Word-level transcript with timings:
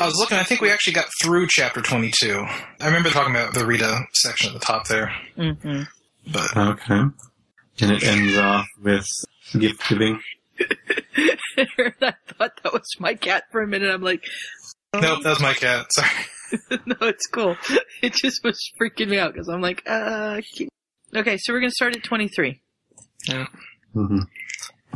I 0.00 0.06
was 0.06 0.16
looking. 0.16 0.38
I 0.38 0.42
think 0.44 0.60
we 0.60 0.70
actually 0.70 0.94
got 0.94 1.06
through 1.22 1.46
chapter 1.48 1.80
twenty-two. 1.80 2.44
I 2.80 2.86
remember 2.86 3.10
talking 3.10 3.34
about 3.34 3.54
the 3.54 3.64
Rita 3.66 4.00
section 4.14 4.48
at 4.48 4.54
the 4.60 4.64
top 4.64 4.86
there, 4.88 5.12
hmm 5.36 5.82
but 6.32 6.56
Okay. 6.56 7.00
And 7.78 7.90
it 7.92 8.02
ends 8.04 8.36
off 8.38 8.66
with 8.82 9.06
gift 9.52 9.82
giving. 9.88 10.20
I 11.58 11.66
thought 12.38 12.52
that 12.62 12.72
was 12.72 12.88
my 12.98 13.14
cat 13.14 13.44
for 13.52 13.62
a 13.62 13.66
minute. 13.66 13.90
I'm 13.92 14.02
like, 14.02 14.24
nope, 14.94 15.22
that 15.22 15.30
was 15.30 15.40
my 15.40 15.52
cat. 15.54 15.86
Sorry. 15.92 16.08
no, 16.86 16.96
it's 17.02 17.26
cool. 17.26 17.56
It 18.02 18.14
just 18.14 18.42
was 18.44 18.58
freaking 18.80 19.08
me 19.08 19.18
out 19.18 19.32
because 19.34 19.48
I'm 19.48 19.60
like, 19.60 19.82
uh, 19.86 20.40
okay, 21.14 21.36
so 21.38 21.52
we're 21.52 21.60
gonna 21.60 21.70
start 21.70 21.96
at 21.96 22.02
23. 22.04 22.60
Yeah. 23.28 23.46
hmm 23.92 24.20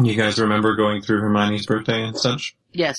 You 0.03 0.15
guys 0.15 0.39
remember 0.41 0.75
going 0.77 1.03
through 1.03 1.21
Hermione's 1.21 1.67
birthday 1.67 2.03
and 2.03 2.17
such? 2.17 2.55
Yes. 2.73 2.97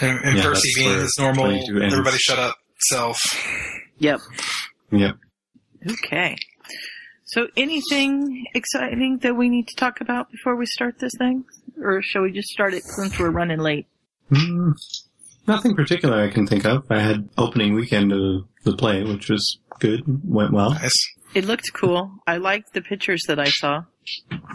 And, 0.00 0.18
and 0.24 0.36
Yeah, 0.38 0.44
Percy 0.44 0.70
being 0.76 0.88
where 0.90 1.00
his 1.00 1.14
normal, 1.18 1.46
everybody 1.82 2.16
shut 2.18 2.38
up 2.38 2.56
self. 2.88 3.18
Yep. 3.98 4.20
Yep. 4.90 5.16
Okay. 5.90 6.36
So, 7.26 7.48
anything 7.56 8.46
exciting 8.54 9.18
that 9.22 9.34
we 9.36 9.48
need 9.48 9.66
to 9.68 9.76
talk 9.76 10.00
about 10.00 10.30
before 10.30 10.56
we 10.56 10.66
start 10.66 10.98
this 11.00 11.12
thing, 11.18 11.44
or 11.82 12.00
shall 12.02 12.22
we 12.22 12.32
just 12.32 12.48
start 12.48 12.74
it 12.74 12.84
since 12.84 13.18
we're 13.18 13.30
running 13.30 13.58
late? 13.58 13.86
Mm, 14.30 14.72
nothing 15.46 15.74
particular 15.74 16.22
I 16.22 16.30
can 16.30 16.46
think 16.46 16.64
of. 16.64 16.84
I 16.90 17.00
had 17.00 17.28
opening 17.36 17.74
weekend 17.74 18.12
of 18.12 18.44
the 18.64 18.76
play, 18.76 19.02
which 19.02 19.28
was 19.28 19.58
good, 19.80 20.02
went 20.06 20.52
well. 20.52 20.70
Nice. 20.70 20.92
It 21.34 21.44
looked 21.44 21.72
cool. 21.72 22.12
I 22.26 22.36
liked 22.36 22.72
the 22.74 22.82
pictures 22.82 23.22
that 23.26 23.40
I 23.40 23.46
saw. 23.48 23.84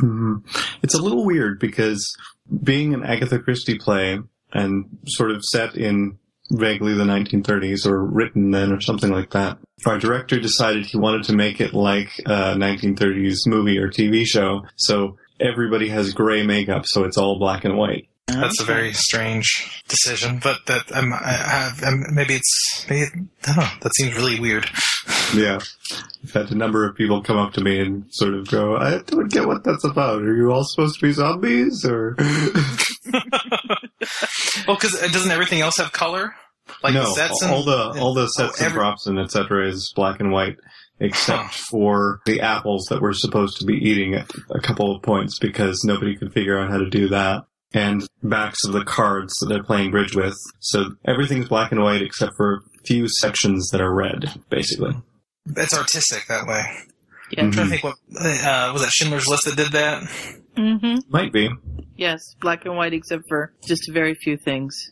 Mhm. 0.01 0.43
It's 0.81 0.93
a 0.93 1.01
little 1.01 1.25
weird 1.25 1.59
because 1.59 2.15
being 2.63 2.93
an 2.93 3.03
Agatha 3.03 3.39
Christie 3.39 3.77
play 3.77 4.19
and 4.53 4.85
sort 5.05 5.31
of 5.31 5.43
set 5.43 5.75
in 5.75 6.17
vaguely 6.51 6.93
the 6.93 7.03
1930s 7.03 7.85
or 7.85 8.03
written 8.03 8.51
then 8.51 8.71
or 8.71 8.81
something 8.81 9.11
like 9.11 9.31
that, 9.31 9.57
our 9.85 9.99
director 9.99 10.39
decided 10.39 10.85
he 10.85 10.97
wanted 10.97 11.23
to 11.23 11.33
make 11.33 11.61
it 11.61 11.73
like 11.73 12.09
a 12.25 12.55
1930s 12.55 13.45
movie 13.45 13.77
or 13.77 13.89
TV 13.89 14.25
show. 14.25 14.65
So 14.75 15.17
everybody 15.39 15.89
has 15.89 16.13
gray 16.13 16.45
makeup, 16.45 16.85
so 16.85 17.03
it's 17.03 17.17
all 17.17 17.37
black 17.39 17.65
and 17.65 17.77
white. 17.77 18.07
That's 18.27 18.61
a 18.61 18.65
very 18.65 18.93
strange 18.93 19.83
decision, 19.87 20.39
but 20.43 20.65
that 20.67 20.91
um, 20.95 21.13
I 21.13 21.31
have 21.31 21.83
um, 21.83 22.03
maybe 22.13 22.35
it's 22.35 22.85
maybe 22.87 23.05
I 23.47 23.53
don't 23.53 23.57
know. 23.57 23.69
That 23.81 23.95
seems 23.95 24.15
really 24.15 24.39
weird. 24.39 24.69
Yeah. 25.33 25.59
I've 26.23 26.33
had 26.33 26.51
a 26.51 26.55
number 26.55 26.87
of 26.87 26.95
people 26.95 27.21
come 27.21 27.37
up 27.37 27.53
to 27.53 27.61
me 27.61 27.79
and 27.79 28.05
sort 28.09 28.33
of 28.33 28.49
go, 28.49 28.77
I 28.77 28.97
don't 29.05 29.31
get 29.31 29.45
what 29.45 29.63
that's 29.63 29.83
about. 29.83 30.23
Are 30.23 30.35
you 30.35 30.51
all 30.51 30.63
supposed 30.63 30.99
to 30.99 31.05
be 31.05 31.11
zombies 31.11 31.85
or? 31.85 32.15
Well, 34.67 34.77
because 34.77 34.93
doesn't 35.11 35.31
everything 35.31 35.61
else 35.61 35.77
have 35.77 35.91
color? 35.91 36.35
Like 36.83 36.93
no, 36.93 37.01
the 37.03 37.13
sets 37.15 37.41
and 37.41 37.51
all 37.51 37.63
the 37.63 37.99
all 37.99 38.13
the 38.13 38.27
sets 38.27 38.53
Oh, 38.61 38.65
and 38.65 38.65
every- 38.67 38.79
props 38.79 39.07
and 39.07 39.19
etc. 39.19 39.67
is 39.67 39.91
black 39.95 40.19
and 40.19 40.31
white, 40.31 40.55
except 40.99 41.43
Huh. 41.43 41.63
for 41.71 42.21
the 42.25 42.41
apples 42.41 42.85
that 42.89 43.01
we're 43.01 43.13
supposed 43.13 43.57
to 43.59 43.65
be 43.65 43.73
eating 43.73 44.13
at 44.13 44.29
a 44.51 44.59
couple 44.59 44.95
of 44.95 45.01
points 45.01 45.39
because 45.39 45.81
nobody 45.83 46.15
could 46.15 46.31
figure 46.33 46.59
out 46.59 46.69
how 46.69 46.77
to 46.77 46.89
do 46.89 47.07
that. 47.09 47.43
And 47.73 48.07
backs 48.23 48.63
of 48.65 48.73
the 48.73 48.83
cards 48.83 49.33
that 49.39 49.47
they're 49.47 49.63
playing 49.63 49.91
bridge 49.91 50.15
with. 50.15 50.35
So 50.59 50.91
everything's 51.05 51.47
black 51.47 51.71
and 51.71 51.81
white 51.83 52.01
except 52.01 52.33
for 52.35 52.55
a 52.55 52.59
few 52.85 53.07
sections 53.19 53.69
that 53.71 53.81
are 53.81 53.93
red, 53.93 54.25
basically. 54.49 54.95
it's 55.55 55.77
artistic 55.77 56.25
that 56.29 56.45
way. 56.47 56.63
Yeah. 57.31 57.43
I'm 57.43 57.51
trying 57.51 57.67
Mhm. 57.67 57.69
to 57.69 57.77
think 57.77 57.83
what 57.83 57.95
uh, 58.45 58.69
was 58.73 58.81
that 58.83 58.91
Schindler's 58.91 59.27
List 59.27 59.45
that 59.45 59.55
did 59.55 59.71
that. 59.73 60.03
Mm-hmm. 60.57 60.99
Might 61.11 61.31
be. 61.31 61.49
Yes, 61.99 62.33
black 62.39 62.63
and 62.65 62.77
white, 62.77 62.93
except 62.93 63.27
for 63.27 63.51
just 63.65 63.89
a 63.89 63.91
very 63.91 64.15
few 64.15 64.37
things. 64.37 64.89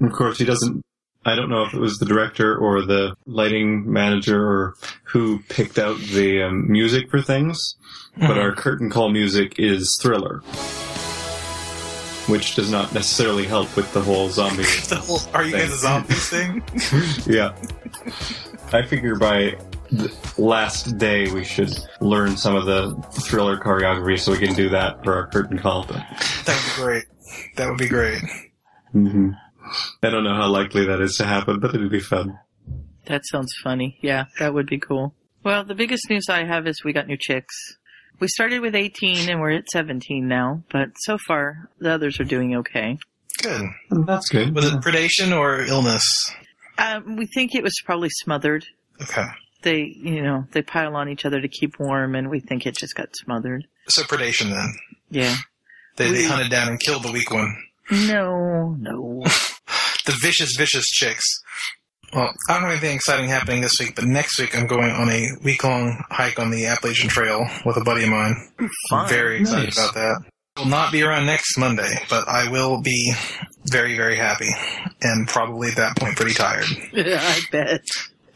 Of 0.00 0.10
course, 0.12 0.38
he 0.38 0.46
doesn't. 0.46 0.80
I 1.26 1.34
don't 1.34 1.50
know 1.50 1.64
if 1.64 1.74
it 1.74 1.78
was 1.80 1.98
the 1.98 2.06
director 2.06 2.56
or 2.56 2.80
the 2.82 3.14
lighting 3.26 3.92
manager 3.92 4.40
or 4.42 4.74
who 5.04 5.40
picked 5.50 5.78
out 5.78 5.98
the 5.98 6.44
um, 6.44 6.70
music 6.70 7.10
for 7.10 7.20
things, 7.20 7.74
but 8.16 8.30
Mhm. 8.30 8.42
our 8.42 8.54
curtain 8.54 8.88
call 8.88 9.10
music 9.10 9.56
is 9.58 9.98
Thriller, 10.00 10.38
which 12.26 12.54
does 12.54 12.70
not 12.70 12.94
necessarily 12.94 13.44
help 13.44 13.76
with 13.76 13.92
the 13.92 14.00
whole 14.00 14.30
zombie. 14.30 14.62
The 14.88 14.96
whole, 14.96 15.20
are 15.34 15.44
you 15.44 15.52
guys 15.52 15.72
a 15.72 15.76
zombies 15.76 16.28
thing? 16.30 16.62
yeah, 17.26 17.54
I 18.72 18.80
figure 18.82 19.16
by 19.16 19.56
the 19.72 19.75
last 20.38 20.98
day 20.98 21.30
we 21.32 21.44
should 21.44 21.70
learn 22.00 22.36
some 22.36 22.54
of 22.56 22.66
the 22.66 22.94
Thriller 23.22 23.58
choreography 23.58 24.18
so 24.18 24.32
we 24.32 24.38
can 24.38 24.54
do 24.54 24.68
that 24.70 25.02
for 25.04 25.14
our 25.14 25.26
curtain 25.28 25.58
call. 25.58 25.84
But 25.86 25.96
That 26.46 26.56
would 26.56 26.76
be 26.76 26.82
great. 26.82 27.04
That 27.56 27.68
would 27.68 27.78
be 27.78 27.88
great. 27.88 28.22
hmm 28.92 29.30
I 30.02 30.10
don't 30.10 30.22
know 30.24 30.34
how 30.34 30.46
likely 30.48 30.86
that 30.86 31.00
is 31.00 31.16
to 31.16 31.24
happen, 31.24 31.58
but 31.58 31.74
it'd 31.74 31.90
be 31.90 31.98
fun. 32.00 32.38
That 33.06 33.22
sounds 33.26 33.52
funny. 33.64 33.98
Yeah, 34.00 34.26
that 34.38 34.54
would 34.54 34.66
be 34.66 34.78
cool. 34.78 35.14
Well, 35.42 35.64
the 35.64 35.74
biggest 35.74 36.08
news 36.08 36.26
I 36.28 36.44
have 36.44 36.66
is 36.68 36.84
we 36.84 36.92
got 36.92 37.06
new 37.08 37.16
chicks. 37.16 37.54
We 38.20 38.28
started 38.28 38.60
with 38.60 38.74
18 38.74 39.28
and 39.28 39.40
we're 39.40 39.50
at 39.50 39.68
17 39.70 40.26
now, 40.26 40.62
but 40.70 40.90
so 41.00 41.18
far 41.18 41.68
the 41.78 41.92
others 41.92 42.18
are 42.20 42.24
doing 42.24 42.54
okay. 42.56 42.98
Good. 43.42 43.62
That's 43.90 44.28
good. 44.28 44.54
Was 44.54 44.66
it 44.66 44.80
predation 44.80 45.36
or 45.36 45.60
illness? 45.62 46.04
Um, 46.78 47.16
we 47.16 47.26
think 47.26 47.54
it 47.54 47.62
was 47.62 47.74
probably 47.84 48.08
smothered. 48.10 48.64
Okay. 49.02 49.26
They, 49.62 49.82
you 49.96 50.22
know, 50.22 50.46
they 50.52 50.62
pile 50.62 50.94
on 50.96 51.08
each 51.08 51.24
other 51.24 51.40
to 51.40 51.48
keep 51.48 51.78
warm, 51.80 52.14
and 52.14 52.30
we 52.30 52.40
think 52.40 52.66
it 52.66 52.76
just 52.76 52.94
got 52.94 53.08
smothered. 53.16 53.66
So 53.88 54.02
predation 54.02 54.50
then. 54.50 54.74
Yeah. 55.10 55.34
They, 55.96 56.10
they 56.10 56.24
hunted 56.24 56.50
down 56.50 56.68
and 56.68 56.78
killed 56.80 57.02
the 57.04 57.12
weak 57.12 57.30
one. 57.32 57.56
No, 57.90 58.76
no. 58.78 59.24
The 60.06 60.12
vicious, 60.22 60.54
vicious 60.56 60.84
chicks. 60.86 61.24
Well, 62.14 62.32
I 62.48 62.52
don't 62.54 62.62
have 62.62 62.70
anything 62.70 62.94
exciting 62.94 63.28
happening 63.28 63.60
this 63.60 63.72
week, 63.80 63.96
but 63.96 64.04
next 64.04 64.38
week 64.38 64.56
I'm 64.56 64.68
going 64.68 64.92
on 64.92 65.10
a 65.10 65.26
week 65.42 65.64
long 65.64 66.00
hike 66.10 66.38
on 66.38 66.50
the 66.52 66.66
Appalachian 66.66 67.08
Trail 67.08 67.44
with 67.64 67.76
a 67.76 67.80
buddy 67.82 68.04
of 68.04 68.10
mine. 68.10 68.36
I'm 68.92 69.08
very 69.08 69.40
excited 69.40 69.64
Nice. 69.64 69.76
about 69.78 69.94
that. 69.94 70.20
Will 70.58 70.66
not 70.66 70.92
be 70.92 71.02
around 71.02 71.26
next 71.26 71.58
Monday, 71.58 71.92
but 72.08 72.28
I 72.28 72.48
will 72.52 72.80
be 72.82 73.14
very, 73.72 73.96
very 73.96 74.16
happy 74.16 74.50
and 75.02 75.26
probably 75.26 75.70
at 75.70 75.76
that 75.76 75.96
point 75.96 76.14
pretty 76.16 76.34
tired. 76.34 76.66
I 76.96 77.40
bet. 77.50 77.80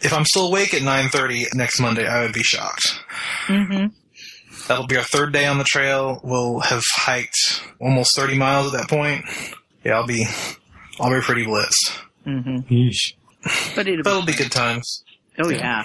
If 0.03 0.13
I'm 0.13 0.25
still 0.25 0.47
awake 0.47 0.73
at 0.75 0.83
9:30 0.83 1.55
next 1.55 1.81
Monday, 1.81 2.07
I 2.07 2.23
would 2.23 2.33
be 2.33 2.43
shocked. 2.43 2.99
hmm 3.47 3.87
That'll 4.69 4.87
be 4.87 4.97
our 4.97 5.03
third 5.05 5.33
day 5.33 5.47
on 5.47 5.59
the 5.59 5.65
trail. 5.65 6.21
We'll 6.23 6.61
have 6.61 6.83
hiked 6.95 7.63
almost 7.81 8.15
30 8.17 8.37
miles 8.39 8.73
at 8.73 8.81
that 8.81 8.89
point. 8.89 9.25
Yeah, 9.85 9.95
I'll 9.95 10.07
be, 10.07 10.27
I'll 11.01 11.11
be 11.11 11.21
pretty 11.21 11.45
blitzed. 11.45 11.99
hmm 12.25 12.59
Yeesh. 12.71 13.15
But 13.75 13.89
it'll 13.89 14.03
But 14.05 14.11
it'll 14.11 14.27
be, 14.27 14.33
be 14.33 14.39
good 14.39 14.53
times. 14.53 15.03
oh 15.39 15.49
yeah. 15.49 15.85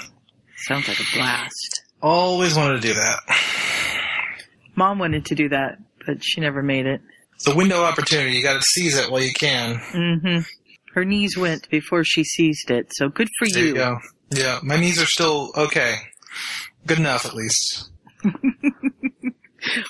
Sounds 0.68 0.88
like 0.88 1.00
a 1.00 1.04
blast. 1.16 1.82
Always 2.02 2.56
wanted 2.56 2.82
to 2.82 2.88
do 2.90 2.94
that. 2.94 3.20
Mom 4.76 5.00
wanted 5.00 5.26
to 5.28 5.36
do 5.36 5.50
that, 5.50 5.78
but 6.06 6.24
she 6.24 6.42
never 6.42 6.62
made 6.62 6.86
it. 6.86 7.02
It's 7.36 7.48
a 7.48 7.56
window 7.56 7.84
opportunity. 7.84 8.36
You 8.36 8.44
got 8.44 8.54
to 8.54 8.62
seize 8.62 8.98
it 8.98 9.10
while 9.10 9.22
you 9.22 9.34
can. 9.34 9.76
hmm 9.92 10.40
Her 10.96 11.06
knees 11.06 11.38
went 11.38 11.70
before 11.70 12.04
she 12.04 12.24
seized 12.24 12.72
it, 12.72 12.88
so 12.96 13.10
good 13.10 13.28
for 13.38 13.48
There 13.50 13.66
you 13.66 13.76
go. 13.76 14.00
Yeah, 14.32 14.60
my 14.64 14.78
knees 14.78 15.00
are 15.00 15.06
still 15.06 15.52
okay. 15.56 15.96
Good 16.88 17.00
enough, 17.00 17.26
at 17.26 17.36
least. 17.36 17.90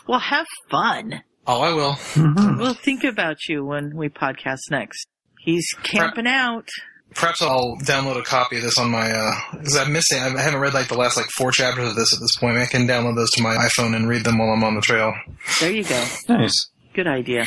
Well, 0.07 0.19
have 0.19 0.45
fun. 0.71 1.21
Oh, 1.45 1.61
I 1.61 1.73
will. 1.73 1.93
Mhm. 2.13 2.57
We'll 2.59 2.73
think 2.73 3.03
about 3.03 3.37
you 3.49 3.65
when 3.65 3.95
we 3.95 4.07
podcast 4.07 4.61
next. 4.71 5.05
He's 5.39 5.67
camping 5.83 6.27
out. 6.27 6.69
Perhaps 7.13 7.41
I'll 7.41 7.75
download 7.83 8.17
a 8.17 8.23
copy 8.23 8.55
of 8.57 8.63
this 8.63 8.77
on 8.77 8.89
my, 8.89 9.11
uh, 9.11 9.31
cause 9.51 9.75
I'm 9.75 9.91
missing, 9.91 10.19
I 10.21 10.39
haven't 10.41 10.61
read 10.61 10.73
like 10.73 10.87
the 10.87 10.97
last 10.97 11.17
like 11.17 11.25
four 11.27 11.51
chapters 11.51 11.89
of 11.89 11.95
this 11.95 12.13
at 12.13 12.19
this 12.21 12.35
point. 12.39 12.57
I 12.57 12.65
can 12.65 12.87
download 12.87 13.15
those 13.17 13.31
to 13.31 13.43
my 13.43 13.55
iPhone 13.55 13.95
and 13.95 14.07
read 14.07 14.23
them 14.23 14.37
while 14.37 14.49
I'm 14.49 14.63
on 14.63 14.75
the 14.75 14.81
trail. 14.81 15.13
There 15.59 15.71
you 15.71 15.83
go. 15.83 16.05
Nice. 16.29 16.69
Good 16.93 17.07
idea. 17.07 17.45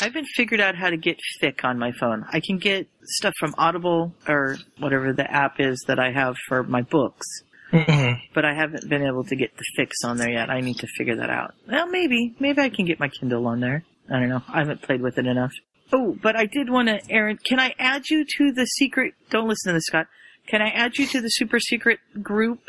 I 0.00 0.04
haven't 0.04 0.26
figured 0.34 0.60
out 0.60 0.74
how 0.76 0.90
to 0.90 0.96
get 0.96 1.18
thick 1.40 1.64
on 1.64 1.78
my 1.78 1.92
phone. 1.92 2.24
I 2.32 2.40
can 2.40 2.58
get 2.58 2.88
stuff 3.02 3.34
from 3.38 3.54
Audible 3.58 4.14
or 4.28 4.56
whatever 4.78 5.12
the 5.12 5.30
app 5.30 5.60
is 5.60 5.84
that 5.88 5.98
I 5.98 6.10
have 6.12 6.36
for 6.48 6.62
my 6.62 6.82
books, 6.82 7.26
hmm 7.70 8.12
but 8.34 8.44
I 8.44 8.54
haven't 8.54 8.88
been 8.88 9.02
able 9.04 9.24
to 9.24 9.36
get 9.36 9.50
the 9.56 9.64
fics 9.78 10.08
on 10.08 10.16
there 10.16 10.30
yet. 10.30 10.50
I 10.50 10.60
need 10.60 10.78
to 10.78 10.86
figure 10.98 11.16
that 11.16 11.30
out. 11.30 11.54
Well, 11.68 11.86
maybe. 11.86 12.34
Maybe 12.38 12.60
I 12.60 12.68
can 12.68 12.86
get 12.86 13.00
my 13.00 13.08
Kindle 13.08 13.46
on 13.46 13.60
there. 13.60 13.84
I 14.08 14.18
don't 14.20 14.28
know. 14.28 14.42
I 14.48 14.58
haven't 14.60 14.82
played 14.82 15.02
with 15.02 15.18
it 15.18 15.26
enough. 15.26 15.52
Oh, 15.92 16.16
but 16.22 16.36
I 16.36 16.46
did 16.46 16.70
want 16.70 16.88
to, 16.88 17.00
Aaron, 17.10 17.38
can 17.44 17.58
I 17.58 17.74
add 17.78 18.08
you 18.08 18.24
to 18.36 18.52
the 18.52 18.64
secret? 18.64 19.14
Don't 19.30 19.48
listen 19.48 19.70
to 19.70 19.74
this, 19.74 19.84
Scott. 19.86 20.06
Can 20.46 20.62
I 20.62 20.70
add 20.70 20.96
you 20.98 21.06
to 21.08 21.20
the 21.20 21.28
super 21.28 21.58
secret 21.60 21.98
group? 22.22 22.60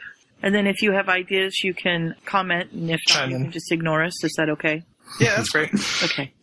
And 0.44 0.56
then 0.56 0.66
if 0.66 0.82
you 0.82 0.92
have 0.94 1.08
ideas, 1.08 1.64
you 1.64 1.74
can 1.74 2.16
comment, 2.26 2.72
and 2.72 2.90
if 2.90 3.00
not, 3.10 3.30
you 3.30 3.38
can 3.38 3.52
just 3.52 3.72
ignore 3.72 4.04
us. 4.04 4.24
Is 4.24 4.34
that 4.38 4.50
okay? 4.50 4.84
Yeah, 5.20 5.36
that's 5.36 5.50
great. 5.50 5.72
Okay. 6.04 6.34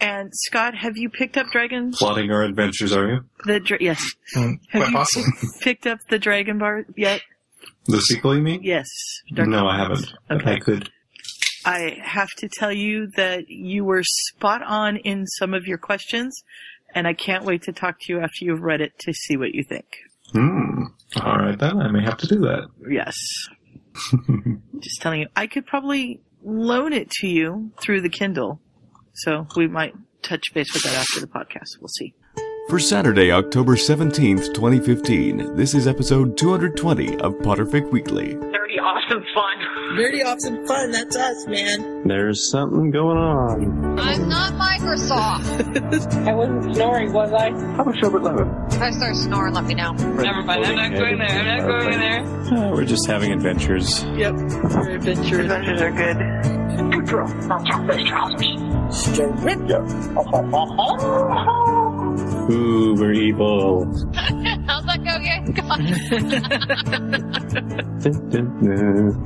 And 0.00 0.30
Scott, 0.32 0.74
have 0.74 0.96
you 0.96 1.08
picked 1.08 1.36
up 1.36 1.46
Dragon? 1.50 1.90
Plotting 1.92 2.30
our 2.30 2.42
adventures, 2.42 2.92
are 2.92 3.08
you? 3.08 3.24
The 3.46 3.60
dra- 3.60 3.78
yes. 3.80 4.04
Mm, 4.36 4.58
Have 4.70 4.82
Quite 4.82 4.90
you 4.90 4.96
possibly. 4.96 5.32
picked 5.62 5.86
up 5.86 5.98
the 6.10 6.18
Dragon 6.18 6.58
Bar 6.58 6.84
yet? 6.96 7.22
The 7.86 8.00
sequel, 8.00 8.36
you 8.36 8.42
mean? 8.42 8.62
Yes. 8.62 8.86
Dark 9.32 9.48
no, 9.48 9.66
I 9.66 9.78
haven't. 9.78 10.12
Okay. 10.30 10.52
I 10.54 10.58
could. 10.58 10.90
I 11.64 11.98
have 12.02 12.28
to 12.38 12.48
tell 12.48 12.72
you 12.72 13.08
that 13.16 13.48
you 13.48 13.84
were 13.84 14.02
spot 14.04 14.62
on 14.62 14.98
in 14.98 15.26
some 15.26 15.54
of 15.54 15.66
your 15.66 15.78
questions, 15.78 16.42
and 16.94 17.06
I 17.08 17.14
can't 17.14 17.44
wait 17.44 17.62
to 17.62 17.72
talk 17.72 17.96
to 18.02 18.12
you 18.12 18.20
after 18.20 18.44
you've 18.44 18.62
read 18.62 18.80
it 18.80 18.92
to 19.00 19.12
see 19.14 19.36
what 19.36 19.54
you 19.54 19.64
think. 19.68 19.86
Hmm. 20.32 20.82
All 21.22 21.36
right 21.38 21.58
then, 21.58 21.78
I 21.80 21.90
may 21.90 22.02
have 22.02 22.18
to 22.18 22.26
do 22.26 22.40
that. 22.40 22.68
Yes. 22.90 23.16
Just 24.80 25.00
telling 25.00 25.20
you, 25.22 25.28
I 25.34 25.46
could 25.46 25.66
probably 25.66 26.20
loan 26.44 26.92
it 26.92 27.10
to 27.20 27.26
you 27.28 27.70
through 27.80 28.02
the 28.02 28.08
Kindle. 28.10 28.60
So 29.16 29.46
we 29.56 29.66
might 29.66 29.94
touch 30.22 30.42
base 30.52 30.72
with 30.74 30.82
that 30.84 30.94
after 30.94 31.20
the 31.20 31.26
podcast. 31.26 31.80
We'll 31.80 31.88
see. 31.88 32.14
For 32.68 32.78
Saturday, 32.80 33.30
October 33.30 33.76
17th, 33.76 34.52
2015, 34.52 35.54
this 35.56 35.72
is 35.72 35.86
episode 35.86 36.36
220 36.36 37.16
of 37.20 37.34
Potterfic 37.34 37.90
Weekly. 37.92 38.34
Dirty 38.34 38.78
awesome 38.80 39.24
fun. 39.32 39.96
Dirty 39.96 40.22
awesome 40.22 40.66
fun. 40.66 40.90
That's 40.90 41.16
us, 41.16 41.46
man. 41.46 42.06
There's 42.08 42.50
something 42.50 42.90
going 42.90 43.16
on. 43.16 43.98
I'm 44.00 44.28
not 44.28 44.52
Microsoft. 44.54 46.26
I 46.28 46.34
wasn't 46.34 46.74
snoring, 46.74 47.12
was 47.12 47.32
I? 47.32 47.50
How 47.52 47.82
about 47.82 47.94
Sherbert 47.94 48.22
Lemon? 48.22 48.52
If 48.72 48.82
I 48.82 48.90
start 48.90 49.14
snoring, 49.14 49.54
let 49.54 49.64
me 49.64 49.74
know. 49.74 49.92
Never 49.92 50.42
mind. 50.42 50.66
I'm 50.66 50.74
not 50.74 50.92
going 50.92 51.18
there. 51.18 51.28
I'm 51.28 51.46
not 51.46 51.68
going 51.68 51.98
there. 52.00 52.20
Uh, 52.58 52.70
we're 52.72 52.84
just 52.84 53.06
having 53.06 53.32
adventures. 53.32 54.02
Yep. 54.02 54.18
Your 54.18 54.90
adventures. 54.90 55.38
Adventures 55.38 55.80
are 55.80 55.92
good. 55.92 56.65
Good 56.76 57.06
girl. 57.08 57.26
Don't 57.26 57.64
drop 57.64 57.86
those 57.86 58.04
trousers. 58.08 58.46
Ooh, 62.50 62.94
we're 62.94 63.12
evil. 63.12 63.84
How's 64.66 64.84
that 64.84 65.02
go 65.04 65.16
again? 65.16 65.52
Dun, 68.00 68.30
dun, 68.30 68.46
dun. 68.62 69.24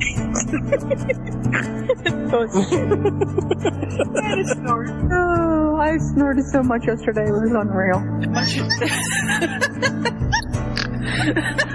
Oh, 5.12 5.76
I 5.76 5.98
snorted 5.98 6.46
so 6.46 6.62
much 6.62 6.86
yesterday. 6.86 7.26
It 7.26 7.32
was 7.32 7.52
unreal. 7.52 8.00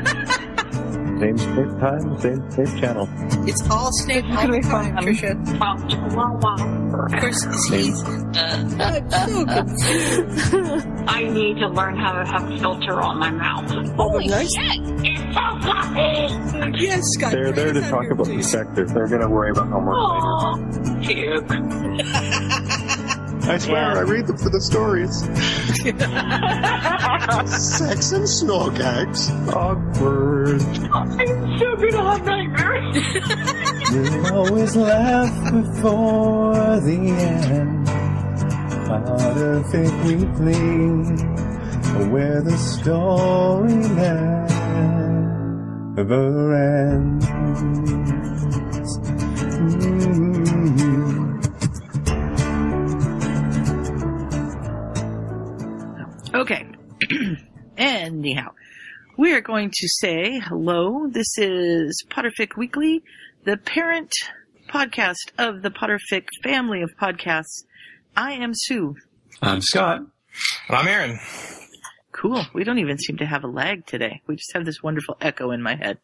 Same 1.20 1.38
same 1.38 1.80
time, 1.80 2.20
same 2.20 2.52
same 2.52 2.78
channel. 2.80 3.08
It's 3.48 3.70
all 3.70 3.90
Snape 3.94 4.26
all 4.26 4.48
the 4.48 4.60
time, 4.62 4.96
Trisha. 4.98 5.36
Wow, 5.60 5.76
wow. 6.16 6.40
wow. 6.42 6.56
Of 7.06 7.12
course, 7.20 7.44
he's... 7.70 7.70
Same. 7.70 7.94
I 11.08 11.24
need 11.24 11.58
to 11.60 11.68
learn 11.68 11.98
how 11.98 12.14
to 12.14 12.26
have 12.26 12.50
a 12.50 12.58
filter 12.58 13.00
on 13.02 13.20
my 13.20 13.30
mouth. 13.32 13.70
Holy 13.96 14.28
Shit. 14.28 14.50
It's 15.04 15.22
so 15.34 15.60
fluffy. 15.62 16.28
Yes, 16.84 17.04
Scott. 17.14 17.32
They're 17.32 17.52
there 17.52 17.74
to 17.74 17.82
talk 17.82 18.10
about 18.12 18.28
the 18.28 18.42
sector. 18.42 18.86
They're 18.86 19.08
going 19.08 19.22
to 19.22 19.30
worry 19.30 19.52
about 19.52 19.68
homework 19.70 19.96
Oh, 19.98 20.56
puke. 21.02 21.50
later. 23.48 23.54
I 23.54 23.58
swear, 23.58 23.98
I 23.98 24.02
read 24.02 24.28
them 24.28 24.38
for 24.38 24.50
the 24.50 24.62
stories. 24.62 25.24
Sex 27.78 28.12
and 28.12 28.28
snore 28.28 28.72
gags. 28.72 29.30
Awkward. 29.54 30.62
I'm 30.92 31.58
so 31.60 31.76
gonna 31.76 32.12
have 32.12 32.26
nightmares. 32.26 33.62
You 33.86 34.26
always 34.34 34.76
laugh 34.76 35.32
before 35.54 36.56
the 36.82 36.98
end. 36.98 37.88
Potterfic 38.88 39.94
Weekly, 40.06 40.66
where 42.10 42.42
the 42.42 42.58
story 42.58 43.76
never 45.96 46.56
ends. 46.56 47.26
Okay. 56.36 56.66
Anyhow, 57.78 58.52
we 59.18 59.32
are 59.32 59.40
going 59.40 59.70
to 59.70 59.88
say 59.88 60.38
hello. 60.38 61.08
This 61.08 61.38
is 61.38 62.04
Potterfic 62.10 62.58
Weekly, 62.58 63.04
the 63.46 63.56
parent 63.56 64.12
podcast 64.68 65.32
of 65.38 65.62
the 65.62 65.70
Potterfic 65.70 66.26
family 66.44 66.82
of 66.82 66.92
podcasts. 67.02 67.64
I 68.18 68.34
am 68.34 68.52
Sue. 68.54 68.98
I'm 69.42 69.62
Scott. 69.62 70.00
And 70.68 70.78
I'm 70.78 70.90
Aaron. 70.90 71.20
Cool. 72.12 72.44
We 72.54 72.66
don't 72.66 72.80
even 72.80 72.98
seem 72.98 73.16
to 73.20 73.26
have 73.26 73.46
a 73.46 73.48
lag 73.48 73.86
today. 73.86 74.22
We 74.28 74.36
just 74.36 74.52
have 74.52 74.66
this 74.66 74.84
wonderful 74.84 75.16
echo 75.22 75.52
in 75.52 75.62
my 75.62 75.76
head. 75.76 76.00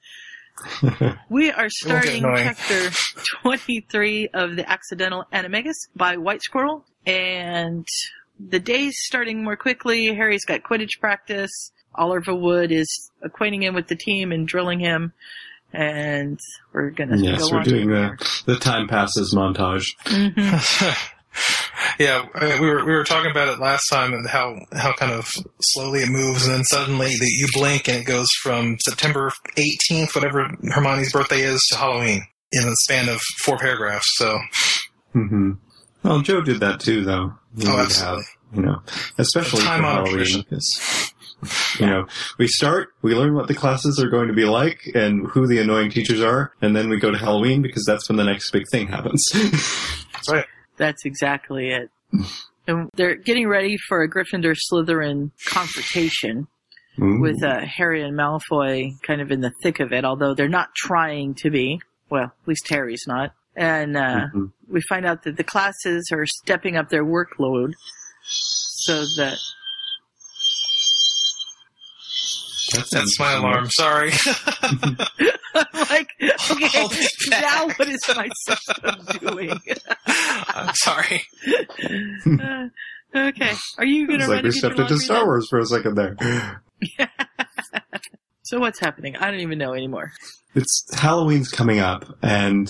we 1.30 1.52
are 1.52 1.70
starting 1.70 2.24
chapter 2.24 2.90
23 3.42 4.30
of 4.30 4.56
The 4.56 4.70
Accidental 4.70 5.26
Animagus 5.34 5.90
by 5.94 6.16
White 6.16 6.42
Squirrel. 6.42 6.86
And 7.06 7.86
the 8.50 8.60
day's 8.60 8.96
starting 8.98 9.44
more 9.44 9.56
quickly. 9.56 10.08
Harry's 10.16 10.46
got 10.46 10.64
Quidditch 10.64 11.00
practice. 11.00 11.52
Oliver 11.96 12.34
Wood 12.36 12.72
is 12.72 13.12
acquainting 13.22 13.64
him 13.64 13.74
with 13.76 13.88
the 13.88 13.96
team 13.96 14.32
and 14.32 14.48
drilling 14.48 14.80
him. 14.80 15.14
And 15.74 16.40
we're 16.74 16.90
gonna 16.90 17.18
Yes, 17.18 17.40
go 17.40 17.50
we're 17.52 17.60
on 17.60 17.64
doing 17.66 17.84
from 17.84 18.18
the, 18.46 18.54
the 18.54 18.60
time 18.60 18.88
passes 18.88 19.34
montage. 19.36 19.86
there. 20.06 20.32
Mhm. 20.32 21.16
yeah, 22.00 22.26
I 22.36 22.46
mean, 22.50 22.62
we 22.62 22.68
were 22.70 22.84
we 22.86 22.92
were 22.92 23.06
talking 23.06 23.32
about 23.32 23.48
it 23.48 23.60
last 23.60 23.88
time 23.90 24.14
and 24.14 24.28
how 24.28 24.54
how 24.74 24.92
kind 24.94 25.14
of 25.14 25.30
slowly 25.62 26.02
it 26.02 26.10
moves, 26.10 26.46
and 26.46 26.56
then 26.56 26.64
suddenly 26.66 27.08
the, 27.18 27.26
you 27.26 27.48
blink 27.54 27.88
and 27.88 27.98
it 28.00 28.06
goes 28.06 28.28
from 28.44 28.78
September 28.80 29.32
18th, 29.58 30.14
whatever 30.14 30.50
Hermione's 30.72 31.14
birthday 31.14 31.42
is, 31.42 31.62
to 31.72 31.78
Halloween 31.78 32.22
in 32.52 32.64
the 32.66 32.76
span 32.84 33.08
of 33.08 33.22
four 33.46 33.58
paragraphs. 33.58 34.08
So 34.18 34.40
hmm 35.14 35.52
Well, 36.04 36.22
Joe 36.22 36.42
did 36.42 36.60
that 36.62 36.80
too, 36.80 37.04
though. 37.04 37.34
He 37.58 37.68
Oh, 37.68 37.80
absolutely. 37.80 38.24
have, 38.24 38.56
you 38.56 38.62
know, 38.64 38.82
especially 39.18 39.60
for 39.62 39.66
Time-honored 39.68 40.08
Halloween. 40.08 40.14
tradition. 40.14 40.44
'cause, 40.50 41.14
you 41.80 41.86
know, 41.86 42.06
we 42.38 42.48
start, 42.48 42.90
we 43.02 43.14
learn 43.16 43.34
what 43.34 43.48
the 43.48 43.54
classes 43.54 44.00
are 44.00 44.10
going 44.10 44.28
to 44.28 44.34
be 44.34 44.46
like 44.46 44.80
and 44.96 45.28
who 45.28 45.48
the 45.48 45.60
annoying 45.60 45.90
teachers 45.92 46.22
are, 46.22 46.54
and 46.62 46.76
then 46.76 46.90
we 46.90 46.98
go 47.00 47.12
to 47.12 47.18
Halloween 47.18 47.62
because 47.62 47.84
that's 47.86 48.08
when 48.10 48.18
the 48.18 48.24
next 48.24 48.52
big 48.52 48.64
thing 48.72 48.88
happens. 48.88 49.24
that's 50.14 50.30
right. 50.32 50.46
That's 50.78 51.06
exactly 51.06 51.70
it. 51.72 51.90
And 52.68 52.90
they're 52.96 53.16
getting 53.16 53.48
ready 53.48 53.78
for 53.88 54.02
a 54.04 54.10
Gryffindor 54.10 54.56
Slytherin 54.72 55.32
confrontation. 55.46 56.48
Ooh. 57.02 57.22
with 57.22 57.42
uh, 57.42 57.62
Harry 57.62 58.04
and 58.04 58.18
Malfoy 58.18 58.92
kind 59.02 59.22
of 59.22 59.32
in 59.32 59.40
the 59.40 59.54
thick 59.64 59.80
of 59.80 59.94
it, 59.94 60.04
although 60.04 60.34
they're 60.36 60.50
not 60.50 60.76
trying 60.76 61.34
to 61.36 61.50
be. 61.50 61.80
Well, 62.10 62.24
at 62.26 62.48
least 62.48 62.68
Harry's 62.70 63.06
not. 63.08 63.34
And 63.56 63.98
uh, 63.98 64.28
Mhm. 64.34 64.52
we 64.70 64.82
find 64.88 65.06
out 65.06 65.24
that 65.24 65.36
the 65.38 65.44
classes 65.44 66.10
are 66.14 66.26
stepping 66.26 66.78
up 66.78 66.90
their 66.90 67.04
workload 67.06 67.74
so 68.24 69.02
that 69.18 69.38
That's, 72.74 72.90
That's 72.92 73.20
my 73.20 73.34
alarm. 73.34 73.70
Sorry. 73.70 74.12
I'm 74.64 74.98
like, 75.90 76.08
okay, 76.22 76.32
Hold 76.80 76.94
it 76.94 77.30
back. 77.30 77.42
now 77.42 77.68
what 77.76 77.90
is 77.90 78.00
my 78.16 78.30
system 78.48 79.20
doing? 79.20 79.60
I'm 80.08 80.74
sorry. 80.76 81.22
Uh, 82.26 82.68
okay, 83.14 83.52
are 83.78 83.84
you 83.86 84.08
gonna 84.08 84.26
like 84.28 84.44
we 84.44 84.52
stepped 84.52 84.80
into 84.80 84.98
Star 85.00 85.18
done? 85.18 85.26
Wars 85.28 85.48
for 85.50 85.60
a 85.60 85.66
second 85.66 85.96
there. 85.96 86.16
So 88.44 88.60
what's 88.60 88.80
happening? 88.80 89.16
I 89.16 89.32
don't 89.32 89.40
even 89.40 89.58
know 89.58 89.74
anymore. 89.74 90.12
It's 90.56 90.84
Halloween's 90.94 91.48
coming 91.48 91.80
up, 91.80 92.04
and 92.22 92.70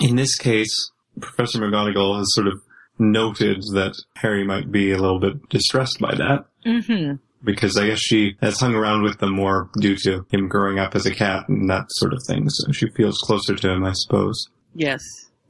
in 0.00 0.16
this 0.16 0.36
case, 0.36 0.90
Professor 1.20 1.58
McGonagall 1.58 2.18
has 2.18 2.34
sort 2.34 2.46
of 2.46 2.60
noted 2.98 3.62
that 3.74 3.94
Harry 4.16 4.44
might 4.44 4.70
be 4.72 4.92
a 4.92 4.98
little 4.98 5.20
bit 5.20 5.48
distressed 5.48 5.98
by 6.00 6.14
that. 6.14 6.46
Mm-hmm. 6.66 7.14
because 7.44 7.78
I 7.78 7.86
guess 7.86 8.00
she 8.00 8.36
has 8.42 8.58
hung 8.58 8.74
around 8.74 9.02
with 9.02 9.18
them 9.18 9.32
more 9.32 9.70
due 9.78 9.96
to 9.98 10.26
him 10.30 10.48
growing 10.48 10.78
up 10.78 10.94
as 10.96 11.06
a 11.06 11.14
cat 11.14 11.48
and 11.48 11.70
that 11.70 11.86
sort 11.90 12.12
of 12.12 12.20
thing. 12.26 12.50
So 12.50 12.72
she 12.72 12.88
feels 12.90 13.16
closer 13.18 13.54
to 13.54 13.70
him, 13.70 13.84
I 13.84 13.92
suppose. 13.92 14.48
Yes. 14.74 15.02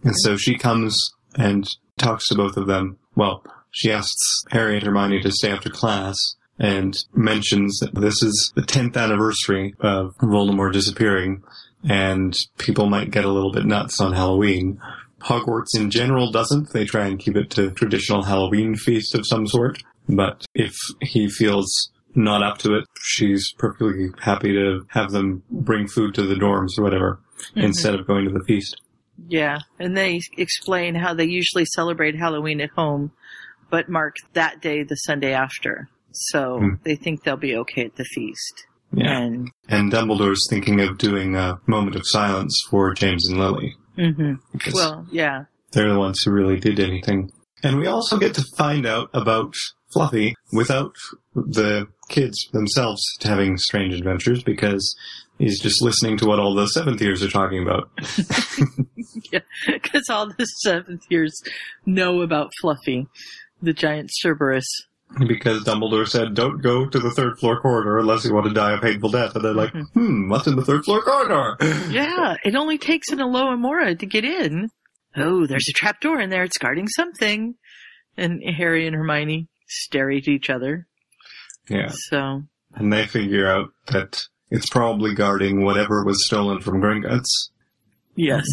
And 0.05 0.15
so 0.19 0.37
she 0.37 0.57
comes 0.57 0.97
and 1.37 1.67
talks 1.97 2.29
to 2.29 2.35
both 2.35 2.57
of 2.57 2.67
them. 2.67 2.99
Well, 3.17 3.43
she 3.71 3.91
asks 3.91 4.45
Harry 4.51 4.77
and 4.77 4.85
Hermione 4.87 5.23
to 5.23 5.33
stay 5.33 5.51
after 5.51 5.71
class 5.71 6.17
and 6.59 6.97
mentions 7.15 7.79
that 7.81 7.95
this 7.95 8.23
is 8.23 8.53
the 8.55 8.63
10th 8.63 8.97
anniversary 8.97 9.75
of 9.81 10.15
Voldemort 10.19 10.73
disappearing 10.73 11.43
and 11.85 12.35
people 12.59 12.87
might 12.89 13.11
get 13.11 13.25
a 13.25 13.31
little 13.31 13.53
bit 13.53 13.67
nuts 13.67 14.01
on 14.01 14.13
Halloween. 14.13 14.81
Hogwarts 15.21 15.77
in 15.77 15.91
general 15.91 16.31
doesn't. 16.31 16.73
They 16.73 16.85
try 16.85 17.07
and 17.07 17.19
keep 17.19 17.37
it 17.37 17.51
to 17.51 17.71
traditional 17.73 18.23
Halloween 18.23 18.77
feast 18.77 19.15
of 19.15 19.27
some 19.27 19.47
sort. 19.47 19.83
But 20.09 20.45
if 20.55 20.75
he 21.03 21.29
feels 21.29 21.91
not 22.15 22.43
up 22.43 22.59
to 22.59 22.75
it, 22.77 22.85
she's 23.01 23.53
perfectly 23.59 24.09
happy 24.21 24.53
to 24.53 24.87
have 24.89 25.11
them 25.11 25.43
bring 25.51 25.87
food 25.89 26.15
to 26.15 26.23
the 26.23 26.35
dorms 26.37 26.79
or 26.79 26.83
whatever 26.83 27.21
instead 27.55 27.95
of 27.95 28.07
going 28.07 28.25
to 28.27 28.33
the 28.33 28.45
feast. 28.47 28.81
Yeah, 29.29 29.59
and 29.79 29.97
they 29.97 30.21
explain 30.37 30.95
how 30.95 31.13
they 31.15 31.25
usually 31.25 31.65
celebrate 31.65 32.15
Halloween 32.17 32.61
at 32.61 32.71
home, 32.71 33.11
but 33.69 33.89
mark 33.89 34.15
that 34.33 34.63
day 34.63 34.83
the 34.85 34.95
Sunday 34.95 35.33
after. 35.33 35.89
So 36.13 36.59
Hmm. 36.61 36.69
they 36.85 36.95
think 36.97 37.23
they'll 37.25 37.37
be 37.37 37.57
okay 37.57 37.85
at 37.85 37.97
the 37.97 38.05
feast. 38.05 38.67
Yeah. 38.93 39.21
And 39.21 39.51
And 39.69 39.93
Dumbledore's 39.93 40.47
thinking 40.49 40.81
of 40.81 40.99
doing 40.99 41.37
a 41.37 41.61
moment 41.67 41.97
of 41.97 42.03
silence 42.05 42.59
for 42.71 42.95
James 42.95 43.29
and 43.29 43.39
Lily 43.39 43.77
hmm 43.97 44.35
because 44.53 44.75
well, 44.75 45.07
yeah, 45.11 45.45
they're 45.73 45.93
the 45.93 45.99
ones 45.99 46.21
who 46.25 46.31
really 46.31 46.59
did 46.59 46.79
anything. 46.81 47.31
And 47.63 47.79
we 47.79 47.89
also 47.89 48.17
get 48.19 48.35
to 48.35 48.45
find 48.57 48.87
out 48.87 49.11
about 49.13 49.55
Fluffy 49.93 50.35
without 50.53 50.95
the 51.35 51.89
kids 52.09 52.39
themselves 52.53 53.03
having 53.23 53.57
strange 53.57 53.95
adventures 53.95 54.45
because 54.45 54.97
he's 55.39 55.61
just 55.61 55.83
listening 55.83 56.17
to 56.19 56.27
what 56.27 56.39
all 56.39 56.55
the 56.55 56.67
seventh 56.69 57.03
years 57.03 57.23
are 57.23 57.29
talking 57.29 57.63
about. 57.63 57.91
Because 59.67 60.09
all 60.09 60.29
the 60.39 60.45
seventh 60.45 61.03
years 61.09 61.41
know 61.85 62.23
about 62.23 62.51
Fluffy, 62.61 63.07
the 63.61 63.73
giant 63.73 64.11
Cerberus. 64.13 64.67
Because 65.27 65.65
Dumbledore 65.65 66.07
said, 66.07 66.35
don't 66.35 66.61
go 66.63 66.87
to 66.87 66.99
the 66.99 67.11
third 67.11 67.39
floor 67.39 67.61
corridor 67.61 67.99
unless 67.99 68.25
you 68.25 68.35
want 68.35 68.47
to 68.47 68.53
die 68.53 68.73
a 68.73 68.81
painful 68.81 69.11
death. 69.11 69.35
And 69.35 69.45
they're 69.45 69.55
like, 69.55 69.73
hmm, 69.95 70.29
what's 70.29 70.47
in 70.47 70.57
the 70.57 70.65
third 70.65 70.85
floor 70.85 71.01
corridor? 71.03 71.57
Yeah, 71.91 72.37
it 72.45 72.55
only 72.55 72.77
takes 72.79 73.11
an 73.11 73.19
Alohomora 73.19 73.99
to 73.99 74.07
get 74.07 74.25
in. 74.25 74.71
Oh, 75.17 75.47
there's 75.47 75.69
a 75.69 75.73
trap 75.73 76.01
door 76.01 76.21
in 76.21 76.31
there. 76.31 76.45
It's 76.45 76.59
guarding 76.59 76.89
something. 76.89 77.55
And 78.17 78.43
Harry 78.57 78.87
and 78.87 78.95
Hermione 78.95 79.49
stare 79.67 80.11
at 80.11 80.29
each 80.29 80.51
other. 80.51 80.87
Yeah. 81.69 81.91
So, 82.11 82.43
And 82.75 82.93
they 82.93 83.07
figure 83.07 83.51
out 83.51 83.71
that 83.87 84.23
it's 84.51 84.69
probably 84.69 85.15
guarding 85.15 85.65
whatever 85.65 86.05
was 86.05 86.27
stolen 86.27 86.61
from 86.61 86.81
Gringotts, 86.81 87.49
yes. 88.17 88.47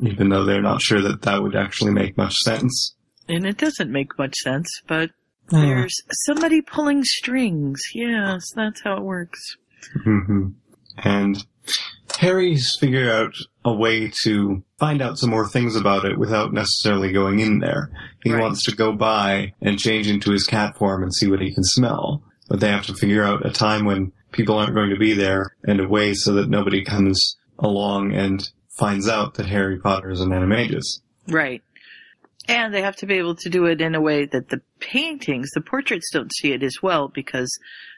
even 0.00 0.28
though 0.28 0.44
they're 0.44 0.60
not 0.62 0.82
sure 0.82 1.00
that 1.02 1.22
that 1.22 1.42
would 1.42 1.56
actually 1.56 1.92
make 1.92 2.16
much 2.16 2.34
sense. 2.36 2.94
And 3.28 3.46
it 3.46 3.56
doesn't 3.56 3.90
make 3.90 4.18
much 4.18 4.34
sense, 4.36 4.68
but 4.86 5.10
there's 5.50 5.94
somebody 6.24 6.60
pulling 6.60 7.04
strings. 7.04 7.80
Yes, 7.94 8.50
that's 8.54 8.80
how 8.82 8.96
it 8.96 9.02
works. 9.02 9.56
hmm 10.04 10.48
And 10.98 11.44
Harry's 12.18 12.76
figured 12.80 13.08
out 13.08 13.34
a 13.64 13.72
way 13.72 14.10
to 14.24 14.62
find 14.78 15.02
out 15.02 15.18
some 15.18 15.30
more 15.30 15.48
things 15.48 15.76
about 15.76 16.04
it 16.04 16.18
without 16.18 16.52
necessarily 16.52 17.12
going 17.12 17.40
in 17.40 17.58
there. 17.58 17.90
He 18.24 18.32
Right. 18.32 18.40
wants 18.40 18.64
to 18.64 18.74
go 18.76 18.92
by 18.92 19.52
and 19.60 19.78
change 19.78 20.08
into 20.08 20.30
his 20.30 20.46
cat 20.46 20.76
form 20.78 21.02
and 21.02 21.14
see 21.14 21.28
what 21.28 21.40
he 21.42 21.52
can 21.52 21.64
smell. 21.64 22.22
But 22.48 22.60
they 22.60 22.68
have 22.68 22.86
to 22.86 22.94
figure 22.94 23.24
out 23.24 23.44
a 23.44 23.50
time 23.50 23.84
when 23.84 24.12
people 24.32 24.56
aren't 24.56 24.74
going 24.74 24.90
to 24.90 24.96
be 24.98 25.12
there 25.14 25.50
and 25.64 25.80
a 25.80 25.88
way 25.88 26.14
so 26.14 26.32
that 26.34 26.48
nobody 26.48 26.84
comes 26.84 27.36
along 27.58 28.12
and 28.14 28.48
finds 28.78 29.08
out 29.08 29.34
that 29.34 29.46
Harry 29.46 29.78
Potter 29.78 30.10
is 30.10 30.20
an 30.20 30.30
animagus. 30.30 31.00
Right. 31.28 31.62
And 32.48 32.72
they 32.72 32.82
have 32.82 32.96
to 32.96 33.06
be 33.06 33.14
able 33.14 33.34
to 33.36 33.48
do 33.50 33.66
it 33.66 33.80
in 33.80 33.94
a 33.94 34.00
way 34.00 34.24
that 34.26 34.48
the 34.50 34.60
paintings, 34.80 35.48
the 35.54 35.60
portraits 35.60 36.10
don't 36.12 36.32
see 36.34 36.52
it 36.52 36.62
as 36.62 36.76
well 36.82 37.08
because 37.08 37.50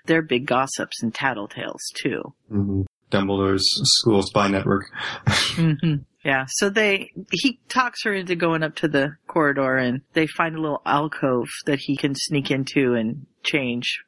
they're 0.06 0.22
big 0.22 0.46
gossips 0.46 1.02
and 1.02 1.12
tattletales 1.12 1.80
too. 1.94 2.34
hmm 2.48 2.82
Dumbledore's 3.10 3.66
school 4.00 4.22
spy 4.22 4.48
network. 4.48 4.84
hmm 5.28 5.94
Yeah. 6.24 6.44
So 6.48 6.68
they, 6.68 7.10
he 7.32 7.58
talks 7.70 8.04
her 8.04 8.12
into 8.12 8.36
going 8.36 8.62
up 8.62 8.76
to 8.76 8.88
the 8.88 9.16
corridor 9.26 9.78
and 9.78 10.02
they 10.12 10.26
find 10.26 10.54
a 10.54 10.60
little 10.60 10.82
alcove 10.84 11.48
that 11.64 11.78
he 11.80 11.96
can 11.96 12.14
sneak 12.14 12.50
into 12.50 12.94
and 12.94 13.26
change. 13.42 14.02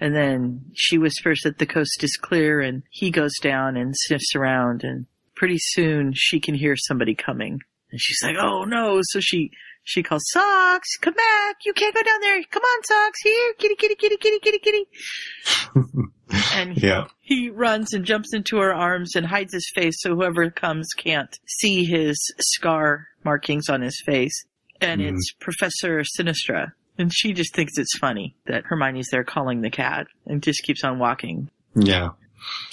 And 0.00 0.16
then 0.16 0.64
she 0.74 0.98
whispers 0.98 1.40
that 1.44 1.58
the 1.58 1.66
coast 1.66 2.02
is 2.02 2.18
clear 2.20 2.60
and 2.60 2.82
he 2.90 3.12
goes 3.12 3.34
down 3.40 3.76
and 3.76 3.94
sniffs 3.96 4.34
around 4.34 4.82
and 4.82 5.06
pretty 5.36 5.58
soon 5.58 6.12
she 6.12 6.40
can 6.40 6.56
hear 6.56 6.74
somebody 6.76 7.14
coming. 7.14 7.60
And 7.92 8.00
she's 8.00 8.22
like, 8.22 8.36
oh 8.40 8.64
no. 8.64 9.00
So 9.02 9.20
she, 9.20 9.50
she 9.84 10.02
calls, 10.02 10.22
Socks, 10.32 10.88
come 11.00 11.14
back. 11.14 11.56
You 11.64 11.72
can't 11.74 11.94
go 11.94 12.02
down 12.02 12.20
there. 12.20 12.42
Come 12.50 12.62
on, 12.62 12.84
Socks. 12.84 13.18
Here. 13.22 13.52
Kitty, 13.58 13.74
kitty, 13.76 13.94
kitty, 13.96 14.16
kitty, 14.16 14.38
kitty, 14.40 14.58
kitty. 14.58 14.84
and 16.54 16.72
he, 16.74 16.86
Yeah. 16.86 17.06
he 17.20 17.50
runs 17.50 17.92
and 17.92 18.04
jumps 18.04 18.32
into 18.34 18.56
her 18.58 18.74
arms 18.74 19.14
and 19.14 19.26
hides 19.26 19.52
his 19.52 19.70
face 19.74 19.96
so 20.00 20.14
whoever 20.14 20.50
comes 20.50 20.88
can't 20.96 21.38
see 21.46 21.84
his 21.84 22.16
scar 22.40 23.06
markings 23.24 23.68
on 23.68 23.82
his 23.82 24.00
face. 24.04 24.44
And 24.80 25.00
Mhm. 25.00 25.12
it's 25.12 25.32
Professor 25.40 26.02
Sinistra. 26.02 26.72
And 26.98 27.12
she 27.12 27.32
just 27.32 27.54
thinks 27.54 27.78
it's 27.78 27.96
funny 27.98 28.36
that 28.46 28.64
Hermione's 28.66 29.08
there 29.10 29.24
calling 29.24 29.60
the 29.62 29.70
cat 29.70 30.06
and 30.26 30.42
just 30.42 30.62
keeps 30.62 30.84
on 30.84 30.98
walking. 30.98 31.50
Yeah. 31.74 32.10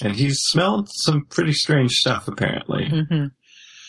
And 0.02 0.14
he's 0.14 0.38
smelled 0.40 0.88
some 0.92 1.24
pretty 1.26 1.52
strange 1.52 1.92
stuff, 1.92 2.26
apparently. 2.28 2.88
hmm 2.88 3.26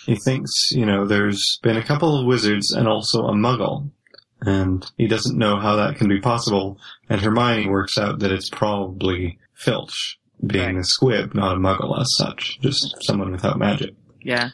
He 0.05 0.15
thinks, 0.15 0.72
you 0.72 0.86
know, 0.86 1.05
there's 1.05 1.60
been 1.62 1.77
a 1.77 1.84
couple 1.84 2.20
of 2.20 2.25
wizards 2.25 2.72
and 2.72 2.88
also 2.88 3.25
a 3.25 3.34
muggle. 3.34 3.89
And 4.41 4.89
he 4.98 5.08
doesn't 5.08 5.38
know 5.38 5.60
how 5.60 5.75
that 5.75 5.98
can 5.98 6.08
be 6.08 6.20
possible. 6.20 6.79
And 7.10 7.22
Hermione 7.22 7.70
works 7.70 7.98
out 7.98 8.20
that 8.20 8.31
it's 8.31 8.50
probably 8.50 9.38
Filch, 9.53 10.20
being 10.46 10.79
a 10.79 10.84
squib, 10.84 11.36
not 11.36 11.58
a 11.58 11.60
muggle 11.60 12.00
as 12.00 12.08
such, 12.17 12.60
just 12.62 12.98
someone 13.01 13.31
without 13.31 13.60
magic. 13.60 13.93
Yeah. 14.24 14.50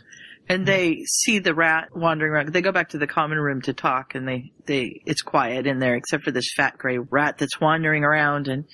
And 0.49 0.65
they 0.65 1.03
see 1.05 1.39
the 1.39 1.53
rat 1.53 1.89
wandering 1.95 2.31
around. 2.31 2.53
They 2.53 2.61
go 2.61 2.71
back 2.71 2.89
to 2.89 2.97
the 2.97 3.07
common 3.07 3.37
room 3.37 3.61
to 3.63 3.73
talk 3.73 4.15
and 4.15 4.27
they, 4.27 4.51
they, 4.65 5.01
it's 5.05 5.21
quiet 5.21 5.67
in 5.67 5.79
there 5.79 5.95
except 5.95 6.23
for 6.23 6.31
this 6.31 6.49
fat 6.55 6.77
gray 6.77 6.97
rat 6.97 7.37
that's 7.37 7.59
wandering 7.59 8.03
around. 8.03 8.47
And 8.47 8.65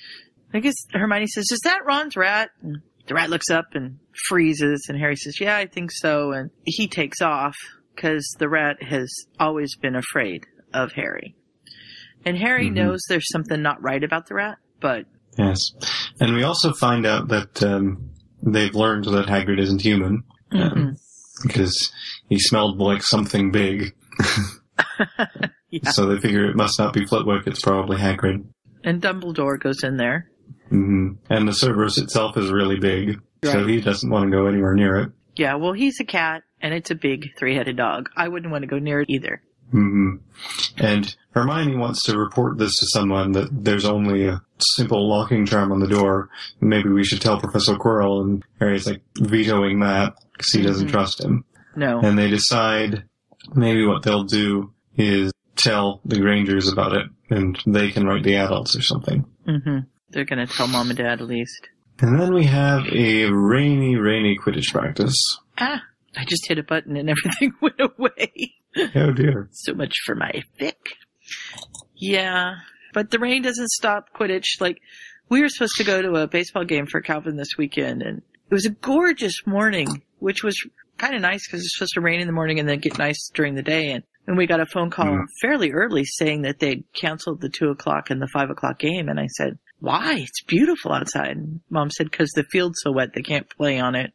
I 0.52 0.60
guess 0.60 0.74
Hermione 0.92 1.26
says, 1.26 1.50
is 1.50 1.60
that 1.64 1.84
Ron's 1.84 2.16
rat? 2.16 2.50
And 2.62 2.82
the 3.06 3.14
rat 3.14 3.30
looks 3.30 3.50
up 3.50 3.66
and 3.74 3.98
freezes 4.28 4.86
and 4.88 4.98
Harry 4.98 5.16
says, 5.16 5.40
yeah, 5.40 5.56
I 5.56 5.66
think 5.66 5.90
so. 5.92 6.32
And 6.32 6.50
he 6.64 6.88
takes 6.88 7.20
off 7.20 7.54
because 7.94 8.26
the 8.38 8.48
rat 8.48 8.82
has 8.82 9.12
always 9.38 9.76
been 9.76 9.94
afraid 9.96 10.44
of 10.72 10.92
Harry. 10.92 11.34
And 12.24 12.36
Harry 12.38 12.68
Mhm. 12.70 12.74
knows 12.74 13.02
there's 13.08 13.28
something 13.30 13.60
not 13.62 13.82
right 13.82 14.02
about 14.02 14.26
the 14.28 14.34
rat, 14.34 14.58
but 14.80 15.06
Yes. 15.36 15.58
And 16.20 16.34
we 16.34 16.44
also 16.44 16.72
find 16.72 17.04
out 17.06 17.28
that 17.28 17.62
um, 17.62 18.10
they've 18.42 18.74
learned 18.74 19.04
that 19.06 19.26
Hagrid 19.26 19.58
isn't 19.60 19.82
human. 19.82 20.22
Mhm. 20.52 20.96
because 21.42 21.90
he 22.28 22.38
smelled 22.38 22.78
like 22.78 23.02
something 23.02 23.50
big. 23.50 23.92
Yeah. 25.70 25.90
So 25.90 26.06
they 26.06 26.20
figure 26.20 26.48
it 26.48 26.54
must 26.56 26.78
not 26.78 26.92
be 26.92 27.04
Flitwick, 27.04 27.48
it's 27.48 27.60
probably 27.60 27.96
Hagrid. 27.96 28.44
and 28.84 29.02
Dumbledore 29.02 29.58
goes 29.60 29.82
in 29.82 29.96
there. 29.96 30.30
Hmm 30.74 31.12
And 31.30 31.46
the 31.48 31.52
Cerberus 31.52 31.98
itself 31.98 32.36
is 32.36 32.50
really 32.50 32.78
big, 32.78 33.20
so 33.44 33.66
he 33.66 33.80
doesn't 33.80 34.10
want 34.10 34.24
to 34.24 34.30
go 34.36 34.46
anywhere 34.46 34.74
near 34.74 34.96
it. 34.98 35.10
Yeah, 35.36 35.54
well, 35.56 35.72
he's 35.72 36.00
a 36.00 36.04
cat 36.04 36.42
and 36.60 36.72
it's 36.74 36.90
a 36.90 36.94
big 36.94 37.30
three-headed 37.38 37.76
dog. 37.76 38.08
I 38.16 38.28
wouldn't 38.28 38.50
want 38.52 38.62
to 38.62 38.68
go 38.68 38.78
near 38.78 39.00
it 39.00 39.10
either. 39.10 39.42
hmm 39.70 40.16
And 40.78 41.14
Hermione 41.30 41.76
wants 41.76 42.02
to 42.04 42.18
report 42.18 42.58
this 42.58 42.74
to 42.76 42.86
someone 42.86 43.32
that 43.32 43.48
there's 43.64 43.84
only 43.84 44.26
a 44.26 44.40
simple 44.58 45.08
locking 45.08 45.46
charm 45.46 45.72
on 45.72 45.80
the 45.80 45.88
door. 45.88 46.28
Maybe 46.60 46.88
we 46.88 47.04
should 47.04 47.20
tell 47.20 47.38
Professor 47.40 47.74
Quirrell, 47.74 48.22
and 48.22 48.44
Harry's 48.60 48.86
like 48.86 49.02
vetoing 49.18 49.80
that 49.80 50.14
because 50.32 50.52
he 50.52 50.62
doesn't 50.62 50.88
Mhm. 50.88 50.92
trust 50.92 51.22
him. 51.24 51.44
No. 51.76 52.00
And 52.00 52.16
they 52.18 52.30
decide 52.30 53.04
maybe 53.54 53.84
what 53.84 54.02
they'll 54.04 54.24
do 54.24 54.72
is 54.96 55.32
tell 55.56 56.00
the 56.04 56.20
Grangers 56.20 56.68
about 56.68 56.92
it, 56.94 57.06
and 57.30 57.60
they 57.66 57.90
can 57.90 58.06
write 58.06 58.22
the 58.24 58.36
adults 58.36 58.76
or 58.76 58.82
something. 58.82 59.24
hmm 59.46 59.78
They're 60.14 60.24
gonna 60.24 60.46
tell 60.46 60.66
mom 60.68 60.88
and 60.88 60.96
dad 60.96 61.20
at 61.20 61.26
least. 61.26 61.68
And 62.00 62.18
then 62.18 62.32
we 62.32 62.44
have 62.46 62.86
a 62.92 63.26
rainy, 63.30 63.96
rainy 63.96 64.38
Quidditch 64.42 64.72
practice. 64.72 65.14
Ah, 65.58 65.82
I 66.16 66.24
just 66.24 66.46
hit 66.48 66.58
a 66.58 66.62
button 66.62 66.96
and 66.96 67.10
everything 67.14 67.52
went 67.60 67.80
away. 67.80 68.54
Oh 68.94 69.12
dear. 69.12 69.48
so 69.52 69.74
much 69.74 69.94
for 70.06 70.14
my 70.14 70.42
fic. 70.58 70.72
Yeah, 71.96 72.56
but 72.92 73.10
the 73.10 73.18
rain 73.18 73.42
doesn't 73.42 73.68
stop 73.70 74.12
Quidditch. 74.14 74.60
Like, 74.60 74.80
we 75.28 75.40
were 75.40 75.48
supposed 75.48 75.76
to 75.76 75.84
go 75.84 76.02
to 76.02 76.14
a 76.16 76.26
baseball 76.28 76.64
game 76.64 76.86
for 76.86 77.00
Calvin 77.00 77.36
this 77.36 77.56
weekend, 77.56 78.02
and 78.02 78.18
it 78.18 78.54
was 78.54 78.66
a 78.66 78.70
gorgeous 78.70 79.46
morning, 79.46 80.02
which 80.18 80.42
was 80.42 80.56
kind 80.98 81.14
of 81.14 81.22
nice 81.22 81.46
because 81.46 81.60
it's 81.60 81.76
supposed 81.76 81.94
to 81.94 82.00
rain 82.00 82.20
in 82.20 82.26
the 82.26 82.32
morning 82.32 82.58
and 82.60 82.68
then 82.68 82.78
get 82.78 82.98
nice 82.98 83.30
during 83.34 83.54
the 83.54 83.62
day. 83.62 83.92
And, 83.92 84.04
and 84.26 84.36
we 84.36 84.46
got 84.46 84.60
a 84.60 84.66
phone 84.66 84.90
call 84.90 85.06
Mhm. 85.06 85.24
fairly 85.40 85.72
early 85.72 86.04
saying 86.04 86.42
that 86.42 86.58
they'd 86.60 86.84
canceled 86.94 87.40
the 87.40 87.48
two 87.48 87.68
o'clock 87.70 88.10
and 88.10 88.20
the 88.22 88.28
five 88.28 88.50
o'clock 88.50 88.78
game. 88.78 89.08
And 89.08 89.18
I 89.18 89.26
said, 89.28 89.58
why? 89.84 90.14
It's 90.16 90.42
beautiful 90.42 90.92
outside. 90.92 91.36
Mom 91.68 91.90
said, 91.90 92.10
cause 92.10 92.30
the 92.34 92.44
field's 92.50 92.80
so 92.82 92.90
wet, 92.90 93.12
they 93.14 93.22
can't 93.22 93.48
play 93.50 93.78
on 93.78 93.94
it. 93.94 94.12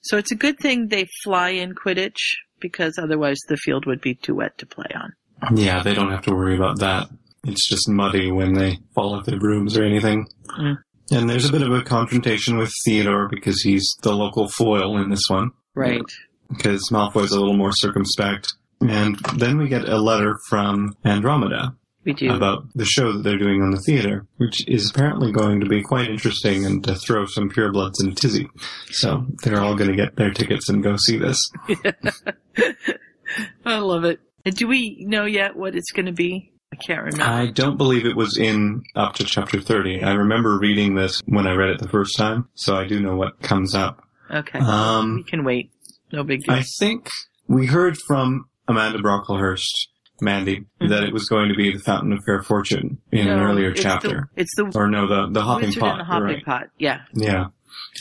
So 0.00 0.16
it's 0.16 0.32
a 0.32 0.36
good 0.36 0.58
thing 0.58 0.88
they 0.88 1.06
fly 1.22 1.50
in 1.50 1.74
Quidditch 1.74 2.36
because 2.60 2.98
otherwise 2.98 3.38
the 3.48 3.56
field 3.56 3.84
would 3.86 4.00
be 4.00 4.14
too 4.14 4.36
wet 4.36 4.56
to 4.58 4.66
play 4.66 4.86
on. 4.94 5.12
Yeah, 5.54 5.82
they 5.82 5.92
don't 5.92 6.10
have 6.10 6.22
to 6.22 6.34
worry 6.34 6.56
about 6.56 6.80
that. 6.80 7.08
It's 7.44 7.68
just 7.68 7.88
muddy 7.88 8.32
when 8.32 8.54
they 8.54 8.78
fall 8.94 9.14
off 9.14 9.26
their 9.26 9.38
brooms 9.38 9.76
or 9.76 9.84
anything. 9.84 10.26
Mm. 10.58 10.78
And 11.10 11.28
there's 11.30 11.48
a 11.48 11.52
bit 11.52 11.62
of 11.62 11.72
a 11.72 11.82
confrontation 11.82 12.56
with 12.56 12.72
Theodore 12.84 13.28
because 13.28 13.60
he's 13.60 13.86
the 14.02 14.14
local 14.14 14.48
foil 14.48 14.96
in 14.96 15.10
this 15.10 15.28
one. 15.28 15.50
Right. 15.74 16.02
Because 16.48 16.88
Malfoy's 16.90 17.32
a 17.32 17.38
little 17.38 17.56
more 17.56 17.72
circumspect. 17.72 18.48
And 18.80 19.16
then 19.36 19.58
we 19.58 19.68
get 19.68 19.88
a 19.88 19.98
letter 19.98 20.38
from 20.48 20.96
Andromeda 21.04 21.76
We 22.06 22.12
do. 22.14 22.32
about 22.32 22.62
the 22.74 22.84
show 22.86 23.12
that 23.12 23.22
they're 23.24 23.36
doing 23.36 23.60
on 23.62 23.72
the 23.72 23.80
theater, 23.80 24.26
which 24.38 24.66
is 24.68 24.88
apparently 24.90 25.32
going 25.32 25.60
to 25.60 25.66
be 25.66 25.82
quite 25.82 26.08
interesting 26.08 26.64
and 26.64 26.82
to 26.84 26.94
throw 26.94 27.26
some 27.26 27.50
purebloods 27.50 27.94
in 28.00 28.10
a 28.10 28.14
tizzy. 28.14 28.48
So 28.92 29.26
they're 29.42 29.60
all 29.60 29.74
going 29.74 29.90
to 29.90 29.96
get 29.96 30.16
their 30.16 30.30
tickets 30.30 30.68
and 30.68 30.82
go 30.82 30.96
see 30.96 31.18
this. 31.18 31.50
I 33.66 33.78
love 33.78 34.04
it. 34.04 34.20
Do 34.44 34.68
we 34.68 35.04
know 35.06 35.24
yet 35.24 35.56
what 35.56 35.74
it's 35.74 35.90
going 35.90 36.06
to 36.06 36.12
be? 36.12 36.52
I 36.72 36.76
can't 36.76 37.02
remember. 37.02 37.24
I 37.24 37.46
don't 37.46 37.76
believe 37.76 38.06
it 38.06 38.16
was 38.16 38.36
in 38.38 38.84
up 38.94 39.14
to 39.14 39.24
chapter 39.24 39.60
30. 39.60 40.02
I 40.02 40.14
remember 40.14 40.58
reading 40.58 40.94
this 40.94 41.20
when 41.26 41.46
I 41.46 41.54
read 41.54 41.70
it 41.70 41.78
the 41.80 41.88
first 41.88 42.16
time, 42.16 42.48
so 42.54 42.76
I 42.76 42.86
do 42.86 43.00
know 43.00 43.16
what 43.16 43.40
comes 43.42 43.74
up. 43.74 44.02
okay. 44.30 44.58
Um, 44.58 45.16
we 45.16 45.22
can 45.24 45.44
wait. 45.44 45.72
No 46.12 46.22
big 46.22 46.44
deal. 46.44 46.54
I 46.54 46.62
think 46.78 47.08
we 47.48 47.66
heard 47.66 47.96
from 48.06 48.46
Amanda 48.68 48.98
Brocklehurst 49.00 49.88
Mandy, 50.20 50.64
Mhm. 50.80 50.88
that 50.90 51.02
it 51.04 51.12
was 51.12 51.28
going 51.28 51.48
to 51.50 51.54
be 51.54 51.72
the 51.72 51.78
Fountain 51.78 52.12
of 52.12 52.24
Fair 52.24 52.42
Fortune 52.42 52.98
in 53.12 53.28
an 53.28 53.38
earlier 53.40 53.70
it's 53.70 53.82
chapter. 53.82 54.28
The, 54.34 54.40
it's 54.42 54.54
the 54.56 54.72
or 54.74 54.88
no, 54.88 55.06
the 55.06 55.28
the 55.32 55.42
hopping 55.42 55.66
wizard 55.68 55.80
pot. 55.80 55.90
and 55.92 56.00
the 56.00 56.04
hopping 56.04 56.26
right. 56.26 56.44
pot. 56.44 56.66
Yeah. 56.78 57.00
Yeah. 57.14 57.46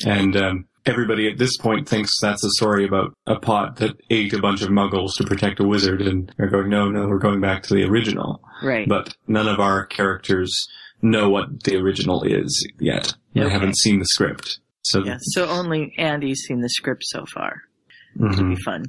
And 0.06 0.36
um, 0.38 0.66
everybody 0.86 1.30
at 1.30 1.38
this 1.38 1.58
point 1.58 1.88
thinks 1.90 2.20
that's 2.22 2.44
a 2.44 2.50
story 2.52 2.86
about 2.86 3.14
a 3.28 3.38
pot 3.40 3.78
that 3.78 3.96
ate 4.10 4.34
a 4.34 4.40
bunch 4.40 4.62
of 4.62 4.70
muggles 4.70 5.16
to 5.18 5.24
protect 5.26 5.60
a 5.60 5.64
wizard, 5.68 6.02
and 6.02 6.32
they're 6.38 6.50
going, 6.50 6.70
no, 6.70 6.90
no, 6.90 7.08
we're 7.08 7.18
going 7.20 7.42
back 7.42 7.64
to 7.64 7.74
the 7.74 7.84
original. 7.84 8.42
Right. 8.64 8.88
But 8.88 9.16
none 9.28 9.48
of 9.48 9.60
our 9.60 9.86
characters 9.86 10.68
know 11.02 11.30
what 11.30 11.64
the 11.64 11.76
original 11.78 12.24
is 12.24 12.68
yet. 12.80 13.14
They 13.34 13.42
Okay. 13.42 13.52
haven't 13.54 13.78
seen 13.78 14.00
the 14.00 14.06
script. 14.06 14.60
So, 14.84 15.04
yeah. 15.04 15.18
So 15.20 15.48
only 15.48 15.94
Andy's 15.98 16.42
seen 16.42 16.62
the 16.62 16.70
script 16.70 17.04
so 17.06 17.26
far. 17.34 17.62
Mhm. 18.18 18.56
be 18.56 18.62
fun. 18.62 18.86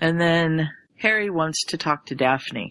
And 0.00 0.18
then 0.20 0.70
Harry 1.02 1.30
wants 1.30 1.64
to 1.66 1.76
talk 1.76 2.06
to 2.06 2.14
Daphne. 2.14 2.70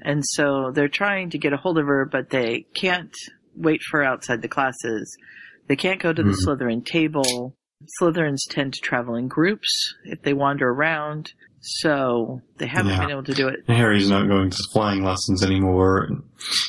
And 0.00 0.22
so 0.24 0.70
they're 0.74 0.88
trying 0.88 1.30
to 1.30 1.38
get 1.38 1.52
a 1.52 1.56
hold 1.56 1.78
of 1.78 1.86
her, 1.86 2.04
but 2.04 2.30
they 2.30 2.66
can't 2.74 3.14
wait 3.56 3.80
for 3.90 4.00
her 4.00 4.04
outside 4.04 4.42
the 4.42 4.48
classes. 4.48 5.16
They 5.68 5.76
can't 5.76 6.00
go 6.02 6.12
to 6.12 6.22
the 6.22 6.30
Mhm. 6.30 6.44
Slytherin 6.46 6.84
table. 6.84 7.56
Slytherins 8.00 8.40
tend 8.50 8.74
to 8.74 8.80
travel 8.80 9.14
in 9.14 9.28
groups 9.28 9.94
if 10.04 10.22
they 10.22 10.32
wander 10.34 10.68
around. 10.68 11.32
So 11.64 12.40
they 12.58 12.66
haven't 12.66 12.90
Yeah. 12.92 13.00
been 13.02 13.10
able 13.12 13.22
to 13.22 13.34
do 13.34 13.46
it. 13.46 13.60
Harry's 13.68 14.10
not 14.10 14.26
going 14.26 14.50
to 14.50 14.56
flying 14.72 15.04
lessons 15.04 15.44
anymore 15.44 16.08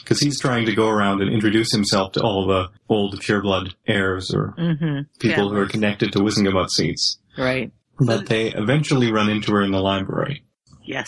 because 0.04 0.20
he's 0.20 0.40
trying 0.40 0.68
to 0.68 0.76
go 0.76 0.88
around 0.88 1.22
and 1.22 1.32
introduce 1.34 1.72
himself 1.72 2.12
to 2.14 2.22
all 2.22 2.46
the 2.46 2.70
old 2.90 3.20
pureblood 3.20 3.74
heirs 3.88 4.32
or 4.34 4.54
Mm-hmm. 4.58 5.00
people 5.20 5.50
who 5.50 5.58
are 5.58 5.66
connected 5.68 6.12
to 6.14 6.20
Wizengamot 6.20 6.70
seats. 6.70 7.18
Right. 7.38 7.72
But 8.00 8.28
they 8.28 8.52
eventually 8.54 9.12
run 9.12 9.30
into 9.32 9.52
her 9.54 9.64
in 9.64 9.72
the 9.72 9.82
library. 9.82 10.44
Yes. 10.84 11.08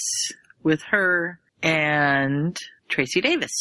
With 0.63 0.81
her 0.91 1.39
and 1.61 2.57
Tracy 2.89 3.21
Davis. 3.21 3.51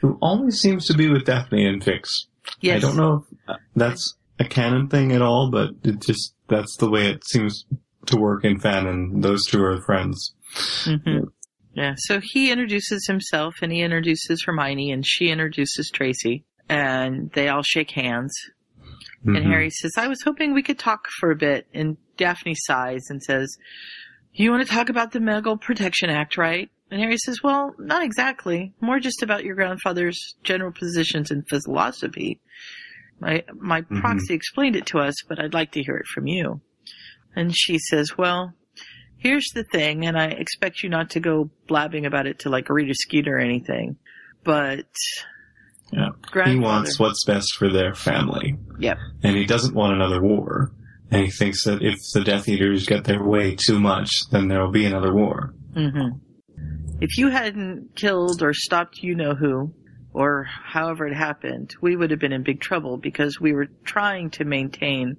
Who 0.00 0.18
always 0.22 0.60
seems 0.60 0.86
to 0.86 0.94
be 0.94 1.08
with 1.10 1.24
Daphne 1.24 1.66
and 1.66 1.82
Fix. 1.82 2.26
Yes. 2.60 2.76
I 2.76 2.86
don't 2.86 2.96
know 2.96 3.24
if 3.48 3.56
that's 3.74 4.14
a 4.38 4.44
canon 4.44 4.88
thing 4.88 5.12
at 5.12 5.22
all, 5.22 5.50
but 5.50 5.70
it 5.82 6.00
just, 6.02 6.34
that's 6.48 6.76
the 6.76 6.88
way 6.90 7.08
it 7.08 7.26
seems 7.26 7.64
to 8.06 8.16
work 8.16 8.44
in 8.44 8.60
fan 8.60 8.86
and 8.86 9.22
those 9.24 9.44
two 9.46 9.62
are 9.62 9.80
friends. 9.82 10.32
hmm 10.84 11.24
Yeah. 11.74 11.94
So 11.96 12.20
he 12.22 12.52
introduces 12.52 13.06
himself 13.06 13.54
and 13.62 13.72
he 13.72 13.80
introduces 13.82 14.44
Hermione 14.46 14.92
and 14.92 15.04
she 15.04 15.30
introduces 15.30 15.90
Tracy 15.92 16.44
and 16.68 17.30
they 17.32 17.48
all 17.48 17.62
shake 17.62 17.90
hands. 17.90 18.32
And 19.24 19.36
Mhm. 19.38 19.46
Harry 19.46 19.70
says, 19.70 19.92
I 19.98 20.06
was 20.06 20.22
hoping 20.22 20.52
we 20.54 20.62
could 20.62 20.78
talk 20.78 21.08
for 21.18 21.32
a 21.32 21.36
bit. 21.36 21.66
And 21.74 21.96
Daphne 22.16 22.54
sighs 22.54 23.06
and 23.10 23.20
says, 23.20 23.56
You 24.38 24.50
want 24.50 24.66
to 24.66 24.72
talk 24.72 24.88
about 24.90 25.12
the 25.12 25.20
Medical 25.20 25.56
Protection 25.56 26.10
Act, 26.10 26.36
right? 26.36 26.68
And 26.90 27.00
Harry 27.00 27.16
says, 27.16 27.42
Well, 27.42 27.74
not 27.78 28.04
exactly. 28.04 28.72
More 28.80 29.00
just 29.00 29.22
about 29.22 29.44
your 29.44 29.54
grandfather's 29.56 30.36
general 30.42 30.72
positions 30.72 31.30
in 31.30 31.42
philosophy. 31.42 32.40
My, 33.18 33.44
my 33.58 33.80
Mhm. 33.82 34.00
proxy 34.00 34.34
explained 34.34 34.76
it 34.76 34.86
to 34.86 34.98
us, 34.98 35.14
but 35.28 35.40
I'd 35.42 35.54
like 35.54 35.72
to 35.72 35.82
hear 35.82 35.96
it 35.96 36.06
from 36.06 36.26
you. 36.26 36.60
And 37.34 37.56
she 37.56 37.78
says, 37.78 38.16
Well, 38.18 38.52
here's 39.16 39.48
the 39.54 39.64
thing, 39.64 40.04
and 40.06 40.18
I 40.18 40.26
expect 40.26 40.82
you 40.82 40.90
not 40.90 41.10
to 41.10 41.20
go 41.20 41.50
blabbing 41.66 42.04
about 42.04 42.26
it 42.26 42.40
to 42.40 42.50
like 42.50 42.68
Rita 42.68 42.94
Skeeter 42.94 43.36
or 43.36 43.40
anything, 43.40 43.96
but 44.44 44.86
Yeah. 45.92 46.10
He 46.44 46.56
wants 46.56 46.98
what's 46.98 47.24
best 47.24 47.54
for 47.54 47.68
their 47.70 47.94
family. 47.94 48.56
Yep. 48.80 48.98
And 49.22 49.36
he 49.36 49.46
doesn't 49.46 49.74
want 49.74 49.94
another 49.94 50.20
war. 50.20 50.72
And 51.10 51.24
he 51.24 51.30
thinks 51.30 51.64
that 51.64 51.82
if 51.82 51.96
the 52.14 52.22
Death 52.24 52.48
Eaters 52.48 52.86
get 52.86 53.04
their 53.04 53.22
way 53.22 53.54
too 53.56 53.78
much, 53.78 54.10
then 54.32 54.48
there'll 54.48 54.72
be 54.72 54.86
another 54.86 55.14
war. 55.14 55.54
hmm 55.74 56.08
If 57.00 57.16
you 57.18 57.28
hadn't 57.28 57.94
killed 57.94 58.42
or 58.42 58.52
stopped 58.52 58.98
you 59.02 59.14
know 59.14 59.34
who, 59.34 59.72
or 60.12 60.44
however 60.44 61.06
it 61.06 61.14
happened, 61.14 61.74
we 61.80 61.94
would 61.94 62.10
have 62.10 62.18
been 62.20 62.32
in 62.32 62.42
big 62.42 62.60
trouble 62.60 62.96
because 62.96 63.40
we 63.40 63.52
were 63.52 63.66
trying 63.84 64.30
to 64.30 64.44
maintain 64.44 65.16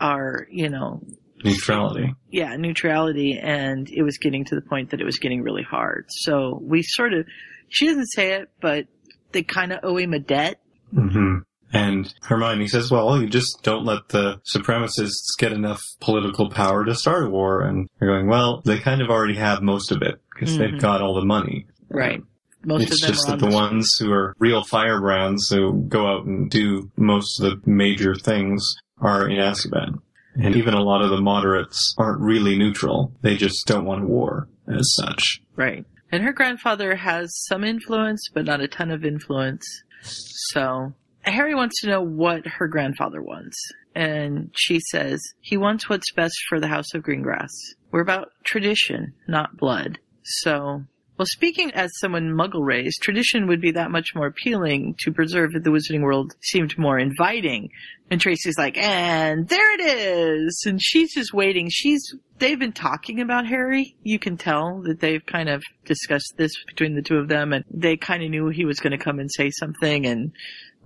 our, 0.00 0.46
you 0.50 0.68
know, 0.68 1.00
Neutrality. 1.44 2.12
yeah, 2.30 2.56
neutrality 2.56 3.38
and 3.40 3.88
it 3.90 4.02
was 4.02 4.18
getting 4.18 4.44
to 4.46 4.54
the 4.54 4.62
point 4.62 4.90
that 4.90 5.00
it 5.00 5.04
was 5.04 5.18
getting 5.18 5.42
really 5.42 5.62
hard. 5.62 6.06
So 6.08 6.58
we 6.62 6.82
sort 6.82 7.12
of, 7.12 7.26
she 7.68 7.86
doesn't 7.86 8.06
say 8.06 8.32
it, 8.32 8.48
but 8.60 8.86
they 9.32 9.42
kind 9.42 9.72
of 9.72 9.80
owe 9.82 9.96
him 9.96 10.12
a 10.12 10.18
debt. 10.18 10.60
hmm 10.92 11.38
And 11.72 12.12
Hermione 12.22 12.68
says, 12.68 12.90
well, 12.90 13.20
you 13.20 13.28
just 13.28 13.62
don't 13.62 13.84
let 13.84 14.08
the 14.08 14.40
supremacists 14.54 15.36
get 15.38 15.52
enough 15.52 15.82
political 16.00 16.48
power 16.50 16.84
to 16.84 16.94
start 16.94 17.24
a 17.26 17.30
war. 17.30 17.62
And 17.62 17.88
they're 17.98 18.08
going, 18.08 18.28
well, 18.28 18.62
they 18.64 18.78
kind 18.78 19.02
of 19.02 19.10
already 19.10 19.34
have 19.36 19.62
most 19.62 19.90
of 19.92 20.00
it 20.02 20.20
because 20.32 20.56
Mhm. 20.56 20.58
they've 20.58 20.80
got 20.80 21.02
all 21.02 21.14
the 21.14 21.24
money. 21.24 21.66
Right. 21.88 22.22
Most 22.64 22.82
it's 22.84 22.94
of 22.94 23.00
them 23.00 23.10
just 23.10 23.26
that 23.28 23.38
the 23.40 23.46
the- 23.48 23.54
ones 23.54 23.96
who 24.00 24.10
are 24.12 24.34
real 24.38 24.64
firebrands 24.64 25.48
who 25.50 25.84
go 25.88 26.06
out 26.06 26.24
and 26.24 26.50
do 26.50 26.90
most 26.96 27.40
of 27.40 27.62
the 27.64 27.70
major 27.70 28.14
things 28.14 28.64
are 28.98 29.28
in 29.28 29.38
Azkaban. 29.38 30.00
And 30.36 30.54
even 30.56 30.74
a 30.74 30.82
lot 30.82 31.02
of 31.02 31.10
the 31.10 31.20
moderates 31.20 31.94
aren't 31.96 32.20
really 32.20 32.56
neutral. 32.58 33.12
They 33.22 33.36
just 33.36 33.66
don't 33.66 33.84
want 33.86 34.04
war 34.08 34.48
as 34.68 34.92
such. 34.94 35.40
Right. 35.56 35.84
And 36.12 36.22
her 36.24 36.32
grandfather 36.32 36.94
has 36.96 37.34
some 37.46 37.64
influence, 37.64 38.28
but 38.32 38.44
not 38.44 38.60
a 38.60 38.68
ton 38.68 38.90
of 38.90 39.04
influence. 39.04 39.64
So 40.02 40.92
Harry 41.26 41.54
wants 41.54 41.80
to 41.80 41.88
know 41.88 42.00
what 42.00 42.46
her 42.46 42.68
grandfather 42.68 43.22
wants. 43.22 43.56
And 43.94 44.50
she 44.54 44.80
says, 44.90 45.20
he 45.40 45.56
wants 45.56 45.88
what's 45.88 46.12
best 46.12 46.36
for 46.48 46.60
the 46.60 46.68
House 46.68 46.94
of 46.94 47.02
Greengrass. 47.02 47.50
We're 47.90 48.02
about 48.02 48.28
tradition, 48.44 49.14
not 49.26 49.56
blood. 49.56 49.98
So, 50.22 50.82
well, 51.18 51.26
speaking 51.26 51.70
as 51.72 51.90
someone 51.98 52.30
muggle 52.30 52.64
raised, 52.64 53.00
tradition 53.00 53.46
would 53.46 53.60
be 53.60 53.72
that 53.72 53.90
much 53.90 54.14
more 54.14 54.26
appealing 54.26 54.96
to 55.00 55.12
preserve 55.12 55.54
if 55.54 55.62
the 55.62 55.70
wizarding 55.70 56.02
world 56.02 56.34
seemed 56.42 56.76
more 56.76 56.98
inviting. 56.98 57.70
And 58.10 58.20
Tracy's 58.20 58.58
like, 58.58 58.76
and 58.76 59.48
there 59.48 59.74
it 59.74 59.80
is. 59.80 60.62
And 60.66 60.80
she's 60.80 61.14
just 61.14 61.32
waiting. 61.32 61.68
She's, 61.70 62.14
they've 62.38 62.58
been 62.58 62.72
talking 62.72 63.20
about 63.20 63.46
Harry. 63.46 63.96
You 64.02 64.18
can 64.18 64.36
tell 64.36 64.82
that 64.82 65.00
they've 65.00 65.24
kind 65.24 65.48
of 65.48 65.62
discussed 65.86 66.34
this 66.36 66.52
between 66.66 66.94
the 66.94 67.02
two 67.02 67.16
of 67.16 67.28
them 67.28 67.52
and 67.52 67.64
they 67.70 67.96
kind 67.96 68.22
of 68.22 68.30
knew 68.30 68.48
he 68.48 68.66
was 68.66 68.78
going 68.78 68.96
to 68.96 69.02
come 69.02 69.18
and 69.18 69.30
say 69.32 69.50
something. 69.50 70.06
And 70.06 70.32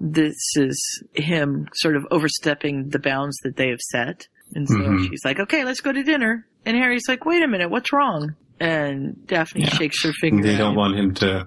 this 0.00 0.36
is 0.56 1.02
him 1.14 1.68
sort 1.74 1.96
of 1.96 2.06
overstepping 2.10 2.88
the 2.88 2.98
bounds 2.98 3.36
that 3.44 3.56
they 3.56 3.68
have 3.68 3.80
set. 3.80 4.26
And 4.54 4.68
so 4.68 4.74
Mhm. 4.76 5.08
she's 5.08 5.24
like, 5.24 5.38
okay, 5.38 5.64
let's 5.64 5.80
go 5.80 5.92
to 5.92 6.02
dinner. 6.02 6.46
And 6.64 6.76
Harry's 6.76 7.06
like, 7.08 7.24
wait 7.24 7.42
a 7.42 7.48
minute, 7.48 7.70
what's 7.70 7.92
wrong? 7.92 8.34
And 8.58 9.26
Daphne 9.26 9.62
Yeah. 9.62 9.70
shakes 9.74 10.02
her 10.04 10.12
finger. 10.12 10.42
They 10.42 10.56
don't 10.56 10.74
want 10.74 10.96
him 10.98 11.14
to, 11.14 11.46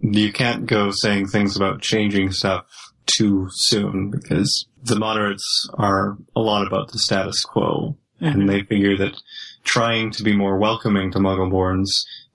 you 0.00 0.32
can't 0.32 0.66
go 0.66 0.90
saying 0.90 1.28
things 1.28 1.56
about 1.56 1.80
changing 1.80 2.32
stuff 2.32 2.64
too 3.06 3.48
soon 3.50 4.10
because 4.10 4.66
the 4.84 4.98
moderates 4.98 5.68
are 5.74 6.16
a 6.36 6.40
lot 6.40 6.66
about 6.66 6.92
the 6.92 6.98
status 6.98 7.40
quo 7.42 7.96
Mhm. 8.20 8.34
and 8.34 8.48
they 8.48 8.62
figure 8.62 8.96
that 8.98 9.20
trying 9.64 10.10
to 10.12 10.22
be 10.22 10.36
more 10.36 10.58
welcoming 10.58 11.10
to 11.12 11.18
Muggleborns 11.18 11.88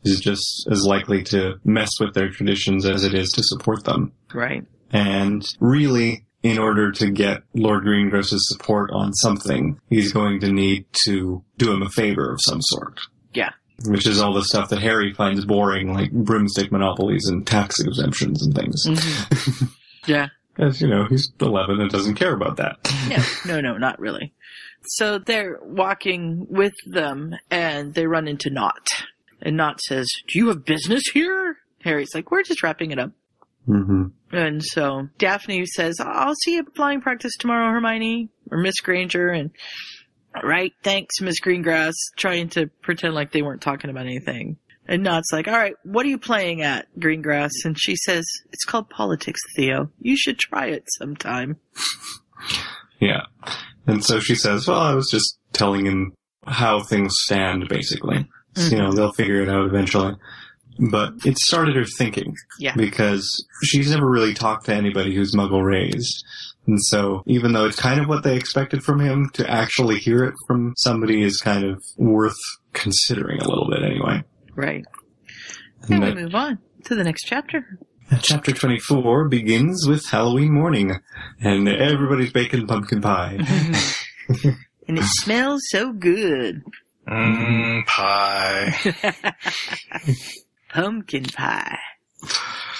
is 0.03 0.19
just 0.19 0.67
as 0.71 0.83
likely 0.85 1.23
to 1.23 1.55
mess 1.65 1.89
with 1.99 2.13
their 2.13 2.29
traditions 2.29 2.85
as 2.85 3.03
it 3.03 3.13
is 3.13 3.31
to 3.31 3.43
support 3.43 3.83
them. 3.85 4.11
Right. 4.33 4.65
And 4.91 5.45
really, 5.59 6.25
in 6.43 6.57
order 6.57 6.91
to 6.93 7.09
get 7.09 7.43
Lord 7.53 7.83
Greengrass's 7.83 8.47
support 8.49 8.89
on 8.93 9.13
something, 9.13 9.79
he's 9.89 10.13
going 10.13 10.39
to 10.41 10.51
need 10.51 10.85
to 11.05 11.43
do 11.57 11.71
him 11.73 11.81
a 11.81 11.89
favor 11.89 12.31
of 12.31 12.39
some 12.41 12.61
sort. 12.61 12.99
Yeah. 13.33 13.51
Which 13.85 14.07
is 14.07 14.21
all 14.21 14.33
the 14.33 14.43
stuff 14.43 14.69
that 14.69 14.79
Harry 14.81 15.13
finds 15.13 15.45
boring, 15.45 15.93
like 15.93 16.11
broomstick 16.11 16.71
monopolies 16.71 17.27
and 17.27 17.45
tax 17.45 17.79
exemptions 17.79 18.45
and 18.45 18.55
things. 18.55 18.83
Mhm. 18.87 19.69
yeah. 20.07 20.27
Because, 20.55 20.81
you 20.81 20.87
know, 20.87 21.05
he's 21.05 21.31
11 21.39 21.79
and 21.79 21.91
doesn't 21.91 22.15
care 22.15 22.33
about 22.33 22.57
that. 22.57 22.77
No, 23.45 23.59
no, 23.61 23.73
no, 23.73 23.77
not 23.77 23.99
really. 23.99 24.33
So 24.89 25.17
they're 25.19 25.59
walking 25.61 26.45
with 26.49 26.73
them 26.87 27.35
and 27.51 27.93
they 27.93 28.05
run 28.07 28.27
into 28.27 28.49
Nott. 28.49 28.87
And 29.41 29.55
Nott 29.57 29.79
says, 29.81 30.07
Do 30.27 30.39
you 30.39 30.47
have 30.47 30.65
business 30.65 31.03
here? 31.13 31.57
Harry's 31.83 32.13
like, 32.15 32.31
We're 32.31 32.43
just 32.43 32.63
wrapping 32.63 32.91
it 32.91 32.99
up. 32.99 33.11
Hmm 33.67 34.05
And 34.31 34.63
so 34.63 35.09
Daphne 35.17 35.65
says, 35.65 35.97
I'll 35.99 36.35
see 36.43 36.53
you 36.53 36.59
at 36.59 36.75
flying 36.75 37.01
practice 37.01 37.33
tomorrow, 37.37 37.71
Hermione, 37.71 38.29
or 38.49 38.57
Miss 38.57 38.79
Granger. 38.79 39.27
And, 39.29 39.51
right, 40.41 40.71
thanks, 40.83 41.19
Miss 41.21 41.41
Greengrass, 41.41 41.93
trying 42.17 42.49
to 42.49 42.67
pretend 42.81 43.13
like 43.13 43.31
they 43.31 43.41
weren't 43.41 43.61
talking 43.61 43.89
about 43.89 44.05
anything. 44.05 44.57
And 44.87 45.03
Nott's 45.03 45.33
like, 45.33 45.49
all 45.49 45.53
right, 45.53 45.75
what 45.83 46.05
are 46.05 46.09
you 46.09 46.17
playing 46.17 46.61
at, 46.61 46.87
Greengrass? 46.97 47.51
And 47.65 47.77
she 47.77 47.97
says, 47.97 48.23
it's 48.53 48.63
called 48.63 48.89
politics, 48.89 49.41
Theo. 49.57 49.91
You 49.99 50.15
should 50.15 50.39
try 50.39 50.67
it 50.67 50.85
sometime. 50.97 51.57
Yeah. 52.99 53.25
And 53.85 54.03
so 54.03 54.19
she 54.19 54.33
says, 54.35 54.67
well, 54.67 54.79
I 54.79 54.93
was 54.95 55.09
just 55.11 55.37
telling 55.53 55.85
him 55.85 56.13
how 56.45 56.81
things 56.81 57.13
stand, 57.15 57.67
basically. 57.69 58.27
So, 58.55 58.75
You 58.75 58.81
know, 58.81 58.91
they'll 58.91 59.11
figure 59.11 59.41
it 59.41 59.49
out 59.49 59.65
eventually. 59.67 60.15
But 60.79 61.13
it 61.25 61.37
started 61.37 61.75
her 61.75 61.85
thinking. 61.85 62.35
Yeah. 62.59 62.73
Because 62.75 63.45
she's 63.63 63.91
never 63.91 64.09
really 64.09 64.33
talked 64.33 64.65
to 64.65 64.73
anybody 64.73 65.15
who's 65.15 65.33
muggle 65.35 65.63
raised. 65.63 66.23
And 66.67 66.77
so, 66.83 67.23
even 67.25 67.53
though 67.53 67.65
it's 67.65 67.79
kind 67.79 67.99
of 68.01 68.07
what 68.07 68.23
they 68.23 68.35
expected 68.35 68.83
from 68.83 68.99
him, 68.99 69.29
to 69.33 69.49
actually 69.49 69.99
hear 69.99 70.25
it 70.25 70.33
from 70.47 70.73
somebody 70.77 71.23
is 71.23 71.37
kind 71.37 71.63
of 71.63 71.81
worth 71.97 72.37
considering 72.73 73.39
a 73.39 73.47
little 73.47 73.69
bit 73.69 73.83
anyway. 73.83 74.23
Right. 74.53 74.85
And 75.89 76.03
we 76.03 76.13
move 76.13 76.35
on 76.35 76.59
to 76.85 76.95
the 76.95 77.03
next 77.03 77.23
chapter. 77.23 77.79
Chapter 78.21 78.51
24 78.51 79.29
begins 79.29 79.85
with 79.87 80.05
Halloween 80.09 80.53
morning, 80.53 80.95
and 81.39 81.67
everybody's 81.67 82.31
baking 82.31 82.67
pumpkin 82.67 83.01
pie. 83.01 83.37
And 84.87 84.97
it 84.97 85.03
smells 85.03 85.61
so 85.69 85.91
good. 85.91 86.63
Mm, 87.07 87.85
pie. 87.85 88.73
Pumpkin 90.77 91.23
pie. 91.23 91.79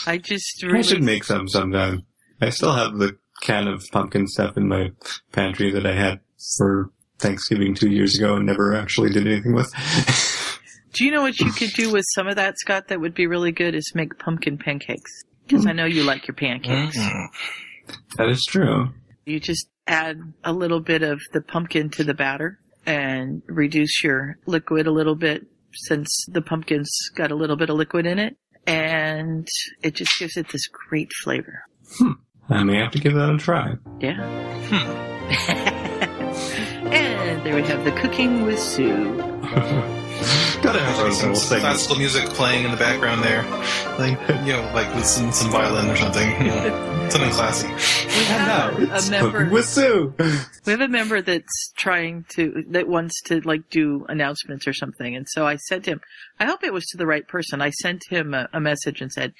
I 0.06 0.20
just 0.20 0.64
I 0.64 0.82
should 0.84 1.02
make 1.02 1.24
some 1.24 1.48
sometime. 1.48 2.04
I 2.40 2.52
still 2.52 2.74
have 2.74 2.98
the 2.98 3.18
can 3.42 3.68
of 3.68 3.84
pumpkin 3.92 4.28
stuff 4.28 4.56
in 4.56 4.68
my 4.68 4.92
pantry 5.32 5.72
that 5.72 5.84
I 5.84 5.96
had 5.96 6.20
for 6.58 6.92
Thanksgiving 7.18 7.74
two 7.74 7.90
years 7.90 8.16
ago 8.16 8.36
and 8.36 8.46
never 8.46 8.76
actually 8.76 9.10
did 9.10 9.26
anything 9.26 9.56
with. 9.56 9.74
Do 10.94 11.06
you 11.06 11.12
know 11.12 11.24
what 11.24 11.40
you 11.40 11.52
could 11.52 11.72
do 11.72 11.92
with 11.92 12.06
some 12.14 12.28
of 12.28 12.36
that, 12.36 12.60
Scott? 12.60 12.90
That 12.90 13.02
would 13.02 13.16
be 13.16 13.26
really 13.26 13.52
good 13.52 13.74
is 13.74 13.92
make 13.96 14.20
pumpkin 14.20 14.60
pancakes. 14.60 15.24
Because 15.48 15.66
I 15.66 15.72
know 15.72 15.86
you 15.86 16.04
like 16.04 16.28
your 16.28 16.36
pancakes. 16.36 16.98
Mm. 16.98 17.28
that 18.18 18.30
is 18.30 18.46
true. 18.48 18.90
You 19.26 19.40
just 19.40 19.70
add 19.88 20.20
a 20.44 20.54
little 20.54 20.82
bit 20.82 21.02
of 21.02 21.20
the 21.34 21.42
pumpkin 21.42 21.90
to 21.92 22.04
the 22.04 22.14
batter 22.14 22.60
and 22.86 23.42
reduce 23.48 24.04
your 24.04 24.38
liquid 24.46 24.86
a 24.86 24.92
little 24.92 25.16
bit 25.16 25.48
since 25.78 26.26
the 26.28 26.42
pumpkin's 26.42 26.92
got 27.16 27.32
a 27.32 27.36
little 27.36 27.56
bit 27.56 27.70
of 27.70 27.78
liquid 27.78 28.06
in 28.06 28.20
it. 28.20 28.38
And 28.66 29.48
it 29.82 29.96
just 29.96 30.12
gives 30.20 30.36
it 30.36 30.50
this 30.50 30.68
great 30.68 31.12
flavor. 31.24 31.64
Hmm. 31.98 32.12
I 32.50 32.64
may 32.64 32.78
have 32.78 32.92
to 32.92 33.00
give 33.00 33.14
that 33.14 33.30
a 33.30 33.38
try. 33.38 33.76
Yeah. 34.00 34.18
Hmm. 34.68 35.08
and 36.94 37.46
there 37.46 37.56
we 37.56 37.64
have 37.64 37.84
the 37.86 37.92
cooking 37.92 38.44
with 38.44 38.60
Sue. 38.60 39.24
Gotta 40.62 40.80
have 40.80 40.98
those 40.98 41.18
Some 41.20 41.30
little 41.30 41.36
segments. 41.36 41.64
classical 41.86 41.98
music 41.98 42.26
playing 42.30 42.66
in 42.66 42.72
the 42.72 42.78
background 42.78 43.24
there, 43.24 43.44
like 44.00 44.20
you 44.46 44.54
know, 44.54 44.70
like 44.74 44.94
with 44.96 45.06
some, 45.06 45.32
some 45.32 45.52
violin 45.52 45.90
or 45.90 45.96
something, 45.96 46.30
you 46.42 46.48
know, 46.48 47.08
something 47.10 47.30
classy. 47.30 47.68
We 47.68 48.24
have 48.26 48.80
a, 48.80 48.96
It's 48.96 49.08
a 49.08 49.12
member. 49.12 49.32
cooking 49.40 49.54
with 49.54 49.66
Sue. 49.66 50.14
We 50.66 50.72
have 50.72 50.82
a 50.82 50.88
member 50.90 51.22
that's 51.22 51.72
trying 51.78 52.26
to 52.32 52.64
that 52.72 52.88
wants 52.90 53.22
to 53.28 53.40
like 53.42 53.70
do 53.70 54.06
announcements 54.10 54.68
or 54.68 54.74
something, 54.74 55.16
and 55.16 55.26
so 55.30 55.46
I 55.48 55.56
sent 55.56 55.86
him. 55.86 56.02
I 56.40 56.46
hope 56.46 56.64
it 56.64 56.74
was 56.74 56.86
to 56.88 56.98
the 56.98 57.08
right 57.08 57.26
person. 57.28 57.62
I 57.62 57.70
sent 57.70 58.02
him 58.10 58.34
a, 58.34 58.50
a 58.52 58.60
message 58.60 59.00
and 59.02 59.12
said, 59.12 59.34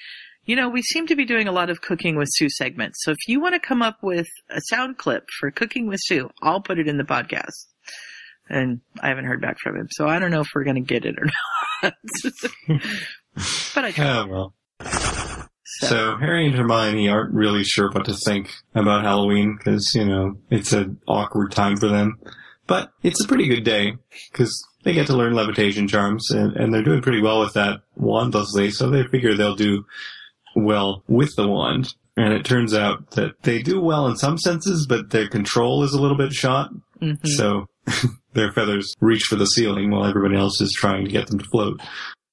"You 0.46 0.56
know, 0.56 0.68
we 0.70 0.80
seem 0.82 1.06
to 1.08 1.16
be 1.16 1.26
doing 1.26 1.46
a 1.48 1.52
lot 1.52 1.68
of 1.68 1.82
cooking 1.82 2.16
with 2.16 2.28
Sue 2.32 2.48
segments. 2.48 3.04
So 3.04 3.10
if 3.10 3.18
you 3.26 3.40
want 3.40 3.54
to 3.54 3.60
come 3.60 3.82
up 3.82 3.98
with 4.02 4.28
a 4.48 4.60
sound 4.62 4.96
clip 4.96 5.24
for 5.38 5.50
cooking 5.50 5.86
with 5.86 6.00
Sue, 6.04 6.30
I'll 6.42 6.62
put 6.62 6.78
it 6.78 6.88
in 6.88 6.96
the 6.96 7.04
podcast." 7.04 7.66
And 8.50 8.80
I 9.02 9.08
haven't 9.08 9.26
heard 9.26 9.40
back 9.40 9.58
from 9.62 9.76
him, 9.76 9.88
so 9.90 10.06
I 10.08 10.18
don't 10.18 10.30
know 10.30 10.40
if 10.40 10.48
we're 10.54 10.64
going 10.64 10.76
to 10.76 10.80
get 10.80 11.04
it 11.04 11.16
or 11.18 11.26
not. 11.82 11.94
but 13.74 13.84
I 13.84 13.90
tried. 13.92 14.06
Oh, 14.06 14.26
well. 14.26 14.54
So 15.80 16.16
Harry 16.16 16.46
and 16.46 16.56
Hermione 16.56 17.08
aren't 17.08 17.34
really 17.34 17.62
sure 17.62 17.90
what 17.92 18.06
to 18.06 18.14
think 18.14 18.50
about 18.74 19.04
Halloween 19.04 19.56
because, 19.56 19.92
you 19.94 20.04
know, 20.04 20.36
it's 20.50 20.72
an 20.72 20.98
awkward 21.06 21.52
time 21.52 21.76
for 21.76 21.86
them. 21.88 22.18
But 22.66 22.90
it's 23.02 23.22
a 23.22 23.28
pretty 23.28 23.46
good 23.46 23.64
day 23.64 23.96
because 24.32 24.60
they 24.82 24.92
get 24.92 25.06
to 25.06 25.16
learn 25.16 25.34
levitation 25.34 25.86
charms 25.86 26.30
and, 26.30 26.56
and 26.56 26.72
they're 26.72 26.82
doing 26.82 27.02
pretty 27.02 27.22
well 27.22 27.40
with 27.40 27.54
that 27.54 27.80
wand 27.96 28.32
wandlessly. 28.32 28.72
So 28.72 28.90
they 28.90 29.04
figure 29.04 29.34
they'll 29.34 29.54
do 29.54 29.84
well 30.56 31.04
with 31.06 31.34
the 31.36 31.46
wand. 31.46 31.94
And 32.16 32.32
it 32.32 32.44
turns 32.44 32.74
out 32.74 33.12
that 33.12 33.42
they 33.42 33.62
do 33.62 33.80
well 33.80 34.08
in 34.08 34.16
some 34.16 34.38
senses, 34.38 34.86
but 34.88 35.10
their 35.10 35.28
control 35.28 35.84
is 35.84 35.92
a 35.92 36.00
little 36.00 36.16
bit 36.16 36.32
shot. 36.32 36.70
Mhm. 37.00 37.24
So 37.26 37.66
their 38.38 38.52
feathers 38.52 38.94
reach 39.00 39.22
for 39.22 39.36
the 39.36 39.46
ceiling 39.46 39.90
while 39.90 40.06
everybody 40.06 40.36
else 40.36 40.60
is 40.60 40.72
trying 40.72 41.04
to 41.04 41.10
get 41.10 41.26
them 41.26 41.38
to 41.38 41.44
float. 41.44 41.80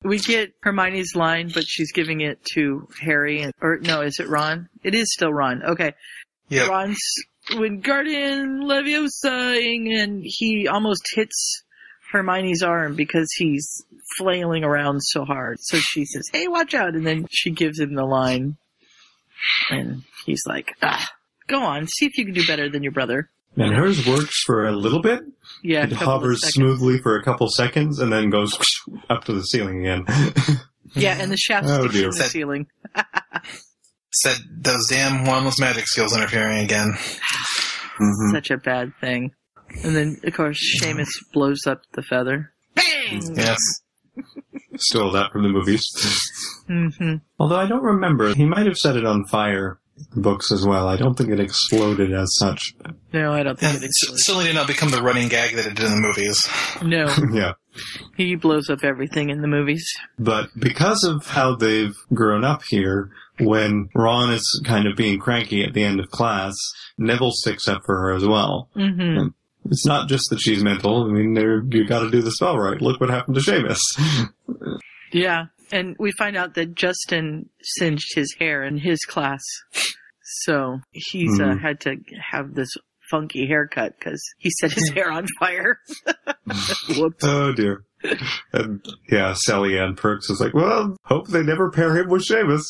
We 0.04 0.20
get 0.20 0.54
Hermione's 0.62 1.16
line, 1.16 1.50
but 1.54 1.64
she's 1.66 1.92
giving 1.92 2.22
it 2.22 2.44
to 2.54 2.88
Harry, 3.02 3.42
and, 3.42 3.54
or 3.62 3.80
no, 3.80 4.02
is 4.02 4.20
it 4.20 4.30
Ron? 4.30 4.70
It 4.84 4.94
is 4.94 5.12
still 5.12 5.34
Ron. 5.34 5.64
Okay. 5.64 5.94
Yep. 6.50 6.70
Ron's 6.70 7.00
Wingardium 7.50 8.64
Leviosa, 8.64 9.58
and 9.58 10.22
he 10.24 10.68
almost 10.68 11.02
hits 11.14 11.64
Hermione's 12.12 12.62
arm 12.62 12.96
because 12.96 13.28
he's 13.36 13.84
flailing 14.18 14.64
around 14.64 15.00
so 15.02 15.26
hard. 15.26 15.58
So 15.60 15.78
she 15.78 16.06
says, 16.06 16.30
"Hey, 16.32 16.48
watch 16.48 16.74
out!" 16.76 16.94
And 16.94 17.06
then 17.06 17.26
she 17.32 17.50
gives 17.50 17.80
him 17.80 17.96
the 17.96 18.06
line, 18.06 18.58
and 19.72 20.04
he's 20.26 20.44
like, 20.48 20.76
"Ah, 20.84 21.10
go 21.48 21.62
on, 21.64 21.88
see 21.88 22.06
if 22.06 22.18
you 22.18 22.26
can 22.26 22.34
do 22.36 22.46
better 22.46 22.70
than 22.70 22.84
your 22.84 22.92
brother." 22.92 23.30
And 23.58 23.74
hers 23.74 24.06
works 24.06 24.44
for 24.46 24.66
a 24.66 24.72
little 24.72 25.02
bit, 25.02 25.22
Yeah, 25.64 25.84
it 25.86 25.92
hovers 25.94 26.42
smoothly 26.54 27.00
for 27.00 27.16
a 27.18 27.24
couple 27.24 27.48
seconds 27.50 28.00
and 28.00 28.12
then 28.12 28.30
goes 28.30 28.58
up 29.10 29.24
to 29.26 29.34
the 29.34 29.42
ceiling 29.44 29.86
again. 29.88 30.06
Yeah, 30.98 31.18
and 31.20 31.30
the 31.30 31.36
shaft 31.36 31.68
Oh, 31.68 31.80
sticks 31.90 31.94
dear. 31.94 32.06
in 32.06 32.10
the 32.12 32.24
ceiling. 32.24 32.68
Said 34.14 34.38
those 34.62 34.88
damn 34.90 35.26
wandless 35.26 35.60
magic 35.60 35.88
skills 35.88 36.16
interfering 36.16 36.60
again. 36.64 36.94
Mhm. 38.00 38.32
Such 38.32 38.50
a 38.52 38.58
bad 38.58 38.94
thing. 39.02 39.32
And 39.84 39.94
then, 39.94 40.18
of 40.24 40.34
course, 40.34 40.58
Seamus 40.82 41.10
blows 41.34 41.68
up 41.68 41.82
the 41.94 42.02
feather. 42.02 42.54
Bang! 42.76 43.22
Yes. 43.36 43.58
Stole 44.78 45.12
that 45.12 45.34
from 45.34 45.44
the 45.44 45.50
movies. 45.50 45.84
hmm 46.68 47.16
Although 47.40 47.58
I 47.58 47.68
don't 47.68 47.84
remember, 47.84 48.34
he 48.34 48.46
might 48.46 48.66
have 48.66 48.78
set 48.78 48.96
it 48.96 49.06
on 49.06 49.26
fire. 49.26 49.80
In 49.98 50.06
the 50.16 50.22
Books 50.22 50.52
as 50.52 50.66
well. 50.66 50.88
I 50.88 50.98
don't 50.98 51.16
think 51.16 51.30
it 51.30 51.40
exploded 51.40 52.14
as 52.14 52.30
such. 52.38 52.74
No, 53.14 53.34
I 53.34 53.44
don't 53.44 53.58
think 53.60 53.74
Yeah, 53.74 53.80
it 53.80 53.84
it 53.86 53.92
certainly 53.94 54.46
did 54.46 54.56
not 54.56 54.68
become 54.68 54.90
the 54.92 55.02
running 55.02 55.28
gag 55.30 55.56
that 55.56 55.66
it 55.66 55.76
did 55.76 55.86
in 55.86 55.92
the 55.92 55.98
movies. 56.08 56.48
No, 56.84 57.08
yeah. 57.38 57.54
he 58.18 58.36
blows 58.36 58.70
up 58.70 58.84
everything 58.84 59.30
in 59.30 59.42
the 59.42 59.48
movies. 59.48 59.86
But 60.20 60.50
because 60.60 61.04
of 61.04 61.26
how 61.28 61.56
they've 61.56 61.96
grown 62.14 62.44
up 62.44 62.64
here, 62.68 63.12
when 63.40 63.90
Ron 63.96 64.32
is 64.32 64.62
kind 64.66 64.88
of 64.88 64.96
being 64.96 65.20
cranky 65.20 65.64
at 65.64 65.74
the 65.74 65.84
end 65.84 66.00
of 66.00 66.10
class, 66.10 66.54
Neville 66.98 67.32
sticks 67.32 67.68
up 67.68 67.82
for 67.86 67.96
her 68.02 68.14
as 68.14 68.26
well. 68.26 68.70
hmm 68.74 69.28
It's 69.66 69.86
not 69.86 70.08
just 70.10 70.30
that 70.30 70.40
she's 70.40 70.64
mental. 70.64 71.06
I 71.10 71.14
mean, 71.14 71.34
they're, 71.34 71.64
you 71.70 71.86
gotta 71.86 72.10
do 72.12 72.22
the 72.22 72.32
spell 72.32 72.58
right. 72.58 72.82
Look 72.82 73.00
what 73.02 73.10
happened 73.10 73.36
to 73.36 73.42
Seamus. 73.42 73.80
Yeah, 75.12 75.46
and 75.72 75.96
we 76.00 76.12
find 76.14 76.36
out 76.38 76.54
that 76.56 76.76
Justin 76.76 77.50
singed 77.62 78.14
his 78.16 78.36
hair 78.40 78.64
in 78.64 78.78
his 78.78 79.00
class, 79.06 79.42
so 80.44 80.80
he's 80.92 81.40
uh, 81.40 81.46
Mhm. 81.46 81.62
had 81.62 81.80
to 81.82 81.96
have 82.32 82.54
this 82.54 82.70
funky 83.12 83.46
haircut 83.48 83.94
because 84.00 84.22
he 84.40 84.50
set 84.50 84.72
his 84.74 84.90
hair 84.90 85.12
on 85.12 85.28
fire. 85.40 85.80
Whoops. 86.98 87.24
Oh 87.24 87.54
dear. 87.54 87.84
And 88.54 88.86
yeah, 89.10 89.34
Sally 89.36 89.80
Ann 89.80 89.96
Perks 89.96 90.30
is 90.30 90.40
like, 90.40 90.54
well, 90.54 90.96
hope 91.06 91.28
they 91.28 91.42
never 91.44 91.72
pair 91.72 91.96
him 91.98 92.10
with 92.10 92.24
Seamus. 92.28 92.64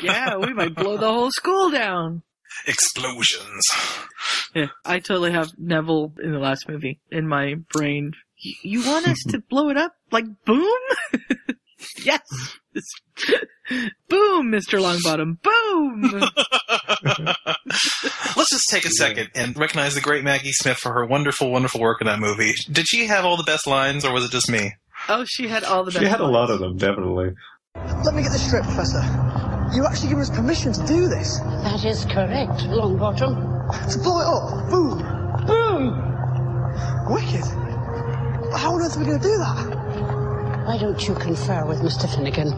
Yeah, 0.02 0.36
we 0.38 0.52
might 0.54 0.74
blow 0.74 0.96
the 0.96 1.06
whole 1.10 1.30
school 1.30 1.70
down. 1.70 2.22
Explosions. 2.66 3.62
Yeah, 4.54 4.66
I 4.84 4.98
totally 5.00 5.32
have 5.32 5.50
Neville 5.58 6.12
in 6.22 6.32
the 6.32 6.38
last 6.38 6.68
movie 6.68 7.00
in 7.10 7.26
my 7.26 7.54
brain. 7.72 8.12
You 8.62 8.82
want 8.86 9.06
us 9.08 9.18
to 9.30 9.38
blow 9.50 9.68
it 9.70 9.76
up? 9.78 9.92
Like 10.10 10.24
boom? 10.44 10.66
yes! 12.04 12.20
boom, 14.08 14.50
Mr. 14.50 14.80
Longbottom. 14.80 15.38
Boom! 15.42 16.02
Let's 18.36 18.50
just 18.50 18.68
take 18.70 18.84
a 18.84 18.90
second 18.90 19.30
and 19.34 19.56
recognize 19.56 19.94
the 19.94 20.00
great 20.00 20.24
Maggie 20.24 20.52
Smith 20.52 20.78
for 20.78 20.92
her 20.92 21.04
wonderful, 21.06 21.50
wonderful 21.50 21.80
work 21.80 22.00
in 22.00 22.06
that 22.06 22.18
movie. 22.18 22.52
Did 22.70 22.86
she 22.88 23.06
have 23.06 23.24
all 23.24 23.36
the 23.36 23.42
best 23.44 23.66
lines, 23.66 24.04
or 24.04 24.12
was 24.12 24.24
it 24.24 24.30
just 24.30 24.50
me? 24.50 24.72
oh, 25.08 25.24
she 25.26 25.48
had 25.48 25.64
all 25.64 25.84
the 25.84 25.90
best. 25.90 26.02
She 26.02 26.08
had 26.08 26.20
a 26.20 26.26
lot 26.26 26.50
of 26.50 26.60
them, 26.60 26.76
definitely. 26.76 27.32
Let 27.74 28.14
me 28.14 28.22
get 28.22 28.32
this 28.32 28.46
straight, 28.46 28.64
Professor. 28.64 29.00
You 29.74 29.86
actually 29.86 30.08
given 30.08 30.22
us 30.22 30.30
permission 30.30 30.72
to 30.74 30.86
do 30.86 31.08
this? 31.08 31.38
That 31.38 31.84
is 31.84 32.04
correct, 32.04 32.60
Longbottom. 32.68 33.92
To 33.92 33.98
blow 33.98 34.20
it 34.20 34.26
up? 34.26 34.70
Boom! 34.70 34.98
Boom! 35.46 36.08
Wicked! 37.12 37.44
How 38.54 38.74
on 38.74 38.82
earth 38.82 38.96
are 38.96 39.00
we 39.00 39.06
going 39.06 39.18
to 39.18 39.26
do 39.26 39.36
that? 39.38 39.81
Why 40.64 40.78
don't 40.78 41.08
you 41.08 41.14
confer 41.14 41.66
with 41.66 41.80
Mr. 41.80 42.08
Finnegan? 42.14 42.52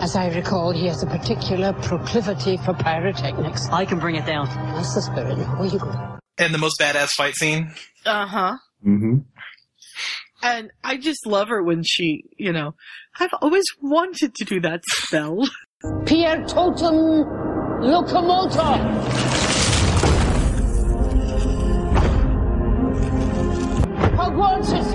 As 0.00 0.14
I 0.14 0.28
recall, 0.28 0.72
he 0.72 0.86
has 0.86 1.02
a 1.02 1.06
particular 1.06 1.72
proclivity 1.72 2.56
for 2.56 2.72
pyrotechnics. 2.72 3.68
I 3.68 3.84
can 3.84 3.98
bring 3.98 4.14
it 4.14 4.24
down. 4.26 4.46
That's 4.74 4.94
the 4.94 5.02
spirit. 5.02 5.38
Now, 5.38 5.58
where 5.58 5.68
you 5.68 5.80
go? 5.80 6.18
And 6.38 6.54
the 6.54 6.58
most 6.58 6.78
badass 6.80 7.10
fight 7.16 7.34
scene? 7.34 7.72
Uh 8.06 8.26
huh. 8.26 8.56
Mm-hmm. 8.86 9.18
And 10.42 10.70
I 10.84 10.96
just 10.96 11.26
love 11.26 11.48
her 11.48 11.62
when 11.62 11.82
she, 11.84 12.24
you 12.36 12.52
know, 12.52 12.74
I've 13.18 13.34
always 13.40 13.64
wanted 13.80 14.34
to 14.36 14.44
do 14.44 14.60
that 14.60 14.82
spell. 14.86 15.48
Piertotum 15.84 17.26
locomotor! 17.82 18.78
Hogwarts 24.16 24.78
is 24.78 24.94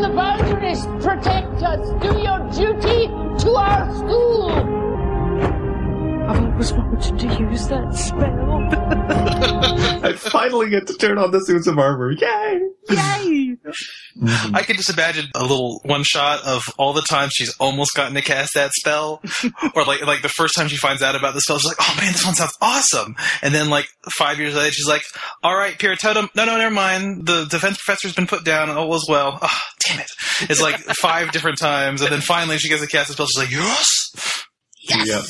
threatened! 0.00 0.04
The 0.04 0.16
boundaries! 0.16 0.86
Protect 1.04 1.62
us! 1.62 1.88
Do 2.02 2.18
your 2.18 2.38
duty 2.50 3.08
to 3.44 3.50
our 3.56 3.94
school! 3.94 4.50
I've 6.28 6.42
always 6.44 6.72
wanted 6.72 7.18
to 7.18 7.26
use 7.38 7.68
that 7.68 7.94
spell. 7.94 9.76
I 10.02 10.12
finally 10.14 10.70
get 10.70 10.86
to 10.86 10.94
turn 10.94 11.18
on 11.18 11.30
the 11.30 11.40
suits 11.40 11.66
of 11.66 11.78
armor. 11.78 12.12
Yay! 12.12 12.60
Yay! 12.88 13.56
I 14.54 14.62
can 14.62 14.76
just 14.76 14.90
imagine 14.90 15.26
a 15.34 15.42
little 15.42 15.80
one 15.84 16.02
shot 16.04 16.42
of 16.44 16.62
all 16.78 16.92
the 16.92 17.02
times 17.02 17.32
she's 17.34 17.54
almost 17.58 17.94
gotten 17.94 18.14
to 18.14 18.22
cast 18.22 18.54
that 18.54 18.72
spell, 18.72 19.22
or 19.74 19.84
like 19.84 20.04
like 20.06 20.22
the 20.22 20.28
first 20.28 20.54
time 20.56 20.68
she 20.68 20.76
finds 20.76 21.02
out 21.02 21.14
about 21.14 21.34
the 21.34 21.40
spell, 21.40 21.58
she's 21.58 21.68
like, 21.68 21.76
"Oh 21.80 21.94
man, 22.00 22.12
this 22.12 22.24
one 22.24 22.34
sounds 22.34 22.56
awesome!" 22.60 23.14
And 23.42 23.54
then 23.54 23.68
like 23.68 23.88
five 24.16 24.38
years 24.38 24.54
later, 24.54 24.72
she's 24.72 24.88
like, 24.88 25.02
"All 25.42 25.54
right, 25.54 25.78
Piertotum, 25.78 26.28
no, 26.34 26.44
no, 26.44 26.56
never 26.56 26.74
mind. 26.74 27.26
The 27.26 27.44
defense 27.44 27.76
professor's 27.76 28.14
been 28.14 28.26
put 28.26 28.44
down. 28.44 28.70
Oh, 28.70 28.78
all 28.78 28.88
was 28.88 29.06
well. 29.08 29.38
Oh, 29.42 29.60
damn 29.86 30.00
it!" 30.00 30.10
It's 30.42 30.62
like 30.62 30.76
five 30.78 31.32
different 31.32 31.58
times, 31.58 32.00
and 32.00 32.10
then 32.10 32.20
finally 32.20 32.58
she 32.58 32.68
gets 32.68 32.80
to 32.82 32.88
cast 32.88 33.08
the 33.08 33.12
spell. 33.14 33.26
She's 33.26 33.38
like, 33.38 33.50
"Yes." 33.50 34.46
Yep. 34.88 35.24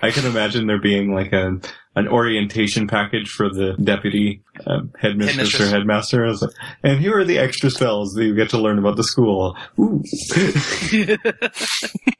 I 0.00 0.10
can 0.10 0.26
imagine 0.26 0.66
there 0.66 0.80
being 0.80 1.12
like 1.14 1.32
a 1.32 1.60
an 1.96 2.06
orientation 2.06 2.86
package 2.86 3.28
for 3.28 3.48
the 3.50 3.72
deputy 3.82 4.42
um, 4.66 4.92
headmistress, 5.00 5.36
Headmistress. 5.36 5.60
or 5.72 5.74
headmaster. 5.76 6.32
Like, 6.32 6.50
and 6.84 7.00
here 7.00 7.18
are 7.18 7.24
the 7.24 7.38
extra 7.38 7.70
spells 7.70 8.12
that 8.12 8.24
you 8.24 8.36
get 8.36 8.50
to 8.50 8.58
learn 8.58 8.78
about 8.78 8.94
the 8.96 9.02
school. 9.02 9.56
Ooh. 9.80 10.02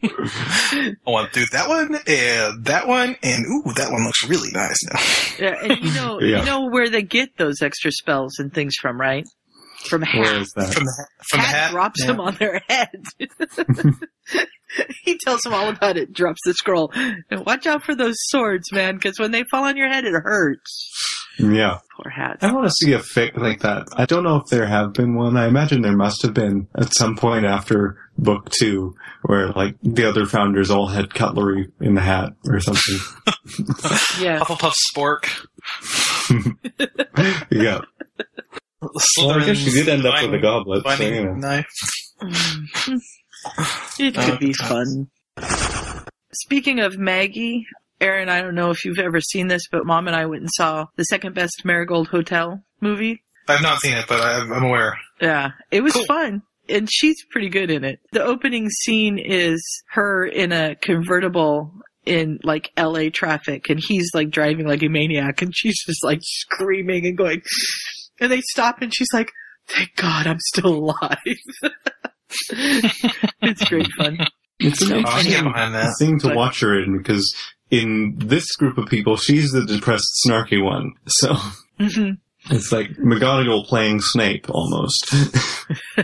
I 0.03 0.97
want 1.07 1.33
to 1.33 1.41
do 1.41 1.47
that 1.53 1.69
one 1.69 1.95
and 2.07 2.65
that 2.65 2.89
one, 2.89 3.17
and 3.23 3.45
ooh, 3.47 3.73
that 3.75 3.93
one 3.93 4.05
looks 4.05 4.27
really 4.29 4.51
nice 4.53 4.79
now. 4.93 5.01
Yeah, 5.47 5.55
and 5.63 5.79
you 5.85 5.93
know, 5.95 6.21
Yeah. 6.21 6.41
you 6.41 6.45
know 6.47 6.67
where 6.69 6.89
they 6.91 7.03
get 7.03 7.37
those 7.37 7.63
extra 7.63 7.93
spells 7.93 8.39
and 8.41 8.53
things 8.53 8.75
from, 8.81 9.01
right? 9.01 9.25
From 9.89 10.01
Where 10.01 10.25
hat. 10.25 10.37
is 10.43 10.53
that? 10.57 10.75
From 10.75 10.85
the 10.85 11.07
from 11.31 11.39
hat, 11.41 11.47
the 11.53 11.57
hat, 11.57 11.71
drops 11.71 12.01
yeah. 12.01 12.07
them 12.09 12.21
on 12.21 12.35
their 12.35 12.61
head. 12.69 12.91
he 15.05 15.19
tells 15.19 15.45
him 15.45 15.55
all 15.55 15.69
about 15.69 15.97
it. 15.97 16.13
Drops 16.13 16.41
the 16.45 16.55
scroll. 16.55 16.91
And 16.95 17.45
watch 17.47 17.67
out 17.67 17.83
for 17.83 17.95
those 17.95 18.17
swords, 18.19 18.73
man, 18.73 18.97
because 18.97 19.19
when 19.19 19.31
they 19.31 19.45
fall 19.45 19.65
on 19.65 19.77
your 19.77 19.89
head, 19.89 20.05
it 20.05 20.13
hurts. 20.13 21.15
Yeah. 21.39 21.79
Poor 21.97 22.11
hats. 22.11 22.43
I 22.43 22.53
want 22.53 22.67
to 22.67 22.73
see 22.73 22.93
a 22.93 22.99
fic 22.99 23.37
like 23.37 23.61
that. 23.61 23.87
I 23.97 24.07
don't 24.07 24.25
know 24.25 24.37
if 24.37 24.47
there 24.51 24.67
have 24.67 24.93
been 24.93 25.15
one. 25.15 25.37
I 25.37 25.47
imagine 25.47 25.83
there 25.83 25.97
must 25.97 26.23
have 26.23 26.35
been 26.35 26.67
at 26.77 26.95
some 26.95 27.17
point 27.17 27.45
after 27.45 27.97
book 28.17 28.51
two, 28.51 28.95
where 29.23 29.51
like 29.51 29.77
the 29.83 30.09
other 30.09 30.27
founders 30.27 30.71
all 30.71 30.89
had 30.89 31.15
cutlery 31.15 31.69
in 31.81 31.95
the 31.95 32.01
hat 32.01 32.31
or 32.47 32.61
something. 32.61 32.99
Yeah. 34.21 34.41
Hufflepuff 34.41 34.75
Spork. 34.93 35.27
yeah. 37.51 37.81
Well, 38.81 39.31
I 39.31 39.47
guess 39.47 39.57
she 39.57 39.71
did 39.71 39.89
end 39.89 40.05
up 40.05 40.23
with 40.23 40.35
a 40.35 40.39
goblet. 40.39 40.85
So, 40.85 41.05
you 41.05 41.25
know. 41.25 41.35
knife. 41.35 41.67
It 43.99 44.15
could 44.15 44.35
Uh, 44.35 44.39
be 44.39 44.53
fun. 44.53 45.09
Speaking 46.33 46.81
of 46.81 46.99
Maggie, 46.99 47.67
Aaron, 48.01 48.29
I 48.29 48.41
don't 48.43 48.55
know 48.55 48.71
if 48.71 48.85
you've 48.85 48.99
ever 48.99 49.21
seen 49.21 49.49
this, 49.49 49.63
but 49.71 49.87
Mom 49.87 50.07
and 50.07 50.17
I 50.17 50.27
went 50.27 50.43
and 50.43 50.51
saw 50.55 50.87
the 50.97 51.05
second 51.05 51.35
best 51.35 51.63
Marigold 51.65 52.09
Hotel 52.09 52.63
movie. 52.81 53.23
I've 53.49 53.63
not 53.63 53.81
seen 53.81 53.95
it, 53.97 54.05
but 54.09 54.21
I, 54.21 54.41
I'm 54.41 54.63
aware. 54.65 54.99
Yeah, 55.21 55.51
it 55.71 55.83
was 55.83 55.95
Cool. 55.95 56.05
fun. 56.05 56.43
And 56.69 56.87
she's 56.91 57.17
pretty 57.31 57.49
good 57.49 57.71
in 57.71 57.83
it. 57.83 57.99
The 58.13 58.23
opening 58.23 58.69
scene 58.69 59.19
is 59.19 59.63
her 59.93 60.27
in 60.27 60.53
a 60.53 60.75
convertible 60.77 61.73
in 62.05 62.39
like 62.45 62.71
LA 62.79 63.09
traffic 63.13 63.69
and 63.71 63.81
he's 63.83 64.11
like 64.15 64.31
driving 64.31 64.67
like 64.67 64.83
a 64.83 64.89
maniac 64.89 65.41
and 65.43 65.55
she's 65.55 65.83
just 65.85 66.05
like 66.05 66.21
screaming 66.23 67.07
and 67.07 67.17
going, 67.17 67.43
and 68.21 68.31
they 68.31 68.41
stop 68.43 68.83
and 68.83 68.95
she's 68.95 69.09
like, 69.15 69.31
thank 69.67 69.95
God 69.97 70.27
I'm 70.27 70.39
still 70.41 70.75
alive. 70.75 71.19
it's 73.41 73.65
great 73.69 73.89
fun. 73.99 74.19
It's 74.61 74.83
an 74.83 74.93
I'll 74.93 74.99
interesting 74.99 75.45
that. 75.53 75.95
thing 75.99 76.19
to 76.21 76.29
But- 76.29 76.37
watch 76.37 76.61
her 76.61 76.81
in 76.83 76.99
because 76.99 77.35
in 77.71 78.15
this 78.19 78.55
group 78.57 78.77
of 78.79 78.89
people, 78.89 79.17
she's 79.17 79.51
the 79.53 79.65
depressed, 79.65 80.11
snarky 80.27 80.63
one. 80.63 80.93
So 81.07 81.35
hmm 81.81 82.11
it's 82.51 82.73
like 82.73 82.91
McGonagall 82.93 83.67
playing 83.67 84.01
Snape 84.01 84.47
almost. 84.49 85.13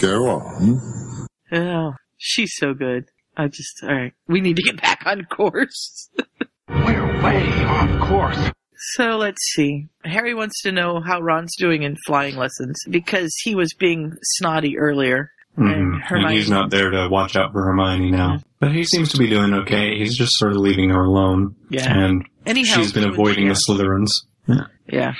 Go 0.00 0.28
on. 0.28 1.26
Oh, 1.52 1.92
she's 2.18 2.52
so 2.56 2.74
good. 2.74 3.04
I 3.36 3.48
just, 3.48 3.82
alright, 3.82 4.12
we 4.28 4.40
need 4.40 4.56
to 4.56 4.62
get 4.62 4.80
back 4.80 5.02
on 5.06 5.24
course. 5.24 6.08
We're 6.68 7.22
way 7.22 7.46
off 7.64 8.08
course. 8.08 8.50
So 8.96 9.16
let's 9.16 9.40
see. 9.54 9.86
Harry 10.04 10.34
wants 10.34 10.60
to 10.62 10.72
know 10.72 11.00
how 11.00 11.20
Ron's 11.20 11.54
doing 11.56 11.82
in 11.84 11.96
flying 12.06 12.36
lessons 12.36 12.76
because 12.90 13.32
he 13.44 13.54
was 13.54 13.72
being 13.78 14.12
snotty 14.38 14.78
earlier. 14.78 15.30
Mhm. 15.58 15.72
And 16.10 16.24
And 16.24 16.30
he's 16.34 16.48
not 16.50 16.70
there 16.70 16.90
to 16.90 17.08
watch 17.10 17.36
out 17.36 17.52
for 17.52 17.62
Hermione 17.64 18.10
now. 18.10 18.42
But 18.58 18.72
he 18.72 18.84
seems 18.84 19.10
to 19.12 19.18
be 19.18 19.28
doing 19.28 19.52
okay. 19.54 19.98
He's 19.98 20.16
just 20.16 20.32
sort 20.38 20.52
of 20.52 20.58
leaving 20.58 20.90
her 20.90 21.04
alone. 21.04 21.54
Yeah. 21.70 21.92
And 21.92 22.24
Anyhow, 22.46 22.76
she's 22.76 22.92
been 22.92 23.04
when 23.04 23.12
avoiding 23.12 23.44
she- 23.44 23.48
the 23.48 23.60
Slytherins. 23.68 24.10
Yeah. 24.48 24.66
Yeah. 24.86 25.14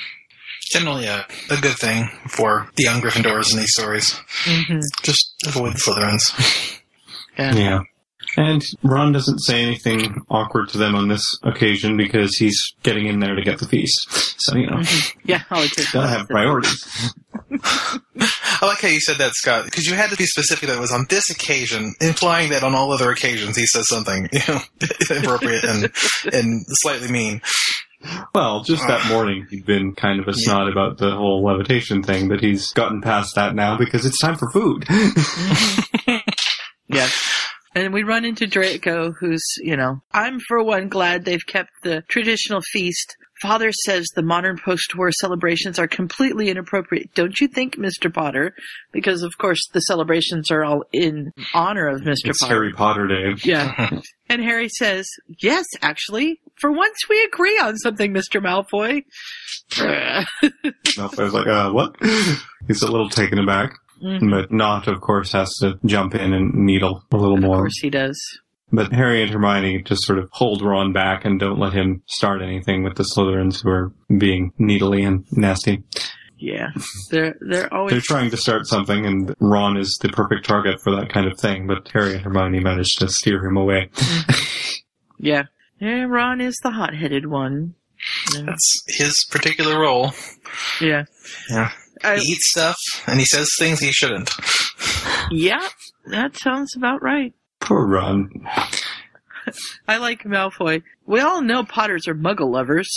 Generally, 0.72 1.06
a, 1.06 1.26
a 1.50 1.56
good 1.58 1.76
thing 1.76 2.08
for 2.28 2.68
the 2.76 2.84
young 2.84 3.00
Gryffindors 3.02 3.52
in 3.52 3.58
these 3.58 3.72
stories. 3.74 4.10
hmm 4.44 4.80
Just 5.02 5.34
avoid 5.46 5.74
the 5.74 5.78
Slytherins. 5.78 6.78
Yeah. 7.38 7.54
Yeah. 7.54 7.80
And 8.36 8.64
Ron 8.82 9.12
doesn't 9.12 9.40
say 9.40 9.62
anything 9.62 10.22
awkward 10.30 10.70
to 10.70 10.78
them 10.78 10.94
on 10.94 11.08
this 11.08 11.22
occasion 11.42 11.96
because 11.96 12.34
he's 12.36 12.58
getting 12.82 13.06
in 13.06 13.20
there 13.20 13.34
to 13.34 13.42
get 13.42 13.58
the 13.58 13.66
feast. 13.68 14.06
So, 14.38 14.56
you 14.56 14.66
know, 14.68 14.78
Mhm. 14.78 15.12
Yeah. 15.24 15.42
It's 15.50 15.92
gotta 15.92 16.08
have 16.08 16.28
priorities. 16.28 17.12
I 17.52 18.66
like 18.66 18.80
how 18.80 18.88
you 18.88 19.00
said 19.00 19.18
that, 19.18 19.32
Scott, 19.34 19.64
because 19.64 19.86
you 19.86 19.94
had 19.94 20.10
to 20.10 20.16
be 20.16 20.24
specific 20.24 20.68
that 20.68 20.76
it 20.76 20.80
was 20.80 20.92
on 20.92 21.06
this 21.10 21.28
occasion, 21.30 21.94
implying 22.00 22.50
that 22.50 22.62
on 22.62 22.74
all 22.74 22.92
other 22.92 23.10
occasions 23.10 23.56
he 23.56 23.66
says 23.66 23.88
something 23.88 24.28
you 24.32 24.40
know, 24.48 24.60
inappropriate 25.10 25.64
and 25.64 25.90
and 26.32 26.64
slightly 26.68 27.08
mean. 27.08 27.42
Well, 28.34 28.64
just 28.64 28.86
that 28.88 29.06
morning 29.08 29.46
he'd 29.50 29.64
been 29.66 29.94
kind 29.94 30.18
of 30.20 30.26
a 30.26 30.34
snot 30.34 30.68
about 30.68 30.98
the 30.98 31.12
whole 31.12 31.44
levitation 31.44 32.02
thing, 32.02 32.28
but 32.28 32.40
he's 32.40 32.72
gotten 32.72 33.00
past 33.00 33.34
that 33.36 33.54
now 33.54 33.76
because 33.76 34.04
it's 34.06 34.18
time 34.20 34.36
for 34.36 34.50
food. 34.50 34.86
Yeah. 36.88 37.08
And 37.74 37.92
we 37.92 38.02
run 38.02 38.24
into 38.24 38.46
Draco, 38.46 39.12
who's, 39.12 39.42
you 39.58 39.76
know, 39.76 40.02
I'm 40.12 40.40
for 40.40 40.62
one 40.62 40.88
glad 40.88 41.24
they've 41.24 41.46
kept 41.46 41.70
the 41.82 42.02
traditional 42.08 42.60
feast. 42.60 43.16
Father 43.40 43.72
says 43.72 44.06
the 44.14 44.22
modern 44.22 44.58
post-war 44.64 45.10
celebrations 45.10 45.78
are 45.78 45.88
completely 45.88 46.48
inappropriate. 46.48 47.12
Don't 47.14 47.40
you 47.40 47.48
think, 47.48 47.76
Mr. 47.76 48.12
Potter? 48.12 48.54
Because 48.92 49.22
of 49.22 49.36
course 49.38 49.68
the 49.72 49.80
celebrations 49.80 50.50
are 50.50 50.64
all 50.64 50.84
in 50.92 51.32
honor 51.54 51.88
of 51.88 52.02
Mr. 52.02 52.26
it's 52.26 52.40
Potter. 52.40 52.54
Harry 52.54 52.72
Potter 52.72 53.08
Day. 53.08 53.34
Yeah. 53.42 53.90
and 54.28 54.42
Harry 54.42 54.68
says, 54.68 55.08
yes, 55.40 55.66
actually, 55.80 56.40
for 56.60 56.70
once 56.70 56.96
we 57.08 57.20
agree 57.24 57.58
on 57.58 57.76
something, 57.78 58.12
Mr. 58.12 58.40
Malfoy. 58.40 59.02
Was 61.18 61.32
like, 61.32 61.46
uh, 61.46 61.70
what? 61.70 61.96
He's 62.68 62.82
a 62.82 62.90
little 62.90 63.08
taken 63.08 63.38
aback, 63.38 63.74
Mhm. 64.02 64.30
but 64.30 64.50
Nott, 64.50 64.88
of 64.88 65.00
course, 65.00 65.32
has 65.32 65.54
to 65.60 65.78
jump 65.86 66.14
in 66.14 66.32
and 66.32 66.52
needle 66.54 67.04
a 67.12 67.16
little 67.16 67.36
Of 67.36 67.42
more. 67.44 67.56
Of 67.56 67.60
course 67.62 67.78
he 67.80 67.90
does. 67.90 68.18
But 68.74 68.90
Harry 68.92 69.22
and 69.22 69.30
Hermione 69.30 69.82
just 69.82 70.02
sort 70.04 70.18
of 70.18 70.28
hold 70.32 70.62
Ron 70.62 70.92
back 70.92 71.24
and 71.26 71.38
don't 71.38 71.58
let 71.58 71.74
him 71.74 72.02
start 72.06 72.40
anything 72.42 72.82
with 72.82 72.96
the 72.96 73.04
Slytherins 73.04 73.62
who 73.62 73.68
are 73.68 73.92
being 74.18 74.52
needly 74.58 75.02
and 75.04 75.24
nasty. 75.32 75.82
Yeah. 76.38 76.68
They're, 77.10 77.36
they're 77.40 77.72
always 77.72 77.92
They're 77.92 78.00
trying 78.00 78.30
to 78.30 78.36
start 78.36 78.66
something 78.66 79.04
and 79.06 79.34
Ron 79.40 79.76
is 79.76 79.96
the 80.00 80.08
perfect 80.08 80.46
target 80.46 80.80
for 80.82 80.90
that 80.96 81.10
kind 81.10 81.26
of 81.30 81.38
thing, 81.38 81.66
but 81.66 81.86
Harry 81.92 82.14
and 82.14 82.22
Hermione 82.22 82.60
manage 82.60 82.92
to 82.94 83.08
steer 83.08 83.44
him 83.46 83.56
away. 83.58 83.90
Yeah. 85.18 85.44
Yeah, 85.80 86.04
Ron 86.04 86.40
is 86.40 86.56
the 86.62 86.70
hot-headed 86.70 87.26
one. 87.26 87.74
Yeah. 88.34 88.42
That's 88.46 88.82
his 88.88 89.24
particular 89.30 89.78
role. 89.78 90.12
yeah. 90.80 91.04
Yeah. 91.50 91.70
I- 92.04 92.16
He 92.18 92.32
eats 92.32 92.50
stuff 92.50 92.76
and 93.06 93.18
he 93.18 93.24
says 93.26 93.48
things 93.58 93.80
he 93.80 93.92
shouldn't. 93.92 94.30
yeah, 95.30 95.66
that 96.06 96.36
sounds 96.38 96.74
about 96.76 97.02
right. 97.02 97.32
Poor 97.60 97.86
Ron. 97.86 98.48
I 99.88 99.96
like 99.96 100.22
Malfoy. 100.24 100.82
We 101.06 101.20
all 101.20 101.42
know 101.42 101.64
Potters 101.64 102.06
are 102.08 102.14
muggle 102.14 102.50
lovers. 102.50 102.88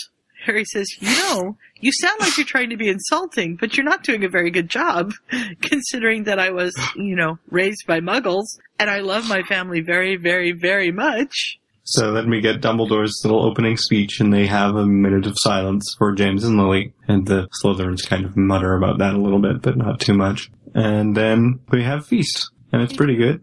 Harry 0.46 0.64
says, 0.66 0.88
you 1.00 1.10
know, 1.10 1.58
you 1.80 1.92
sound 1.92 2.20
like 2.20 2.38
you're 2.38 2.46
trying 2.46 2.70
to 2.70 2.78
be 2.78 2.88
insulting, 2.88 3.56
but 3.56 3.76
you're 3.76 3.84
not 3.84 4.04
doing 4.04 4.24
a 4.24 4.30
very 4.30 4.52
good 4.52 4.70
job, 4.70 5.12
considering 5.62 6.26
that 6.26 6.40
I 6.40 6.52
was, 6.52 6.72
you 6.96 7.16
know, 7.16 7.40
raised 7.50 7.84
by 7.88 8.00
muggles, 8.00 8.46
and 8.80 8.88
I 8.90 9.00
love 9.00 9.28
my 9.28 9.42
family 9.44 9.82
very, 9.82 10.18
very, 10.18 10.52
very 10.52 10.92
much. 10.92 11.58
So 11.86 12.12
then 12.12 12.32
we 12.32 12.42
get 12.42 12.62
Dumbledore's 12.62 13.22
little 13.24 13.46
opening 13.46 13.78
speech 13.78 14.20
and 14.20 14.34
they 14.34 14.48
have 14.48 14.76
a 14.76 14.86
minute 14.88 15.28
of 15.28 15.38
silence 15.38 15.96
for 15.98 16.14
James 16.14 16.44
and 16.44 16.58
Lily. 16.58 16.94
And 17.08 17.28
the 17.28 17.48
Slytherins 17.64 18.08
kind 18.08 18.26
of 18.26 18.36
mutter 18.36 18.76
about 18.76 18.98
that 18.98 19.14
a 19.14 19.22
little 19.22 19.40
bit, 19.40 19.62
but 19.62 19.78
not 19.78 20.00
too 20.00 20.16
much. 20.16 20.50
And 20.74 21.16
then 21.16 21.60
we 21.70 21.84
have 21.84 22.08
Feast. 22.08 22.50
And 22.74 22.82
it's 22.82 22.94
pretty 22.94 23.16
good. 23.16 23.42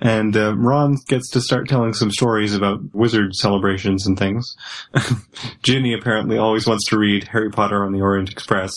And 0.00 0.36
uh, 0.36 0.54
Ron 0.56 0.96
gets 1.08 1.30
to 1.30 1.40
start 1.40 1.68
telling 1.68 1.92
some 1.92 2.10
stories 2.10 2.54
about 2.54 2.78
wizard 2.92 3.34
celebrations 3.34 4.06
and 4.06 4.18
things. 4.18 4.54
Ginny 5.62 5.92
apparently 5.92 6.38
always 6.38 6.66
wants 6.66 6.86
to 6.90 6.98
read 6.98 7.24
Harry 7.28 7.50
Potter 7.50 7.84
on 7.84 7.92
the 7.92 8.00
Orient 8.00 8.30
Express, 8.30 8.72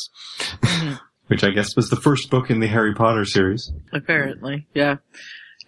which 1.28 1.43
I 1.43 1.52
guess 1.52 1.76
was 1.76 1.89
the 1.89 1.95
first 1.95 2.32
book 2.32 2.50
in 2.50 2.60
the 2.60 2.67
Harry 2.67 2.95
Potter 2.95 3.26
series. 3.26 3.71
Apparently, 3.93 4.67
yeah. 4.74 4.97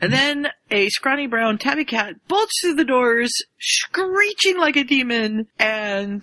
And 0.04 0.12
then 0.12 0.50
a 0.70 0.90
scrawny 0.90 1.28
brown 1.28 1.58
tabby 1.58 1.86
cat 1.86 2.16
bolts 2.28 2.52
through 2.60 2.74
the 2.74 2.84
doors, 2.84 3.32
screeching 3.58 4.58
like 4.58 4.76
a 4.76 4.84
demon, 4.84 5.48
and 5.58 6.22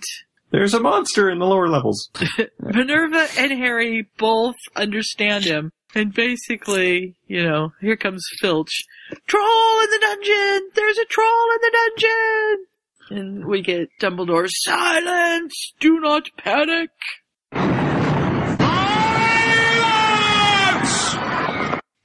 There's 0.51 0.75
a 0.75 0.79
monster 0.79 1.31
in 1.31 1.39
the 1.39 1.47
lower 1.47 1.67
levels. 1.67 2.11
Minerva 2.59 3.27
and 3.39 3.51
Harry 3.51 4.07
both 4.19 4.57
understand 4.75 5.45
him. 5.45 5.71
And 5.95 6.13
basically, 6.13 7.15
you 7.25 7.43
know, 7.43 7.73
here 7.81 7.95
comes 7.95 8.23
Filch. 8.39 8.83
Troll 9.25 9.81
in 9.81 9.89
the 9.89 9.99
dungeon! 9.99 10.69
There's 10.75 10.99
a 10.99 11.05
troll 11.05 11.47
in 11.55 11.61
the 11.61 11.71
dungeon! 11.97 12.65
And 13.09 13.45
we 13.47 13.63
get 13.63 13.89
Dumbledore, 13.99 14.47
silence! 14.47 15.73
Do 15.79 15.99
not 15.99 16.29
panic! 16.37 16.91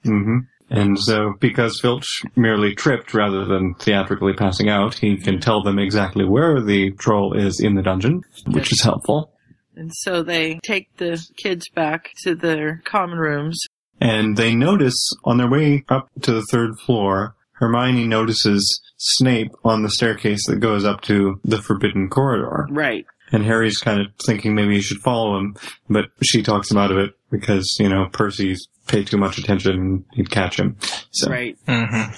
hmm 0.04 0.38
And 0.68 0.98
so, 0.98 1.34
because 1.38 1.80
Filch 1.80 2.22
merely 2.34 2.74
tripped 2.74 3.14
rather 3.14 3.44
than 3.44 3.74
theatrically 3.74 4.32
passing 4.32 4.68
out, 4.68 4.94
he 4.94 5.16
can 5.16 5.40
tell 5.40 5.62
them 5.62 5.78
exactly 5.78 6.24
where 6.24 6.60
the 6.60 6.90
troll 6.92 7.34
is 7.34 7.60
in 7.60 7.74
the 7.74 7.82
dungeon, 7.82 8.22
which 8.46 8.72
is 8.72 8.82
helpful. 8.82 9.32
And 9.76 9.92
so 9.94 10.22
they 10.22 10.58
take 10.64 10.88
the 10.96 11.24
kids 11.36 11.68
back 11.68 12.10
to 12.24 12.34
their 12.34 12.82
common 12.84 13.18
rooms. 13.18 13.58
And 14.00 14.36
they 14.36 14.54
notice 14.54 15.10
on 15.24 15.38
their 15.38 15.48
way 15.48 15.84
up 15.88 16.08
to 16.22 16.32
the 16.32 16.44
third 16.50 16.78
floor, 16.80 17.36
Hermione 17.52 18.06
notices 18.06 18.82
Snape 18.98 19.52
on 19.64 19.82
the 19.82 19.90
staircase 19.90 20.46
that 20.46 20.60
goes 20.60 20.84
up 20.84 21.02
to 21.02 21.40
the 21.44 21.62
forbidden 21.62 22.08
corridor. 22.08 22.66
Right. 22.70 23.06
And 23.32 23.44
Harry's 23.44 23.78
kind 23.78 24.00
of 24.00 24.06
thinking 24.24 24.54
maybe 24.54 24.74
he 24.74 24.80
should 24.80 25.00
follow 25.00 25.38
him, 25.38 25.56
but 25.88 26.06
she 26.22 26.42
talks 26.42 26.70
him 26.70 26.78
out 26.78 26.92
of 26.92 26.98
it 26.98 27.10
because, 27.30 27.76
you 27.78 27.88
know, 27.88 28.08
Percy's 28.12 28.68
paid 28.86 29.06
too 29.06 29.16
much 29.18 29.38
attention 29.38 29.72
and 29.72 30.04
he'd 30.12 30.30
catch 30.30 30.58
him. 30.58 30.76
So, 31.10 31.30
Right. 31.30 31.56
Mm-hmm. 31.66 32.12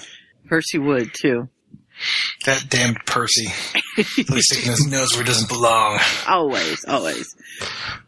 Percy 0.47 0.77
would 0.79 1.11
too. 1.13 1.49
That 2.45 2.65
damned 2.69 2.99
Percy. 3.05 3.47
He's 3.97 4.07
sticking 4.45 4.71
his 4.71 4.87
nose 4.87 5.11
where 5.13 5.21
it 5.23 5.27
doesn't 5.27 5.49
belong. 5.49 5.99
Always, 6.27 6.85
always. 6.85 7.27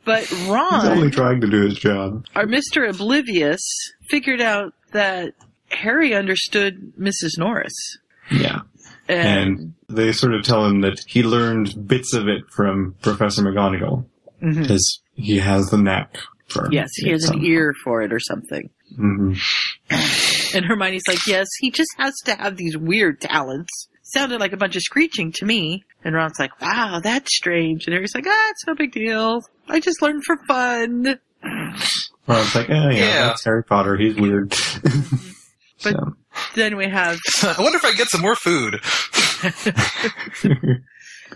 But 0.06 0.32
Ron. 0.48 0.80
he's 0.82 0.90
only 0.90 1.12
trying 1.12 1.42
to 1.42 1.48
do 1.48 1.62
his 1.66 1.78
job. 1.78 2.26
our 2.36 2.46
Mr. 2.46 2.90
Oblivious, 2.90 3.60
figured 4.10 4.40
out 4.42 4.74
that 4.94 5.34
Harry 5.70 6.14
understood 6.16 6.94
Mrs. 7.00 7.38
Norris. 7.38 7.74
Yeah. 8.32 8.62
And, 9.10 9.50
And 9.60 9.74
they 9.90 10.14
sort 10.14 10.36
of 10.36 10.44
tell 10.44 10.66
him 10.66 10.82
that 10.82 10.98
he 11.06 11.24
learned 11.24 11.86
bits 11.88 12.14
of 12.14 12.30
it 12.30 12.44
from 12.50 12.96
Professor 13.02 13.42
McGonagall 13.42 14.06
Mhm. 14.42 14.62
because 14.62 15.02
he 15.16 15.40
has 15.40 15.66
the 15.70 15.78
knack 15.78 16.18
for 16.52 16.68
yes, 16.72 16.90
he 16.96 17.10
has 17.10 17.26
an 17.30 17.44
ear 17.46 17.74
for 17.84 18.02
it 18.02 18.12
or 18.14 18.20
something. 18.20 18.70
hmm 18.96 19.34
And 20.54 20.66
Hermione's 20.66 21.08
like, 21.08 21.26
yes, 21.28 21.48
he 21.60 21.72
just 21.72 21.90
has 21.98 22.14
to 22.26 22.36
have 22.36 22.58
these 22.58 22.76
weird 22.78 23.22
talents. 23.22 23.88
Sounded 24.04 24.40
like 24.42 24.52
a 24.52 24.58
bunch 24.58 24.76
of 24.76 24.82
screeching 24.82 25.32
to 25.34 25.46
me. 25.46 25.86
And 26.04 26.14
Ron's 26.14 26.38
like, 26.40 26.60
wow, 26.62 27.00
that's 27.02 27.34
strange. 27.34 27.86
And 27.88 27.94
Harry's 27.94 28.14
like, 28.14 28.26
ah, 28.28 28.48
it's 28.50 28.68
no 28.68 28.76
big 28.76 28.92
deal. 28.92 29.42
I 29.70 29.80
just 29.80 30.02
learned 30.02 30.24
for 30.26 30.38
fun. 30.48 31.20
Well, 32.28 32.40
it's 32.44 32.54
like, 32.54 32.70
oh 32.70 32.90
yeah, 32.90 32.92
Yeah. 32.92 33.26
that's 33.28 33.44
Harry 33.46 33.64
Potter. 33.64 33.98
He's 33.98 34.16
weird. 34.16 34.54
But- 35.84 35.94
so, 35.94 36.16
Then 36.54 36.78
we 36.78 36.88
have, 36.88 37.18
I 37.44 37.56
wonder 37.58 37.78
if 37.78 37.84
I 37.86 37.94
get 37.94 38.08
some 38.10 38.22
more 38.22 38.36
food. 38.36 38.76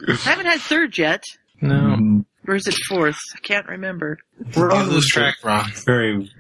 I 0.08 0.14
haven't 0.24 0.46
had 0.46 0.60
third 0.62 0.98
yet. 0.98 1.24
No. 1.62 2.24
Or 2.48 2.56
is 2.56 2.68
it 2.68 2.76
fourth? 2.88 3.18
I 3.36 3.40
can't 3.40 3.68
remember. 3.68 4.18
You 4.56 4.64
Ron 4.64 4.86
lose 4.90 4.96
would 4.96 5.04
track, 5.06 5.36
Ron. 5.44 5.66
feel 5.70 5.84
very. 5.86 6.32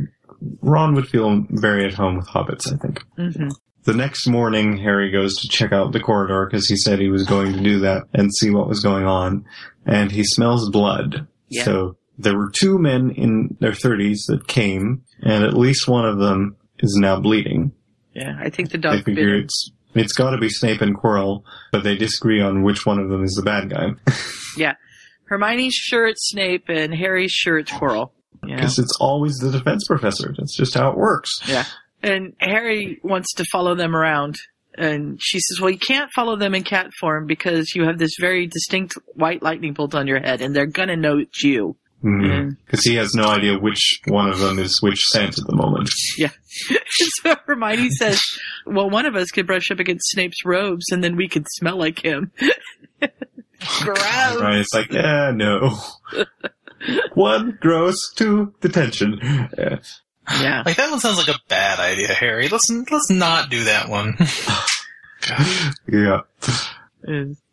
Ron 0.62 0.94
would 0.96 1.08
feel 1.08 1.46
very 1.50 1.86
at 1.86 1.94
home 1.94 2.18
with 2.18 2.28
hobbits. 2.28 2.72
I 2.72 2.78
think. 2.78 3.04
hmm 3.15 3.48
The 3.84 3.94
next 3.94 4.28
morning, 4.28 4.78
Harry 4.78 5.12
goes 5.12 5.36
to 5.38 5.48
check 5.48 5.72
out 5.72 5.91
the 5.91 6.00
corridor 6.00 6.46
because 6.50 6.68
he 6.68 6.76
said 6.76 7.00
he 7.00 7.10
was 7.10 7.24
going 7.26 7.54
to 7.54 7.62
do 7.62 7.80
that 7.80 8.04
and 8.13 8.34
see 8.36 8.50
what 8.52 8.68
was 8.68 8.82
going 8.82 9.06
on, 9.06 9.46
and 9.86 10.12
he 10.12 10.24
smells 10.24 10.70
blood. 10.70 11.28
Yeah. 11.50 11.63
So 11.63 11.98
there 12.18 12.38
were 12.38 12.52
two 12.52 12.78
men 12.78 13.12
in 13.12 13.58
their 13.60 13.74
thirties 13.74 14.26
that 14.28 14.48
came, 14.48 15.04
and 15.24 15.44
at 15.44 15.54
least 15.54 15.88
one 15.88 16.06
of 16.06 16.20
them 16.20 16.56
is 16.80 16.96
now 17.00 17.20
bleeding. 17.20 17.72
Yeah, 18.13 18.36
I 18.39 18.50
think 18.50 18.72
the 18.72 18.78
dog 18.78 18.98
bit 18.98 19.06
figure 19.06 19.36
him. 19.36 19.44
it's 19.46 19.72
it's 19.94 20.13
got 20.13 20.32
to 20.32 20.38
be 20.38 20.50
Snape 20.50 20.82
and 20.82 20.96
Quirrell, 20.96 21.44
but 21.72 21.84
they 21.84 21.96
disagree 21.96 22.41
on 22.41 22.63
which 22.63 22.86
one 22.86 23.00
of 23.00 23.10
them 23.10 23.24
is 23.24 23.34
the 23.34 23.44
bad 23.44 23.70
guy. 23.70 23.91
Yeah. 24.58 24.76
Hermione's 25.28 25.74
sure 25.74 26.08
it's 26.08 26.30
Snape 26.30 26.66
and 26.70 26.94
Harry's 26.94 27.32
sure 27.32 27.58
it's 27.58 27.72
Quirrell. 27.72 28.12
Because 28.42 28.78
it's 28.78 28.96
always 29.00 29.38
the 29.38 29.52
defense 29.52 29.86
professor. 29.88 30.34
That's 30.38 30.56
just 30.56 30.76
how 30.76 30.92
it 30.92 30.98
works. 30.98 31.32
Yeah. 31.48 31.66
And 32.04 32.34
Harry 32.40 33.00
wants 33.02 33.34
to 33.36 33.46
follow 33.52 33.74
them 33.76 33.96
around. 33.96 34.36
And 34.78 35.18
she 35.22 35.40
says, 35.40 35.60
well, 35.60 35.70
you 35.72 35.80
can't 35.80 36.12
follow 36.14 36.36
them 36.36 36.54
in 36.54 36.64
cat 36.64 36.92
form 37.00 37.26
because 37.26 37.74
you 37.74 37.86
have 37.86 37.98
this 37.98 38.12
very 38.20 38.46
distinct 38.46 38.94
white 39.16 39.42
lightning 39.42 39.74
bolt 39.74 39.96
on 39.96 40.06
your 40.06 40.20
head 40.20 40.42
and 40.42 40.56
they're 40.56 40.66
gonna 40.68 40.98
know 40.98 41.18
it's 41.20 41.44
you. 41.44 41.76
Because 42.04 42.82
Mm. 42.82 42.84
he 42.84 42.96
has 42.98 43.16
no 43.16 43.24
idea 43.30 43.58
which 43.58 44.00
one 44.08 44.30
of 44.30 44.38
them 44.38 44.60
is 44.60 44.78
which 44.82 45.00
scent 45.08 45.40
at 45.40 45.48
the 45.48 45.56
moment. 45.56 45.90
Yeah. 46.20 46.30
so 47.24 47.36
Hermione 47.48 47.90
says, 47.90 48.22
well, 48.68 48.90
one 48.92 49.08
of 49.08 49.16
us 49.16 49.32
could 49.32 49.48
brush 49.48 49.72
up 49.72 49.80
against 49.80 50.12
Snape's 50.12 50.46
robes 50.46 50.86
and 50.92 51.04
then 51.04 51.16
we 51.16 51.28
could 51.28 51.48
smell 51.50 51.78
like 51.78 52.04
him. 52.04 52.32
Gross. 53.82 54.00
Right? 54.00 54.58
It's 54.58 54.74
like, 54.74 54.91
yeah, 54.91 55.32
no. 55.34 55.78
one, 57.13 57.58
gross. 57.62 58.13
Two, 58.15 58.54
detention. 58.62 59.20
Yeah. 59.58 59.80
Yeah. 60.39 60.63
Like 60.65 60.78
that 60.78 60.89
one 60.89 61.00
sounds 61.00 61.18
like 61.18 61.28
a 61.28 61.39
bad 61.48 61.80
idea, 61.80 62.08
Harry. 62.08 62.48
Let's 62.48 62.70
let's 62.91 63.10
not 63.10 63.50
do 63.50 63.65
that 63.65 63.89
one. 63.89 64.18
yeah. 65.88 66.22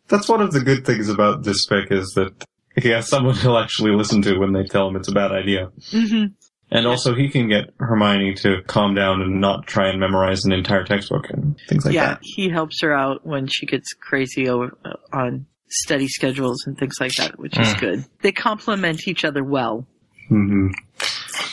That's 0.07 0.27
one 0.27 0.41
of 0.41 0.51
the 0.51 0.61
good 0.61 0.85
things 0.85 1.09
about 1.09 1.43
this 1.43 1.67
fic 1.67 1.91
is 1.91 2.13
that 2.15 2.45
he 2.75 2.89
has 2.89 3.07
someone 3.07 3.35
he'll 3.35 3.57
actually 3.57 3.95
listen 3.95 4.21
to 4.23 4.37
when 4.37 4.53
they 4.53 4.63
tell 4.63 4.87
him 4.87 4.95
it's 4.95 5.07
a 5.07 5.13
bad 5.13 5.31
idea. 5.31 5.71
hmm 5.91 6.25
And 6.71 6.87
also 6.87 7.13
he 7.13 7.29
can 7.29 7.47
get 7.47 7.69
Hermione 7.79 8.33
to 8.35 8.63
calm 8.65 8.95
down 8.95 9.21
and 9.21 9.39
not 9.39 9.67
try 9.67 9.89
and 9.89 9.99
memorize 9.99 10.43
an 10.45 10.51
entire 10.51 10.83
textbook 10.83 11.29
and 11.29 11.55
things 11.69 11.85
like 11.85 11.93
yeah, 11.93 12.07
that. 12.07 12.19
Yeah, 12.23 12.33
he 12.35 12.49
helps 12.49 12.81
her 12.81 12.93
out 12.93 13.25
when 13.25 13.47
she 13.47 13.65
gets 13.65 13.93
crazy 13.93 14.49
over, 14.49 14.75
uh, 14.83 14.93
on 15.11 15.45
study 15.73 16.07
schedules 16.07 16.63
and 16.65 16.77
things 16.77 16.95
like 16.99 17.13
that, 17.15 17.37
which 17.39 17.57
is 17.59 17.73
Mm. 17.75 17.79
good. 17.79 18.05
They 18.21 18.31
complement 18.31 19.07
each 19.07 19.25
other 19.25 19.43
well. 19.43 19.85
hmm 20.29 20.67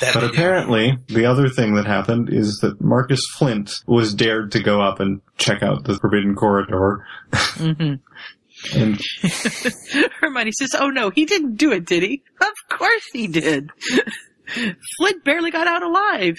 That 0.01 0.15
But 0.15 0.21
they 0.21 0.27
do. 0.29 0.33
apparently, 0.33 0.99
the 1.09 1.27
other 1.27 1.49
thing 1.49 1.75
that 1.75 1.87
happened 1.87 2.29
is 2.33 2.59
that 2.63 2.81
Marcus 2.81 3.21
Flint 3.37 3.71
was 3.87 4.15
dared 4.15 4.53
to 4.53 4.61
go 4.61 4.81
up 4.81 5.01
and 5.01 5.21
check 5.39 5.63
out 5.63 5.85
the 5.85 5.99
Forbidden 5.99 6.35
Corridor. 6.35 7.05
hmm 7.33 7.95
And 8.75 9.01
Hermione 10.21 10.53
says, 10.53 10.75
"Oh 10.79 10.89
no, 10.91 11.09
he 11.09 11.25
didn't 11.25 11.57
do 11.57 11.73
it, 11.73 11.87
did 11.87 12.03
he? 12.03 12.23
Of 12.43 12.53
course 12.79 13.05
he 13.13 13.27
did. 13.27 13.71
Flint 14.99 15.25
barely 15.25 15.51
got 15.51 15.67
out 15.67 15.83
alive. 15.83 16.37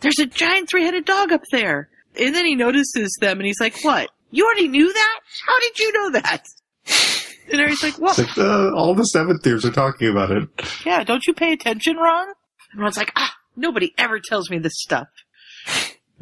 There's 0.00 0.18
a 0.18 0.26
giant 0.26 0.68
three-headed 0.68 1.04
dog 1.06 1.32
up 1.32 1.42
there." 1.50 1.88
And 2.14 2.34
then 2.34 2.44
he 2.44 2.54
notices 2.56 3.16
them, 3.22 3.38
and 3.38 3.46
he's 3.46 3.58
like, 3.60 3.82
"What? 3.82 4.10
You 4.30 4.44
already 4.44 4.68
knew 4.68 4.92
that? 4.92 5.20
How 5.46 5.60
did 5.60 5.78
you 5.78 5.92
know 5.94 6.10
that?" 6.20 6.44
And 7.52 7.60
Harry's 7.60 7.82
like, 7.82 7.98
"What? 7.98 8.16
like, 8.18 8.36
uh, 8.38 8.72
all 8.74 8.94
the 8.94 9.04
seventh 9.04 9.46
years 9.46 9.64
are 9.64 9.70
talking 9.70 10.08
about 10.08 10.30
it. 10.30 10.48
Yeah, 10.86 11.04
don't 11.04 11.24
you 11.26 11.34
pay 11.34 11.52
attention, 11.52 11.96
Ron?" 11.96 12.26
And 12.72 12.80
Ron's 12.80 12.96
like, 12.96 13.12
"Ah, 13.14 13.34
nobody 13.56 13.92
ever 13.98 14.18
tells 14.18 14.50
me 14.50 14.58
this 14.58 14.72
stuff." 14.76 15.08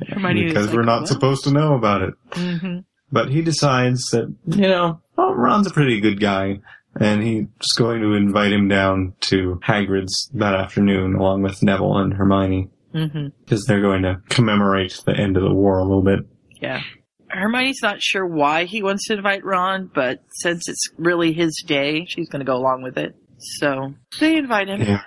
Hermione 0.09 0.47
because 0.47 0.67
like, 0.69 0.77
we're 0.77 0.83
not 0.83 1.01
"Well." 1.01 1.07
supposed 1.07 1.45
to 1.45 1.53
know 1.53 1.75
about 1.75 2.03
it. 2.03 2.15
hmm 2.33 2.79
But 3.13 3.31
he 3.31 3.43
decides 3.43 4.11
that, 4.11 4.35
you 4.47 4.63
know, 4.63 5.01
oh, 5.19 5.35
Ron's 5.35 5.67
a 5.67 5.71
pretty 5.71 6.01
good 6.01 6.21
guy. 6.21 6.61
And 6.99 7.23
he's 7.23 7.47
going 7.79 8.01
to 8.03 8.15
invite 8.15 8.53
him 8.53 8.67
down 8.67 9.15
to 9.21 9.61
Hagrid's 9.65 10.29
that 10.35 10.55
afternoon 10.55 11.15
along 11.15 11.43
with 11.43 11.63
Neville 11.63 11.97
and 11.99 12.13
Hermione. 12.15 12.69
hmm 12.93 13.29
Because 13.45 13.65
they're 13.65 13.81
going 13.81 14.03
to 14.03 14.21
commemorate 14.29 15.01
the 15.07 15.17
end 15.17 15.37
of 15.37 15.45
the 15.45 15.55
war 15.55 15.79
a 15.79 15.85
little 15.85 16.03
bit. 16.03 16.21
Yeah. 16.61 16.83
Hermione's 17.31 17.83
not 17.83 18.03
sure 18.03 18.27
why 18.27 18.65
he 18.65 18.83
wants 18.83 19.07
to 19.09 19.15
invite 19.15 19.45
Ron, 19.45 19.91
but 19.95 20.23
since 20.41 20.69
it's 20.69 20.89
really 20.99 21.33
his 21.33 21.63
day, 21.67 22.05
she's 22.09 22.29
going 22.29 22.41
to 22.41 22.47
go 22.47 22.57
along 22.57 22.83
with 22.83 22.99
it. 22.99 23.15
So 23.39 23.95
they 24.21 24.37
invite 24.37 24.69
him. 24.69 24.83
Yeah. 24.83 25.03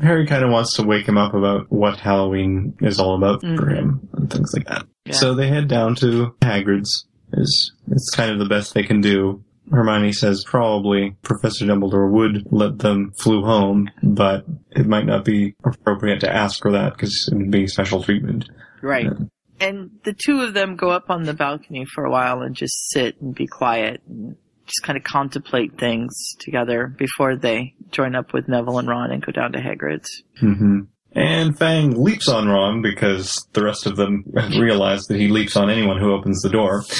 Harry 0.00 0.26
kind 0.26 0.44
of 0.44 0.50
wants 0.50 0.76
to 0.76 0.84
wake 0.84 1.06
him 1.08 1.18
up 1.18 1.34
about 1.34 1.66
what 1.72 1.98
Halloween 1.98 2.74
is 2.80 3.00
all 3.00 3.16
about 3.16 3.40
for 3.40 3.46
Mhm. 3.48 3.74
him 3.76 4.08
and 4.12 4.30
things 4.32 4.52
like 4.54 4.66
that. 4.68 4.86
Yeah. 5.06 5.14
So 5.14 5.34
they 5.34 5.48
head 5.48 5.66
down 5.68 5.96
to 5.96 6.34
Hagrid's. 6.40 7.06
Is 7.34 7.72
it's 7.90 8.10
kind 8.14 8.30
of 8.30 8.38
the 8.38 8.44
best 8.44 8.74
they 8.74 8.82
can 8.82 9.00
do. 9.00 9.42
Hermione 9.70 10.12
says 10.12 10.44
probably 10.44 11.16
Professor 11.22 11.64
Dumbledore 11.64 12.10
would 12.10 12.46
let 12.52 12.78
them 12.80 13.12
flew 13.22 13.42
home, 13.42 13.88
but 14.02 14.44
it 14.72 14.86
might 14.86 15.06
not 15.06 15.24
be 15.24 15.54
appropriate 15.64 16.20
to 16.20 16.30
ask 16.32 16.60
for 16.60 16.70
that 16.72 16.92
because 16.92 17.28
it 17.32 17.36
would 17.36 17.50
be 17.50 17.66
special 17.66 18.02
treatment. 18.02 18.50
Right. 18.82 19.06
And 19.06 19.30
the 19.58 20.14
two 20.16 20.40
of 20.40 20.54
them 20.54 20.76
go 20.76 20.90
up 20.90 21.10
on 21.10 21.24
the 21.24 21.34
balcony 21.34 21.84
for 21.84 22.04
a 22.04 22.10
while 22.10 22.42
and 22.42 22.54
just 22.54 22.90
sit 22.90 23.20
and 23.20 23.34
be 23.34 23.46
quiet 23.46 24.02
and 24.08 24.36
just 24.66 24.82
kind 24.82 24.96
of 24.96 25.04
contemplate 25.04 25.78
things 25.78 26.14
together 26.40 26.86
before 26.86 27.36
they 27.36 27.74
join 27.90 28.14
up 28.14 28.32
with 28.32 28.48
Neville 28.48 28.78
and 28.78 28.88
Ron 28.88 29.10
and 29.10 29.24
go 29.24 29.32
down 29.32 29.52
to 29.52 29.58
Hagrid's. 29.58 30.22
hmm 30.38 30.80
And 31.12 31.58
Fang 31.58 32.02
leaps 32.02 32.28
on 32.28 32.48
Ron 32.48 32.80
because 32.82 33.46
the 33.52 33.62
rest 33.62 33.86
of 33.86 33.96
them 33.96 34.24
realize 34.58 35.04
that 35.06 35.18
he 35.18 35.28
leaps 35.28 35.56
on 35.56 35.70
anyone 35.70 35.98
who 35.98 36.12
opens 36.12 36.40
the 36.42 36.48
door. 36.50 36.84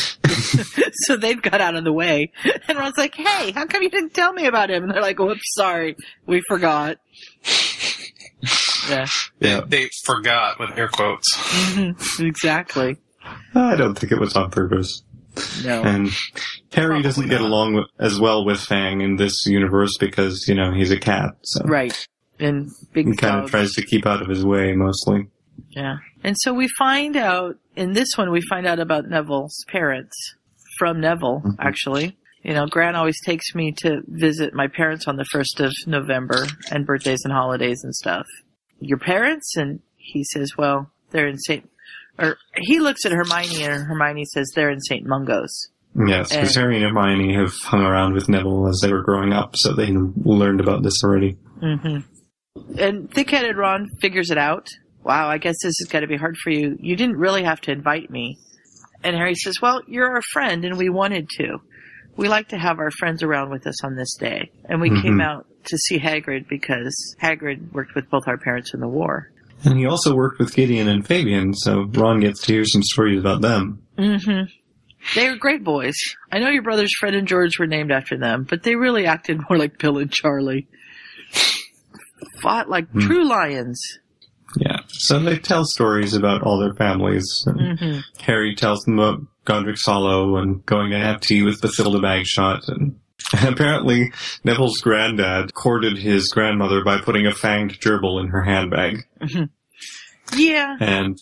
so 1.07 1.17
they've 1.17 1.41
got 1.41 1.61
out 1.61 1.75
of 1.77 1.85
the 1.85 1.93
way. 1.93 2.33
And 2.69 2.79
Ron's 2.79 2.99
like, 2.99 3.15
hey, 3.15 3.53
how 3.53 3.67
come 3.67 3.83
you 3.83 3.91
didn't 3.91 4.15
tell 4.15 4.33
me 4.33 4.47
about 4.47 4.71
him? 4.71 4.85
And 4.85 4.93
they're 4.93 5.03
like, 5.03 5.19
whoops, 5.19 5.55
sorry. 5.55 5.97
We 6.27 6.43
forgot. 6.49 6.99
Yeah. 8.89 9.07
They, 9.39 9.61
they 9.67 9.91
forgot 10.05 10.59
with 10.59 10.77
air 10.77 10.89
quotes. 10.89 11.27
Exactly. 12.21 12.97
I 13.55 13.77
don't 13.77 13.95
think 13.97 14.13
it 14.13 14.19
was 14.19 14.35
on 14.37 14.51
purpose. 14.51 15.03
No. 15.65 15.83
And 15.83 16.11
Harry 16.73 17.03
doesn't 17.03 17.29
get 17.29 17.41
along 17.41 17.75
with, 17.75 17.87
as 17.99 18.19
well 18.21 18.45
with 18.45 18.61
Fang 18.61 19.01
in 19.01 19.17
this 19.17 19.47
universe 19.47 19.97
because, 19.99 20.47
you 20.49 20.55
know, 20.55 20.73
he's 20.73 20.91
a 20.91 20.99
cat. 20.99 21.31
So 21.43 21.65
Right. 21.65 22.07
And 22.39 22.71
big 22.93 23.07
he 23.07 23.17
kind 23.17 23.37
dog. 23.37 23.45
of 23.45 23.51
tries 23.51 23.73
to 23.73 23.83
keep 23.83 24.07
out 24.07 24.21
of 24.21 24.29
his 24.29 24.45
way 24.45 24.73
mostly. 24.75 25.29
Yeah. 25.71 25.99
And 26.25 26.37
so 26.39 26.53
we 26.53 26.69
find 26.79 27.17
out, 27.17 27.57
in 27.77 27.93
this 27.93 28.09
one, 28.17 28.31
we 28.31 28.41
find 28.49 28.67
out 28.67 28.81
about 28.81 29.09
Neville's 29.09 29.65
parents. 29.69 30.17
From 30.79 31.01
Neville, 31.01 31.43
mm-hmm. 31.45 31.61
actually. 31.61 32.17
You 32.43 32.55
know, 32.55 32.67
Gran 32.67 32.97
always 32.97 33.21
takes 33.25 33.55
me 33.55 33.73
to 33.83 34.01
visit 34.09 34.53
my 34.55 34.67
parents 34.67 35.07
on 35.07 35.17
the 35.17 35.27
1st 35.33 35.67
of 35.67 35.73
November 35.87 36.47
and 36.71 36.85
birthdays 36.85 37.21
and 37.25 37.33
holidays 37.33 37.85
and 37.85 37.95
stuff. 37.95 38.27
Your 38.85 38.99
parents? 38.99 39.57
And 39.57 39.81
he 39.97 40.25
says, 40.25 40.53
well, 40.57 40.91
they're 41.11 41.29
in 41.29 41.39
St. 41.39 41.69
Or 42.19 42.37
he 42.57 42.79
looks 42.81 43.05
at 43.07 43.13
Hermione 43.13 43.63
and 43.65 43.85
Hermione 43.87 44.25
says 44.27 44.51
they're 44.55 44.71
in 44.71 44.81
St. 44.81 45.07
Mungo's. 45.07 45.69
Yes, 46.07 46.29
because 46.31 46.57
And- 46.57 46.63
Harry 46.65 46.77
and 46.77 46.85
Hermione 46.85 47.35
have 47.35 47.53
hung 47.65 47.83
around 47.83 48.15
with 48.15 48.29
Neville 48.29 48.69
as 48.69 48.81
they 48.83 48.93
were 48.93 49.03
growing 49.03 49.33
up, 49.33 49.55
so 49.57 49.73
they 49.75 49.89
learned 49.91 50.61
about 50.61 50.83
this 50.83 51.03
already. 51.05 51.37
hmm 51.61 51.99
And 52.79 53.11
thick-headed 53.13 53.57
Ron 53.57 53.89
figures 54.01 54.31
it 54.31 54.39
out. 54.39 54.69
Wow, 55.05 55.29
I 55.29 55.39
guess 55.39 55.57
this 55.63 55.75
is 55.81 55.89
going 55.91 56.03
to 56.03 56.09
be 56.09 56.17
hard 56.17 56.37
for 56.37 56.51
you. 56.51 56.77
You 56.81 56.97
didn't 56.97 57.17
really 57.17 57.43
have 57.45 57.61
to 57.63 57.73
invite 57.73 58.11
me. 58.11 58.39
And 59.03 59.17
Harry 59.17 59.35
says, 59.35 59.61
well, 59.61 59.81
you're 59.89 60.09
our 60.15 60.23
friend 60.33 60.65
and 60.65 60.79
we 60.79 60.89
wanted 60.89 61.29
to. 61.39 61.59
We 62.17 62.29
like 62.29 62.49
to 62.49 62.59
have 62.59 62.79
our 62.79 62.91
friends 62.93 63.23
around 63.23 63.51
with 63.51 63.67
us 63.67 63.83
on 63.85 63.97
this 63.97 64.15
day. 64.17 64.51
And 64.69 64.81
we 64.81 64.91
came 64.91 65.19
Mhm. 65.19 65.25
out 65.25 65.47
to 65.65 65.77
see 65.79 65.99
Hagrid 65.99 66.49
because 66.49 67.17
Hagrid 67.23 67.73
worked 67.73 67.95
with 67.95 68.09
both 68.11 68.27
our 68.27 68.39
parents 68.39 68.73
in 68.75 68.81
the 68.81 68.89
war. 68.89 69.31
And 69.65 69.79
he 69.79 69.87
also 69.87 70.15
worked 70.15 70.39
with 70.41 70.55
Gideon 70.55 70.89
and 70.89 71.07
Fabian, 71.07 71.55
so 71.55 71.85
Ron 71.93 72.21
gets 72.21 72.43
to 72.43 72.53
hear 72.53 72.65
some 72.65 72.83
stories 72.83 73.21
about 73.21 73.43
them. 73.43 73.83
Mm-hmm. 73.97 74.45
They 75.15 75.29
were 75.31 75.37
great 75.37 75.63
boys. 75.65 75.95
I 76.33 76.39
know 76.39 76.49
your 76.51 76.63
brothers 76.63 76.93
Fred 76.99 77.15
and 77.15 77.27
George 77.29 77.59
were 77.59 77.67
named 77.67 77.91
after 77.93 78.17
them, 78.19 78.45
but 78.49 78.63
they 78.63 78.75
really 78.77 79.07
acted 79.07 79.41
more 79.49 79.59
like 79.59 79.79
Bill 79.79 79.99
and 79.99 80.11
Charlie. 80.13 80.67
Fought 82.41 82.69
like 82.69 82.89
Hmm. 82.91 83.01
true 83.01 83.29
lions. 83.29 83.81
Yeah. 84.57 84.81
So 84.89 85.19
they 85.19 85.39
tell 85.39 85.65
stories 85.65 86.15
about 86.15 86.43
all 86.43 86.59
their 86.59 86.75
families. 86.75 87.25
And 87.47 87.79
hmm 87.79 87.99
Harry 88.21 88.55
tells 88.55 88.81
them 88.85 88.99
about 88.99 89.21
Godric's 89.45 89.85
Hollow 89.85 90.37
and 90.37 90.65
going 90.67 90.91
to 90.91 90.99
have 90.99 91.21
tea 91.21 91.43
with 91.43 91.61
Bathilda 91.61 92.01
Bagshot. 92.01 92.69
And, 92.69 92.97
and 93.33 93.49
apparently 93.55 94.13
Neville's 94.45 94.79
granddad 94.79 95.55
courted 95.55 95.99
his 95.99 96.29
grandmother 96.29 96.85
by 96.85 97.01
putting 97.01 97.27
a 97.27 97.31
fanged 97.31 97.81
gerbil 97.81 98.21
in 98.21 98.29
her 98.29 98.43
handbag. 98.43 99.05
Yeah. 100.37 100.77
And 100.81 101.19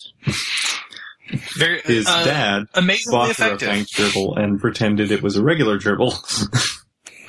Very, 1.57 1.81
his 1.81 2.07
uh, 2.07 2.23
dad 2.23 2.63
amazingly 2.73 3.17
bought 3.17 3.35
her 3.37 3.53
a 3.53 3.57
fanged 3.57 3.87
gerbil 3.97 4.37
and 4.37 4.59
pretended 4.59 5.11
it 5.11 5.21
was 5.21 5.35
a 5.37 5.43
regular 5.43 5.77
gerbil. 5.79 6.13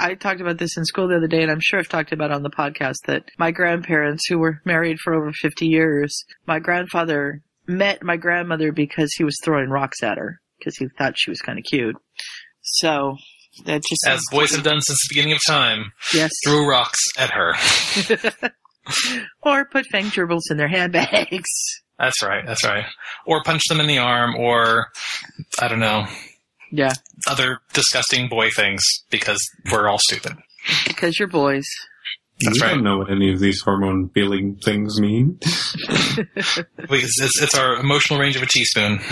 I 0.00 0.14
talked 0.14 0.40
about 0.40 0.56
this 0.56 0.78
in 0.78 0.86
school 0.86 1.08
the 1.08 1.16
other 1.16 1.26
day, 1.26 1.42
and 1.42 1.50
I'm 1.50 1.60
sure 1.60 1.78
I've 1.78 1.88
talked 1.88 2.12
about 2.12 2.30
it 2.30 2.34
on 2.34 2.42
the 2.42 2.50
podcast 2.50 2.96
that 3.06 3.24
my 3.38 3.50
grandparents, 3.50 4.26
who 4.26 4.38
were 4.38 4.62
married 4.64 4.98
for 4.98 5.12
over 5.12 5.30
50 5.30 5.66
years, 5.66 6.24
my 6.46 6.58
grandfather 6.58 7.42
met 7.66 8.02
my 8.02 8.16
grandmother 8.16 8.72
because 8.72 9.12
he 9.12 9.24
was 9.24 9.36
throwing 9.44 9.68
rocks 9.68 10.02
at 10.02 10.16
her 10.16 10.40
because 10.58 10.76
he 10.78 10.88
thought 10.96 11.18
she 11.18 11.30
was 11.30 11.42
kind 11.42 11.58
of 11.58 11.64
cute. 11.64 11.96
So 12.62 13.16
that 13.66 13.82
just 13.88 14.06
As 14.06 14.22
boys 14.30 14.52
have 14.54 14.62
done 14.64 14.80
since 14.80 14.98
the 14.98 15.14
beginning 15.14 15.32
of 15.32 15.40
time, 15.46 15.92
yes, 16.14 16.30
threw 16.44 16.68
rocks 16.68 16.98
at 17.18 17.30
her. 17.30 17.54
or 19.42 19.64
put 19.66 19.86
fang 19.92 20.06
gerbils 20.06 20.42
in 20.50 20.56
their 20.56 20.68
handbags. 20.68 21.48
That's 21.98 22.22
right. 22.22 22.44
That's 22.46 22.64
right. 22.64 22.84
Or 23.26 23.42
punch 23.42 23.62
them 23.68 23.80
in 23.80 23.86
the 23.86 23.98
arm, 23.98 24.34
or 24.36 24.86
I 25.60 25.68
don't 25.68 25.80
know, 25.80 26.06
Yeah, 26.72 26.92
other 27.28 27.58
disgusting 27.74 28.28
boy 28.28 28.50
things 28.50 28.82
because 29.10 29.38
we're 29.70 29.86
all 29.88 29.98
stupid. 29.98 30.32
because 30.86 31.18
you're 31.18 31.28
boys. 31.28 31.66
That's 32.42 32.56
you 32.58 32.62
right. 32.62 32.74
don't 32.74 32.84
know 32.84 32.98
what 32.98 33.10
any 33.10 33.34
of 33.34 33.38
these 33.38 33.60
hormone 33.60 34.08
feeling 34.14 34.56
things 34.64 34.98
mean. 35.00 35.38
Because 36.76 37.14
it's, 37.20 37.40
it's 37.42 37.54
our 37.54 37.76
emotional 37.76 38.18
range 38.18 38.36
of 38.36 38.42
a 38.42 38.46
teaspoon. 38.46 39.00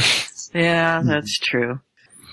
Yeah, 0.55 1.03
that's 1.05 1.39
true. 1.41 1.79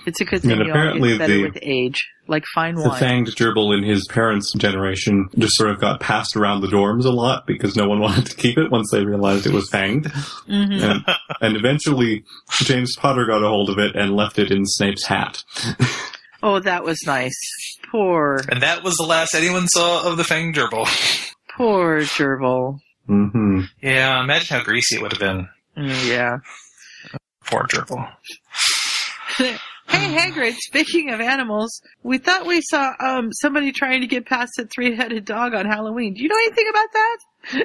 It's 0.06 0.22
a 0.22 0.26
good 0.26 0.42
thing 0.42 0.52
And 0.52 0.60
you 0.62 0.66
all 0.66 0.72
apparently 0.72 1.10
get 1.10 1.20
better 1.20 1.34
the- 1.34 1.44
with 1.44 1.58
age, 1.62 2.08
like 2.28 2.44
fine 2.54 2.76
wine. 2.76 2.84
The 3.00 3.06
fanged 3.06 3.36
gerbil 3.36 3.76
in 3.78 3.84
his 3.84 4.08
parents' 4.08 4.54
generation 4.54 5.28
just 5.38 5.56
sort 5.56 5.72
of 5.72 5.80
got 5.82 6.00
passed 6.00 6.36
around 6.36 6.62
the 6.62 6.68
dorms 6.68 7.06
a 7.06 7.10
lot 7.10 7.48
because 7.48 7.76
no 7.76 7.88
one 7.88 8.00
wanted 8.02 8.26
to 8.28 8.36
keep 8.36 8.58
it 8.58 8.72
once 8.72 8.90
they 8.92 9.04
realized 9.04 9.46
it 9.48 9.54
was 9.54 9.70
fanged. 9.70 10.06
Mhm. 10.48 10.82
And, 10.82 11.06
and 11.42 11.56
eventually, 11.58 12.24
James 12.52 12.96
Potter 12.96 13.26
got 13.26 13.44
a 13.44 13.48
hold 13.48 13.70
of 13.70 13.80
it 13.80 13.96
and 13.96 14.16
left 14.16 14.38
it 14.40 14.52
in 14.52 14.66
Snape's 14.66 15.06
hat. 15.08 15.44
Oh, 16.44 16.60
that 16.60 16.84
was 16.84 17.00
nice. 17.08 17.34
Poor, 17.90 18.40
And 18.50 18.62
that 18.62 18.84
was 18.84 18.98
the 18.98 19.04
last 19.04 19.34
anyone 19.34 19.68
saw 19.68 20.08
of 20.08 20.18
the 20.18 20.22
fanged 20.24 20.54
Gerbil. 20.54 20.86
poor 21.58 22.02
gerbil. 22.02 22.78
hmm 23.08 23.62
Yeah, 23.82 24.22
imagine 24.22 24.58
how 24.60 24.64
greasy 24.64 24.98
it 24.98 25.02
would 25.02 25.14
have 25.14 25.20
been. 25.20 25.50
Mm, 25.76 26.08
yeah. 26.08 26.38
Poor 27.46 27.64
Gerbil. 27.64 28.08
hey 30.00 30.32
Hagrid, 30.32 30.56
speaking 30.58 31.10
of 31.12 31.22
animals, 31.22 31.82
we 32.04 32.18
thought 32.18 32.46
we 32.46 32.62
saw 32.62 32.94
um 33.00 33.32
somebody 33.34 33.72
trying 33.72 34.02
to 34.02 34.08
get 34.08 34.26
past 34.26 34.58
a 34.60 34.66
three-headed 34.66 35.26
dog 35.26 35.54
on 35.54 35.66
Halloween. 35.66 36.14
Do 36.14 36.22
you 36.24 36.30
know 36.30 36.36
anything 36.48 36.68
about 36.70 36.88
that? 36.94 37.18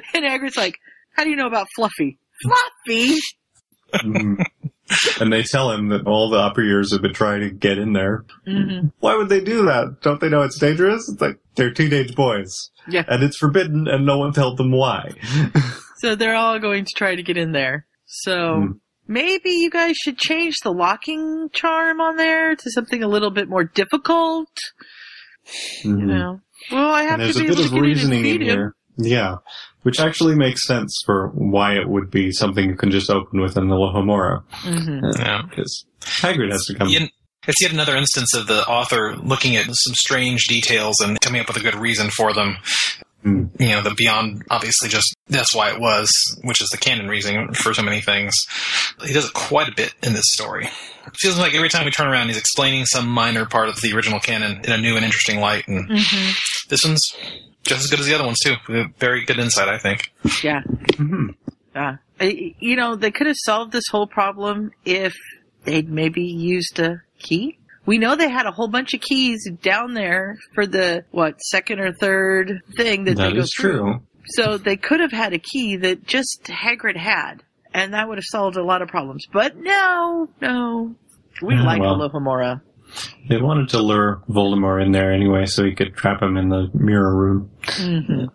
And 0.13 0.25
Hagrid's 0.25 0.57
like, 0.57 0.77
"How 1.15 1.23
do 1.23 1.29
you 1.29 1.35
know 1.35 1.47
about 1.47 1.67
Fluffy?" 1.75 2.17
Fluffy. 2.43 3.15
Mhm. 3.93 4.43
and 5.19 5.31
they 5.33 5.43
tell 5.43 5.71
him 5.71 5.89
that 5.89 6.05
all 6.07 6.29
the 6.29 6.37
upper 6.37 6.61
years 6.61 6.91
have 6.93 7.01
been 7.01 7.13
trying 7.13 7.41
to 7.41 7.49
get 7.49 7.77
in 7.77 7.93
there. 7.93 8.25
hmm 8.45 8.87
Why 8.99 9.15
would 9.15 9.29
they 9.29 9.41
do 9.41 9.65
that? 9.65 9.97
Don't 10.01 10.19
they 10.21 10.29
know 10.29 10.41
it's 10.41 10.59
dangerous? 10.59 11.09
It's 11.09 11.21
like 11.21 11.39
they're 11.55 11.71
teenage 11.73 12.15
boys. 12.15 12.71
Yeah. 12.87 13.03
And 13.07 13.23
it's 13.23 13.37
forbidden 13.37 13.87
and 13.87 14.05
no 14.05 14.17
one 14.17 14.33
told 14.33 14.57
them 14.57 14.71
why. 14.71 15.11
So 15.97 16.15
they're 16.15 16.33
all 16.35 16.57
going 16.57 16.85
to 16.85 16.91
try 16.95 17.13
to 17.15 17.21
get 17.21 17.37
in 17.37 17.51
there. 17.51 17.85
So 18.07 18.55
Hmm. 18.61 18.71
Maybe 19.11 19.49
you 19.49 19.69
guys 19.69 19.97
should 19.97 20.17
change 20.17 20.55
the 20.63 20.71
locking 20.71 21.49
charm 21.51 21.99
on 21.99 22.15
there 22.15 22.55
to 22.55 22.71
something 22.71 23.03
a 23.03 23.07
little 23.09 23.29
bit 23.31 23.49
more 23.49 23.65
difficult. 23.65 24.47
You 25.83 25.95
Mhm. 25.95 26.05
know. 26.05 26.41
Well, 26.71 26.93
I 26.93 27.03
have 27.03 27.13
And 27.19 27.23
there's 27.23 27.35
to 27.35 27.41
a 27.41 27.43
be 27.43 27.47
bit 27.49 27.57
able 27.57 27.65
of 27.65 27.69
to 27.71 27.75
get 27.75 27.81
reasoning 27.81 28.19
in 28.19 28.23
feed 28.23 28.41
here. 28.41 28.75
Yeah. 28.97 29.35
Which 29.83 29.99
actually 29.99 30.35
makes 30.35 30.65
sense 30.65 30.95
for 31.05 31.27
why 31.33 31.73
it 31.75 31.89
would 31.89 32.09
be 32.11 32.31
something 32.31 32.69
you 32.69 32.75
can 32.77 32.91
just 32.91 33.09
open 33.09 33.41
within 33.41 33.67
the 33.67 33.75
Alohomora. 33.75 34.43
hmm 34.61 34.99
Yeah. 35.19 35.41
Because 35.49 35.85
Hagrid 36.01 36.51
has 36.51 36.63
to 36.65 36.75
come. 36.75 36.87
Yet- 36.87 37.09
It's 37.47 37.59
yet 37.61 37.71
another 37.73 37.95
instance 37.97 38.35
of 38.35 38.45
the 38.45 38.65
author 38.67 39.15
looking 39.17 39.55
at 39.55 39.65
some 39.65 39.95
strange 39.95 40.45
details 40.47 40.99
and 41.01 41.19
coming 41.21 41.41
up 41.41 41.47
with 41.47 41.57
a 41.57 41.61
good 41.61 41.73
reason 41.75 42.11
for 42.11 42.33
them. 42.33 42.57
Hmm. 43.23 43.45
You 43.59 43.69
know, 43.69 43.81
the 43.83 43.93
beyond 43.95 44.43
obviously 44.49 44.89
just 44.89 45.15
that's 45.27 45.53
why 45.55 45.71
it 45.71 45.79
was, 45.79 46.09
which 46.43 46.59
is 46.61 46.69
the 46.69 46.77
canon 46.77 47.07
reason 47.07 47.53
for 47.53 47.73
so 47.73 47.83
many 47.83 48.01
things. 48.01 48.33
He 49.05 49.13
does 49.13 49.27
it 49.27 49.33
quite 49.33 49.69
a 49.69 49.75
bit 49.75 49.93
in 50.01 50.13
this 50.13 50.25
story. 50.33 50.65
It 51.05 51.17
feels 51.17 51.37
like 51.37 51.53
every 51.53 51.69
time 51.69 51.85
we 51.85 51.91
turn 51.91 52.07
around, 52.07 52.27
he's 52.27 52.37
explaining 52.37 52.85
some 52.85 53.07
minor 53.07 53.45
part 53.45 53.69
of 53.69 53.79
the 53.81 53.93
original 53.93 54.19
canon 54.19 54.61
in 54.63 54.71
a 54.71 54.77
new 54.77 54.95
and 54.95 55.05
interesting 55.05 55.39
light. 55.39 55.67
And 55.67 55.87
hmm 55.87 56.31
this 56.69 56.83
one's 56.85 57.01
just 57.63 57.83
as 57.83 57.87
good 57.91 57.99
as 57.99 58.05
the 58.07 58.15
other 58.15 58.23
ones 58.25 58.39
too. 58.39 58.55
Very 58.97 59.23
good 59.25 59.37
insight, 59.37 59.67
I 59.69 59.77
think. 59.77 60.11
Yeah. 60.43 60.61
Mhm. 60.63 61.35
Yeah. 61.75 61.97
Uh, 62.19 62.25
You 62.59 62.75
know, 62.75 62.95
they 62.95 63.11
could 63.11 63.27
have 63.27 63.35
solved 63.43 63.71
this 63.71 63.83
whole 63.91 64.07
problem 64.07 64.71
if 64.85 65.13
they'd 65.65 65.89
maybe 65.89 66.23
used 66.23 66.79
a 66.79 67.01
key. 67.19 67.57
We 67.85 67.97
know 67.97 68.15
they 68.15 68.29
had 68.29 68.45
a 68.45 68.51
whole 68.51 68.67
bunch 68.67 68.93
of 68.93 69.01
keys 69.01 69.49
down 69.61 69.93
there 69.93 70.37
for 70.53 70.67
the, 70.67 71.03
what, 71.11 71.39
second 71.41 71.79
or 71.79 71.91
third 71.93 72.61
thing 72.77 73.05
that, 73.05 73.17
That 73.17 73.29
they 73.29 73.33
go 73.33 73.39
is 73.41 73.53
through. 73.59 73.71
true. 73.79 73.99
So 74.25 74.57
they 74.57 74.77
could 74.77 74.99
have 74.99 75.11
had 75.11 75.33
a 75.33 75.39
key 75.39 75.77
that 75.77 76.05
just 76.05 76.43
Hagrid 76.45 76.95
had, 76.95 77.43
and 77.73 77.93
that 77.93 78.07
would 78.07 78.17
have 78.19 78.25
solved 78.29 78.55
a 78.55 78.63
lot 78.63 78.81
of 78.83 78.87
problems. 78.87 79.25
But 79.33 79.57
no, 79.57 80.29
no. 80.41 80.95
We 81.41 81.55
Yeah, 81.55 81.63
like 81.63 81.81
well. 81.81 81.95
Alohomora. 81.97 82.61
They 83.29 83.37
wanted 83.41 83.69
to 83.69 83.79
lure 83.81 84.21
Voldemort 84.29 84.85
in 84.85 84.91
there 84.91 85.11
anyway 85.11 85.45
so 85.45 85.63
he 85.63 85.73
could 85.73 85.95
trap 85.95 86.21
him 86.21 86.37
in 86.37 86.49
the 86.49 86.69
mirror 86.73 87.15
room. 87.15 87.49
hmm 87.65 88.25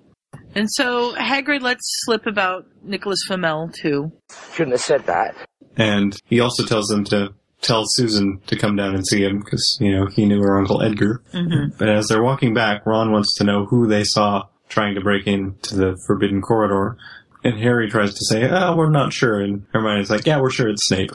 And 0.57 0.66
so 0.72 1.14
Hagrid 1.14 1.61
lets 1.61 1.82
slip 2.05 2.26
about 2.26 2.66
Nicholas 2.82 3.18
Flamel, 3.28 3.68
too. 3.72 4.11
Shouldn't 4.55 4.72
have 4.72 4.80
said 4.80 5.07
that. 5.07 5.36
And 5.76 6.16
he 6.24 6.40
also 6.40 6.64
tells 6.64 6.86
them 6.88 7.05
to 7.05 7.34
tell 7.62 7.84
Susan 7.86 8.40
to 8.46 8.57
come 8.57 8.76
down 8.76 8.94
and 8.94 9.07
see 9.07 9.22
him 9.24 9.40
because, 9.40 9.78
you 9.80 9.92
know, 9.92 10.07
he 10.07 10.24
knew 10.26 10.40
her 10.40 10.59
Uncle 10.59 10.82
Edgar. 10.82 11.22
hmm 11.32 11.68
But 11.78 11.88
as 11.88 12.09
they're 12.09 12.22
walking 12.22 12.54
back, 12.54 12.86
Ron 12.86 13.12
wants 13.12 13.34
to 13.38 13.44
know 13.44 13.64
who 13.66 13.86
they 13.86 14.04
saw 14.04 14.44
trying 14.68 14.94
to 14.94 15.00
break 15.00 15.26
into 15.26 15.76
the 15.76 15.96
forbidden 16.07 16.42
corridor. 16.42 16.96
And 17.44 17.59
Harry 17.61 17.88
tries 17.88 18.12
to 18.14 18.24
say, 18.24 18.48
"Oh, 18.50 18.74
we're 18.74 18.90
not 18.90 19.12
sure." 19.12 19.40
And 19.40 19.66
Hermione's 19.72 20.11
like, 20.11 20.26
"Yeah, 20.26 20.40
we're 20.40 20.50
sure 20.50 20.68
it's 20.68 20.86
Snape." 20.88 21.12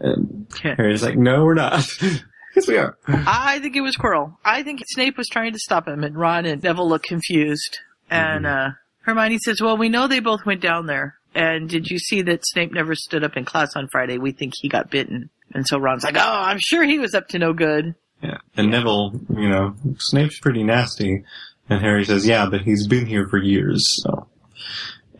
And. 0.00 0.46
Harry's 0.62 1.02
like, 1.02 1.16
"No, 1.16 1.44
we're 1.44 1.52
not." 1.52 1.86
yes, 2.56 2.66
we 2.66 2.78
are. 2.78 2.96
I 3.06 3.58
think 3.58 3.76
it 3.76 3.82
was 3.82 3.94
Quirrell. 3.96 4.36
I 4.44 4.62
think 4.62 4.82
Snape 4.86 5.18
was 5.18 5.28
trying 5.28 5.52
to 5.52 5.58
stop 5.58 5.86
him, 5.86 6.02
and 6.02 6.16
Ron 6.16 6.46
and 6.46 6.62
Neville 6.62 6.88
look 6.88 7.02
confused. 7.02 7.80
And 8.10 8.46
uh, 8.46 8.70
Hermione 9.00 9.38
says, 9.38 9.60
"Well, 9.60 9.76
we 9.76 9.90
know 9.90 10.06
they 10.06 10.20
both 10.20 10.46
went 10.46 10.62
down 10.62 10.86
there. 10.86 11.16
And 11.34 11.68
did 11.68 11.88
you 11.90 11.98
see 11.98 12.22
that 12.22 12.46
Snape 12.46 12.72
never 12.72 12.94
stood 12.94 13.24
up 13.24 13.36
in 13.36 13.44
class 13.44 13.74
on 13.74 13.88
Friday? 13.88 14.16
We 14.16 14.32
think 14.32 14.54
he 14.56 14.68
got 14.68 14.90
bitten." 14.90 15.28
And 15.54 15.66
so 15.66 15.78
Ron's 15.78 16.04
like, 16.04 16.16
"Oh, 16.16 16.20
I'm 16.20 16.58
sure 16.58 16.82
he 16.84 16.98
was 16.98 17.14
up 17.14 17.28
to 17.28 17.38
no 17.38 17.52
good." 17.52 17.94
Yeah. 18.22 18.38
And 18.56 18.70
Neville, 18.70 19.20
you 19.30 19.48
know, 19.48 19.74
Snape's 19.98 20.38
pretty 20.40 20.64
nasty. 20.64 21.24
And 21.70 21.80
Harry 21.80 22.04
says, 22.04 22.26
"Yeah, 22.26 22.46
but 22.50 22.62
he's 22.62 22.86
been 22.86 23.06
here 23.06 23.28
for 23.28 23.38
years." 23.38 23.82
So. 24.02 24.28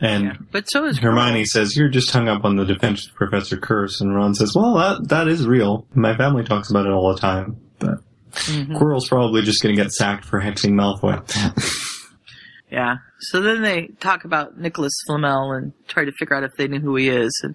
And 0.01 0.47
But 0.51 0.65
so 0.71 0.85
is 0.87 0.99
Hermione 0.99 1.45
says, 1.45 1.77
"You're 1.77 1.89
just 1.89 2.11
hung 2.11 2.29
up 2.29 2.45
on 2.45 2.57
the 2.57 2.65
defense 2.65 3.07
of 3.07 3.15
Professor 3.15 3.57
Curse," 3.57 4.01
and 4.01 4.15
Ron 4.15 4.35
says, 4.35 4.53
"Well, 4.55 4.75
that 4.75 5.09
that 5.09 5.29
is 5.29 5.47
real. 5.47 5.87
My 5.95 6.17
family 6.17 6.43
talks 6.45 6.69
about 6.71 6.87
it 6.87 6.91
all 6.93 7.15
the 7.15 7.21
time." 7.21 7.57
But 7.79 7.99
Mhm. 8.33 8.77
Quirrell's 8.77 9.09
probably 9.09 9.43
just 9.43 9.63
going 9.63 9.77
to 9.77 9.81
get 9.81 9.93
sacked 9.93 10.25
for 10.25 10.41
hexing 10.41 10.73
Malfoy. 10.73 11.23
Yeah. 12.71 12.97
So 13.21 13.41
then 13.41 13.63
they 13.63 13.89
talk 14.01 14.25
about 14.25 14.59
Nicholas 14.59 14.93
Flamel 15.07 15.53
and 15.53 15.73
try 15.87 16.05
to 16.05 16.11
figure 16.19 16.35
out 16.37 16.43
if 16.43 16.51
they 16.59 16.67
knew 16.67 16.81
who 16.81 16.97
he 16.97 17.09
is. 17.09 17.33
And 17.45 17.55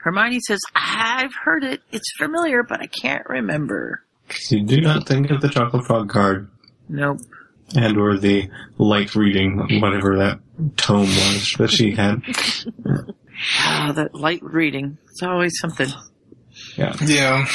Hermione 0.00 0.40
says, 0.40 0.60
"I've 0.74 1.34
heard 1.44 1.64
it. 1.64 1.82
It's 1.92 2.10
familiar, 2.18 2.62
but 2.62 2.80
I 2.80 2.86
can't 2.86 3.26
remember." 3.28 4.04
you 4.50 4.62
do 4.62 4.80
not 4.80 5.06
think 5.08 5.30
of 5.30 5.40
the 5.40 5.48
Chocolate 5.48 5.86
Frog 5.86 6.10
card 6.10 6.50
Nope. 6.88 7.20
and 7.74 7.96
or 7.96 8.18
the 8.18 8.50
light 8.76 9.14
reading, 9.14 9.80
whatever 9.80 10.16
that 10.18 10.38
tome 10.76 11.06
was 11.06 11.54
that 11.58 11.70
she 11.70 11.92
had. 11.92 12.20
Ah, 13.60 13.92
that 13.94 14.14
light 14.14 14.42
reading. 14.42 14.98
It's 15.10 15.22
always 15.22 15.52
something. 15.60 15.88
Yeah. 16.76 16.94
Yeah. 17.04 17.46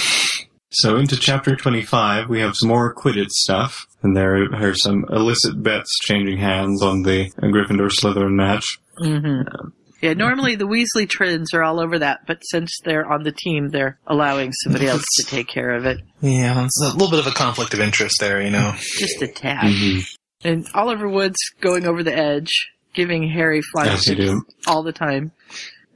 So 0.72 0.98
into 0.98 1.16
chapter 1.18 1.56
25, 1.56 2.30
we 2.30 2.40
have 2.40 2.56
some 2.56 2.70
more 2.70 2.96
Quidditch 2.96 3.30
stuff. 3.30 3.86
And 4.02 4.16
there 4.18 4.48
are 4.54 4.74
some 4.76 5.06
illicit 5.10 5.62
bets 5.62 6.00
changing 6.00 6.38
hands 6.40 6.82
on 6.82 7.04
the 7.04 7.30
Gryffindor 7.40 7.90
Slytherin 7.92 8.34
match. 8.34 8.80
Mm-hmm. 9.00 9.68
Yeah, 10.04 10.16
normally 10.16 10.56
the 10.56 10.68
Weasley 10.68 11.10
twins 11.10 11.54
are 11.54 11.64
all 11.64 11.80
over 11.80 12.00
that, 12.00 12.28
but 12.28 12.40
since 12.42 12.78
they're 12.84 13.10
on 13.10 13.24
the 13.24 13.32
team, 13.32 13.70
they're 13.70 13.98
allowing 14.06 14.52
somebody 14.52 14.88
else 14.88 15.06
to 15.16 15.24
take 15.24 15.48
care 15.48 15.70
of 15.72 15.86
it. 15.86 16.02
Yeah, 16.20 16.66
it's 16.66 16.82
a 16.82 16.92
little 16.92 17.10
bit 17.10 17.20
of 17.20 17.28
a 17.28 17.32
conflict 17.32 17.74
of 17.74 17.80
interest 17.80 18.18
there, 18.20 18.42
you 18.42 18.50
know. 18.50 18.74
Just 18.78 19.22
a 19.22 19.30
tad. 19.30 19.64
Mm-hmm. 19.64 20.00
And 20.44 20.68
Oliver 20.74 21.08
Wood's 21.08 21.40
going 21.62 21.86
over 21.86 22.04
the 22.04 22.14
edge, 22.14 22.52
giving 22.94 23.30
Harry 23.30 23.62
flying 23.72 23.92
Yes, 23.92 24.08
you 24.08 24.16
tips 24.16 24.30
do. 24.30 24.42
all 24.68 24.84
the 24.84 24.92
time, 24.92 25.32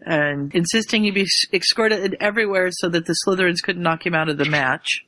and 0.05 0.55
insisting 0.55 1.03
he 1.03 1.11
be 1.11 1.27
escorted 1.51 2.15
everywhere 2.21 2.69
so 2.71 2.87
that 2.87 3.05
the 3.07 3.15
Slytherins 3.27 3.61
couldn't 3.61 3.83
knock 3.83 4.05
him 4.05 4.15
out 4.15 4.29
of 4.29 4.37
the 4.37 4.49
match. 4.49 5.01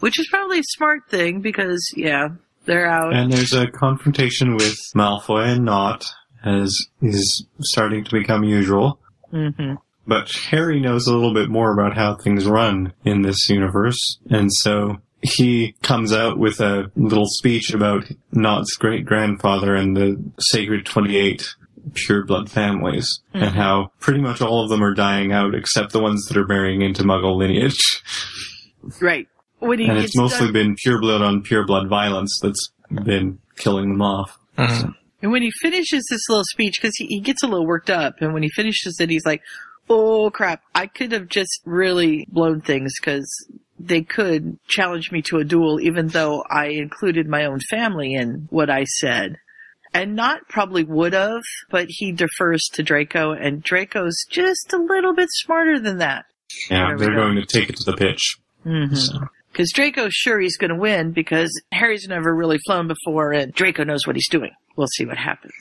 Which 0.00 0.18
is 0.18 0.26
probably 0.28 0.58
a 0.58 0.64
smart 0.64 1.02
thing 1.08 1.40
because, 1.40 1.86
yeah, 1.94 2.30
they're 2.64 2.88
out. 2.88 3.12
And 3.14 3.32
there's 3.32 3.52
a 3.52 3.68
confrontation 3.68 4.56
with 4.56 4.76
Malfoy 4.96 5.52
and 5.54 5.66
Nott, 5.66 6.04
as 6.44 6.74
is 7.02 7.46
starting 7.60 8.04
to 8.04 8.10
become 8.10 8.44
usual. 8.44 8.98
hmm 9.30 9.74
But 10.06 10.30
Harry 10.50 10.80
knows 10.80 11.06
a 11.06 11.14
little 11.14 11.34
bit 11.34 11.48
more 11.50 11.72
about 11.72 11.94
how 11.96 12.14
things 12.16 12.46
run 12.46 12.92
in 13.04 13.22
this 13.22 13.48
universe, 13.48 14.18
and 14.30 14.50
so 14.52 14.98
he 15.22 15.74
comes 15.82 16.12
out 16.12 16.38
with 16.38 16.60
a 16.60 16.90
little 16.96 17.26
speech 17.26 17.72
about 17.74 18.04
Nott's 18.32 18.74
great 18.76 19.04
grandfather 19.04 19.74
and 19.74 19.96
the 19.96 20.22
sacred 20.38 20.86
28 20.86 21.54
pure 21.94 22.24
blood 22.24 22.50
families, 22.50 23.20
and 23.34 23.54
how 23.54 23.90
pretty 24.00 24.20
much 24.20 24.40
all 24.40 24.62
of 24.64 24.70
them 24.70 24.82
are 24.82 24.94
dying 24.94 25.32
out 25.32 25.54
except 25.54 25.92
the 25.92 26.00
ones 26.00 26.24
that 26.26 26.36
are 26.36 26.46
marrying 26.46 26.82
into 26.82 27.02
Muggle 27.02 27.36
lineage. 27.36 27.78
Right. 29.00 29.28
When 29.58 29.78
he 29.78 29.86
And 29.86 29.98
it's 29.98 30.16
mostly 30.16 30.46
done- 30.46 30.52
been 30.54 30.76
pureblood 30.76 31.20
on 31.20 31.42
pure 31.42 31.66
blood 31.66 31.88
violence 31.88 32.38
that's 32.42 32.70
been 33.04 33.38
killing 33.56 33.90
them 33.90 34.02
off. 34.02 34.38
And 35.22 35.32
when 35.32 35.42
he 35.42 35.50
finishes 35.50 36.06
this 36.08 36.28
little 36.28 36.44
speech, 36.44 36.78
because 36.80 36.96
he, 36.96 37.06
he 37.06 37.20
gets 37.20 37.42
a 37.42 37.46
little 37.46 37.66
worked 37.66 37.90
up, 37.90 38.20
and 38.20 38.32
when 38.32 38.42
he 38.42 38.48
finishes 38.50 38.98
it, 39.00 39.10
he's 39.10 39.26
like, 39.26 39.42
oh 39.90 40.30
crap, 40.30 40.62
I 40.74 40.86
could 40.86 41.12
have 41.12 41.28
just 41.28 41.60
really 41.64 42.26
blown 42.30 42.60
things 42.60 42.92
because 42.98 43.28
they 43.78 44.02
could 44.02 44.58
challenge 44.68 45.10
me 45.10 45.22
to 45.22 45.38
a 45.38 45.44
duel 45.44 45.80
even 45.80 46.08
though 46.08 46.44
I 46.48 46.66
included 46.66 47.26
my 47.26 47.44
own 47.44 47.60
family 47.70 48.14
in 48.14 48.46
what 48.50 48.70
I 48.70 48.84
said. 48.84 49.36
And 49.92 50.14
Nott 50.14 50.42
probably 50.48 50.84
would 50.84 51.14
have, 51.14 51.42
but 51.68 51.86
he 51.88 52.12
defers 52.12 52.62
to 52.74 52.84
Draco, 52.84 53.32
and 53.32 53.60
Draco's 53.60 54.24
just 54.30 54.72
a 54.72 54.76
little 54.76 55.14
bit 55.14 55.28
smarter 55.30 55.80
than 55.80 55.98
that. 55.98 56.26
Yeah, 56.70 56.94
they're 56.96 57.14
going 57.14 57.34
to 57.36 57.44
take 57.44 57.70
it 57.70 57.76
to 57.76 57.90
the 57.90 57.96
pitch. 57.96 58.36
Mm-hmm. 58.64 58.94
So, 58.94 59.18
Because 59.52 59.72
Draco's 59.74 60.14
sure 60.14 60.38
he's 60.38 60.56
going 60.56 60.70
to 60.70 60.76
win 60.76 61.12
because 61.12 61.50
Harry's 61.72 62.06
never 62.08 62.34
really 62.34 62.58
flown 62.66 62.88
before 62.88 63.32
and 63.32 63.52
Draco 63.52 63.84
knows 63.84 64.06
what 64.06 64.16
he's 64.16 64.28
doing. 64.28 64.52
We'll 64.76 64.86
see 64.86 65.04
what 65.04 65.18
happens. 65.18 65.52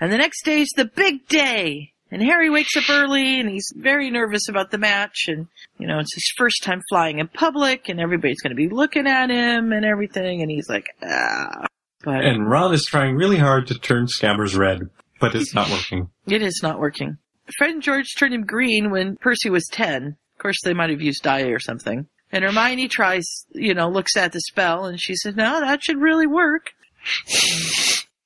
And 0.00 0.12
the 0.12 0.18
next 0.18 0.44
day's 0.44 0.70
the 0.76 0.84
big 0.84 1.26
day. 1.28 1.92
And 2.10 2.22
Harry 2.22 2.48
wakes 2.48 2.76
up 2.76 2.88
early 2.88 3.38
and 3.38 3.50
he's 3.50 3.70
very 3.76 4.10
nervous 4.10 4.48
about 4.48 4.70
the 4.70 4.78
match. 4.78 5.26
And, 5.28 5.46
you 5.78 5.86
know, 5.86 5.98
it's 5.98 6.14
his 6.14 6.32
first 6.36 6.62
time 6.62 6.80
flying 6.88 7.18
in 7.18 7.28
public 7.28 7.88
and 7.88 8.00
everybody's 8.00 8.40
going 8.40 8.50
to 8.50 8.56
be 8.56 8.68
looking 8.68 9.06
at 9.06 9.30
him 9.30 9.72
and 9.72 9.84
everything. 9.84 10.40
And 10.40 10.50
he's 10.50 10.68
like, 10.68 10.86
ah. 11.02 11.66
But 12.04 12.24
and 12.24 12.48
Ron 12.48 12.72
is 12.72 12.84
trying 12.84 13.16
really 13.16 13.36
hard 13.36 13.66
to 13.66 13.78
turn 13.78 14.06
Scabbers 14.06 14.56
red, 14.56 14.88
but 15.20 15.34
it's 15.34 15.54
not 15.54 15.68
working. 15.68 16.08
it 16.26 16.42
is 16.42 16.60
not 16.62 16.78
working. 16.78 17.18
Fred 17.56 17.70
and 17.72 17.82
George 17.82 18.14
turned 18.16 18.34
him 18.34 18.44
green 18.44 18.90
when 18.90 19.16
Percy 19.16 19.50
was 19.50 19.66
10. 19.70 20.06
Of 20.06 20.42
course, 20.42 20.58
they 20.64 20.74
might 20.74 20.90
have 20.90 21.02
used 21.02 21.22
dye 21.22 21.42
or 21.48 21.58
something. 21.58 22.06
And 22.30 22.44
Hermione 22.44 22.88
tries, 22.88 23.26
you 23.52 23.74
know, 23.74 23.88
looks 23.88 24.16
at 24.16 24.32
the 24.32 24.40
spell 24.40 24.84
and 24.84 25.00
she 25.00 25.14
says, 25.16 25.34
no, 25.34 25.60
that 25.60 25.82
should 25.82 25.98
really 25.98 26.26
work. 26.26 26.70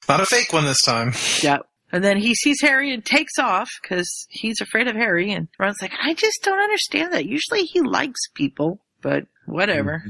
Not 0.09 0.21
a 0.21 0.27
fake 0.27 0.53
one 0.53 0.65
this 0.65 0.83
time. 0.83 1.13
Yeah. 1.43 1.59
And 1.93 2.03
then 2.03 2.17
he 2.17 2.35
sees 2.35 2.61
Harry 2.63 2.93
and 2.93 3.05
takes 3.05 3.39
off 3.39 3.69
because 3.81 4.27
he's 4.31 4.61
afraid 4.61 4.89
of 4.89 4.97
Harry. 4.97 5.31
And 5.31 5.49
Ron's 5.59 5.81
like, 5.83 5.93
I 6.03 6.15
just 6.15 6.43
don't 6.43 6.59
understand 6.59 7.13
that. 7.13 7.27
Usually 7.27 7.65
he 7.65 7.83
likes 7.83 8.21
people, 8.35 8.81
but 9.03 9.27
whatever. 9.47 10.03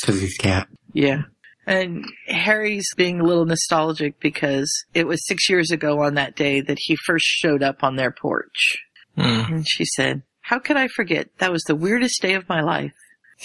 Because 0.00 0.20
he's 0.20 0.36
cat. 0.36 0.68
Yeah. 0.92 1.22
And 1.64 2.04
Harry's 2.26 2.88
being 2.96 3.20
a 3.20 3.24
little 3.24 3.44
nostalgic 3.44 4.18
because 4.20 4.70
it 4.94 5.06
was 5.06 5.26
six 5.26 5.48
years 5.48 5.70
ago 5.70 6.02
on 6.02 6.14
that 6.14 6.34
day 6.34 6.60
that 6.60 6.78
he 6.80 6.96
first 7.06 7.26
showed 7.26 7.62
up 7.62 7.84
on 7.84 7.96
their 7.96 8.10
porch. 8.10 8.78
Hmm. 9.16 9.52
And 9.52 9.68
she 9.68 9.84
said, 9.84 10.22
How 10.40 10.58
could 10.58 10.76
I 10.76 10.88
forget? 10.88 11.28
That 11.38 11.52
was 11.52 11.62
the 11.64 11.76
weirdest 11.76 12.20
day 12.20 12.34
of 12.34 12.48
my 12.48 12.62
life. 12.62 12.94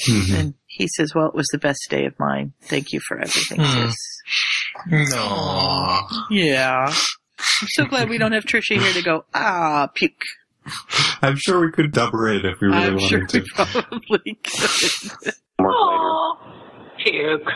Mhm. 0.07 0.33
And 0.39 0.53
he 0.67 0.87
says, 0.87 1.13
Well, 1.15 1.27
it 1.27 1.35
was 1.35 1.47
the 1.51 1.57
best 1.59 1.81
day 1.89 2.05
of 2.05 2.13
mine. 2.19 2.53
Thank 2.63 2.91
you 2.93 2.99
for 3.07 3.19
everything, 3.19 3.59
Hmm. 3.61 3.89
sis. 3.89 5.11
No. 5.11 6.07
Yeah. 6.31 6.87
I'm 7.61 7.67
so 7.69 7.85
glad 7.85 8.09
we 8.09 8.17
don't 8.17 8.31
have 8.31 8.45
Trisha 8.45 8.79
here 8.79 8.93
to 8.93 9.01
go, 9.01 9.25
ah, 9.33 9.87
puke. 9.93 10.13
I'm 11.21 11.35
sure 11.37 11.59
we 11.59 11.71
could 11.71 11.91
double 11.91 12.25
it 12.27 12.45
if 12.45 12.59
we 12.61 12.67
really 12.69 12.83
I'm 12.85 12.95
wanted 12.95 13.09
sure 13.09 13.25
to. 13.27 13.39
we 13.41 13.45
probably 13.53 14.39
could. 14.43 15.33
Puke. 16.97 17.49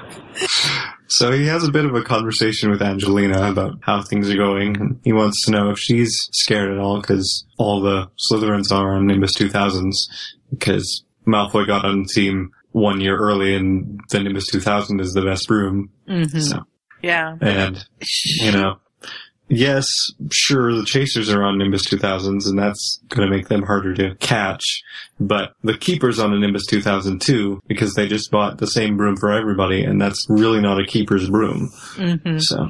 So 1.07 1.31
he 1.31 1.45
has 1.47 1.63
a 1.63 1.71
bit 1.71 1.85
of 1.85 1.95
a 1.95 2.01
conversation 2.01 2.69
with 2.69 2.81
Angelina 2.81 3.49
about 3.49 3.75
how 3.81 4.01
things 4.03 4.29
are 4.29 4.35
going. 4.35 4.99
He 5.05 5.13
wants 5.13 5.45
to 5.45 5.51
know 5.51 5.69
if 5.69 5.79
she's 5.79 6.13
scared 6.33 6.69
at 6.71 6.79
all 6.79 6.99
because 6.99 7.45
all 7.57 7.79
the 7.81 8.09
Slytherins 8.29 8.71
are 8.71 8.95
on 8.95 9.07
Nimbus 9.07 9.33
2000s 9.37 9.93
because 10.49 11.03
Malfoy 11.27 11.67
got 11.67 11.85
on 11.85 12.03
the 12.03 12.09
team 12.13 12.51
one 12.71 13.01
year 13.01 13.17
early 13.17 13.55
and 13.55 13.99
the 14.09 14.19
Nimbus 14.19 14.47
2000 14.47 14.99
is 15.01 15.13
the 15.13 15.23
best 15.23 15.49
room. 15.49 15.89
Mhm. 16.07 16.41
So, 16.41 16.59
Yeah. 17.01 17.35
and, 17.41 17.83
you 18.41 18.51
know, 18.51 18.75
yes, 19.49 19.87
sure, 20.31 20.73
the 20.75 20.85
Chasers 20.85 21.29
are 21.31 21.43
on 21.43 21.57
Nimbus 21.57 21.85
2000s 21.85 22.47
and 22.47 22.57
that's 22.59 22.99
going 23.09 23.27
to 23.27 23.35
make 23.35 23.47
them 23.47 23.63
harder 23.63 23.93
to 23.95 24.15
catch, 24.15 24.63
but 25.19 25.53
the 25.63 25.77
Keeper's 25.77 26.19
on 26.19 26.33
a 26.33 26.39
Nimbus 26.39 26.65
2002 26.67 27.61
because 27.67 27.93
they 27.95 28.07
just 28.07 28.29
bought 28.31 28.57
the 28.59 28.67
same 28.67 28.95
broom 28.97 29.15
for 29.17 29.31
everybody 29.31 29.83
and 29.83 29.99
that's 30.01 30.25
really 30.29 30.61
not 30.61 30.79
a 30.79 30.85
Keeper's 30.85 31.29
broom. 31.29 31.69
hmm 31.95 32.37
So, 32.39 32.69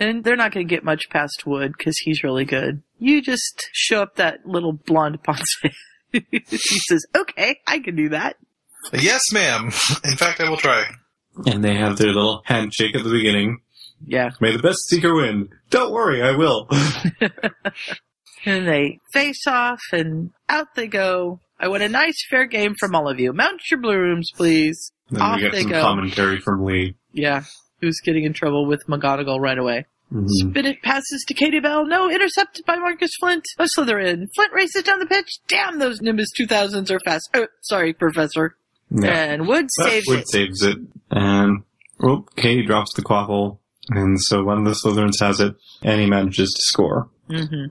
And 0.00 0.24
they're 0.24 0.36
not 0.36 0.52
going 0.52 0.66
to 0.66 0.74
get 0.74 0.84
much 0.84 1.08
past 1.10 1.44
Wood 1.46 1.72
because 1.76 1.96
he's 1.98 2.24
really 2.24 2.44
good. 2.44 2.82
You 2.98 3.20
just 3.22 3.68
show 3.72 4.02
up 4.02 4.16
that 4.16 4.46
little 4.46 4.72
blonde 4.72 5.22
Ponce. 5.24 5.54
he 6.30 6.78
says, 6.88 7.04
okay, 7.16 7.58
I 7.66 7.78
can 7.80 7.96
do 7.96 8.10
that. 8.10 8.36
Yes, 8.92 9.20
ma'am. 9.32 9.66
In 10.04 10.16
fact, 10.16 10.40
I 10.40 10.48
will 10.48 10.56
try. 10.56 10.84
and 11.46 11.64
they 11.64 11.74
have 11.74 11.96
their 11.96 12.08
little 12.08 12.42
handshake 12.44 12.94
at 12.94 13.02
the 13.04 13.10
beginning. 13.10 13.58
Yeah. 14.06 14.30
May 14.40 14.52
the 14.54 14.62
best 14.62 14.86
seeker 14.88 15.14
win. 15.14 15.48
Don't 15.70 15.92
worry, 15.92 16.22
I 16.22 16.32
will. 16.36 16.68
And 18.46 18.68
they 18.68 18.98
face 19.14 19.46
off 19.46 19.80
and 19.90 20.30
out 20.50 20.66
they 20.76 20.86
go. 20.86 21.40
I 21.58 21.68
want 21.68 21.82
a 21.82 21.88
nice 21.88 22.26
fair 22.28 22.44
game 22.46 22.74
from 22.78 22.94
all 22.94 23.08
of 23.08 23.18
you. 23.18 23.32
Mount 23.32 23.62
your 23.70 23.80
blooms, 23.80 24.28
please. 24.36 24.92
then 25.08 25.22
Off 25.22 25.36
we 25.36 25.42
get 25.44 25.52
they 25.52 25.62
some 25.62 25.70
go. 25.70 25.80
commentary 25.80 26.40
from 26.40 26.62
Lee. 26.62 26.94
Yeah. 27.10 27.44
Who's 27.80 28.00
getting 28.04 28.24
in 28.24 28.34
trouble 28.34 28.66
with 28.66 28.82
McGonagall 28.86 29.40
right 29.40 29.56
away. 29.56 29.86
Mhm. 30.14 30.28
Spinnet 30.42 30.80
passes 30.82 31.24
to 31.26 31.34
Katie 31.34 31.58
Bell. 31.60 31.86
No, 31.86 32.08
intercepted 32.10 32.64
by 32.66 32.76
Marcus 32.76 33.10
Flint. 33.18 33.44
A 33.58 33.66
Slytherin. 33.76 34.26
Flint 34.34 34.52
races 34.52 34.82
down 34.84 35.00
the 35.00 35.06
pitch. 35.06 35.28
Damn, 35.48 35.78
those 35.80 36.00
Nimbus 36.00 36.28
2000s 36.38 36.90
are 36.90 37.00
fast. 37.04 37.28
Oh, 37.34 37.48
sorry, 37.62 37.92
Professor. 37.92 38.56
Yeah. 38.90 39.10
And 39.10 39.48
Wood 39.48 39.66
But 39.78 39.88
saves 39.88 40.06
Wood 40.08 40.18
it. 40.20 40.28
saves 40.30 40.62
it. 40.62 40.78
And, 41.10 41.62
oh, 42.02 42.24
Katie 42.36 42.64
drops 42.64 42.94
the 42.94 43.02
quaffle. 43.02 43.58
And 43.90 44.18
so 44.20 44.44
one 44.44 44.58
of 44.58 44.64
the 44.64 44.70
Slytherins 44.82 45.20
has 45.20 45.40
it, 45.40 45.54
and 45.82 46.00
he 46.00 46.06
manages 46.06 46.50
to 46.52 46.62
score. 46.62 47.10
hmm 47.28 47.66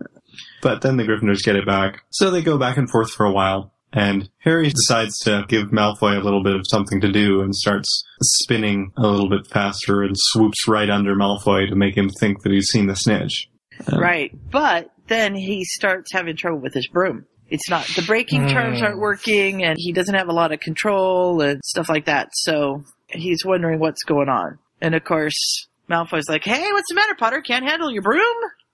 But 0.61 0.81
then 0.81 0.97
the 0.97 1.03
Gryffindors 1.03 1.43
get 1.43 1.55
it 1.55 1.65
back. 1.65 2.03
So 2.11 2.29
they 2.29 2.41
go 2.41 2.57
back 2.57 2.77
and 2.77 2.89
forth 2.89 3.11
for 3.11 3.25
a 3.25 3.31
while. 3.31 3.72
And 3.93 4.29
Harry 4.39 4.69
decides 4.69 5.17
to 5.19 5.45
give 5.47 5.67
Malfoy 5.67 6.19
a 6.19 6.23
little 6.23 6.43
bit 6.43 6.55
of 6.55 6.65
something 6.67 6.99
to 7.01 7.11
do 7.11 7.41
and 7.41 7.55
starts 7.55 8.03
spinning 8.21 8.91
a 8.97 9.07
little 9.07 9.29
bit 9.29 9.45
faster 9.47 10.01
and 10.01 10.15
swoops 10.17 10.67
right 10.67 10.89
under 10.89 11.15
Malfoy 11.15 11.69
to 11.69 11.75
make 11.75 11.95
him 11.95 12.09
think 12.19 12.41
that 12.41 12.51
he's 12.51 12.67
seen 12.69 12.87
the 12.87 12.95
snitch. 12.95 13.47
Uh, 13.91 13.99
Right. 13.99 14.31
But 14.51 14.89
then 15.07 15.35
he 15.35 15.63
starts 15.63 16.11
having 16.11 16.35
trouble 16.35 16.59
with 16.59 16.73
his 16.73 16.87
broom. 16.87 17.25
It's 17.49 17.69
not, 17.69 17.85
the 17.95 18.01
braking 18.01 18.47
terms 18.47 18.81
aren't 18.81 18.99
working 18.99 19.63
and 19.63 19.77
he 19.77 19.91
doesn't 19.91 20.15
have 20.15 20.27
a 20.29 20.33
lot 20.33 20.51
of 20.51 20.59
control 20.59 21.41
and 21.41 21.61
stuff 21.63 21.87
like 21.87 22.05
that. 22.05 22.29
So 22.33 22.83
he's 23.09 23.45
wondering 23.45 23.79
what's 23.79 24.03
going 24.03 24.29
on. 24.29 24.57
And 24.81 24.95
of 24.95 25.03
course, 25.03 25.67
Malfoy's 25.87 26.27
like, 26.27 26.43
hey, 26.45 26.71
what's 26.71 26.89
the 26.89 26.95
matter, 26.95 27.13
Potter? 27.15 27.41
Can't 27.41 27.65
handle 27.65 27.91
your 27.91 28.01
broom? 28.01 28.23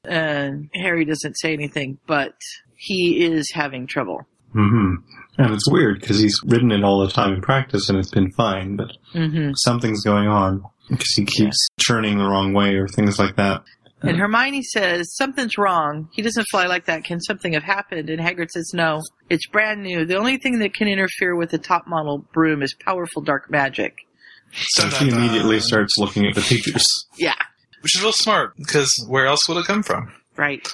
And 0.05 0.69
Harry 0.73 1.03
doesn't 1.03 1.37
say 1.39 1.51
anything, 1.51 1.97
but 2.07 2.35
he 2.77 3.25
is 3.25 3.51
having 3.53 3.85
trouble. 3.85 4.25
Hmm 4.53 4.95
And 5.37 5.53
it's 5.53 5.69
weird 5.69 6.01
because 6.01 6.19
he's 6.19 6.39
ridden 6.45 6.71
it 6.71 6.83
all 6.83 6.99
the 7.05 7.11
time 7.11 7.33
in 7.33 7.41
practice 7.41 7.89
and 7.89 7.97
it's 7.97 8.11
been 8.11 8.31
fine, 8.31 8.75
but 8.75 8.91
hmm 9.13 9.51
something's 9.55 10.03
going 10.03 10.27
on 10.27 10.63
because 10.89 11.11
he 11.15 11.25
keeps 11.25 11.67
turning 11.87 12.17
the 12.17 12.25
wrong 12.25 12.53
way 12.53 12.75
or 12.75 12.87
things 12.87 13.19
like 13.19 13.35
that. 13.35 13.63
And 14.01 14.15
Hermione 14.17 14.63
says, 14.63 15.13
something's 15.17 15.57
wrong. 15.57 16.07
He 16.13 16.21
doesn't 16.21 16.45
fly 16.51 16.67
like 16.67 16.85
that. 16.85 17.03
Can 17.03 17.19
something 17.19 17.51
have 17.51 17.63
happened? 17.63 18.09
And 18.09 18.17
Hagrid 18.21 18.49
says, 18.49 18.71
no. 18.73 19.01
It's 19.29 19.45
brand 19.47 19.83
new. 19.83 20.05
The 20.05 20.15
only 20.17 20.37
thing 20.37 20.59
that 20.59 20.73
can 20.73 20.87
interfere 20.87 21.35
with 21.35 21.49
the 21.51 21.57
top 21.57 21.85
model 21.85 22.19
broom 22.31 22.63
is 22.63 22.73
powerful 22.73 23.21
dark 23.21 23.51
magic. 23.51 23.97
So 24.53 24.89
she 24.89 25.09
immediately 25.09 25.59
starts 25.59 25.97
looking 25.97 26.25
at 26.25 26.33
the 26.33 26.39
teachers. 26.41 26.85
Yeah, 27.17 27.35
Which 27.81 27.97
is 27.97 28.01
real 28.01 28.13
smart, 28.13 28.55
because 28.55 28.89
where 29.09 29.25
else 29.27 29.47
would 29.49 29.57
it 29.57 29.65
come 29.65 29.83
from? 29.83 30.13
right. 30.37 30.65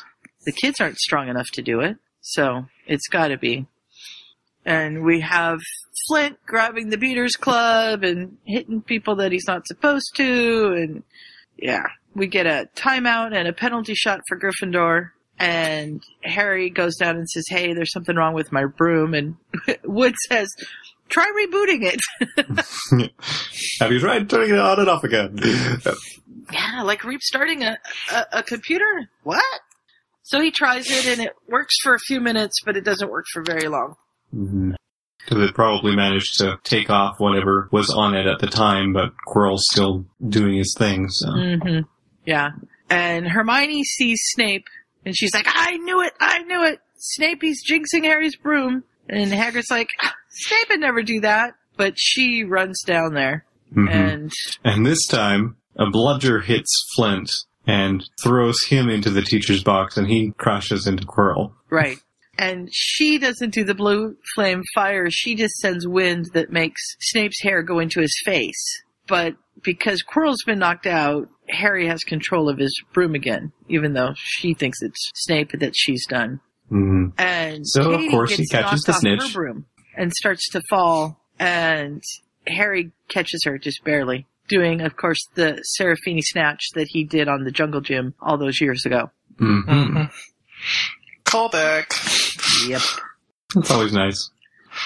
The 0.45 0.51
kids 0.51 0.79
aren't 0.79 0.99
strong 0.99 1.27
enough 1.27 1.47
to 1.53 1.63
do 1.63 1.79
it, 1.79 1.97
so 2.25 2.65
it's 2.87 3.07
gotta 3.07 3.37
be. 3.37 3.67
And 4.65 5.03
we 5.03 5.19
have 5.19 5.59
Flint 6.07 6.39
grabbing 6.47 6.89
the 6.89 6.97
Beaters 6.97 7.35
Club 7.35 8.03
and 8.03 8.37
hitting 8.45 8.81
people 8.81 9.17
that 9.17 9.31
he's 9.31 9.47
not 9.47 9.67
supposed 9.67 10.11
to, 10.15 10.73
and 10.73 11.03
yeah. 11.57 11.85
We 12.15 12.27
get 12.27 12.47
a 12.47 12.69
timeout 12.75 13.35
and 13.35 13.47
a 13.47 13.53
penalty 13.53 13.93
shot 13.93 14.21
for 14.27 14.39
Gryffindor, 14.39 15.09
and 15.37 16.01
Harry 16.23 16.69
goes 16.69 16.95
down 16.95 17.17
and 17.17 17.29
says, 17.29 17.45
hey, 17.49 17.73
there's 17.73 17.91
something 17.91 18.15
wrong 18.15 18.33
with 18.33 18.51
my 18.51 18.65
broom, 18.65 19.13
and 19.13 19.35
Wood 19.83 20.15
says, 20.29 20.47
try 21.09 21.25
rebooting 21.25 21.93
it. 21.93 23.11
Have 23.81 23.91
you 23.91 23.99
tried 23.99 24.29
turning 24.29 24.51
it 24.51 24.59
on 24.59 24.79
and 24.79 24.89
off 24.89 25.03
again? 25.03 25.37
Yeah, 26.51 26.83
like 26.83 27.03
restarting 27.03 27.63
a, 27.63 27.77
a, 28.11 28.25
a 28.33 28.43
computer? 28.43 29.09
What? 29.23 29.43
So 30.27 30.41
he 30.41 30.49
tries 30.49 30.89
it 30.89 31.05
and 31.05 31.21
it 31.21 31.33
works 31.47 31.75
for 31.83 31.93
a 31.93 31.99
few 31.99 32.19
minutes, 32.19 32.55
but 32.65 32.75
it 32.75 32.83
doesn't 32.83 33.11
work 33.11 33.25
for 33.31 33.43
very 33.43 33.67
long. 33.67 33.95
Because 34.33 35.39
it 35.49 35.53
probably 35.55 35.95
managed 35.95 36.39
to 36.39 36.57
take 36.63 36.89
off 36.89 37.19
whatever 37.19 37.69
was 37.71 37.89
on 37.91 38.15
it 38.15 38.25
at 38.25 38.39
the 38.39 38.47
time, 38.47 38.91
but 38.91 39.11
Quirrell's 39.27 39.65
still 39.71 40.05
doing 40.27 40.57
his 40.57 40.75
thing, 40.77 41.09
so. 41.09 41.31
hmm 41.31 41.79
Yeah. 42.25 42.49
And 42.89 43.27
Hermione 43.27 43.83
sees 43.83 44.19
Snape 44.33 44.65
and 45.05 45.15
she's 45.15 45.33
like, 45.33 45.45
I 45.47 45.77
knew 45.77 46.01
it! 46.01 46.13
I 46.19 46.39
knew 46.43 46.63
it! 46.65 46.79
Snape, 46.97 47.41
he's 47.43 47.61
jinxing 47.63 48.03
Harry's 48.03 48.35
broom. 48.35 48.83
And 49.07 49.31
Hagrid's 49.31 49.69
like, 49.69 49.89
"Ah, 50.01 50.15
Snape 50.29 50.69
would 50.69 50.79
never 50.79 51.03
do 51.03 51.19
that. 51.21 51.53
But 51.77 51.93
she 51.97 52.43
runs 52.43 52.81
down 52.83 53.13
there 53.13 53.45
Mhm. 53.75 53.91
and 53.91 54.31
And 54.63 54.85
this 54.85 55.05
time, 55.05 55.57
a 55.75 55.87
bludger 55.89 56.39
hits 56.41 56.71
Flint 56.95 57.29
and 57.67 58.03
throws 58.23 58.63
him 58.65 58.89
into 58.89 59.09
the 59.09 59.21
teacher's 59.21 59.63
box, 59.63 59.97
and 59.97 60.07
he 60.07 60.31
crashes 60.37 60.87
into 60.87 61.05
Quirrell. 61.05 61.51
Right. 61.69 61.97
And 62.37 62.67
she 62.71 63.17
doesn't 63.17 63.53
do 63.53 63.63
the 63.63 63.73
blue 63.75 64.15
flame 64.35 64.61
fire. 64.73 65.09
She 65.09 65.35
just 65.35 65.55
sends 65.55 65.87
wind 65.87 66.25
that 66.33 66.51
makes 66.51 66.81
Snape's 66.99 67.41
hair 67.41 67.63
go 67.63 67.79
into 67.79 68.01
his 68.01 68.13
face. 68.25 68.83
But 69.07 69.35
because 69.63 70.03
Quirrell's 70.03 70.43
been 70.45 70.59
knocked 70.59 70.85
out, 70.85 71.27
Harry 71.47 71.87
has 71.87 72.03
control 72.03 72.49
of 72.49 72.57
his 72.57 72.75
broom 72.93 73.15
again, 73.15 73.53
even 73.69 73.93
though 73.93 74.13
she 74.15 74.53
thinks 74.53 74.81
it's 74.81 75.11
Snape 75.15 75.51
that 75.59 75.73
she's 75.75 76.05
done. 76.07 76.41
hmm 76.69 77.07
And 77.17 77.65
So, 77.65 77.91
of 77.93 77.99
Katie 78.01 78.11
course, 78.11 78.31
he 78.35 78.45
catches 78.47 78.81
the 78.81 78.93
snitch. 78.93 79.33
broom 79.33 79.65
and 79.95 80.11
starts 80.11 80.49
to 80.51 80.61
fall, 80.69 81.21
and 81.39 82.03
Harry 82.47 82.91
catches 83.07 83.43
her 83.45 83.57
just 83.57 83.83
barely, 83.85 84.27
doing, 84.47 84.81
of 84.81 84.95
course, 84.95 85.19
the 85.35 85.63
Serafini 85.79 86.21
snatch 86.21 86.69
that 86.75 86.87
he 86.89 87.03
did 87.03 87.27
on 87.27 87.43
the 87.43 87.51
Jungle 87.51 87.81
Gym 87.81 88.13
all 88.21 88.37
those 88.37 88.59
years 88.61 88.85
ago. 88.85 89.11
hmm 89.37 89.61
Mhm. 89.61 90.11
Callback. 91.25 92.67
Yep. 92.69 92.81
That's 93.55 93.71
always 93.71 93.93
nice. 93.93 94.29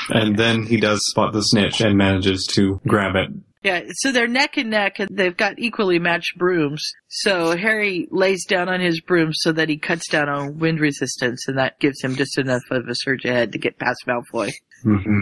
And 0.10 0.38
then 0.38 0.64
he 0.64 0.78
does 0.78 1.02
spot 1.10 1.34
the 1.34 1.42
snitch 1.42 1.82
and 1.82 1.98
manages 1.98 2.46
to 2.56 2.80
grab 2.88 3.16
it. 3.16 3.30
Yeah, 3.62 3.82
so 3.92 4.12
they're 4.14 4.28
neck 4.28 4.56
and 4.58 4.70
neck 4.70 5.00
and 5.00 5.10
they've 5.12 5.36
got 5.36 5.60
equally 5.60 6.00
matched 6.00 6.38
brooms. 6.38 6.82
So 7.10 7.58
Harry 7.58 8.08
lays 8.10 8.46
down 8.46 8.70
on 8.70 8.80
his 8.80 9.02
broom 9.02 9.32
so 9.34 9.52
that 9.52 9.68
he 9.68 9.78
cuts 9.78 10.08
down 10.10 10.30
on 10.30 10.60
wind 10.60 10.80
resistance 10.80 11.46
and 11.48 11.58
that 11.58 11.78
gives 11.80 12.02
him 12.02 12.16
just 12.16 12.38
enough 12.38 12.62
of 12.72 12.88
a 12.88 12.96
surge 12.96 13.26
ahead 13.26 13.52
to 13.52 13.58
get 13.58 13.78
past 13.78 14.06
Malfoy. 14.08 14.52
hmm 14.84 15.22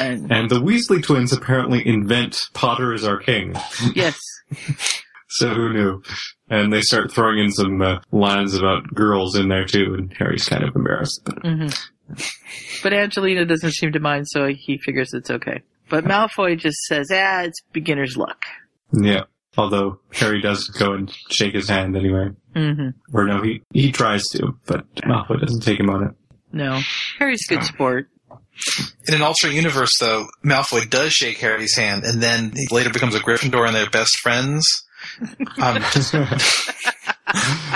And 0.00 0.32
And 0.32 0.50
the 0.50 0.60
Weasley 0.60 1.00
twins 1.02 1.32
apparently 1.32 1.86
invent 1.86 2.36
Potter 2.54 2.92
is 2.92 3.04
our 3.04 3.18
king. 3.18 3.54
yes, 3.94 4.18
So 5.28 5.48
who 5.52 5.72
knew? 5.72 6.02
And 6.48 6.72
they 6.72 6.80
start 6.82 7.12
throwing 7.12 7.38
in 7.40 7.50
some 7.50 7.82
uh, 7.82 7.98
lines 8.12 8.54
about 8.54 8.86
girls 8.94 9.36
in 9.36 9.48
there 9.48 9.64
too, 9.64 9.94
and 9.98 10.12
Harry's 10.16 10.48
kind 10.48 10.62
of 10.64 10.74
embarrassed. 10.74 11.20
But 11.24 11.38
hmm 11.44 11.66
but 12.84 12.92
Angelina 12.92 13.44
doesn't 13.44 13.72
seem 13.72 13.92
to 13.92 13.98
mind, 14.00 14.26
so 14.28 14.46
he 14.46 14.78
figures 14.78 15.12
it's 15.12 15.30
okay. 15.30 15.62
But 15.88 16.04
Malfoy 16.04 16.58
just 16.58 16.78
says, 16.82 17.08
ah, 17.12 17.42
it's 17.42 17.60
beginner's 17.72 18.16
luck. 18.16 18.42
yeah. 18.92 19.24
Although 19.58 20.00
Harry 20.12 20.42
does 20.42 20.68
go 20.68 20.92
and 20.92 21.10
shake 21.30 21.54
his 21.54 21.68
hand 21.68 21.96
anyway. 21.96 22.28
hmm 22.54 22.88
Or 23.14 23.24
no, 23.24 23.40
he, 23.42 23.62
he 23.72 23.90
tries 23.90 24.22
to, 24.32 24.54
but 24.66 24.84
Malfoy 24.96 25.40
doesn't 25.40 25.62
take 25.62 25.80
him 25.80 25.88
on 25.88 26.04
it. 26.04 26.10
No, 26.52 26.78
Harry's 27.18 27.40
a 27.50 27.54
good 27.54 27.64
sport. 27.64 28.10
In 29.08 29.14
an 29.14 29.22
alternate 29.22 29.54
universe, 29.54 29.92
though, 29.98 30.26
Malfoy 30.44 30.88
does 30.90 31.12
shake 31.14 31.38
Harry's 31.38 31.74
hand, 31.76 32.04
and 32.04 32.22
then 32.22 32.52
he 32.54 32.66
later 32.74 32.90
becomes 32.90 33.14
a 33.14 33.20
Gryffindor, 33.20 33.66
and 33.66 33.74
they're 33.74 33.88
best 33.88 34.18
friends. 34.18 34.66
Um, 35.62 35.82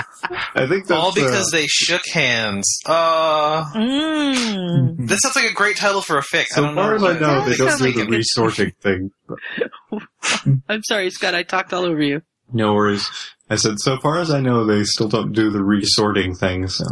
I 0.55 0.65
think 0.67 0.87
that's 0.87 0.91
all 0.91 1.13
because 1.13 1.53
uh, 1.53 1.57
they 1.57 1.65
shook 1.67 2.01
hands. 2.13 2.67
Uh, 2.85 3.63
Mm. 3.73 5.07
that 5.07 5.19
sounds 5.21 5.35
like 5.35 5.49
a 5.51 5.53
great 5.53 5.77
title 5.77 6.01
for 6.01 6.17
a 6.17 6.21
fic. 6.21 6.41
I 6.41 6.55
so 6.55 6.61
don't 6.63 6.75
far 6.75 6.89
know. 6.91 6.95
as 6.95 7.03
I 7.03 7.19
know, 7.19 7.37
Yeah, 7.39 7.45
they 7.45 7.51
it 7.51 7.57
don't 7.57 7.77
do 7.77 7.83
like 7.85 7.95
the 7.95 8.01
a 8.01 8.05
good- 8.05 8.15
resorting 8.17 8.71
thing. 8.81 9.11
But 9.27 9.39
I'm 10.69 10.83
sorry, 10.83 11.09
Scott, 11.09 11.35
I 11.35 11.43
talked 11.43 11.73
all 11.73 11.85
over 11.85 12.01
you. 12.01 12.21
no 12.51 12.73
worries. 12.73 13.09
I 13.49 13.55
said, 13.55 13.79
so 13.79 13.97
far 13.97 14.19
as 14.19 14.31
I 14.31 14.39
know, 14.39 14.65
they 14.65 14.83
still 14.85 15.09
don't 15.09 15.33
do 15.33 15.49
the 15.49 15.63
resorting 15.63 16.35
thing, 16.35 16.67
so 16.67 16.85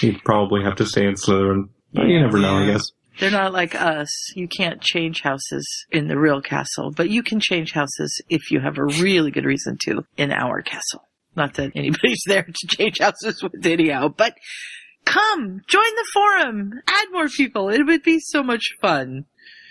you'd 0.00 0.24
probably 0.24 0.64
have 0.64 0.74
to 0.76 0.86
stay 0.86 1.06
in 1.06 1.14
Slytherin. 1.14 1.68
But 1.92 2.06
you 2.06 2.20
never 2.20 2.38
know, 2.38 2.56
I 2.58 2.66
guess. 2.66 2.90
They're 3.20 3.30
not 3.30 3.52
like 3.52 3.74
us. 3.74 4.08
You 4.34 4.48
can't 4.48 4.80
change 4.80 5.20
houses 5.22 5.66
in 5.90 6.08
the 6.08 6.18
real 6.18 6.40
castle, 6.40 6.90
but 6.90 7.10
you 7.10 7.22
can 7.22 7.38
change 7.38 7.72
houses 7.72 8.20
if 8.28 8.50
you 8.50 8.60
have 8.60 8.78
a 8.78 8.84
really 8.84 9.30
good 9.30 9.44
reason 9.44 9.76
to 9.84 10.04
in 10.16 10.32
our 10.32 10.62
castle. 10.62 11.06
Not 11.40 11.54
that 11.54 11.72
anybody's 11.74 12.20
there 12.26 12.42
to 12.42 12.66
change 12.66 12.98
houses 13.00 13.42
with 13.42 13.64
anyhow, 13.64 14.08
but 14.08 14.34
come, 15.06 15.62
join 15.66 15.94
the 15.96 16.06
forum, 16.12 16.72
add 16.86 17.06
more 17.12 17.28
people. 17.28 17.70
It 17.70 17.82
would 17.86 18.02
be 18.02 18.18
so 18.20 18.42
much 18.42 18.74
fun. 18.82 19.24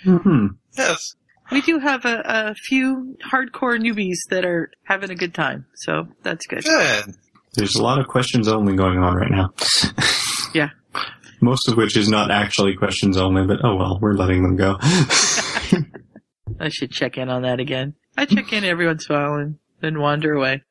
hmm 0.03 0.47
Yes. 0.75 1.13
We 1.51 1.61
do 1.61 1.77
have 1.77 2.05
a, 2.05 2.21
a 2.25 2.55
few 2.55 3.15
hardcore 3.31 3.77
newbies 3.79 4.17
that 4.31 4.45
are 4.45 4.71
having 4.83 5.11
a 5.11 5.15
good 5.15 5.35
time, 5.35 5.67
so 5.75 6.07
that's 6.23 6.47
good. 6.47 6.63
Good. 6.63 7.15
There's 7.53 7.75
a 7.75 7.83
lot 7.83 7.99
of 7.99 8.07
questions 8.07 8.47
only 8.47 8.75
going 8.75 8.97
on 8.97 9.15
right 9.15 9.31
now. 9.31 9.53
Yeah. 10.55 10.69
Most 11.41 11.67
of 11.69 11.77
which 11.77 11.95
is 11.95 12.09
not 12.09 12.31
actually 12.31 12.75
questions 12.75 13.17
only, 13.17 13.45
but 13.45 13.57
oh 13.63 13.75
well, 13.75 13.99
we're 14.01 14.13
letting 14.13 14.41
them 14.41 14.55
go. 14.55 14.77
I 16.59 16.69
should 16.69 16.89
check 16.91 17.19
in 17.19 17.29
on 17.29 17.43
that 17.43 17.59
again. 17.59 17.93
I 18.17 18.25
check 18.25 18.51
in 18.51 18.63
every 18.63 18.87
once 18.87 19.07
in 19.07 19.15
a 19.15 19.19
while 19.19 19.35
and 19.35 19.59
then 19.81 19.99
wander 19.99 20.33
away. 20.33 20.63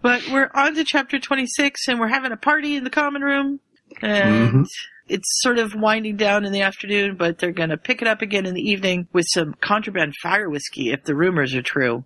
But 0.00 0.22
we're 0.30 0.50
on 0.54 0.74
to 0.76 0.84
chapter 0.84 1.18
26 1.18 1.88
and 1.88 1.98
we're 1.98 2.08
having 2.08 2.32
a 2.32 2.36
party 2.36 2.76
in 2.76 2.84
the 2.84 2.90
common 2.90 3.22
room. 3.22 3.60
And 4.02 4.52
Mhm. 4.52 4.66
it's 5.08 5.40
sort 5.42 5.58
of 5.58 5.74
winding 5.74 6.16
down 6.16 6.44
in 6.44 6.52
the 6.52 6.60
afternoon, 6.60 7.16
but 7.16 7.38
they're 7.38 7.52
going 7.52 7.70
to 7.70 7.76
pick 7.76 8.02
it 8.02 8.08
up 8.08 8.22
again 8.22 8.46
in 8.46 8.54
the 8.54 8.60
evening 8.62 9.08
with 9.12 9.26
some 9.32 9.54
contraband 9.60 10.14
fire 10.22 10.48
whiskey 10.48 10.90
if 10.92 11.04
the 11.04 11.14
rumors 11.14 11.54
are 11.54 11.62
true. 11.62 12.04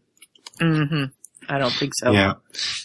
hmm 0.61 1.05
I 1.49 1.59
don't 1.59 1.73
think 1.73 1.93
so. 1.97 2.13
Yeah. 2.13 2.35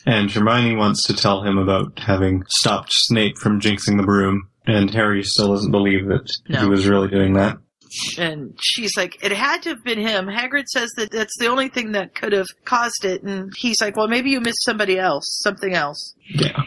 And 0.07 0.31
Hermione 0.31 0.75
wants 0.75 1.03
to 1.03 1.13
tell 1.15 1.43
him 1.43 1.59
about 1.59 1.99
having 1.99 2.43
stopped 2.49 2.89
Snape 2.91 3.37
from 3.37 3.61
jinxing 3.61 3.97
the 3.97 4.03
broom, 4.03 4.49
and 4.65 4.91
Harry 4.95 5.21
still 5.23 5.49
doesn't 5.53 5.69
believe 5.71 6.07
that 6.07 6.27
No. 6.49 6.61
he 6.61 6.67
was 6.67 6.87
really 6.87 7.07
doing 7.07 7.33
that. 7.33 7.57
And 8.17 8.57
she's 8.61 8.95
like, 8.97 9.23
it 9.23 9.31
had 9.31 9.63
to 9.63 9.69
have 9.69 9.83
been 9.83 9.99
him. 9.99 10.27
Hagrid 10.27 10.65
says 10.67 10.89
that 10.97 11.11
that's 11.11 11.37
the 11.39 11.47
only 11.47 11.69
thing 11.69 11.93
that 11.93 12.15
could 12.15 12.33
have 12.33 12.47
caused 12.65 13.05
it. 13.05 13.23
And 13.23 13.51
he's 13.57 13.77
like, 13.81 13.95
well, 13.95 14.07
maybe 14.07 14.29
you 14.29 14.41
missed 14.41 14.63
somebody 14.63 14.97
else, 14.99 15.25
something 15.43 15.73
else. 15.73 16.15
Yeah. 16.29 16.61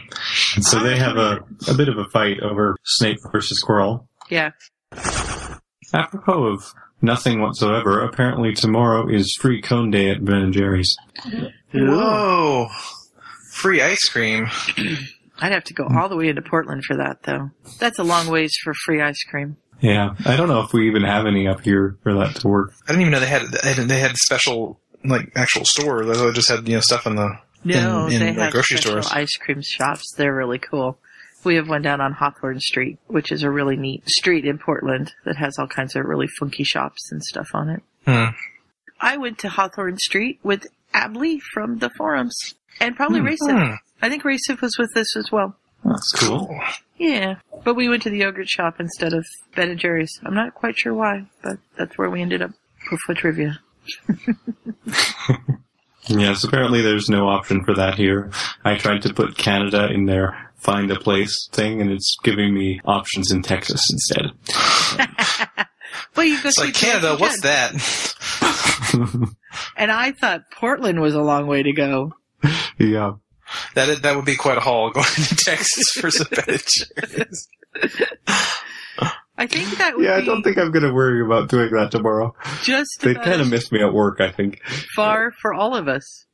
And 0.55 0.65
so 0.65 0.79
they 0.79 0.97
have 0.97 1.17
a, 1.17 1.39
a 1.67 1.73
bit 1.73 1.89
of 1.89 1.97
a 1.97 2.05
fight 2.11 2.39
over 2.41 2.77
Snape 2.83 3.19
versus 3.31 3.63
Quirrell. 3.63 4.07
Yeah. 4.29 4.51
Apropos 5.93 6.43
of 6.53 6.73
nothing 7.01 7.41
whatsoever, 7.41 8.01
apparently 8.01 8.53
tomorrow 8.53 9.07
is 9.09 9.37
free 9.39 9.61
cone 9.61 9.91
day 9.91 10.09
at 10.09 10.23
Ben 10.23 10.37
and 10.37 10.53
Jerry's. 10.53 10.95
Whoa. 11.73 12.67
Free 13.51 13.81
ice 13.81 14.03
cream. 14.09 14.47
I'd 15.41 15.51
have 15.51 15.63
to 15.65 15.73
go 15.73 15.87
all 15.89 16.07
the 16.07 16.15
way 16.15 16.29
into 16.29 16.43
Portland 16.43 16.85
for 16.85 16.95
that, 16.97 17.23
though. 17.23 17.49
That's 17.79 17.97
a 17.97 18.03
long 18.03 18.27
ways 18.27 18.53
for 18.63 18.73
free 18.85 19.01
ice 19.01 19.23
cream. 19.23 19.57
Yeah. 19.81 20.15
I 20.25 20.35
don't 20.37 20.47
know 20.47 20.61
if 20.61 20.73
we 20.73 20.87
even 20.87 21.03
have 21.03 21.25
any 21.25 21.47
up 21.47 21.61
here 21.61 21.97
for 22.03 22.13
that 22.13 22.35
to 22.37 22.47
work. 22.47 22.73
I 22.87 22.91
didn't 22.91 23.01
even 23.01 23.11
know 23.11 23.19
they 23.19 23.25
had 23.27 23.47
they 23.87 23.99
had, 23.99 24.15
special 24.15 24.79
like 25.03 25.31
actual 25.35 25.65
stores. 25.65 26.07
I 26.07 26.23
they 26.25 26.31
just 26.33 26.49
had 26.49 26.67
you 26.67 26.75
know 26.75 26.81
stuff 26.81 27.07
in 27.07 27.15
the 27.15 27.29
No, 27.63 28.05
in, 28.07 28.13
in 28.13 28.19
they 28.19 28.31
the 28.33 28.43
have 28.43 28.53
grocery 28.53 28.77
special 28.77 29.01
stores. 29.01 29.11
ice 29.11 29.35
cream 29.37 29.61
shops. 29.61 30.13
They're 30.15 30.35
really 30.35 30.59
cool. 30.59 30.97
We 31.43 31.55
have 31.55 31.67
one 31.67 31.81
down 31.81 32.01
on 32.01 32.13
Hawthorne 32.13 32.59
Street, 32.59 32.99
which 33.07 33.31
is 33.31 33.41
a 33.41 33.49
really 33.49 33.75
neat 33.75 34.07
street 34.07 34.45
in 34.45 34.59
Portland 34.59 35.11
that 35.25 35.37
has 35.37 35.57
all 35.57 35.65
kinds 35.67 35.95
of 35.95 36.05
really 36.05 36.27
funky 36.39 36.63
shops 36.63 37.11
and 37.11 37.23
stuff 37.23 37.49
on 37.55 37.69
it. 37.69 37.81
Hmm. 38.05 38.35
I 38.99 39.17
went 39.17 39.39
to 39.39 39.49
Hawthorne 39.49 39.97
Street 39.97 40.39
with 40.43 40.67
Abley 40.93 41.39
from 41.53 41.79
the 41.79 41.89
forums, 41.97 42.35
and 42.79 42.95
probably 42.95 43.21
Hmm. 43.21 43.27
Racif. 43.27 43.67
Hmm. 43.69 43.73
I 44.03 44.09
think 44.09 44.21
Racif 44.23 44.61
was 44.61 44.77
with 44.77 44.95
us 44.95 45.17
as 45.17 45.31
well. 45.31 45.55
That's 45.83 46.11
cool. 46.13 46.59
Yeah, 46.97 47.35
but 47.63 47.75
we 47.75 47.89
went 47.89 48.03
to 48.03 48.09
the 48.09 48.19
yogurt 48.19 48.47
shop 48.47 48.79
instead 48.79 49.13
of 49.13 49.25
Ben 49.55 49.69
and 49.71 49.79
Jerry's. 49.79 50.19
I'm 50.23 50.35
not 50.35 50.53
quite 50.53 50.77
sure 50.77 50.93
why, 50.93 51.25
but 51.43 51.57
that's 51.77 51.97
where 51.97 52.09
we 52.09 52.21
ended 52.21 52.41
up. 52.41 52.51
Go 52.89 52.97
for 53.05 53.13
trivia. 53.15 53.59
Yes, 56.07 56.43
apparently 56.43 56.81
there's 56.81 57.09
no 57.09 57.27
option 57.29 57.63
for 57.63 57.75
that 57.75 57.93
here. 57.95 58.31
I 58.65 58.75
tried 58.75 59.03
to 59.03 59.13
put 59.13 59.37
Canada 59.37 59.87
in 59.91 60.05
their 60.07 60.51
find 60.57 60.89
a 60.91 60.99
place 60.99 61.47
thing 61.51 61.79
and 61.79 61.91
it's 61.91 62.17
giving 62.23 62.53
me 62.55 62.81
options 62.85 63.31
in 63.31 63.41
Texas 63.43 63.81
instead. 63.91 64.31
Well, 66.15 66.25
you 66.25 66.41
go 66.41 66.49
It's 66.49 66.57
like 66.57 66.73
Canada. 66.73 67.15
Jersey 67.17 67.21
What's 67.21 67.41
Jen. 67.41 67.73
that? 68.41 69.35
And 69.77 69.91
I 69.91 70.11
thought 70.11 70.41
Portland 70.53 70.99
was 70.99 71.13
a 71.13 71.21
long 71.21 71.47
way 71.47 71.63
to 71.63 71.71
go. 71.71 72.13
yeah. 72.77 73.13
That 73.75 73.89
is- 73.89 74.01
that 74.01 74.15
would 74.15 74.25
be 74.25 74.35
quite 74.35 74.57
a 74.57 74.61
haul 74.61 74.89
going 74.93 75.05
to 75.05 75.35
Texas 75.35 75.89
for 75.99 76.09
some 76.11 76.27
Ben 76.31 76.43
and 76.47 76.63
Jerry's. 76.67 77.47
I 79.37 79.47
think 79.47 79.77
that 79.77 79.95
would 79.95 80.05
Yeah, 80.05 80.15
I 80.15 80.21
don't 80.21 80.43
think 80.43 80.57
I'm 80.57 80.71
going 80.71 80.83
to 80.83 80.93
worry 80.93 81.23
about 81.25 81.49
doing 81.49 81.71
that 81.71 81.89
tomorrow. 81.91 82.35
just 82.63 82.89
They 83.01 83.15
kind 83.15 83.33
of 83.41 83.47
as 83.47 83.49
miss 83.49 83.71
me 83.71 83.81
at 83.81 83.93
work, 83.93 84.21
I 84.21 84.31
think. 84.31 84.61
far 84.95 85.31
for 85.41 85.53
all 85.53 85.75
of 85.75 85.87
us 85.87 86.25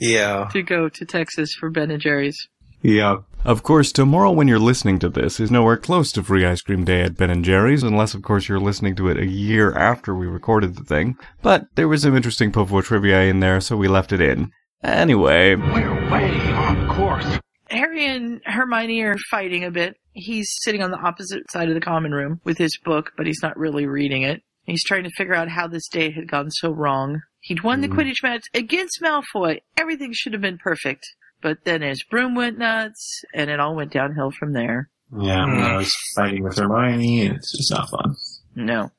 Yeah. 0.00 0.48
to 0.52 0.62
go 0.62 0.88
to 0.88 1.04
Texas 1.04 1.54
for 1.54 1.70
Ben 1.70 1.90
and 1.90 2.00
Jerry's. 2.00 2.48
Yeah. 2.80 3.16
Of 3.44 3.64
course, 3.64 3.90
tomorrow 3.90 4.30
when 4.30 4.46
you're 4.46 4.58
listening 4.60 4.98
to 5.00 5.08
this 5.08 5.40
is 5.40 5.50
nowhere 5.50 5.76
close 5.76 6.12
to 6.12 6.22
Free 6.22 6.44
Ice 6.46 6.60
Cream 6.60 6.84
Day 6.84 7.02
at 7.02 7.16
Ben 7.16 7.30
and 7.30 7.44
Jerry's, 7.44 7.82
unless 7.82 8.14
of 8.14 8.22
course 8.22 8.48
you're 8.48 8.60
listening 8.60 8.94
to 8.96 9.08
it 9.08 9.16
a 9.18 9.26
year 9.26 9.72
after 9.76 10.14
we 10.14 10.26
recorded 10.28 10.76
the 10.76 10.84
thing. 10.84 11.16
But 11.42 11.64
there 11.74 11.88
was 11.88 12.02
some 12.02 12.16
interesting 12.16 12.52
Povo 12.52 12.82
trivia 12.84 13.22
in 13.22 13.40
there, 13.40 13.60
so 13.60 13.76
we 13.76 13.88
left 13.88 14.12
it 14.12 14.20
in. 14.20 14.52
Anyway, 14.82 15.54
We're 15.56 16.10
way 16.10 16.30
off 16.52 16.96
course. 16.96 17.38
Harry 17.70 18.06
and 18.06 18.40
Hermione 18.44 19.02
are 19.02 19.16
fighting 19.30 19.64
a 19.64 19.70
bit. 19.70 19.96
He's 20.12 20.48
sitting 20.62 20.82
on 20.82 20.90
the 20.90 20.98
opposite 20.98 21.50
side 21.50 21.68
of 21.68 21.74
the 21.74 21.80
common 21.80 22.12
room 22.12 22.40
with 22.44 22.58
his 22.58 22.78
book, 22.84 23.12
but 23.16 23.26
he's 23.26 23.42
not 23.42 23.56
really 23.58 23.86
reading 23.86 24.22
it. 24.22 24.42
He's 24.64 24.84
trying 24.84 25.04
to 25.04 25.10
figure 25.16 25.34
out 25.34 25.48
how 25.48 25.66
this 25.66 25.88
day 25.88 26.10
had 26.10 26.28
gone 26.28 26.50
so 26.50 26.70
wrong. 26.70 27.20
He'd 27.40 27.62
won 27.62 27.80
the 27.80 27.88
Quidditch 27.88 28.22
match 28.22 28.44
against 28.54 29.00
Malfoy. 29.02 29.58
Everything 29.76 30.12
should 30.12 30.32
have 30.32 30.42
been 30.42 30.58
perfect. 30.58 31.06
But 31.40 31.58
then 31.64 31.82
his 31.82 32.02
broom 32.02 32.34
went 32.34 32.58
nuts, 32.58 33.22
and 33.32 33.48
it 33.48 33.60
all 33.60 33.76
went 33.76 33.92
downhill 33.92 34.30
from 34.32 34.52
there. 34.54 34.90
Yeah, 35.18 35.44
Hmm. 35.44 35.62
I 35.62 35.76
was 35.76 35.94
fighting 36.14 36.42
with 36.42 36.58
Hermione 36.58 37.26
and 37.26 37.36
it's 37.36 37.56
just 37.56 37.70
not 37.70 37.88
fun. 37.88 38.14
No. 38.56 38.90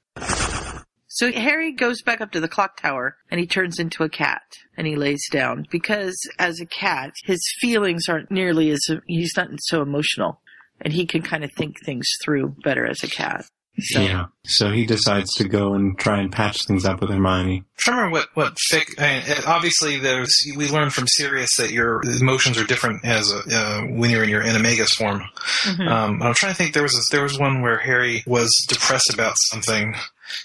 So 1.19 1.33
Harry 1.33 1.73
goes 1.73 2.01
back 2.01 2.21
up 2.21 2.31
to 2.31 2.39
the 2.39 2.47
clock 2.47 2.79
tower 2.79 3.17
and 3.29 3.41
he 3.41 3.45
turns 3.45 3.77
into 3.77 4.05
a 4.05 4.09
cat 4.09 4.41
and 4.77 4.87
he 4.87 4.95
lays 4.95 5.27
down 5.29 5.65
because 5.69 6.17
as 6.39 6.61
a 6.61 6.65
cat, 6.65 7.11
his 7.25 7.41
feelings 7.59 8.07
aren't 8.07 8.31
nearly 8.31 8.69
as, 8.69 8.79
he's 9.05 9.35
not 9.35 9.49
so 9.63 9.81
emotional 9.81 10.39
and 10.79 10.93
he 10.93 11.05
can 11.05 11.21
kind 11.21 11.43
of 11.43 11.51
think 11.57 11.75
things 11.83 12.07
through 12.23 12.55
better 12.63 12.85
as 12.85 13.03
a 13.03 13.09
cat. 13.09 13.43
So, 13.81 14.01
Yeah. 14.01 14.25
So 14.45 14.71
he 14.71 14.85
decides 14.85 15.33
to 15.35 15.47
go 15.47 15.73
and 15.73 15.97
try 15.97 16.19
and 16.19 16.31
patch 16.31 16.65
things 16.65 16.85
up 16.85 17.01
with 17.01 17.09
Hermione. 17.09 17.63
To 17.85 17.91
remember 17.91 18.11
what 18.11 18.27
what 18.33 18.57
fic. 18.71 18.99
I 18.99 19.19
mean, 19.27 19.37
obviously, 19.47 19.97
there's 19.97 20.33
we 20.55 20.69
learned 20.69 20.93
from 20.93 21.07
Sirius 21.07 21.55
that 21.57 21.71
your 21.71 22.01
emotions 22.03 22.57
are 22.57 22.65
different 22.65 23.05
as 23.05 23.31
a, 23.31 23.39
uh, 23.55 23.81
when 23.83 24.09
you're 24.09 24.23
in 24.23 24.29
your 24.29 24.43
animagus 24.43 24.89
form. 24.97 25.23
mhm. 25.63 25.87
Um, 25.89 26.21
I'm 26.21 26.33
trying 26.33 26.51
to 26.53 26.57
think. 26.57 26.73
There 26.73 26.83
was 26.83 27.07
there 27.11 27.23
was 27.23 27.37
one 27.39 27.61
where 27.61 27.77
Harry 27.77 28.23
was 28.25 28.49
depressed 28.67 29.13
about 29.13 29.35
something. 29.49 29.95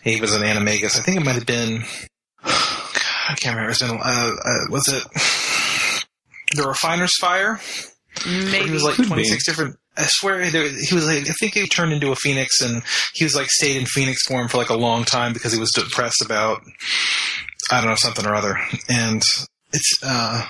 He 0.02 0.20
was 0.20 0.34
an 0.34 0.42
animagus. 0.42 0.98
I 0.98 1.02
think 1.02 1.18
it 1.20 1.24
might 1.24 1.34
have 1.34 1.46
been. 1.46 1.82
I 2.44 3.34
can't 3.36 3.54
remember. 3.56 3.70
It's 3.70 3.80
been. 3.80 3.98
Uh, 4.02 4.32
uh, 4.44 4.58
was 4.70 4.88
it 4.88 5.02
the 6.56 6.66
Refiner's 6.68 7.16
Fire? 7.18 7.60
Maybe. 8.26 8.66
He 8.66 8.70
was 8.70 8.84
like 8.84 8.94
Could 8.94 9.06
26 9.06 9.44
different. 9.44 9.76
I 9.96 10.02
swear, 10.06 10.42
he 10.42 10.94
was. 10.94 11.06
Like, 11.06 11.28
I 11.28 11.32
think 11.38 11.54
he 11.54 11.66
turned 11.66 11.92
into 11.92 12.10
a 12.12 12.16
phoenix, 12.16 12.60
and 12.60 12.82
he 13.14 13.24
was 13.24 13.34
like 13.34 13.48
stayed 13.48 13.76
in 13.76 13.86
phoenix 13.86 14.26
form 14.26 14.48
for 14.48 14.56
like 14.58 14.70
a 14.70 14.76
long 14.76 15.04
time 15.04 15.32
because 15.32 15.52
he 15.52 15.60
was 15.60 15.70
depressed 15.70 16.22
about 16.24 16.62
I 17.70 17.80
don't 17.80 17.90
know 17.90 17.96
something 17.96 18.26
or 18.26 18.34
other. 18.34 18.58
And 18.88 19.22
it's. 19.72 19.92
uh 20.02 20.46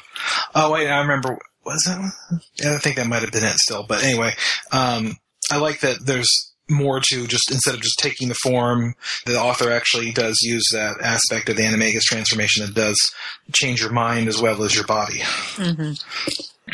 Oh 0.54 0.72
wait, 0.72 0.88
I 0.88 1.00
remember. 1.00 1.38
Was 1.64 1.86
it? 1.86 2.42
Yeah, 2.62 2.74
I 2.74 2.78
think 2.78 2.96
that 2.96 3.06
might 3.06 3.22
have 3.22 3.32
been 3.32 3.44
it 3.44 3.56
still. 3.56 3.84
But 3.88 4.02
anyway, 4.04 4.34
um, 4.72 5.16
I 5.50 5.58
like 5.58 5.80
that. 5.80 6.04
There's 6.04 6.30
more 6.68 7.00
to 7.00 7.26
just 7.26 7.50
instead 7.50 7.74
of 7.74 7.82
just 7.82 7.98
taking 7.98 8.28
the 8.28 8.34
form, 8.34 8.94
the 9.26 9.38
author 9.38 9.70
actually 9.70 10.12
does 10.12 10.38
use 10.42 10.64
that 10.72 10.96
aspect 11.02 11.48
of 11.48 11.56
the 11.56 11.62
animagus 11.62 12.02
transformation 12.02 12.64
that 12.64 12.74
does 12.74 12.96
change 13.52 13.82
your 13.82 13.92
mind 13.92 14.28
as 14.28 14.40
well 14.40 14.62
as 14.62 14.74
your 14.74 14.86
body. 14.86 15.20
hmm 15.56 15.92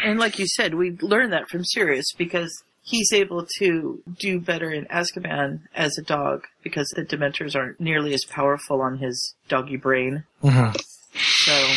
And 0.05 0.19
like 0.19 0.39
you 0.39 0.47
said, 0.47 0.75
we 0.75 0.97
learned 1.01 1.33
that 1.33 1.49
from 1.49 1.65
Sirius 1.65 2.13
because 2.17 2.53
he's 2.83 3.13
able 3.13 3.47
to 3.59 4.03
do 4.19 4.41
better 4.41 4.71
in 4.71 4.87
Azkaban 4.87 5.63
as 5.75 5.99
a 5.99 6.03
dog 6.03 6.45
because 6.63 6.89
the 6.95 7.05
Dementors 7.05 7.55
aren't 7.55 7.81
nearly 7.81 8.15
as 8.15 8.25
powerful 8.25 8.81
on 8.81 8.99
his 8.99 9.35
doggy 9.49 9.77
brain. 9.77 10.25
Mm-hmm. 10.43 10.77
So, 11.13 11.75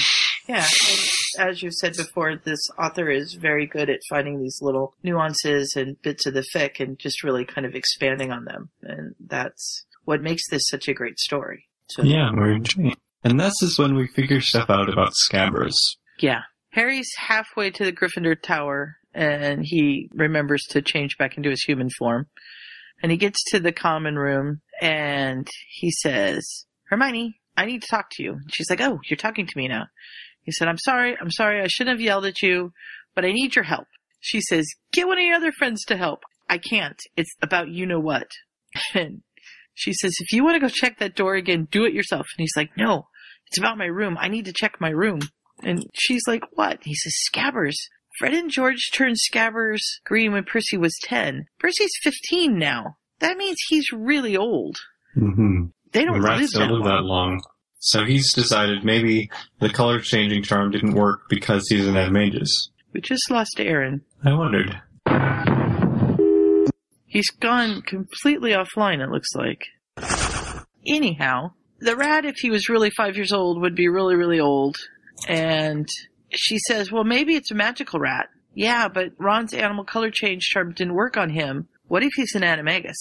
yeah, 0.47 0.65
and 1.39 1.49
as 1.49 1.63
you 1.63 1.71
said 1.71 1.95
before, 1.97 2.35
this 2.35 2.59
author 2.77 3.09
is 3.09 3.33
very 3.33 3.65
good 3.65 3.89
at 3.89 3.99
finding 4.09 4.41
these 4.41 4.59
little 4.61 4.93
nuances 5.03 5.73
and 5.75 5.99
bits 6.01 6.25
of 6.27 6.33
the 6.33 6.45
fic 6.53 6.79
and 6.79 6.99
just 6.99 7.23
really 7.23 7.45
kind 7.45 7.65
of 7.65 7.75
expanding 7.75 8.31
on 8.31 8.45
them. 8.45 8.69
And 8.83 9.15
that's 9.19 9.85
what 10.05 10.21
makes 10.21 10.47
this 10.49 10.67
such 10.67 10.87
a 10.87 10.93
great 10.93 11.17
story. 11.19 11.65
So, 11.89 12.03
Yeah, 12.03 12.29
we're 12.33 12.51
enjoying 12.51 12.91
it. 12.91 12.97
And 13.23 13.39
this 13.39 13.61
is 13.61 13.79
when 13.79 13.95
we 13.95 14.07
figure 14.07 14.41
stuff 14.41 14.69
out 14.69 14.89
about 14.89 15.13
scabbers. 15.13 15.73
yeah. 16.19 16.41
Harry's 16.73 17.09
halfway 17.17 17.69
to 17.69 17.85
the 17.85 17.93
Gryffindor 17.93 18.41
Tower 18.41 18.97
and 19.13 19.63
he 19.63 20.09
remembers 20.11 20.63
to 20.71 20.81
change 20.81 21.17
back 21.19 21.37
into 21.37 21.51
his 21.51 21.61
human 21.61 21.89
form. 21.99 22.27
And 23.01 23.11
he 23.11 23.17
gets 23.17 23.37
to 23.51 23.59
the 23.59 23.71
common 23.71 24.15
room 24.15 24.61
and 24.81 25.47
he 25.69 25.91
says, 25.91 26.65
Hermione, 26.85 27.39
I 27.55 27.65
need 27.65 27.83
to 27.83 27.87
talk 27.87 28.07
to 28.13 28.23
you. 28.23 28.39
She's 28.51 28.69
like, 28.71 28.81
Oh, 28.81 28.99
you're 29.07 29.17
talking 29.17 29.45
to 29.45 29.57
me 29.57 29.67
now. 29.67 29.85
He 30.41 30.51
said, 30.51 30.67
I'm 30.67 30.79
sorry, 30.79 31.15
I'm 31.19 31.29
sorry, 31.29 31.61
I 31.61 31.67
shouldn't 31.67 31.95
have 31.95 32.01
yelled 32.01 32.25
at 32.25 32.41
you, 32.41 32.73
but 33.13 33.23
I 33.23 33.31
need 33.31 33.55
your 33.55 33.65
help. 33.65 33.87
She 34.19 34.41
says, 34.41 34.65
Get 34.91 35.07
one 35.07 35.19
of 35.19 35.23
your 35.23 35.35
other 35.35 35.51
friends 35.51 35.83
to 35.85 35.97
help. 35.97 36.23
I 36.49 36.57
can't. 36.57 36.99
It's 37.15 37.35
about 37.41 37.69
you 37.69 37.85
know 37.85 37.99
what. 37.99 38.27
And 38.95 39.21
she 39.75 39.93
says, 39.93 40.15
If 40.19 40.31
you 40.31 40.43
want 40.43 40.55
to 40.55 40.59
go 40.59 40.69
check 40.69 40.97
that 40.97 41.15
door 41.15 41.35
again, 41.35 41.67
do 41.69 41.85
it 41.85 41.93
yourself. 41.93 42.25
And 42.35 42.41
he's 42.41 42.57
like, 42.57 42.71
No, 42.77 43.07
it's 43.47 43.59
about 43.59 43.77
my 43.77 43.85
room. 43.85 44.17
I 44.19 44.27
need 44.27 44.45
to 44.45 44.53
check 44.53 44.81
my 44.81 44.89
room. 44.89 45.19
And 45.65 45.85
she's 45.93 46.23
like, 46.27 46.43
What? 46.53 46.79
He 46.83 46.95
says, 46.95 47.13
Scabbers. 47.31 47.75
Fred 48.19 48.33
and 48.33 48.51
George 48.51 48.91
turned 48.93 49.17
Scabbers 49.17 49.81
green 50.05 50.33
when 50.33 50.43
Percy 50.43 50.77
was 50.77 50.95
10. 51.03 51.45
Percy's 51.59 51.91
15 52.03 52.57
now. 52.57 52.97
That 53.19 53.37
means 53.37 53.57
he's 53.69 53.91
really 53.91 54.37
old. 54.37 54.77
Mm-hmm. 55.17 55.65
They 55.93 56.05
don't 56.05 56.21
live 56.21 56.39
rats 56.39 56.53
that 56.53 56.59
don't 56.59 56.71
live 56.71 56.81
long. 56.81 56.89
that 56.89 57.03
long. 57.03 57.41
So 57.79 58.05
he's 58.05 58.31
decided 58.33 58.83
maybe 58.85 59.29
the 59.59 59.69
color 59.69 59.99
changing 59.99 60.43
charm 60.43 60.71
didn't 60.71 60.93
work 60.93 61.21
because 61.29 61.67
he's 61.67 61.87
an 61.87 61.95
animagus. 61.95 62.49
We 62.93 63.01
just 63.01 63.29
lost 63.31 63.59
Aaron. 63.59 64.01
I 64.23 64.33
wondered. 64.33 64.79
He's 67.07 67.29
gone 67.29 67.81
completely 67.81 68.51
offline, 68.51 69.03
it 69.03 69.09
looks 69.09 69.29
like. 69.35 69.67
Anyhow, 70.87 71.51
the 71.79 71.95
rat, 71.95 72.25
if 72.25 72.35
he 72.37 72.49
was 72.49 72.69
really 72.69 72.89
five 72.89 73.15
years 73.15 73.31
old, 73.31 73.61
would 73.61 73.75
be 73.75 73.87
really, 73.87 74.15
really 74.15 74.39
old. 74.39 74.77
And 75.27 75.87
she 76.31 76.57
says, 76.67 76.91
well, 76.91 77.03
maybe 77.03 77.35
it's 77.35 77.51
a 77.51 77.55
magical 77.55 77.99
rat. 77.99 78.29
Yeah, 78.55 78.87
but 78.87 79.13
Ron's 79.17 79.53
animal 79.53 79.83
color 79.83 80.11
change 80.11 80.43
charm 80.43 80.73
didn't 80.73 80.93
work 80.93 81.17
on 81.17 81.29
him. 81.29 81.67
What 81.87 82.03
if 82.03 82.11
he's 82.15 82.35
an 82.35 82.43
animagus? 82.43 82.95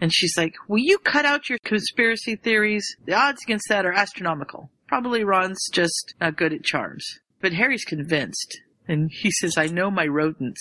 And 0.00 0.12
she's 0.12 0.36
like, 0.36 0.54
will 0.68 0.78
you 0.78 0.98
cut 0.98 1.24
out 1.24 1.48
your 1.48 1.58
conspiracy 1.64 2.36
theories? 2.36 2.96
The 3.06 3.14
odds 3.14 3.42
against 3.44 3.66
that 3.68 3.86
are 3.86 3.92
astronomical. 3.92 4.70
Probably 4.86 5.24
Ron's 5.24 5.68
just 5.72 6.14
not 6.20 6.36
good 6.36 6.52
at 6.52 6.64
charms. 6.64 7.20
But 7.40 7.52
Harry's 7.52 7.84
convinced. 7.84 8.60
And 8.88 9.10
he 9.12 9.30
says, 9.30 9.56
I 9.56 9.66
know 9.66 9.90
my 9.90 10.06
rodents. 10.06 10.60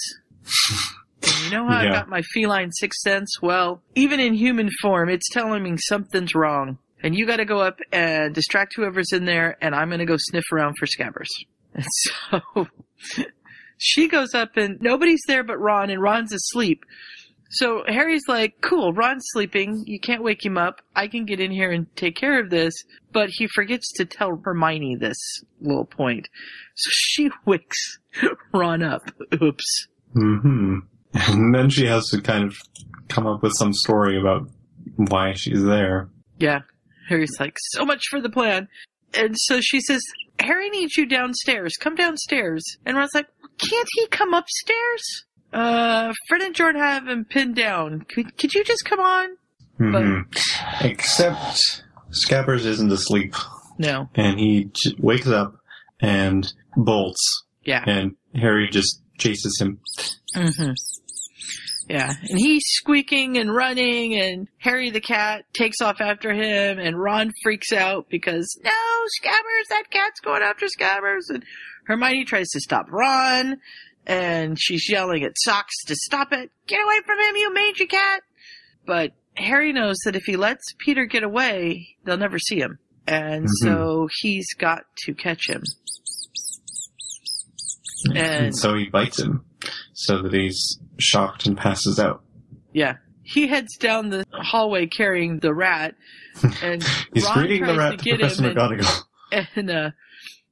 And 1.21 1.45
you 1.45 1.51
know 1.51 1.67
how 1.67 1.79
I 1.79 1.87
got 1.87 2.09
my 2.09 2.21
feline 2.33 2.71
sixth 2.71 2.99
sense? 3.01 3.41
Well, 3.41 3.81
even 3.95 4.19
in 4.19 4.33
human 4.33 4.69
form, 4.81 5.09
it's 5.09 5.29
telling 5.29 5.63
me 5.63 5.75
something's 5.77 6.35
wrong. 6.35 6.77
And 7.03 7.13
you 7.15 7.27
gotta 7.27 7.45
go 7.45 7.59
up 7.59 7.79
and 7.91 8.33
distract 8.33 8.73
whoever's 8.75 9.11
in 9.11 9.25
there, 9.25 9.57
and 9.61 9.75
I'm 9.75 9.89
gonna 9.89 10.05
go 10.05 10.15
sniff 10.17 10.45
around 10.51 10.75
for 10.79 10.85
scabbers. 10.85 11.27
And 11.75 11.85
so, 11.89 12.67
she 13.79 14.07
goes 14.07 14.35
up 14.35 14.57
and 14.57 14.79
nobody's 14.79 15.23
there 15.27 15.43
but 15.43 15.57
Ron, 15.57 15.89
and 15.89 15.99
Ron's 15.99 16.31
asleep. 16.31 16.83
So 17.49 17.83
Harry's 17.87 18.27
like, 18.27 18.61
cool, 18.61 18.93
Ron's 18.93 19.23
sleeping. 19.31 19.83
You 19.85 19.99
can't 19.99 20.23
wake 20.23 20.43
him 20.43 20.57
up. 20.57 20.81
I 20.95 21.07
can 21.07 21.25
get 21.25 21.39
in 21.39 21.51
here 21.51 21.71
and 21.71 21.87
take 21.95 22.15
care 22.15 22.39
of 22.39 22.49
this. 22.49 22.73
But 23.11 23.29
he 23.31 23.47
forgets 23.47 23.91
to 23.93 24.05
tell 24.05 24.39
Hermione 24.43 24.95
this 24.95 25.17
little 25.61 25.85
point. 25.85 26.29
So 26.75 26.89
she 26.93 27.29
wakes 27.45 27.99
Ron 28.53 28.83
up. 28.83 29.01
Oops. 29.41 29.87
hmm 30.13 30.77
And 31.13 31.55
then 31.55 31.69
she 31.69 31.85
has 31.85 32.07
to 32.09 32.21
kind 32.21 32.43
of 32.45 32.55
come 33.07 33.27
up 33.27 33.43
with 33.43 33.53
some 33.57 33.73
story 33.73 34.19
about 34.19 34.47
why 34.95 35.33
she's 35.33 35.63
there. 35.63 36.09
Yeah. 36.39 36.61
Harry's 37.13 37.39
like, 37.39 37.55
so 37.71 37.85
much 37.85 38.01
for 38.09 38.19
the 38.19 38.29
plan. 38.29 38.67
And 39.13 39.35
so 39.37 39.61
she 39.61 39.79
says, 39.81 40.01
Harry 40.39 40.69
needs 40.71 40.97
you 40.97 41.05
downstairs. 41.05 41.73
Come 41.79 41.93
downstairs. 41.95 42.63
And 42.85 42.97
Ron's 42.97 43.11
like, 43.13 43.27
can't 43.59 43.87
he 43.93 44.07
come 44.07 44.33
upstairs? 44.33 45.25
Uh, 45.53 46.11
Fred 46.27 46.41
and 46.41 46.55
Jordan 46.55 46.81
have 46.81 47.07
him 47.07 47.23
pinned 47.25 47.55
down. 47.55 48.01
Could, 48.13 48.35
could 48.37 48.55
you 48.55 48.63
just 48.63 48.83
come 48.85 48.99
on? 48.99 49.29
hmm 49.77 50.21
Except 50.81 51.61
Scabbers 52.11 52.65
isn't 52.65 52.91
asleep, 52.91 53.35
No. 53.77 54.09
and 54.15 54.39
he 54.39 54.71
j- 54.73 54.95
wakes 54.99 55.27
up 55.27 55.55
and 55.99 56.51
bolts, 56.75 57.43
Yeah. 57.63 57.83
and 57.85 58.15
Harry 58.35 58.67
just 58.71 59.01
chases 59.19 59.57
him. 59.61 59.79
hmm 60.35 60.71
Yeah, 61.89 62.13
and 62.29 62.39
he's 62.39 62.63
squeaking 62.65 63.37
and 63.37 63.53
running, 63.53 64.15
and 64.15 64.47
Harry 64.59 64.89
the 64.89 65.01
cat 65.01 65.45
takes 65.53 65.81
off 65.81 65.99
after 65.99 66.31
him, 66.33 66.79
and 66.79 66.97
Ron 66.97 67.31
freaks 67.43 67.73
out 67.73 68.07
because 68.09 68.57
no, 68.63 68.71
Scabbers, 69.21 69.67
that 69.69 69.89
cat's 69.89 70.19
going 70.21 70.41
after 70.43 70.65
Scabbers, 70.67 71.29
and 71.29 71.43
Hermione 71.85 72.23
tries 72.25 72.49
to 72.51 72.61
stop 72.61 72.85
Ron, 72.89 73.57
and 74.07 74.57
she's 74.59 74.89
yelling 74.89 75.23
at 75.23 75.33
Socks 75.35 75.75
to 75.87 75.95
stop 75.95 76.31
it. 76.31 76.51
Get 76.67 76.81
away 76.83 76.99
from 77.05 77.19
him, 77.19 77.35
you 77.35 77.53
mangy 77.53 77.85
cat! 77.87 78.21
But 78.85 79.11
Harry 79.35 79.73
knows 79.73 79.97
that 80.05 80.15
if 80.15 80.23
he 80.23 80.37
lets 80.37 80.63
Peter 80.79 81.05
get 81.05 81.23
away, 81.23 81.95
they'll 82.05 82.17
never 82.17 82.39
see 82.39 82.59
him, 82.59 82.79
and 83.07 83.43
Mhm. 83.45 83.49
so 83.61 84.07
he's 84.21 84.47
got 84.57 84.83
to 85.05 85.13
catch 85.13 85.49
him. 85.49 85.63
And 88.05 88.17
And 88.17 88.57
so 88.57 88.75
he 88.75 88.85
bites 88.89 89.19
him, 89.19 89.45
so 89.93 90.21
that 90.21 90.33
he's 90.33 90.79
shocked 90.99 91.45
and 91.45 91.57
passes 91.57 91.99
out. 91.99 92.23
Yeah. 92.73 92.97
He 93.23 93.47
heads 93.47 93.77
down 93.77 94.09
the 94.09 94.25
hallway 94.33 94.85
carrying 94.87 95.39
the 95.39 95.53
rat, 95.53 95.95
and 96.61 96.83
He's 97.13 97.23
Ron 97.23 97.33
bringing 97.35 97.65
the 97.65 97.75
rat 97.77 97.91
to 97.91 97.97
to 97.97 98.03
get 98.03 98.19
Professor 98.19 98.43
him, 98.49 98.55
McGonagall. 98.55 99.01
and, 99.31 99.47
and 99.55 99.71
uh, 99.71 99.91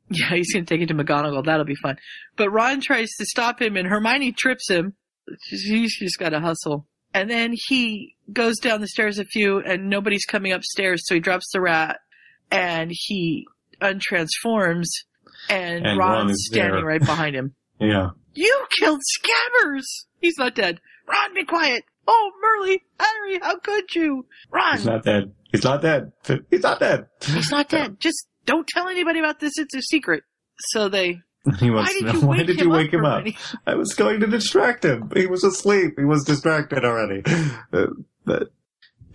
yeah, 0.09 0.29
he's 0.35 0.53
gonna 0.53 0.65
take 0.65 0.79
it 0.81 0.87
to 0.87 0.93
McGonagall. 0.93 1.43
That'll 1.45 1.65
be 1.65 1.75
fun. 1.75 1.97
But 2.37 2.49
Ron 2.49 2.79
tries 2.79 3.09
to 3.19 3.25
stop 3.25 3.61
him, 3.61 3.75
and 3.75 3.87
Hermione 3.87 4.31
trips 4.31 4.69
him. 4.69 4.93
He's 5.49 5.97
just 5.99 6.17
got 6.17 6.29
to 6.29 6.39
hustle. 6.39 6.87
And 7.13 7.29
then 7.29 7.51
he 7.67 8.15
goes 8.31 8.57
down 8.59 8.79
the 8.79 8.87
stairs 8.87 9.19
a 9.19 9.25
few, 9.25 9.59
and 9.59 9.89
nobody's 9.89 10.23
coming 10.23 10.53
upstairs, 10.53 11.01
so 11.05 11.13
he 11.15 11.19
drops 11.19 11.51
the 11.51 11.59
rat, 11.59 11.99
and 12.49 12.89
he 12.93 13.45
untransforms, 13.81 14.85
and, 15.49 15.85
And 15.85 15.97
Ron 15.97 16.11
Ron's 16.27 16.31
is 16.31 16.47
standing 16.51 16.75
there. 16.75 16.85
right 16.85 17.01
behind 17.01 17.35
him. 17.35 17.53
Yeah. 17.81 18.09
You 18.33 18.65
killed 18.79 19.01
Scabbers! 19.19 20.05
He's 20.19 20.37
not 20.37 20.55
dead. 20.55 20.79
Ron, 21.07 21.33
be 21.33 21.43
quiet! 21.43 21.83
Oh, 22.07 22.31
Merlin! 22.41 22.79
Harry, 22.99 23.39
how 23.41 23.57
could 23.59 23.93
you? 23.93 24.25
Ron! 24.51 24.77
He's 24.77 24.85
not 24.85 25.03
dead. 25.03 25.33
He's 25.51 25.63
not 25.63 25.81
dead. 25.81 26.11
He's 26.49 26.63
not 26.63 26.79
dead. 26.79 27.07
He's 27.21 27.51
not 27.51 27.69
dead. 27.69 27.97
Just 27.99 28.27
don't 28.45 28.67
tell 28.67 28.87
anybody 28.87 29.19
about 29.19 29.39
this. 29.39 29.57
It's 29.57 29.75
a 29.75 29.81
secret. 29.81 30.23
So 30.69 30.87
they. 30.89 31.19
He 31.59 31.71
wants 31.71 31.91
Why 31.91 31.99
to 31.99 32.05
did 32.05 32.13
know 32.13 32.19
you 32.21 32.27
why 32.27 32.37
wake 32.37 32.47
did 32.47 32.59
him 32.59 32.67
you 32.67 32.71
up, 32.71 32.77
wake 32.77 32.93
him 32.93 33.05
up? 33.05 33.25
I 33.65 33.73
was 33.73 33.93
going 33.95 34.19
to 34.19 34.27
distract 34.27 34.85
him. 34.85 35.11
He 35.15 35.25
was 35.25 35.43
asleep. 35.43 35.95
He 35.97 36.05
was 36.05 36.23
distracted 36.23 36.85
already. 36.85 37.23
Uh, 37.73 37.87
but 38.25 38.49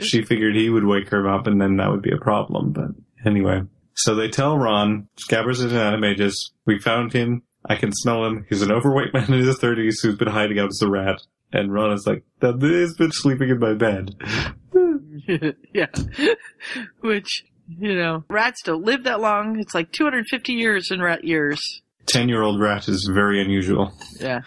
she 0.00 0.22
figured 0.22 0.56
he 0.56 0.68
would 0.68 0.84
wake 0.84 1.08
her 1.10 1.28
up, 1.28 1.46
and 1.46 1.60
then 1.60 1.76
that 1.76 1.88
would 1.90 2.02
be 2.02 2.10
a 2.10 2.16
problem. 2.18 2.72
But 2.72 2.88
anyway, 3.24 3.62
so 3.94 4.14
they 4.16 4.28
tell 4.28 4.58
Ron, 4.58 5.08
Scabbers 5.16 5.62
is 5.64 5.64
an 5.66 5.78
animagus. 5.78 6.34
We 6.64 6.78
found 6.80 7.12
him. 7.12 7.42
I 7.68 7.76
can 7.76 7.92
smell 7.92 8.24
him. 8.24 8.46
He's 8.48 8.62
an 8.62 8.72
overweight 8.72 9.12
man 9.12 9.32
in 9.32 9.44
his 9.44 9.58
thirties 9.58 10.00
who's 10.00 10.16
been 10.16 10.28
hiding 10.28 10.58
out 10.58 10.68
as 10.68 10.82
a 10.82 10.88
rat. 10.88 11.22
And 11.52 11.72
Ron 11.72 11.92
is 11.92 12.06
like, 12.06 12.24
that 12.40 12.60
has 12.60 12.94
been 12.94 13.12
sleeping 13.12 13.50
in 13.50 13.58
my 13.58 13.74
bed. 13.74 14.16
yeah. 15.72 15.86
Which, 17.00 17.44
you 17.68 17.94
know, 17.94 18.24
rats 18.28 18.62
don't 18.62 18.84
live 18.84 19.04
that 19.04 19.20
long. 19.20 19.58
It's 19.58 19.74
like 19.74 19.92
250 19.92 20.52
years 20.52 20.90
in 20.90 21.00
rat 21.00 21.24
years. 21.24 21.60
Ten 22.06 22.28
year 22.28 22.42
old 22.42 22.60
rat 22.60 22.88
is 22.88 23.08
very 23.12 23.40
unusual. 23.40 23.92
Yeah. 24.20 24.42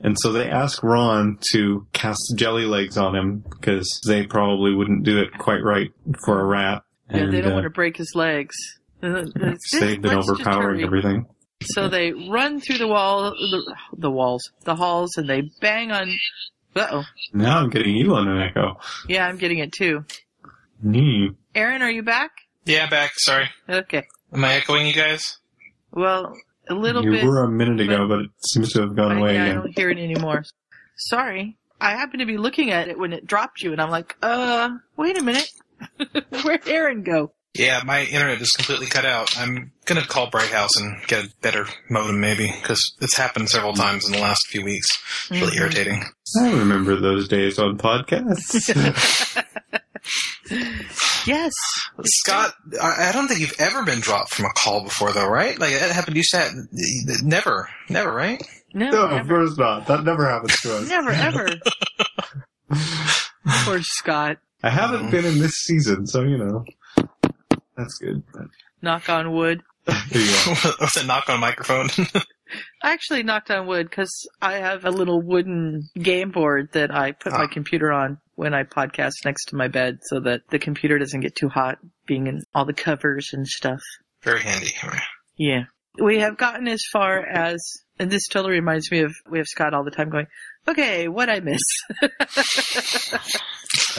And 0.00 0.16
so 0.20 0.32
they 0.32 0.48
ask 0.48 0.82
Ron 0.82 1.38
to 1.52 1.86
cast 1.92 2.34
jelly 2.36 2.64
legs 2.64 2.96
on 2.96 3.14
him 3.14 3.44
because 3.50 4.00
they 4.06 4.26
probably 4.26 4.74
wouldn't 4.74 5.02
do 5.02 5.18
it 5.18 5.36
quite 5.38 5.62
right 5.62 5.92
for 6.24 6.40
a 6.40 6.44
rat. 6.44 6.82
Yeah, 7.10 7.26
they 7.26 7.40
don't 7.40 7.52
uh, 7.52 7.54
want 7.56 7.64
to 7.64 7.70
break 7.70 7.96
his 7.96 8.12
legs. 8.14 8.54
They've 9.00 10.00
been 10.00 10.14
overpowering 10.14 10.82
everything. 10.82 11.26
So 11.62 11.88
they 11.88 12.12
run 12.12 12.60
through 12.60 12.78
the 12.78 12.88
wall, 12.88 13.30
the, 13.30 13.76
the 13.96 14.10
walls, 14.10 14.50
the 14.64 14.74
halls, 14.74 15.16
and 15.16 15.28
they 15.28 15.50
bang 15.60 15.92
on. 15.92 16.14
Uh 16.74 16.86
oh. 16.90 17.04
Now 17.32 17.58
I'm 17.58 17.70
getting 17.70 17.96
you 17.96 18.14
on 18.14 18.28
an 18.28 18.40
echo. 18.40 18.78
Yeah, 19.08 19.26
I'm 19.26 19.36
getting 19.36 19.58
it 19.58 19.72
too. 19.72 20.04
Hmm. 20.82 21.26
Aaron, 21.54 21.82
are 21.82 21.90
you 21.90 22.02
back? 22.02 22.30
Yeah, 22.64 22.88
back. 22.88 23.12
Sorry. 23.16 23.50
Okay. 23.68 24.04
Am 24.32 24.44
I 24.44 24.54
echoing 24.54 24.86
you 24.86 24.92
guys? 24.92 25.38
Well, 25.92 26.34
a 26.68 26.74
little 26.74 27.02
You 27.04 27.10
bit. 27.10 27.24
You 27.24 27.28
were 27.28 27.44
a 27.44 27.50
minute 27.50 27.80
ago, 27.80 28.06
but 28.08 28.20
it 28.20 28.30
seems 28.46 28.72
to 28.72 28.82
have 28.82 28.94
gone 28.96 29.12
I, 29.12 29.18
away 29.18 29.34
yeah, 29.34 29.50
I 29.50 29.52
don't 29.54 29.76
hear 29.76 29.90
it 29.90 29.98
anymore. 29.98 30.44
Sorry. 30.96 31.56
I 31.80 31.92
happened 31.92 32.20
to 32.20 32.26
be 32.26 32.36
looking 32.36 32.70
at 32.70 32.88
it 32.88 32.98
when 32.98 33.12
it 33.12 33.26
dropped 33.26 33.62
you, 33.62 33.72
and 33.72 33.80
I'm 33.80 33.90
like, 33.90 34.14
uh, 34.22 34.70
wait 34.96 35.18
a 35.18 35.22
minute. 35.22 35.50
Where'd 36.44 36.68
Aaron 36.68 37.02
go? 37.02 37.32
Yeah, 37.54 37.82
my 37.84 38.02
internet 38.04 38.40
is 38.40 38.50
completely 38.52 38.86
cut 38.86 39.04
out. 39.04 39.36
I'm 39.36 39.72
gonna 39.84 40.06
call 40.06 40.30
Bright 40.30 40.50
House 40.52 40.76
and 40.76 41.02
get 41.08 41.24
a 41.24 41.28
better 41.42 41.66
modem, 41.90 42.20
maybe, 42.20 42.46
because 42.60 42.80
it's 43.00 43.16
happened 43.16 43.48
several 43.50 43.72
times 43.74 44.06
in 44.06 44.12
the 44.12 44.20
last 44.20 44.46
few 44.48 44.64
weeks. 44.64 44.86
It's 45.30 45.40
really 45.40 45.56
Mhm. 45.56 45.60
irritating. 45.60 46.04
I 46.40 46.50
remember 46.52 46.94
those 47.00 47.26
days 47.28 47.58
on 47.58 47.76
podcasts. 47.78 49.42
Yes. 51.26 51.52
Scott, 52.04 52.54
I 52.80 53.08
I 53.10 53.12
don't 53.12 53.28
think 53.28 53.40
you've 53.40 53.54
ever 53.60 53.84
been 53.84 54.00
dropped 54.00 54.32
from 54.34 54.46
a 54.46 54.52
call 54.56 54.82
before, 54.82 55.12
though, 55.12 55.28
right? 55.28 55.56
Like 55.58 55.72
that 55.78 55.90
happened. 55.90 56.16
You 56.16 56.24
said 56.24 56.50
never, 57.22 57.68
never, 57.90 58.10
right? 58.12 58.42
No, 58.72 58.90
no, 58.90 59.06
of 59.18 59.28
course 59.28 59.56
not. 59.58 59.86
That 59.86 60.02
never 60.04 60.26
happens 60.28 60.56
to 60.62 60.76
us. 60.78 60.88
never, 60.88 61.10
ever. 61.10 61.48
Poor 63.64 63.82
Scott. 63.82 64.38
I 64.62 64.70
haven't 64.70 65.10
been 65.10 65.24
in 65.26 65.38
this 65.38 65.52
season, 65.52 66.06
so 66.06 66.22
you 66.22 66.38
know. 66.38 66.64
That's 67.80 67.98
good. 67.98 68.22
Knock 68.82 69.08
on 69.08 69.32
wood. 69.32 69.62
there 69.86 69.96
you 70.22 70.28
go. 70.44 70.70
With 70.80 70.96
a 71.02 71.06
knock 71.06 71.28
on 71.28 71.40
microphone. 71.40 71.88
I 72.82 72.92
actually 72.92 73.22
knocked 73.22 73.50
on 73.50 73.66
wood 73.66 73.88
because 73.88 74.10
I 74.42 74.54
have 74.54 74.84
a 74.84 74.90
little 74.90 75.22
wooden 75.22 75.88
game 75.94 76.30
board 76.30 76.70
that 76.72 76.92
I 76.94 77.12
put 77.12 77.32
my 77.32 77.44
Ah. 77.44 77.46
computer 77.46 77.92
on 77.92 78.18
when 78.34 78.54
I 78.54 78.64
podcast 78.64 79.12
next 79.24 79.46
to 79.46 79.56
my 79.56 79.68
bed 79.68 79.98
so 80.02 80.20
that 80.20 80.40
the 80.50 80.58
computer 80.58 80.98
doesn't 80.98 81.20
get 81.20 81.36
too 81.36 81.48
hot 81.48 81.78
being 82.06 82.26
in 82.26 82.40
all 82.54 82.64
the 82.64 82.72
covers 82.72 83.30
and 83.32 83.46
stuff. 83.46 83.78
Very 84.22 84.40
handy. 84.40 84.72
Yeah. 85.36 85.64
We 86.02 86.18
have 86.20 86.36
gotten 86.36 86.66
as 86.68 86.82
far 86.92 87.18
as, 87.24 87.58
and 87.98 88.10
this 88.10 88.26
totally 88.28 88.54
reminds 88.54 88.90
me 88.90 89.00
of, 89.00 89.12
we 89.30 89.38
have 89.38 89.46
Scott 89.46 89.72
all 89.74 89.84
the 89.84 89.90
time 89.90 90.10
going, 90.10 90.26
okay, 90.68 91.08
what 91.08 91.30
I 91.30 91.40
miss. 91.40 91.62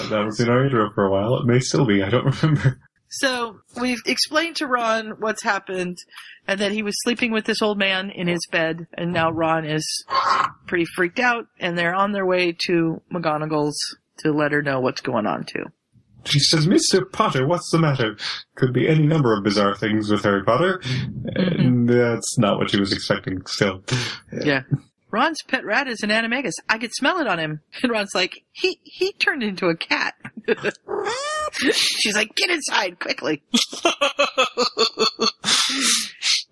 That 0.10 0.24
was 0.26 0.40
in 0.40 0.50
our 0.50 0.66
intro 0.66 0.90
for 0.94 1.06
a 1.06 1.12
while. 1.12 1.38
It 1.38 1.46
may 1.46 1.60
still 1.60 1.86
be. 1.86 2.04
I 2.04 2.10
don't 2.10 2.42
remember. 2.44 2.78
So 3.12 3.59
we've 3.80 4.01
explained 4.05 4.55
to 4.57 4.68
Ron 4.68 5.16
what's 5.20 5.43
happened 5.43 5.97
and 6.47 6.59
that 6.59 6.72
he 6.72 6.82
was 6.82 6.95
sleeping 7.03 7.32
with 7.32 7.45
this 7.45 7.62
old 7.62 7.78
man 7.78 8.09
in 8.09 8.28
his 8.28 8.45
bed 8.51 8.88
and 8.93 9.14
now 9.14 9.30
Ron 9.32 9.66
is 9.66 9.86
pretty 10.66 10.86
freaked 10.95 11.20
out 11.20 11.45
and 11.59 11.78
they're 11.78 11.93
on 11.93 12.14
their 12.14 12.26
way 12.26 12.55
to 12.68 13.01
McGonagall's 13.14 13.78
to 14.20 14.32
let 14.32 14.51
her 14.51 14.62
know 14.62 14.80
what's 14.80 15.01
going 15.01 15.26
on 15.28 15.43
too. 15.45 15.66
she 16.26 16.39
says, 16.39 16.68
Mr. 16.68 17.12
Potter, 17.12 17.47
what's 17.47 17.70
the 17.72 17.80
matter? 17.80 18.16
Could 18.55 18.74
be 18.74 18.88
any 18.88 19.05
number 19.05 19.36
of 19.36 19.43
bizarre 19.43 19.76
things 19.76 20.09
with 20.09 20.24
Harry 20.24 20.43
Potter. 20.43 20.80
Mm-hmm. 20.80 21.59
And 21.62 21.89
that's 21.89 22.38
not 22.38 22.57
what 22.57 22.70
she 22.70 22.80
was 22.80 22.93
expecting 22.93 23.45
still. 23.45 23.84
Yeah. 24.43 24.62
Ron's 25.12 25.39
pet 25.47 25.66
rat 25.66 25.88
is 25.88 26.01
an 26.03 26.09
animagus. 26.09 26.53
I 26.70 26.78
could 26.78 26.93
smell 26.93 27.20
it 27.20 27.28
on 27.28 27.39
him. 27.39 27.62
And 27.84 27.91
Ron's 27.91 28.16
like, 28.16 28.43
he, 28.51 28.80
he 28.84 29.12
turned 29.14 29.43
into 29.43 29.68
a 29.68 29.76
cat. 29.76 30.14
She's 31.74 32.16
like, 32.16 32.36
get 32.36 32.49
inside 32.49 32.99
quickly. 32.99 33.43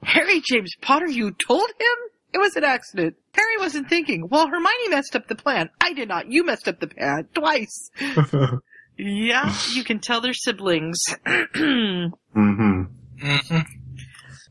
Harry 0.03 0.41
James 0.41 0.76
Potter, 0.82 1.07
you 1.07 1.32
told 1.32 1.70
him? 1.70 1.97
It 2.34 2.38
was 2.39 2.55
an 2.55 2.64
accident. 2.64 3.16
Harry 3.34 3.57
wasn't 3.57 3.89
thinking. 3.89 4.28
Well, 4.30 4.47
Hermione 4.47 4.89
messed 4.89 5.16
up 5.16 5.28
the 5.28 5.36
plan. 5.36 5.70
I 5.82 5.93
did 5.93 6.10
not. 6.10 6.32
You 6.32 6.43
messed 6.45 6.68
up 6.68 6.80
the 6.80 6.88
plan 6.88 7.28
twice. 7.34 7.89
yeah, 8.97 9.55
you 9.74 9.84
can 9.84 9.99
tell 9.99 10.22
they're 10.22 10.34
siblings. 10.34 10.99
hmm 11.26 12.07
hmm 12.34 12.84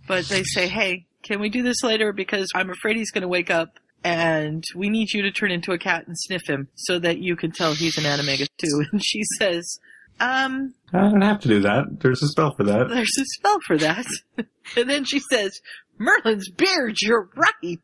but 0.08 0.24
they 0.26 0.42
say, 0.42 0.66
hey, 0.68 1.06
can 1.22 1.38
we 1.40 1.50
do 1.50 1.62
this 1.62 1.82
later? 1.82 2.12
Because 2.12 2.48
I'm 2.54 2.70
afraid 2.70 2.96
he's 2.96 3.10
going 3.10 3.22
to 3.22 3.28
wake 3.28 3.50
up 3.50 3.78
and 4.04 4.64
we 4.74 4.88
need 4.88 5.12
you 5.12 5.22
to 5.22 5.30
turn 5.30 5.50
into 5.50 5.72
a 5.72 5.78
cat 5.78 6.06
and 6.06 6.16
sniff 6.18 6.48
him 6.48 6.68
so 6.74 6.98
that 6.98 7.18
you 7.18 7.36
can 7.36 7.50
tell 7.52 7.74
he's 7.74 7.98
an 7.98 8.04
animagus 8.04 8.48
too. 8.58 8.84
And 8.92 9.04
she 9.04 9.22
says, 9.38 9.78
um, 10.20 10.74
I 10.92 11.00
don't 11.00 11.20
have 11.22 11.40
to 11.40 11.48
do 11.48 11.60
that. 11.60 12.00
There's 12.00 12.22
a 12.22 12.28
spell 12.28 12.54
for 12.54 12.64
that. 12.64 12.88
there's 12.88 13.16
a 13.18 13.24
spell 13.38 13.58
for 13.66 13.76
that. 13.78 14.06
and 14.76 14.88
then 14.90 15.04
she 15.04 15.20
says, 15.30 15.60
Merlin's 15.98 16.48
beard, 16.50 16.96
you're 17.02 17.28
right. 17.34 17.80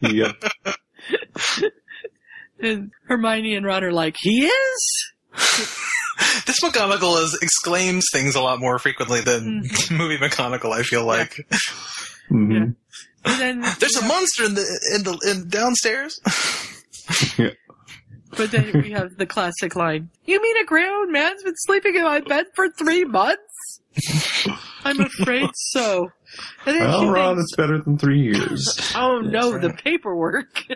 Yep. 0.00 0.44
And 2.58 2.90
Hermione 3.06 3.54
and 3.54 3.66
Ron 3.66 3.84
are 3.84 3.92
like, 3.92 4.16
he 4.18 4.46
is? 4.46 5.12
This 6.46 6.60
McGonagall 6.62 7.22
is, 7.22 7.38
exclaims 7.42 8.06
things 8.10 8.34
a 8.34 8.40
lot 8.40 8.60
more 8.60 8.78
frequently 8.78 9.20
than 9.20 9.60
movie 9.90 10.16
McGonagall. 10.16 10.72
I 10.72 10.82
feel 10.82 11.04
like 11.04 11.46
hmm 12.28 12.52
And 12.52 12.76
then, 13.40 13.60
there's 13.80 13.96
a 13.96 14.06
monster 14.06 14.44
in 14.44 14.54
the 14.54 14.94
in 14.94 15.02
the 15.04 15.30
in 15.30 15.48
downstairs. 15.48 16.20
yeah. 17.38 17.50
but 18.36 18.50
then 18.50 18.82
we 18.82 18.90
have 18.92 19.16
the 19.16 19.26
classic 19.26 19.76
line, 19.76 20.10
you 20.24 20.40
mean 20.42 20.56
a 20.58 20.64
grown 20.64 21.12
man's 21.12 21.42
been 21.42 21.54
sleeping 21.56 21.94
in 21.96 22.02
my 22.02 22.20
bed 22.20 22.46
for 22.54 22.68
three 22.78 23.04
months? 23.04 23.80
I'm 24.84 25.00
afraid 25.00 25.48
so. 25.54 26.10
And 26.66 26.76
then 26.76 26.82
she 26.92 27.06
Well, 27.06 27.10
Ron, 27.10 27.36
thinks, 27.36 27.50
it's 27.50 27.56
better 27.56 27.80
than 27.80 27.96
three 27.98 28.20
years. 28.20 28.92
oh 28.94 29.20
no, 29.20 29.58
the 29.58 29.70
paperwork. 29.72 30.62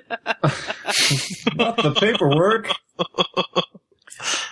Not 1.55 1.77
the 1.77 1.95
paperwork. 2.01 2.71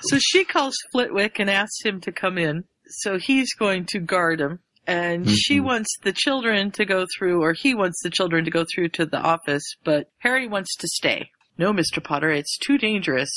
So 0.02 0.18
she 0.18 0.44
calls 0.44 0.76
Flitwick 0.92 1.38
and 1.38 1.48
asks 1.50 1.82
him 1.82 2.00
to 2.02 2.12
come 2.12 2.38
in. 2.38 2.64
So 2.88 3.18
he's 3.18 3.52
going 3.54 3.84
to 3.86 3.98
guard 4.00 4.40
him. 4.40 4.60
And 4.88 5.28
she 5.28 5.58
Mhm. 5.58 5.64
wants 5.64 5.96
the 6.02 6.12
children 6.12 6.70
to 6.72 6.84
go 6.86 7.04
through, 7.16 7.42
or 7.42 7.52
he 7.52 7.74
wants 7.74 8.00
the 8.02 8.08
children 8.10 8.44
to 8.46 8.50
go 8.50 8.64
through 8.74 8.88
to 8.90 9.04
the 9.04 9.20
office, 9.20 9.62
but 9.84 10.08
Harry 10.18 10.48
wants 10.48 10.74
to 10.76 10.88
stay. 10.88 11.30
No, 11.58 11.72
Mr. 11.74 12.02
Potter, 12.02 12.30
it's 12.30 12.56
too 12.56 12.78
dangerous. 12.78 13.28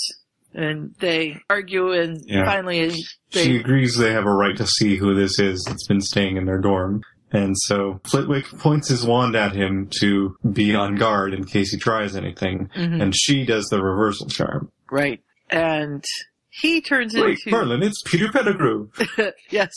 And 0.54 0.96
they 1.00 1.40
argue, 1.50 1.92
and 1.92 2.22
Yeah. 2.26 2.46
finally 2.46 2.92
She 3.32 3.58
agrees 3.58 3.98
they 3.98 4.14
have 4.14 4.26
a 4.26 4.32
right 4.32 4.56
to 4.58 4.66
see 4.66 4.96
who 4.96 5.14
this 5.14 5.40
is 5.40 5.64
that's 5.68 5.88
been 5.88 6.02
staying 6.02 6.38
in 6.38 6.46
their 6.46 6.60
dorm. 6.60 7.02
And 7.34 7.56
so 7.58 8.00
Flitwick 8.10 8.46
points 8.60 8.90
his 8.90 9.06
wand 9.06 9.36
at 9.36 9.54
him 9.56 9.90
to 10.02 10.36
be 10.52 10.74
on 10.76 10.96
guard 10.96 11.34
in 11.34 11.46
case 11.46 11.72
he 11.72 11.78
tries 11.80 12.16
anything. 12.16 12.70
Mhm. 12.76 13.02
And 13.02 13.16
she 13.16 13.46
does 13.46 13.66
the 13.68 13.82
reversal 13.84 14.28
charm. 14.28 14.70
Right. 14.90 15.22
And 15.50 16.04
he 16.52 16.82
turns 16.82 17.14
Wait, 17.16 17.40
into. 17.46 17.52
Merlin, 17.52 17.82
it's 17.82 18.02
Peter 18.06 18.32
Pettigrew. 18.32 18.90
yes. 19.50 19.72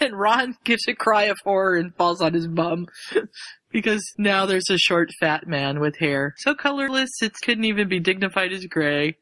And 0.00 0.18
Ron 0.18 0.56
gives 0.64 0.86
a 0.86 0.94
cry 0.94 1.24
of 1.24 1.38
horror 1.42 1.76
and 1.76 1.94
falls 1.94 2.20
on 2.20 2.34
his 2.34 2.46
bum. 2.46 2.86
because 3.72 4.04
now 4.16 4.46
there's 4.46 4.70
a 4.70 4.78
short 4.78 5.10
fat 5.18 5.48
man 5.48 5.80
with 5.80 5.98
hair. 5.98 6.34
So 6.38 6.54
colorless 6.54 7.10
it 7.20 7.32
couldn't 7.42 7.64
even 7.64 7.88
be 7.88 8.00
dignified 8.00 8.52
as 8.52 8.64
gray. 8.66 9.16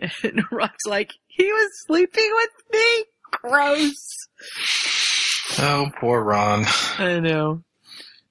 And 0.22 0.44
Ron's 0.52 0.86
like, 0.86 1.12
he 1.26 1.44
was 1.44 1.70
sleeping 1.88 2.30
with 2.32 2.50
me? 2.72 3.04
Gross. 3.32 4.28
Oh, 5.58 5.90
poor 6.00 6.22
Ron. 6.22 6.66
I 6.98 7.18
know. 7.18 7.64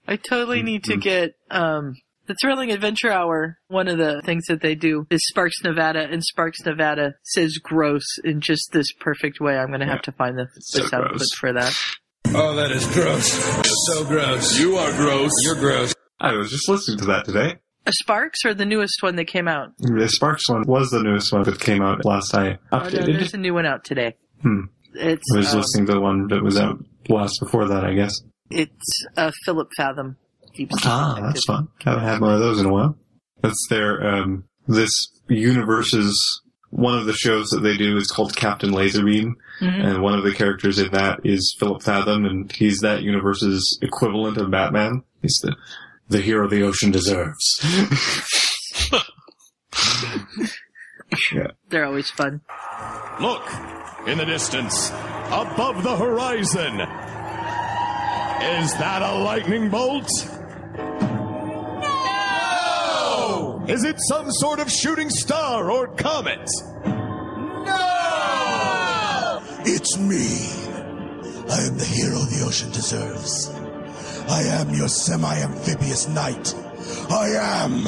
I 0.07 0.15
totally 0.15 0.63
need 0.63 0.85
to 0.85 0.95
get, 0.95 1.35
um, 1.51 1.95
the 2.27 2.35
Thrilling 2.41 2.71
Adventure 2.71 3.11
Hour, 3.11 3.57
one 3.67 3.87
of 3.87 3.97
the 3.97 4.21
things 4.25 4.45
that 4.47 4.61
they 4.61 4.75
do 4.75 5.07
is 5.09 5.21
Sparks 5.27 5.63
Nevada, 5.63 6.07
and 6.11 6.23
Sparks 6.23 6.59
Nevada 6.65 7.15
says 7.23 7.57
gross 7.61 8.05
in 8.23 8.41
just 8.41 8.69
this 8.71 8.87
perfect 8.99 9.39
way. 9.39 9.57
I'm 9.57 9.67
going 9.67 9.79
to 9.79 9.85
have 9.87 10.01
to 10.03 10.11
find 10.11 10.37
the, 10.37 10.43
the 10.53 10.61
so 10.61 10.85
sound 10.87 11.07
gross. 11.09 11.17
clip 11.19 11.39
for 11.39 11.53
that. 11.53 11.73
Oh, 12.35 12.55
that 12.55 12.71
is 12.71 12.85
gross. 12.93 13.31
So 13.87 14.03
gross. 14.05 14.59
You 14.59 14.75
are 14.77 14.91
gross. 14.97 15.31
You're 15.43 15.55
gross. 15.55 15.93
I 16.19 16.33
was 16.33 16.51
just 16.51 16.67
listening 16.69 16.97
to 16.99 17.05
that 17.05 17.25
today. 17.25 17.55
A 17.85 17.93
Sparks 17.93 18.43
or 18.43 18.53
the 18.53 18.65
newest 18.65 18.97
one 19.01 19.15
that 19.15 19.25
came 19.25 19.47
out? 19.47 19.69
The 19.77 20.09
Sparks 20.09 20.49
one 20.49 20.63
was 20.67 20.89
the 20.89 21.01
newest 21.01 21.31
one 21.31 21.43
that 21.43 21.59
came 21.59 21.81
out 21.81 22.03
last 22.03 22.35
I 22.35 22.57
Oh, 22.71 22.79
no, 22.79 22.85
updated. 22.85 23.05
there's 23.05 23.33
a 23.33 23.37
new 23.37 23.53
one 23.53 23.65
out 23.65 23.85
today. 23.85 24.15
Hmm. 24.41 24.63
It's 24.93 25.23
I 25.33 25.37
was 25.37 25.53
um, 25.53 25.59
listening 25.59 25.85
to 25.85 25.93
the 25.93 26.01
one 26.01 26.27
that 26.27 26.43
was 26.43 26.57
out 26.59 26.83
last 27.07 27.39
before 27.39 27.67
that, 27.69 27.85
I 27.85 27.93
guess. 27.93 28.19
it's 28.49 29.05
uh, 29.15 29.31
Philip 29.45 29.69
Fathom. 29.77 30.17
Deep 30.57 30.71
Sea 30.73 30.79
Ah, 30.85 31.07
Detective. 31.15 31.33
that's 31.33 31.45
fun. 31.45 31.67
I 31.85 31.89
Haven't 31.91 32.03
had 32.03 32.21
one 32.21 32.33
of 32.33 32.39
those 32.39 32.59
in 32.59 32.65
a 32.65 32.73
while. 32.73 32.97
That's 33.41 33.67
their, 33.69 34.05
um, 34.05 34.43
this 34.67 34.91
universe's, 35.29 36.41
one 36.71 36.97
of 36.97 37.05
the 37.05 37.13
shows 37.13 37.47
that 37.49 37.61
they 37.61 37.77
do 37.77 37.95
is 37.97 38.07
called 38.07 38.35
Captain 38.35 38.71
Laserbeam, 38.71 39.33
Mhm. 39.61 39.85
and 39.85 40.01
one 40.03 40.13
of 40.17 40.23
the 40.25 40.33
characters 40.33 40.79
in 40.79 40.91
that 40.91 41.19
is 41.23 41.55
Philip 41.59 41.81
Fathom, 41.83 42.25
and 42.25 42.51
he's 42.51 42.79
that 42.79 43.03
universe's 43.03 43.79
equivalent 43.81 44.37
of 44.37 44.51
Batman. 44.51 45.03
He's 45.21 45.39
the, 45.43 45.55
the 46.09 46.19
hero 46.21 46.47
the 46.49 46.63
ocean 46.63 46.91
deserves. 46.91 47.45
yeah. 51.33 51.47
They're 51.69 51.85
always 51.85 52.09
fun. 52.11 52.41
Look, 53.21 53.43
in 54.07 54.17
the 54.17 54.25
distance, 54.25 54.89
above 55.27 55.83
the 55.83 55.95
horizon. 55.95 56.81
Is 58.61 58.71
that 58.77 59.01
a 59.01 59.15
lightning 59.17 59.69
bolt? 59.69 60.07
Is 63.67 63.83
it 63.83 63.97
some 63.99 64.31
sort 64.31 64.59
of 64.59 64.71
shooting 64.71 65.09
star 65.09 65.69
or 65.69 65.87
comet? 65.87 66.49
No! 67.65 69.41
It's 69.65 69.97
me. 69.97 70.47
I 71.49 71.61
am 71.67 71.77
the 71.77 71.83
hero 71.85 72.19
the 72.19 72.45
ocean 72.45 72.71
deserves. 72.71 73.49
I 74.29 74.41
am 74.43 74.69
your 74.73 74.87
semi-amphibious 74.87 76.07
knight. 76.07 76.53
I 77.09 77.27
am 77.63 77.83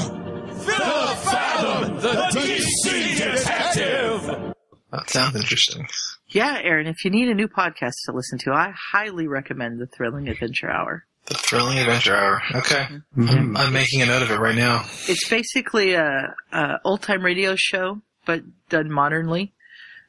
Philip 0.59 1.17
Fathom, 1.19 1.95
the 2.01 2.27
deep 2.33 2.61
sea 2.61 3.15
detective! 3.15 4.53
That 4.91 5.09
sounds 5.09 5.35
interesting. 5.35 5.87
Yeah, 6.27 6.59
Aaron, 6.61 6.87
if 6.87 7.05
you 7.05 7.11
need 7.11 7.29
a 7.29 7.33
new 7.33 7.47
podcast 7.47 7.95
to 8.05 8.11
listen 8.13 8.37
to, 8.39 8.51
I 8.51 8.73
highly 8.91 9.27
recommend 9.27 9.79
the 9.79 9.87
Thrilling 9.87 10.27
Adventure 10.27 10.69
Hour. 10.69 11.05
The 11.29 11.35
Thrilling 11.35 11.79
Adventure 11.79 12.15
Hour. 12.15 12.41
Okay. 12.55 12.87
Mm-hmm. 13.17 13.29
I'm, 13.29 13.57
I'm 13.57 13.73
making 13.73 14.01
a 14.01 14.05
note 14.07 14.23
of 14.23 14.31
it 14.31 14.39
right 14.39 14.55
now. 14.55 14.83
It's 15.07 15.29
basically 15.29 15.93
a, 15.93 16.33
a 16.51 16.79
old 16.83 17.01
time 17.01 17.23
radio 17.23 17.55
show, 17.55 18.01
but 18.25 18.41
done 18.69 18.91
modernly. 18.91 19.53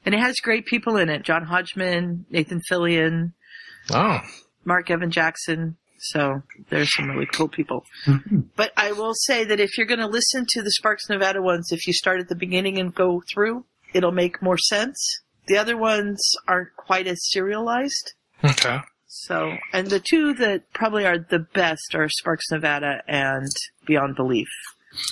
And 0.04 0.14
it 0.14 0.18
has 0.20 0.36
great 0.36 0.64
people 0.66 0.96
in 0.96 1.10
it. 1.10 1.22
John 1.22 1.44
Hodgman, 1.44 2.24
Nathan 2.30 2.60
Fillion, 2.70 3.32
Oh. 3.90 4.20
Mark 4.64 4.90
Evan 4.90 5.10
Jackson. 5.10 5.76
So 5.98 6.42
there's 6.70 6.94
some 6.94 7.10
really 7.10 7.26
cool 7.26 7.48
people. 7.48 7.84
But 8.56 8.72
I 8.76 8.92
will 8.92 9.12
say 9.14 9.44
that 9.44 9.60
if 9.60 9.76
you're 9.76 9.86
going 9.86 10.00
to 10.00 10.06
listen 10.06 10.46
to 10.50 10.62
the 10.62 10.70
Sparks 10.70 11.08
Nevada 11.10 11.42
ones, 11.42 11.68
if 11.72 11.86
you 11.86 11.92
start 11.92 12.20
at 12.20 12.28
the 12.28 12.34
beginning 12.34 12.78
and 12.78 12.94
go 12.94 13.22
through, 13.32 13.66
it'll 13.92 14.12
make 14.12 14.40
more 14.40 14.56
sense. 14.56 15.20
The 15.48 15.58
other 15.58 15.76
ones 15.76 16.18
aren't 16.48 16.74
quite 16.76 17.06
as 17.06 17.18
serialized. 17.30 18.14
Okay. 18.42 18.78
So, 19.12 19.56
and 19.72 19.88
the 19.88 19.98
two 19.98 20.34
that 20.34 20.72
probably 20.72 21.04
are 21.04 21.18
the 21.18 21.40
best 21.40 21.96
are 21.96 22.08
Sparks 22.08 22.48
Nevada 22.52 23.02
and 23.08 23.48
Beyond 23.84 24.14
Belief. 24.14 24.46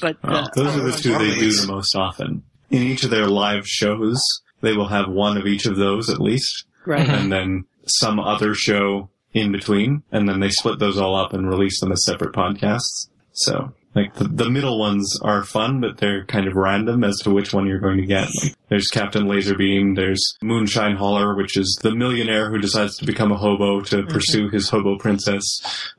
But 0.01 0.19
oh, 0.23 0.29
the, 0.29 0.33
Well, 0.33 0.51
those 0.55 0.77
are 0.77 0.81
the 0.83 0.93
two 0.93 1.19
they 1.19 1.35
do 1.37 1.53
the 1.53 1.67
most 1.67 1.97
often. 1.97 2.45
In 2.71 2.83
each 2.83 3.03
of 3.03 3.11
their 3.11 3.27
live 3.27 3.67
shows, 3.67 4.23
they 4.61 4.73
will 4.73 4.87
have 4.87 5.09
one 5.09 5.37
of 5.37 5.47
each 5.47 5.67
of 5.67 5.77
those 5.77 6.09
at 6.11 6.21
least. 6.21 6.65
Right. 6.87 7.09
And 7.09 7.33
then 7.33 7.65
some 7.87 8.21
other 8.21 8.55
show 8.55 9.11
in 9.33 9.51
between. 9.51 10.05
And 10.13 10.29
then 10.29 10.39
they 10.39 10.51
split 10.51 10.79
those 10.79 10.97
all 10.97 11.17
up 11.17 11.33
and 11.33 11.49
release 11.49 11.81
them 11.81 11.91
as 11.91 12.05
separate 12.05 12.33
podcasts. 12.33 13.09
So, 13.33 13.73
like, 13.95 14.15
the, 14.15 14.25
the 14.25 14.51
middle 14.51 14.79
ones 14.79 15.19
are 15.23 15.43
fun, 15.45 15.81
but 15.81 15.97
they're 15.99 16.25
kind 16.27 16.47
of 16.47 16.55
random 16.55 17.03
as 17.05 17.17
to 17.21 17.31
which 17.31 17.53
one 17.53 17.67
you're 17.67 17.81
going 17.81 17.97
to 17.99 18.07
get. 18.07 18.29
Like, 18.43 18.55
there's 18.69 18.89
Captain 18.89 19.25
Laserbeam, 19.25 19.97
there's 19.97 20.37
Moonshine 20.43 20.97
Holler, 20.97 21.35
which 21.35 21.57
is 21.57 21.79
the 21.83 21.95
millionaire 21.95 22.51
who 22.51 22.59
decides 22.59 22.97
to 22.99 23.07
become 23.07 23.33
a 23.33 23.37
hobo 23.37 23.81
to 23.83 24.05
pursue 24.05 24.49
his 24.51 24.69
hobo 24.69 24.99
princess. 24.99 25.43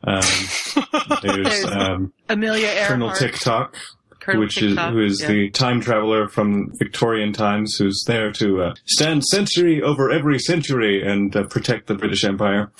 Um, 0.04 0.22
there's, 1.24 1.48
There's 1.48 1.66
um, 1.66 2.14
Amelia 2.30 2.86
Colonel 2.88 3.08
Earhart. 3.10 3.20
Tick-Tock. 3.20 3.76
Colonel 4.20 4.42
which 4.42 4.62
is 4.62 4.76
Tick-Tock, 4.76 4.94
who 4.94 5.00
is 5.04 5.22
yeah. 5.22 5.28
the 5.28 5.50
time 5.50 5.82
traveler 5.82 6.28
from 6.28 6.72
Victorian 6.78 7.34
times, 7.34 7.76
who's 7.78 8.04
there 8.06 8.32
to 8.34 8.62
uh, 8.64 8.74
stand 8.86 9.24
century 9.26 9.82
over 9.82 10.12
every 10.12 10.38
century 10.40 11.02
and 11.06 11.36
uh, 11.36 11.44
protect 11.46 11.88
the 11.88 11.96
British 11.96 12.24
Empire, 12.24 12.72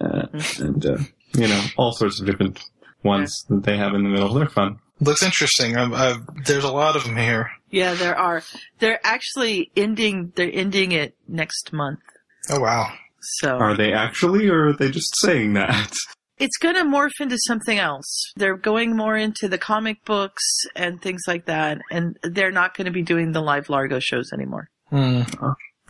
uh, 0.00 0.26
Mm-hmm. 0.32 0.62
and 0.64 0.86
uh, 0.86 0.98
you 1.34 1.46
know 1.48 1.62
all 1.76 1.92
sorts 1.92 2.20
of 2.20 2.26
different 2.26 2.60
ones 3.02 3.44
that 3.48 3.62
they 3.64 3.76
have 3.76 3.94
in 3.94 4.02
the 4.02 4.08
middle. 4.08 4.32
They're 4.34 4.48
fun. 4.48 4.78
Looks 5.00 5.22
interesting. 5.22 5.76
i 5.76 5.84
i 5.84 6.16
there's 6.44 6.64
a 6.64 6.72
lot 6.72 6.96
of 6.96 7.04
them 7.04 7.16
here. 7.16 7.50
Yeah, 7.70 7.94
there 7.94 8.16
are. 8.16 8.42
They're 8.78 9.00
actually 9.04 9.70
ending. 9.76 10.32
They're 10.34 10.50
ending 10.52 10.92
it 10.92 11.14
next 11.28 11.72
month. 11.72 12.00
Oh 12.50 12.60
wow. 12.60 12.92
So 13.20 13.56
Are 13.58 13.76
they 13.76 13.92
actually, 13.92 14.48
or 14.48 14.68
are 14.68 14.72
they 14.72 14.90
just 14.90 15.12
saying 15.20 15.52
that? 15.54 15.92
it's 16.38 16.56
going 16.56 16.76
to 16.76 16.82
morph 16.84 17.20
into 17.20 17.36
something 17.46 17.78
else. 17.78 18.32
They're 18.36 18.56
going 18.56 18.96
more 18.96 19.16
into 19.16 19.48
the 19.48 19.58
comic 19.58 20.04
books 20.04 20.44
and 20.74 21.00
things 21.02 21.22
like 21.26 21.44
that, 21.46 21.78
and 21.90 22.16
they're 22.22 22.52
not 22.52 22.76
going 22.76 22.86
to 22.86 22.90
be 22.90 23.02
doing 23.02 23.32
the 23.32 23.42
live 23.42 23.68
Largo 23.68 23.98
shows 23.98 24.30
anymore. 24.32 24.70
Hmm. 24.88 25.22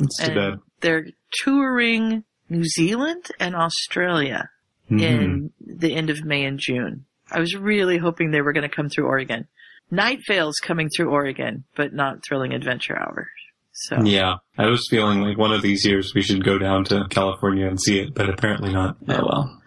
It's 0.01 0.19
too 0.19 0.33
And 0.33 0.35
bad. 0.35 0.61
They're 0.81 1.07
touring 1.43 2.25
New 2.49 2.65
Zealand 2.65 3.27
and 3.39 3.55
Australia 3.55 4.51
Mhm. 4.91 5.01
in 5.03 5.51
the 5.61 5.95
end 5.95 6.11
of 6.11 6.25
May 6.25 6.45
and 6.45 6.59
June. 6.59 7.05
I 7.31 7.41
was 7.41 7.55
really 7.55 7.99
hoping 7.99 8.31
they 8.31 8.41
were 8.41 8.53
going 8.53 8.69
to 8.69 8.75
come 8.75 8.89
through 8.89 9.07
Oregon. 9.07 9.47
Night 9.91 10.21
Vale's 10.27 10.57
coming 10.63 10.89
through 10.95 11.11
Oregon, 11.11 11.65
but 11.77 11.93
not 11.93 12.25
Thrilling 12.27 12.53
Adventure 12.55 12.99
Hour. 12.99 13.29
So 13.73 14.03
Yeah, 14.03 14.37
I 14.57 14.67
was 14.67 14.87
feeling 14.91 15.21
like 15.21 15.39
one 15.39 15.53
of 15.53 15.63
these 15.63 15.85
years 15.87 16.13
we 16.15 16.23
should 16.23 16.45
go 16.45 16.59
down 16.59 16.85
to 16.87 17.07
California 17.11 17.67
and 17.69 17.81
see 17.81 18.01
it, 18.01 18.15
but 18.15 18.29
apparently 18.29 18.73
not. 18.73 18.97
Oh 19.09 19.25
well. 19.25 19.61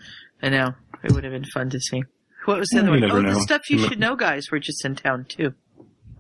I 0.44 0.50
know 0.50 0.74
it 1.04 1.12
would 1.14 1.24
have 1.24 1.34
been 1.34 1.46
fun 1.46 1.70
to 1.70 1.80
see. 1.80 2.04
What 2.46 2.60
was 2.60 2.68
the 2.70 2.80
other 2.80 2.90
one? 2.92 3.04
Oh, 3.04 3.22
know. 3.22 3.34
the 3.36 3.40
stuff 3.42 3.70
you 3.70 3.78
You 3.78 3.88
should 3.88 4.00
know, 4.00 4.16
guys. 4.16 4.48
We're 4.52 4.60
just 4.60 4.84
in 4.84 4.96
town 4.96 5.26
too. 5.30 5.54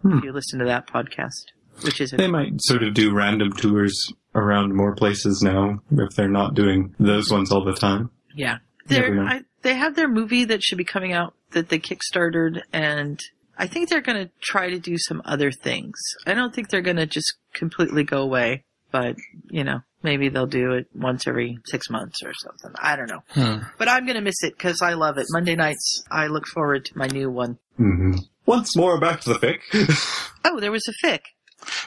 Hmm. 0.03 0.19
If 0.19 0.23
you 0.23 0.31
listen 0.31 0.59
to 0.59 0.65
that 0.65 0.87
podcast, 0.87 1.51
which 1.83 1.99
is 1.99 2.11
They 2.11 2.27
might 2.27 2.61
sort 2.61 2.83
of 2.83 2.93
do 2.93 3.13
random 3.13 3.51
tours 3.53 4.13
around 4.35 4.73
more 4.75 4.95
places 4.95 5.41
now 5.43 5.81
if 5.91 6.15
they're 6.15 6.29
not 6.29 6.53
doing 6.53 6.95
those 6.99 7.29
ones 7.31 7.51
all 7.51 7.63
the 7.65 7.73
time. 7.73 8.09
yeah, 8.35 8.59
Never 8.91 9.15
they're. 9.15 9.23
I, 9.23 9.41
they 9.63 9.73
have 9.75 9.95
their 9.95 10.07
movie 10.07 10.45
that 10.45 10.61
should 10.63 10.77
be 10.77 10.83
coming 10.83 11.13
out 11.13 11.33
that 11.51 11.69
they 11.69 11.79
kickstarted, 11.79 12.61
and 12.73 13.19
I 13.57 13.67
think 13.67 13.89
they're 13.89 14.01
going 14.01 14.25
to 14.27 14.31
try 14.41 14.69
to 14.69 14.79
do 14.79 14.97
some 14.97 15.21
other 15.25 15.51
things. 15.51 15.97
I 16.25 16.33
don't 16.33 16.53
think 16.53 16.69
they're 16.69 16.81
going 16.81 16.97
to 16.97 17.05
just 17.05 17.35
completely 17.53 18.03
go 18.03 18.21
away, 18.21 18.63
but 18.91 19.15
you 19.49 19.63
know, 19.63 19.79
maybe 20.03 20.29
they'll 20.29 20.47
do 20.47 20.71
it 20.73 20.87
once 20.95 21.27
every 21.27 21.57
six 21.65 21.89
months 21.89 22.23
or 22.23 22.31
something. 22.33 22.71
I 22.81 22.95
don't 22.95 23.09
know, 23.09 23.21
Hmm. 23.31 23.63
but 23.77 23.87
I'm 23.87 24.05
going 24.05 24.15
to 24.15 24.21
miss 24.21 24.41
it 24.43 24.53
because 24.57 24.81
I 24.81 24.93
love 24.93 25.17
it. 25.17 25.27
Monday 25.29 25.55
nights, 25.55 26.03
I 26.09 26.27
look 26.27 26.47
forward 26.47 26.85
to 26.85 26.97
my 26.97 27.07
new 27.07 27.29
one. 27.29 27.57
hmm 27.77 28.13
Once 28.45 28.75
more, 28.75 28.99
back 28.99 29.21
to 29.21 29.33
the 29.33 29.39
fic. 29.39 29.59
Oh, 30.43 30.59
there 30.59 30.71
was 30.71 30.81
a 30.87 31.05
fic. 31.05 31.19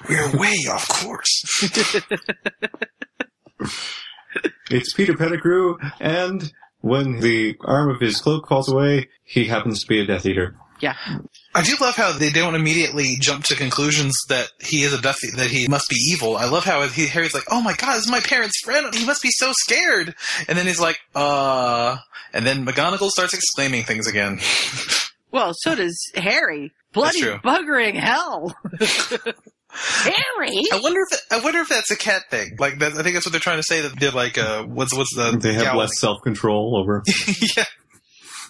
We're 0.09 0.39
way 0.39 0.55
off 0.71 0.87
course. 0.89 1.43
it's 4.71 4.93
Peter 4.95 5.17
Pettigrew, 5.17 5.77
and 6.01 6.53
when 6.85 7.21
the 7.21 7.57
arm 7.63 7.89
of 7.89 7.99
his 7.99 8.21
cloak 8.21 8.47
falls 8.47 8.71
away, 8.71 9.09
he 9.25 9.47
happens 9.47 9.81
to 9.81 9.87
be 9.87 10.01
a 10.01 10.07
Death 10.07 10.27
Eater. 10.27 10.55
Yeah. 10.81 10.95
I 11.55 11.63
do 11.63 11.77
love 11.81 11.97
how 11.97 12.13
they 12.13 12.29
don't 12.29 12.55
immediately 12.55 13.17
jump 13.19 13.45
to 13.45 13.55
conclusions 13.55 14.15
that 14.29 14.51
he 14.61 14.83
is 14.83 14.93
a 14.93 15.01
Death, 15.01 15.17
that 15.37 15.47
he 15.47 15.67
must 15.67 15.89
be 15.89 15.97
evil. 15.97 16.37
I 16.37 16.45
love 16.45 16.65
how 16.65 16.87
he, 16.87 17.07
Harry's 17.07 17.33
like, 17.33 17.45
"Oh 17.51 17.63
my 17.63 17.73
God, 17.73 17.95
this 17.95 18.05
is 18.05 18.11
my 18.11 18.21
parents' 18.21 18.61
friend. 18.63 18.95
He 18.95 19.07
must 19.07 19.23
be 19.23 19.31
so 19.31 19.53
scared." 19.55 20.15
And 20.47 20.59
then 20.59 20.67
he's 20.67 20.81
like, 20.81 21.01
"Uh," 21.15 21.97
and 22.35 22.45
then 22.45 22.67
McGonagall 22.67 23.09
starts 23.09 23.33
exclaiming 23.33 23.85
things 23.85 24.07
again. 24.07 24.41
Well, 25.31 25.53
so 25.55 25.75
does 25.75 25.99
Harry. 26.15 26.73
Bloody 26.93 27.23
true. 27.23 27.39
buggering 27.39 27.95
hell. 27.95 28.55
Harry. 29.75 30.63
I 30.73 30.81
wonder 30.83 31.01
if 31.11 31.21
I 31.31 31.41
wonder 31.41 31.61
if 31.61 31.69
that's 31.69 31.91
a 31.91 31.97
cat 31.97 32.23
thing. 32.31 32.57
Like, 32.59 32.79
that, 32.79 32.93
I 32.93 33.03
think 33.03 33.15
that's 33.15 33.27
what 33.27 33.33
they're 33.33 33.41
trying 33.41 33.59
to 33.59 33.63
say. 33.65 33.81
That 33.83 33.99
they're 33.99 34.11
like, 34.11 34.39
uh, 34.39 34.65
what's 34.65 34.95
what's 34.95 35.15
the 35.15 35.37
They 35.41 35.55
have 35.55 35.65
Gowling. 35.65 35.79
less 35.79 35.99
self 36.01 36.23
control 36.23 36.77
over. 36.81 37.03
yeah. 37.57 37.65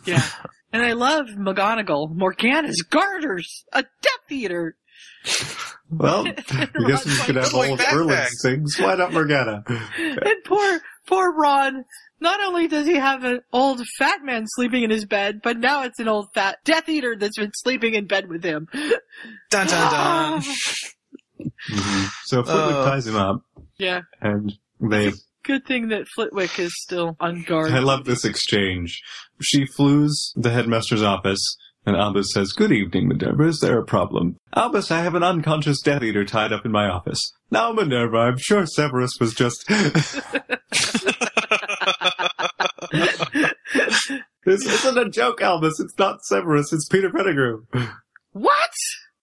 Yeah. 0.04 0.26
And 0.72 0.82
I 0.82 0.92
love 0.92 1.26
McGonagall. 1.28 2.14
Morgana's 2.14 2.82
garters. 2.90 3.64
A 3.72 3.82
Death 3.82 4.30
Eater. 4.32 4.76
Well, 5.90 6.26
I 6.50 6.66
guess 6.86 7.06
we 7.06 7.16
could 7.24 7.36
have 7.36 7.54
all 7.54 7.72
of 7.72 7.78
backpacks. 7.78 7.92
Merlin's 7.94 8.40
things. 8.42 8.78
Why 8.78 8.94
not 8.96 9.12
Morgana? 9.12 9.62
And 9.98 10.44
poor, 10.44 10.80
poor 11.06 11.32
Ron. 11.32 11.84
Not 12.20 12.40
only 12.40 12.68
does 12.68 12.86
he 12.86 12.96
have 12.96 13.22
an 13.24 13.40
old 13.52 13.82
fat 13.98 14.22
man 14.24 14.44
sleeping 14.46 14.82
in 14.82 14.90
his 14.90 15.04
bed, 15.04 15.40
but 15.42 15.58
now 15.58 15.82
it's 15.84 15.98
an 15.98 16.08
old 16.08 16.28
fat 16.34 16.58
Death 16.64 16.88
Eater 16.88 17.16
that's 17.16 17.36
been 17.38 17.52
sleeping 17.54 17.94
in 17.94 18.06
bed 18.06 18.28
with 18.28 18.42
him. 18.42 18.66
Dun 19.50 19.66
dun 19.66 19.68
dun. 19.68 20.42
Mhm. 21.40 22.10
So 22.24 22.42
Flitwick 22.42 22.76
Uh, 22.76 22.84
ties 22.84 23.06
him 23.06 23.16
up, 23.16 23.42
Yeah. 23.78 24.02
and 24.20 24.52
they. 24.80 25.12
Good 25.44 25.66
thing 25.66 25.88
that 25.88 26.06
Flitwick 26.14 26.58
is 26.58 26.72
still 26.82 27.16
on 27.20 27.42
guard. 27.42 27.70
I 27.72 27.80
love 27.80 28.04
this 28.06 28.24
exchange. 28.24 29.00
She 29.42 29.66
floos 29.66 30.32
the 30.36 30.50
headmaster's 30.50 31.02
office, 31.02 31.56
and 31.84 31.96
Albus 31.96 32.32
says, 32.32 32.52
Good 32.52 32.72
evening, 32.72 33.08
Minerva. 33.08 33.42
Is 33.44 33.60
there 33.60 33.78
a 33.78 33.84
problem? 33.84 34.36
Albus, 34.56 34.90
I 34.90 35.02
have 35.02 35.14
an 35.14 35.22
unconscious 35.22 35.82
Death 35.82 36.02
Eater 36.02 36.24
tied 36.24 36.52
up 36.52 36.64
in 36.64 36.72
my 36.72 36.88
office. 36.88 37.20
Now, 37.50 37.72
Minerva, 37.72 38.16
I'm 38.16 38.38
sure 38.38 38.64
Severus 38.64 39.12
was 39.20 39.34
just. 39.34 39.66
this 44.44 44.64
isn't 44.66 44.98
a 44.98 45.08
joke, 45.10 45.40
Albus. 45.42 45.78
It's 45.80 45.98
not 45.98 46.24
Severus. 46.24 46.72
It's 46.72 46.88
Peter 46.88 47.10
Pettigrew. 47.10 47.64
What? 48.32 48.70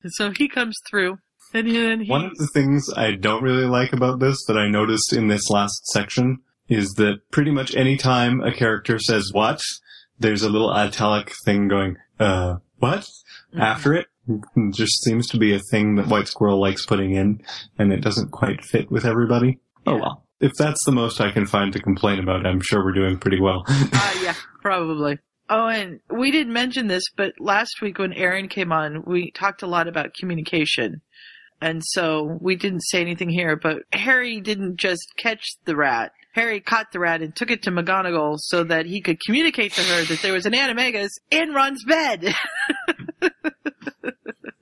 So 0.07 0.31
he 0.35 0.47
comes 0.47 0.77
through, 0.89 1.17
and 1.53 1.75
then 1.75 2.01
he. 2.01 2.09
One 2.09 2.25
of 2.25 2.37
the 2.37 2.49
things 2.53 2.87
I 2.95 3.11
don't 3.13 3.43
really 3.43 3.65
like 3.65 3.93
about 3.93 4.19
this 4.19 4.43
that 4.47 4.57
I 4.57 4.67
noticed 4.69 5.13
in 5.13 5.27
this 5.27 5.49
last 5.49 5.85
section 5.87 6.39
is 6.69 6.89
that 6.93 7.19
pretty 7.31 7.51
much 7.51 7.75
any 7.75 7.97
time 7.97 8.41
a 8.41 8.53
character 8.53 8.97
says 8.97 9.31
what, 9.33 9.61
there's 10.19 10.43
a 10.43 10.49
little 10.49 10.71
italic 10.71 11.33
thing 11.43 11.67
going, 11.67 11.97
uh, 12.19 12.55
what? 12.77 13.07
After 13.59 13.93
it. 13.93 14.07
It 14.27 14.73
just 14.73 15.03
seems 15.03 15.27
to 15.29 15.37
be 15.37 15.53
a 15.53 15.59
thing 15.71 15.95
that 15.95 16.07
White 16.07 16.27
Squirrel 16.27 16.61
likes 16.61 16.85
putting 16.85 17.15
in, 17.15 17.41
and 17.77 17.91
it 17.91 18.01
doesn't 18.01 18.31
quite 18.31 18.63
fit 18.63 18.91
with 18.91 19.03
everybody. 19.03 19.59
Oh 19.85 19.97
well. 19.97 20.25
If 20.39 20.53
that's 20.57 20.83
the 20.85 20.91
most 20.91 21.19
I 21.19 21.31
can 21.31 21.45
find 21.45 21.73
to 21.73 21.79
complain 21.81 22.19
about, 22.19 22.45
I'm 22.45 22.61
sure 22.61 22.83
we're 22.83 22.93
doing 22.93 23.17
pretty 23.17 23.39
well. 23.39 23.65
Uh, 23.93 24.13
yeah, 24.23 24.35
probably. 24.61 25.19
Oh, 25.49 25.67
and 25.67 25.99
we 26.09 26.31
didn't 26.31 26.53
mention 26.53 26.87
this, 26.87 27.03
but 27.15 27.33
last 27.39 27.81
week 27.81 27.99
when 27.99 28.13
Aaron 28.13 28.47
came 28.47 28.71
on, 28.71 29.03
we 29.05 29.31
talked 29.31 29.63
a 29.63 29.67
lot 29.67 29.87
about 29.87 30.13
communication. 30.13 31.01
And 31.61 31.83
so 31.85 32.37
we 32.41 32.55
didn't 32.55 32.81
say 32.81 33.01
anything 33.01 33.29
here, 33.29 33.55
but 33.55 33.83
Harry 33.93 34.41
didn't 34.41 34.77
just 34.77 35.05
catch 35.17 35.45
the 35.65 35.75
rat. 35.75 36.11
Harry 36.33 36.59
caught 36.61 36.91
the 36.91 36.99
rat 36.99 37.21
and 37.21 37.35
took 37.35 37.51
it 37.51 37.61
to 37.63 37.71
McGonagall 37.71 38.37
so 38.39 38.63
that 38.63 38.85
he 38.85 39.01
could 39.01 39.19
communicate 39.19 39.73
to 39.73 39.81
her 39.81 40.03
that 40.05 40.21
there 40.21 40.33
was 40.33 40.45
an 40.45 40.53
animagus 40.53 41.09
in 41.29 41.51
Ron's 41.53 41.83
bed. 41.85 42.33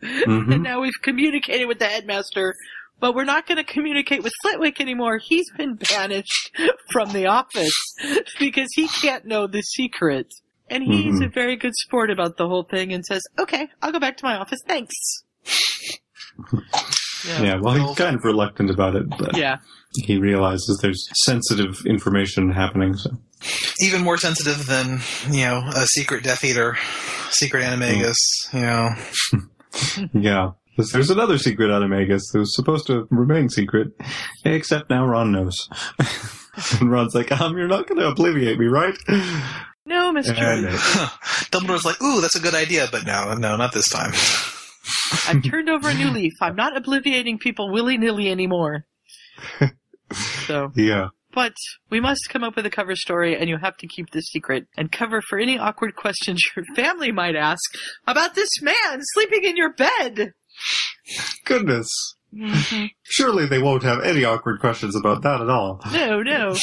Mhm. 0.01 0.53
And 0.55 0.63
now 0.63 0.81
we've 0.81 0.99
communicated 1.03 1.65
with 1.67 1.77
the 1.79 1.85
headmaster, 1.85 2.55
but 2.99 3.13
we're 3.13 3.25
not 3.25 3.45
going 3.45 3.57
to 3.57 3.63
communicate 3.63 4.23
with 4.23 4.33
Flitwick 4.41 4.79
anymore. 4.81 5.19
He's 5.19 5.51
been 5.51 5.75
banished 5.75 6.51
from 6.91 7.11
the 7.11 7.27
office 7.27 7.73
because 8.39 8.69
he 8.73 8.87
can't 8.87 9.25
know 9.25 9.45
the 9.45 9.61
secret. 9.61 10.33
And 10.69 10.83
he's 10.83 11.19
Mhm. 11.19 11.25
a 11.25 11.29
very 11.29 11.55
good 11.57 11.73
sport 11.75 12.09
about 12.11 12.37
the 12.37 12.47
whole 12.47 12.63
thing 12.63 12.93
and 12.93 13.05
says, 13.05 13.21
okay, 13.37 13.67
I'll 13.81 13.91
go 13.91 13.99
back 13.99 14.17
to 14.17 14.25
my 14.25 14.35
office. 14.37 14.59
Thanks. 14.65 14.95
Yeah, 17.41 17.57
well, 17.61 17.73
he's 17.75 17.97
kind 17.97 18.15
of 18.15 18.23
reluctant 18.23 18.69
about 18.69 18.95
it, 18.95 19.09
but 19.09 19.35
Yeah. 19.35 19.57
he 19.93 20.17
realizes 20.17 20.79
there's 20.81 21.05
sensitive 21.25 21.85
information 21.85 22.49
happening, 22.51 22.95
so. 22.95 23.11
Even 23.81 24.03
more 24.03 24.17
sensitive 24.17 24.65
than 24.67 24.99
you 25.29 25.45
know 25.45 25.63
a 25.75 25.85
secret 25.87 26.23
Death 26.23 26.43
Eater, 26.43 26.77
secret 27.31 27.63
animagus. 27.63 28.15
You 28.53 28.61
know. 28.61 28.89
Yeah. 30.13 30.51
There's- 30.77 30.91
There's 30.93 31.09
another 31.09 31.37
secret 31.37 31.69
animagus 31.69 32.21
that 32.31 32.39
was 32.39 32.55
supposed 32.55 32.87
to 32.87 33.05
remain 33.11 33.49
secret, 33.49 33.89
except 34.45 34.89
now 34.89 35.05
Ron 35.05 35.31
knows. 35.31 35.67
and 36.79 36.89
Ron's 36.91 37.13
like, 37.13 37.31
um, 37.33 37.57
you're 37.57 37.67
not 37.67 37.85
going 37.87 37.99
to 37.99 38.09
obliviate 38.09 38.57
me, 38.57 38.65
right? 38.67 38.97
No, 39.85 40.11
Mr. 40.13 40.37
And 40.37 40.65
it- 40.65 40.71
Dumbledore's 41.51 41.85
like, 41.85 42.01
"Ooh, 42.01 42.21
that's 42.21 42.35
a 42.35 42.39
good 42.39 42.55
idea," 42.55 42.87
but 42.91 43.05
no, 43.05 43.33
no, 43.35 43.55
not 43.57 43.73
this 43.73 43.89
time. 43.89 44.11
I've 45.27 45.43
turned 45.43 45.69
over 45.69 45.89
a 45.89 45.93
new 45.93 46.09
leaf. 46.09 46.33
I'm 46.41 46.55
not 46.55 46.75
obliviating 46.75 47.39
people 47.39 47.71
willy 47.71 47.97
nilly 47.97 48.29
anymore. 48.29 48.85
So, 50.45 50.71
yeah. 50.75 51.09
but 51.33 51.53
we 51.89 51.99
must 51.99 52.29
come 52.29 52.43
up 52.43 52.55
with 52.55 52.65
a 52.65 52.69
cover 52.69 52.95
story 52.95 53.37
and 53.37 53.49
you 53.49 53.57
have 53.57 53.77
to 53.77 53.87
keep 53.87 54.09
this 54.11 54.25
secret 54.25 54.67
and 54.77 54.91
cover 54.91 55.21
for 55.21 55.39
any 55.39 55.57
awkward 55.57 55.95
questions 55.95 56.41
your 56.55 56.65
family 56.75 57.11
might 57.11 57.35
ask 57.35 57.61
about 58.07 58.35
this 58.35 58.49
man 58.61 58.99
sleeping 59.13 59.43
in 59.43 59.55
your 59.55 59.73
bed. 59.73 60.33
Goodness. 61.45 61.87
Mm-hmm. 62.33 62.85
Surely 63.03 63.47
they 63.47 63.59
won't 63.59 63.83
have 63.83 64.03
any 64.03 64.23
awkward 64.23 64.59
questions 64.59 64.95
about 64.95 65.23
that 65.23 65.41
at 65.41 65.49
all. 65.49 65.81
No, 65.91 66.21
no. 66.21 66.55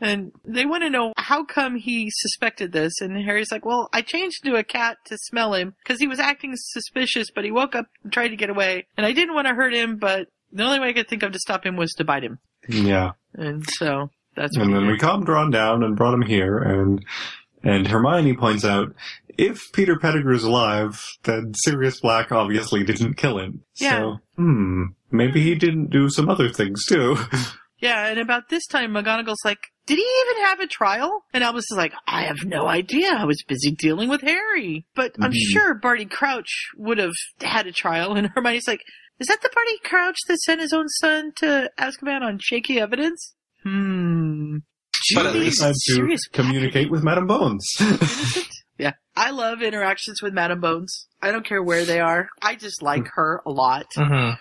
And 0.00 0.32
they 0.44 0.64
want 0.64 0.82
to 0.82 0.90
know 0.90 1.12
how 1.16 1.44
come 1.44 1.76
he 1.76 2.10
suspected 2.10 2.72
this. 2.72 3.00
And 3.00 3.16
Harry's 3.22 3.52
like, 3.52 3.66
well, 3.66 3.88
I 3.92 4.02
changed 4.02 4.44
into 4.44 4.56
a 4.56 4.64
cat 4.64 4.98
to 5.06 5.18
smell 5.18 5.54
him 5.54 5.74
because 5.82 6.00
he 6.00 6.08
was 6.08 6.18
acting 6.18 6.52
suspicious, 6.54 7.28
but 7.34 7.44
he 7.44 7.50
woke 7.50 7.74
up 7.74 7.86
and 8.02 8.12
tried 8.12 8.28
to 8.28 8.36
get 8.36 8.50
away. 8.50 8.86
And 8.96 9.04
I 9.04 9.12
didn't 9.12 9.34
want 9.34 9.46
to 9.48 9.54
hurt 9.54 9.74
him, 9.74 9.96
but 9.96 10.28
the 10.52 10.64
only 10.64 10.80
way 10.80 10.88
I 10.88 10.92
could 10.92 11.08
think 11.08 11.22
of 11.22 11.32
to 11.32 11.38
stop 11.38 11.64
him 11.66 11.76
was 11.76 11.92
to 11.94 12.04
bite 12.04 12.24
him. 12.24 12.38
Yeah. 12.68 13.12
And 13.34 13.64
so 13.68 14.10
that's 14.34 14.56
And 14.56 14.74
then 14.74 14.86
we 14.86 14.98
calmed 14.98 15.28
Ron 15.28 15.50
down 15.50 15.82
and 15.82 15.96
brought 15.96 16.14
him 16.14 16.22
here, 16.22 16.58
and 16.58 17.04
and 17.62 17.86
Hermione 17.86 18.36
points 18.36 18.64
out 18.64 18.94
if 19.38 19.72
Peter 19.72 19.98
Pettigrew's 19.98 20.44
alive, 20.44 21.02
then 21.24 21.52
Sirius 21.54 22.00
Black 22.00 22.32
obviously 22.32 22.84
didn't 22.84 23.14
kill 23.14 23.38
him. 23.38 23.62
Yeah. 23.76 23.98
So, 23.98 24.20
hmm, 24.36 24.84
maybe 25.10 25.42
he 25.42 25.54
didn't 25.54 25.90
do 25.90 26.10
some 26.10 26.28
other 26.28 26.48
things 26.48 26.84
too. 26.86 27.16
Yeah, 27.80 28.08
and 28.08 28.20
about 28.20 28.50
this 28.50 28.66
time, 28.66 28.92
McGonagall's 28.92 29.42
like, 29.44 29.72
did 29.90 29.98
he 29.98 30.22
even 30.30 30.44
have 30.44 30.60
a 30.60 30.66
trial? 30.68 31.24
And 31.34 31.42
Albus 31.42 31.64
is 31.70 31.76
like, 31.76 31.92
I 32.06 32.22
have 32.22 32.44
no 32.44 32.68
idea. 32.68 33.10
I 33.12 33.24
was 33.24 33.42
busy 33.42 33.72
dealing 33.72 34.08
with 34.08 34.20
Harry. 34.20 34.86
But 34.94 35.16
I'm 35.20 35.32
Mhm. 35.32 35.50
sure 35.52 35.74
Barty 35.74 36.04
Crouch 36.06 36.68
would 36.76 36.98
have 36.98 37.12
had 37.40 37.66
a 37.66 37.72
trial. 37.72 38.14
And 38.14 38.28
Hermione's 38.28 38.68
like, 38.68 38.82
is 39.18 39.26
that 39.26 39.42
the 39.42 39.50
Barty 39.52 39.78
Crouch 39.84 40.16
that 40.28 40.38
sent 40.42 40.60
his 40.60 40.72
own 40.72 40.88
son 41.00 41.32
to 41.38 41.70
Azkaban 41.76 42.22
on 42.22 42.38
shaky 42.40 42.78
evidence? 42.80 43.34
Hmm. 43.64 44.58
but 45.14 45.26
at 45.26 45.34
least 45.34 45.60
had 45.62 45.74
to 45.86 46.16
communicate 46.32 46.88
with 46.90 47.02
Madame 47.02 47.26
Bones. 47.26 47.66
Yeah. 48.78 48.92
I 49.14 49.28
love 49.30 49.60
interactions 49.60 50.22
with 50.22 50.32
Madame 50.32 50.60
Bones. 50.60 51.06
I 51.20 51.32
don't 51.32 51.44
care 51.44 51.62
where 51.62 51.84
they 51.84 52.00
are. 52.00 52.28
I 52.40 52.54
just 52.54 52.80
like 52.80 53.06
her 53.14 53.42
a 53.44 53.50
lot. 53.50 53.84
Mhm. 53.94 54.38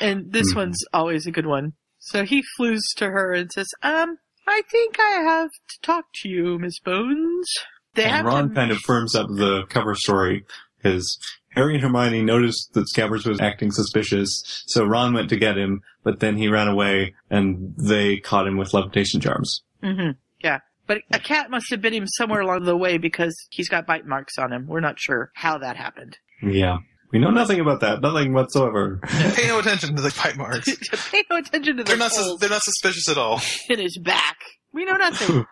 And 0.00 0.32
this 0.32 0.52
Mhm. 0.52 0.56
one's 0.56 0.82
always 0.94 1.26
a 1.26 1.30
good 1.30 1.44
one. 1.46 1.72
So 1.98 2.24
he 2.24 2.42
floos 2.56 2.80
to 2.96 3.10
her 3.10 3.34
and 3.34 3.50
says, 3.52 3.68
um, 3.82 4.16
I 4.46 4.62
think 4.70 4.96
I 4.98 5.22
have 5.22 5.50
to 5.50 5.80
talk 5.82 6.04
to 6.22 6.28
you, 6.28 6.58
Miss 6.58 6.78
Bones. 6.80 7.48
They 7.94 8.04
and 8.04 8.26
Ron 8.26 8.48
to, 8.48 8.54
kind 8.54 8.70
of 8.70 8.78
firms 8.78 9.14
up 9.14 9.28
the 9.28 9.64
cover 9.68 9.94
story 9.94 10.44
because 10.78 11.18
Harry 11.50 11.74
and 11.74 11.82
Hermione 11.82 12.22
noticed 12.22 12.72
that 12.72 12.86
Scabbers 12.86 13.26
was 13.26 13.40
acting 13.40 13.70
suspicious, 13.70 14.64
so 14.66 14.84
Ron 14.84 15.12
went 15.12 15.28
to 15.28 15.36
get 15.36 15.58
him, 15.58 15.82
but 16.02 16.20
then 16.20 16.36
he 16.36 16.48
ran 16.48 16.68
away 16.68 17.14
and 17.30 17.74
they 17.76 18.18
caught 18.18 18.46
him 18.46 18.56
with 18.56 18.74
levitation 18.74 19.20
charms. 19.20 19.62
hmm 19.82 20.10
yeah. 20.42 20.58
But 20.86 21.02
a 21.12 21.20
cat 21.20 21.48
must 21.50 21.70
have 21.70 21.80
bit 21.80 21.94
him 21.94 22.06
somewhere 22.06 22.40
along 22.40 22.64
the 22.64 22.76
way 22.76 22.98
because 22.98 23.34
he's 23.50 23.68
got 23.68 23.86
bite 23.86 24.04
marks 24.04 24.36
on 24.36 24.52
him. 24.52 24.66
We're 24.66 24.80
not 24.80 24.98
sure 24.98 25.30
how 25.34 25.58
that 25.58 25.76
happened. 25.76 26.18
Yeah. 26.42 26.78
We 27.12 27.18
know 27.18 27.30
nothing 27.30 27.60
about 27.60 27.80
that. 27.80 28.00
Nothing 28.00 28.32
whatsoever. 28.32 29.00
Pay 29.06 29.48
no 29.48 29.58
attention 29.58 29.94
to 29.96 30.02
the 30.02 30.14
bite 30.22 30.36
marks. 30.36 30.74
Pay 31.10 31.22
no 31.30 31.36
attention 31.36 31.76
to 31.76 31.84
They're 31.84 31.96
the 31.96 31.98
not. 32.04 32.12
sus- 32.12 32.38
they're 32.40 32.48
not 32.50 32.62
suspicious 32.62 33.08
at 33.08 33.18
all. 33.18 33.40
in 33.68 33.78
his 33.78 33.98
back. 33.98 34.36
We 34.72 34.84
know 34.86 34.96
nothing. 34.96 35.44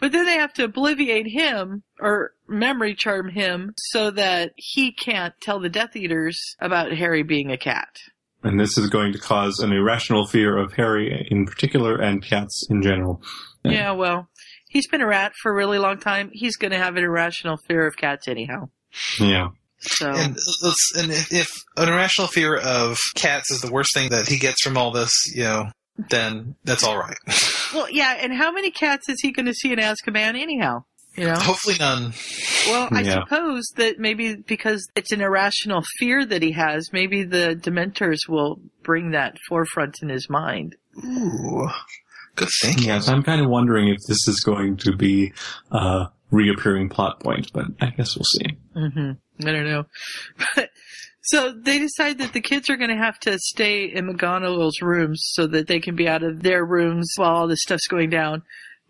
But 0.00 0.10
then 0.12 0.24
they 0.26 0.34
have 0.36 0.52
to 0.54 0.64
obliviate 0.66 1.30
him 1.30 1.82
or 2.00 2.32
memory 2.48 2.94
charm 2.96 3.28
him 3.28 3.72
so 3.78 4.10
that 4.10 4.52
he 4.56 4.92
can't 4.92 5.34
tell 5.42 5.60
the 5.60 5.68
Death 5.68 5.94
Eaters 5.94 6.40
about 6.60 6.92
Harry 6.92 7.22
being 7.22 7.52
a 7.52 7.58
cat. 7.58 7.88
And 8.42 8.58
this 8.58 8.76
is 8.76 8.88
going 8.90 9.12
to 9.12 9.18
cause 9.20 9.60
an 9.60 9.70
irrational 9.70 10.26
fear 10.26 10.56
of 10.58 10.72
Harry 10.72 11.28
in 11.30 11.46
particular 11.46 11.94
and 12.00 12.24
cats 12.24 12.66
in 12.68 12.82
general. 12.82 13.22
Yeah, 13.64 13.92
well, 13.92 14.28
he's 14.70 14.88
been 14.88 15.00
a 15.02 15.06
rat 15.06 15.32
for 15.40 15.52
a 15.52 15.54
really 15.54 15.78
long 15.78 15.98
time. 15.98 16.30
He's 16.32 16.56
going 16.56 16.72
to 16.72 16.78
have 16.78 16.96
an 16.96 17.04
irrational 17.04 17.58
fear 17.68 17.86
of 17.86 17.96
cats 17.96 18.26
anyhow. 18.26 18.70
Yeah. 19.20 19.50
So 19.82 20.10
And, 20.12 20.36
let's- 20.62 20.92
and 20.96 21.10
if, 21.10 21.32
if 21.32 21.48
an 21.76 21.88
irrational 21.88 22.28
fear 22.28 22.56
of 22.56 22.98
cats 23.14 23.50
is 23.50 23.60
the 23.60 23.70
worst 23.70 23.92
thing 23.94 24.10
that 24.10 24.28
he 24.28 24.38
gets 24.38 24.62
from 24.62 24.76
all 24.76 24.90
this, 24.92 25.10
you 25.34 25.42
know, 25.44 25.70
then 26.10 26.54
that's 26.64 26.84
all 26.84 26.96
right. 26.98 27.16
Well, 27.74 27.88
yeah, 27.90 28.18
and 28.20 28.34
how 28.34 28.52
many 28.52 28.70
cats 28.70 29.08
is 29.08 29.16
he 29.22 29.32
going 29.32 29.46
to 29.46 29.54
see 29.54 29.72
in 29.72 29.78
Azkaban 29.78 30.38
anyhow? 30.38 30.84
You 31.16 31.24
know? 31.24 31.36
Hopefully 31.36 31.76
none. 31.80 32.12
Well, 32.66 32.88
I 32.92 33.00
Yeah. 33.00 33.20
suppose 33.24 33.62
that 33.76 33.98
maybe 33.98 34.34
because 34.36 34.86
it's 34.94 35.10
an 35.10 35.22
irrational 35.22 35.82
fear 35.98 36.24
that 36.26 36.42
he 36.42 36.52
has, 36.52 36.90
maybe 36.92 37.22
the 37.22 37.58
Dementors 37.58 38.28
will 38.28 38.60
bring 38.82 39.12
that 39.12 39.38
forefront 39.48 40.02
in 40.02 40.10
his 40.10 40.28
mind. 40.28 40.76
Ooh, 41.02 41.66
good 42.36 42.48
thinking. 42.60 42.84
Yes, 42.84 43.08
I'm 43.08 43.22
kind 43.22 43.40
of 43.40 43.48
wondering 43.48 43.88
if 43.88 43.98
this 44.06 44.28
is 44.28 44.40
going 44.40 44.76
to 44.78 44.94
be 44.94 45.32
a 45.70 46.08
reappearing 46.30 46.90
plot 46.90 47.20
point, 47.20 47.50
but 47.54 47.64
I 47.80 47.86
guess 47.90 48.16
we'll 48.16 48.24
see. 48.24 48.56
hmm 48.74 49.12
I 49.46 49.52
don't 49.52 49.68
know. 49.68 49.84
But, 50.56 50.70
so 51.24 51.52
they 51.52 51.78
decide 51.78 52.18
that 52.18 52.32
the 52.32 52.40
kids 52.40 52.68
are 52.68 52.76
going 52.76 52.90
to 52.90 52.96
have 52.96 53.18
to 53.20 53.38
stay 53.38 53.84
in 53.84 54.06
McGonagall's 54.08 54.82
rooms 54.82 55.22
so 55.34 55.46
that 55.46 55.68
they 55.68 55.78
can 55.78 55.94
be 55.94 56.08
out 56.08 56.24
of 56.24 56.42
their 56.42 56.64
rooms 56.64 57.12
while 57.16 57.34
all 57.36 57.46
this 57.46 57.62
stuff's 57.62 57.86
going 57.86 58.10
down. 58.10 58.42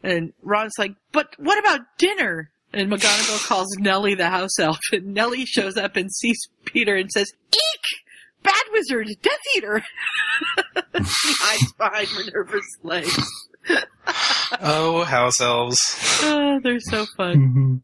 And 0.02 0.32
Ron's 0.42 0.72
like, 0.78 0.94
but 1.12 1.34
what 1.36 1.58
about 1.58 1.80
dinner? 1.98 2.50
And 2.72 2.90
McGonagall 2.90 3.46
calls 3.46 3.76
Nellie 3.78 4.14
the 4.14 4.30
house 4.30 4.58
elf, 4.58 4.78
and 4.92 5.12
Nellie 5.12 5.44
shows 5.44 5.76
up 5.76 5.96
and 5.96 6.10
sees 6.10 6.38
Peter 6.64 6.96
and 6.96 7.10
says, 7.10 7.30
Eek! 7.52 8.42
Bad 8.42 8.64
wizard! 8.72 9.08
Death 9.22 9.38
Eater! 9.56 9.84
she 10.96 11.34
hides 11.38 11.72
behind 11.74 12.08
Minerva's 12.16 12.78
legs. 12.82 13.16
Oh, 14.60 15.04
house 15.04 15.40
elves. 15.40 15.78
Oh, 16.22 16.60
they're 16.62 16.80
so 16.80 17.06
fun. 17.16 17.36
Mm-hmm. 17.36 17.76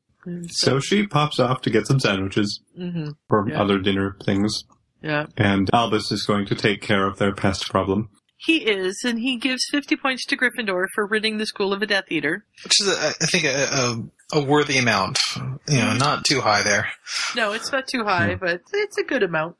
So 0.51 0.81
she 0.81 1.07
pops 1.07 1.39
off 1.39 1.61
to 1.63 1.71
get 1.71 1.87
some 1.87 2.01
sandwiches 2.01 2.61
hmm 2.77 3.11
or 3.31 3.49
Yeah. 3.49 3.61
other 3.61 3.79
dinner 3.79 4.17
things, 4.25 4.65
Yeah. 5.03 5.27
and 5.37 5.69
Albus 5.73 6.11
is 6.13 6.25
going 6.27 6.47
to 6.47 6.55
take 6.55 6.81
care 6.83 7.07
of 7.07 7.19
their 7.19 7.35
pest 7.35 7.69
problem. 7.71 8.09
He 8.41 8.59
is, 8.59 9.03
and 9.05 9.19
he 9.19 9.37
gives 9.37 9.63
50 9.73 9.97
points 9.97 10.25
to 10.27 10.37
Gryffindor 10.37 10.85
for 10.95 11.07
ridding 11.09 11.39
the 11.39 11.47
school 11.47 11.73
of 11.73 11.83
a 11.83 11.87
Death 11.87 12.05
Eater. 12.09 12.45
Which 12.63 12.81
is, 12.81 12.87
a, 12.89 13.09
I 13.21 13.27
think, 13.27 13.45
a, 13.47 13.67
a, 14.33 14.39
a 14.39 14.45
worthy 14.45 14.79
amount. 14.79 15.19
You 15.69 15.79
know, 15.79 15.95
not 15.95 16.25
too 16.25 16.41
high 16.41 16.63
there. 16.63 16.87
No, 17.35 17.53
it's 17.53 17.73
not 17.73 17.89
too 17.89 18.05
high, 18.05 18.37
but 18.37 18.61
it's 18.73 18.97
a 18.97 19.03
good 19.03 19.25
amount. 19.25 19.57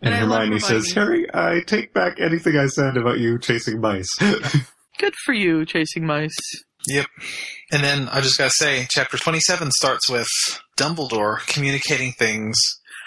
And, 0.00 0.14
And 0.14 0.24
I 0.24 0.26
love 0.26 0.38
Hermione 0.40 0.60
says, 0.60 0.90
Harry, 0.92 1.26
I 1.34 1.60
take 1.66 1.92
back 1.92 2.18
anything 2.18 2.56
I 2.56 2.68
said 2.68 2.96
about 2.96 3.18
you 3.18 3.38
chasing 3.38 3.80
mice. 3.80 4.08
Good 4.98 5.14
for 5.26 5.34
you, 5.34 5.66
chasing 5.66 6.06
mice. 6.06 6.36
Yep. 6.88 7.06
And 7.70 7.84
then 7.84 8.08
I 8.08 8.20
just 8.20 8.38
gotta 8.38 8.50
say, 8.50 8.86
chapter 8.88 9.16
27 9.16 9.70
starts 9.72 10.08
with 10.08 10.28
Dumbledore 10.76 11.46
communicating 11.46 12.12
things 12.12 12.56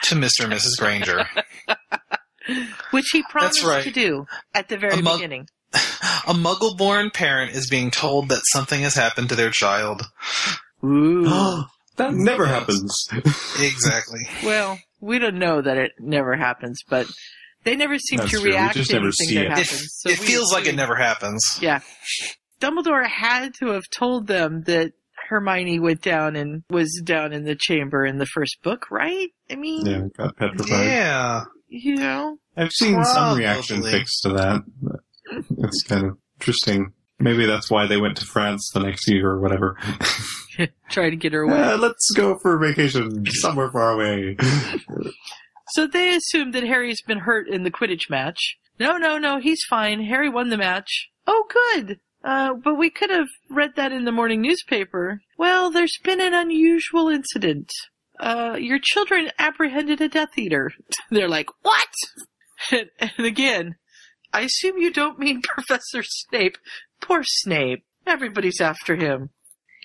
to 0.04 0.16
Mr. 0.16 0.44
and 0.44 0.54
Mrs. 0.54 0.78
Granger. 0.78 1.28
Which 2.92 3.08
he 3.12 3.24
promised 3.30 3.64
right. 3.64 3.84
to 3.84 3.92
do 3.92 4.26
at 4.54 4.68
the 4.70 4.78
very 4.78 5.00
A 5.00 5.02
mug- 5.02 5.18
beginning. 5.20 5.48
A 5.74 6.34
muggle 6.34 6.78
born 6.78 7.10
parent 7.12 7.56
is 7.56 7.70
being 7.70 7.92
told 7.92 8.30
that 8.30 8.42
something 8.52 8.82
has 8.82 8.96
happened 8.96 9.30
to 9.30 9.36
their 9.36 9.52
child. 9.52 10.04
Ooh. 10.84 11.24
that 11.98 12.14
never 12.14 12.46
happens. 12.46 13.08
Exactly. 13.60 14.22
well, 14.44 14.80
we 15.02 15.20
don't 15.20 15.38
know 15.38 15.62
that 15.62 15.78
it 15.78 15.92
never 16.00 16.36
happens, 16.36 16.82
but 16.90 17.06
they 17.64 17.76
never 17.76 17.98
seem 18.00 18.18
That's 18.18 18.32
to 18.32 18.38
true. 18.38 18.46
We 18.46 18.52
react 18.52 18.76
just 18.76 18.90
to 18.90 18.96
never 18.96 19.06
anything 19.08 19.28
see 19.28 19.36
that 19.36 19.42
it. 19.42 19.46
It, 19.46 19.50
happens. 19.50 19.96
So 20.00 20.10
it 20.10 20.20
we 20.20 20.26
feels 20.26 20.52
like 20.52 20.66
it 20.66 20.76
never 20.76 20.96
happens. 20.96 21.60
Yeah. 21.62 21.82
Dumbledore 22.62 23.08
had 23.08 23.54
to 23.56 23.68
have 23.68 23.84
told 23.92 24.28
them 24.28 24.64
that 24.64 24.94
Hermione 25.28 25.80
went 25.80 26.02
down 26.02 26.36
and 26.36 26.64
was 26.70 27.02
down 27.04 27.34
in 27.34 27.44
the 27.44 27.56
chamber 27.56 28.06
in 28.06 28.18
the 28.18 28.26
first 28.26 28.62
book, 28.64 28.90
right? 28.92 29.30
I 29.50 29.56
mean, 29.56 29.86
yeah, 29.86 30.02
got 30.18 30.38
petrified. 30.38 30.86
Yeah. 30.86 31.44
you 31.68 31.96
know, 31.96 32.38
I've 32.56 32.72
seen 32.72 33.04
some 33.04 33.38
reaction 33.38 33.84
pics 33.84 34.22
to 34.22 34.30
that. 34.30 34.62
It's 35.58 35.84
kind 35.84 36.06
of 36.06 36.18
interesting. 36.40 36.94
Maybe 37.20 37.46
that's 37.46 37.70
why 37.70 37.86
they 37.86 37.98
went 37.98 38.18
to 38.18 38.26
France 38.26 38.72
the 38.74 38.80
next 38.80 39.08
year 39.08 39.30
or 39.30 39.40
whatever. 39.40 39.78
try 40.90 41.10
to 41.10 41.16
get 41.16 41.34
her 41.34 41.42
away. 41.42 41.62
Uh, 41.62 41.78
let's 41.78 42.12
go 42.12 42.38
for 42.40 42.58
vacation 42.58 43.26
somewhere 43.28 43.72
far 43.72 43.92
away. 43.92 44.38
So 45.74 45.88
they 45.88 46.14
assume 46.14 46.52
that 46.52 46.64
Harry's 46.64 47.02
been 47.02 47.20
hurt 47.20 47.48
in 47.48 47.64
the 47.64 47.72
Quidditch 47.72 48.10
match. 48.10 48.58
No, 48.78 48.98
no, 48.98 49.18
no, 49.18 49.40
he's 49.40 49.64
fine. 49.70 50.04
Harry 50.04 50.28
won 50.28 50.50
the 50.50 50.58
match. 50.58 51.08
Oh, 51.26 51.46
good. 51.48 52.02
Uh, 52.24 52.54
but 52.54 52.76
we 52.76 52.90
could 52.90 53.10
have 53.10 53.28
read 53.50 53.72
that 53.76 53.92
in 53.92 54.06
the 54.06 54.12
morning 54.12 54.42
newspaper. 54.42 55.22
Well, 55.38 55.72
there's 55.72 55.98
been 56.04 56.22
an 56.22 56.34
unusual 56.34 57.10
incident. 57.10 57.72
Uh, 58.20 58.56
your 58.60 58.78
children 58.82 59.32
apprehended 59.40 60.00
a 60.02 60.08
Death 60.08 60.38
Eater. 60.38 60.72
They're 61.10 61.28
like, 61.30 61.50
what? 61.64 61.90
And, 62.72 62.90
and 63.00 63.26
again, 63.26 63.76
I 64.32 64.42
assume 64.42 64.78
you 64.78 64.92
don't 64.94 65.18
mean 65.20 65.42
Professor 65.44 66.04
Snape. 66.04 66.58
Poor 67.02 67.24
Snape. 67.24 67.84
Everybody's 68.06 68.62
after 68.62 68.96
him. 68.96 69.30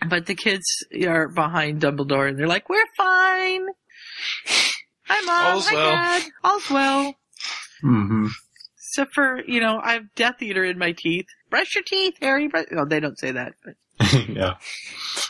But 0.06 0.26
the 0.26 0.34
kids 0.34 0.66
are 1.06 1.28
behind 1.28 1.80
Dumbledore 1.80 2.28
and 2.28 2.38
they're 2.38 2.46
like, 2.46 2.68
we're 2.68 2.84
fine. 2.98 3.66
Hi, 5.04 5.20
Mom. 5.24 5.54
All's 5.54 5.68
Hi, 5.68 5.74
well." 5.74 5.94
Dad. 5.94 6.22
All's 6.44 6.70
well. 6.70 7.14
hmm 7.80 8.26
Except 8.96 9.12
for, 9.14 9.42
you 9.46 9.60
know, 9.60 9.78
I 9.82 9.92
have 9.92 10.14
Death 10.14 10.40
Eater 10.40 10.64
in 10.64 10.78
my 10.78 10.92
teeth. 10.92 11.26
Brush 11.50 11.74
your 11.74 11.84
teeth, 11.84 12.14
Harry. 12.22 12.48
Brush. 12.48 12.64
No, 12.70 12.86
they 12.86 12.98
don't 12.98 13.18
say 13.18 13.30
that, 13.32 13.52
but 13.62 13.74
yeah. 14.28 14.54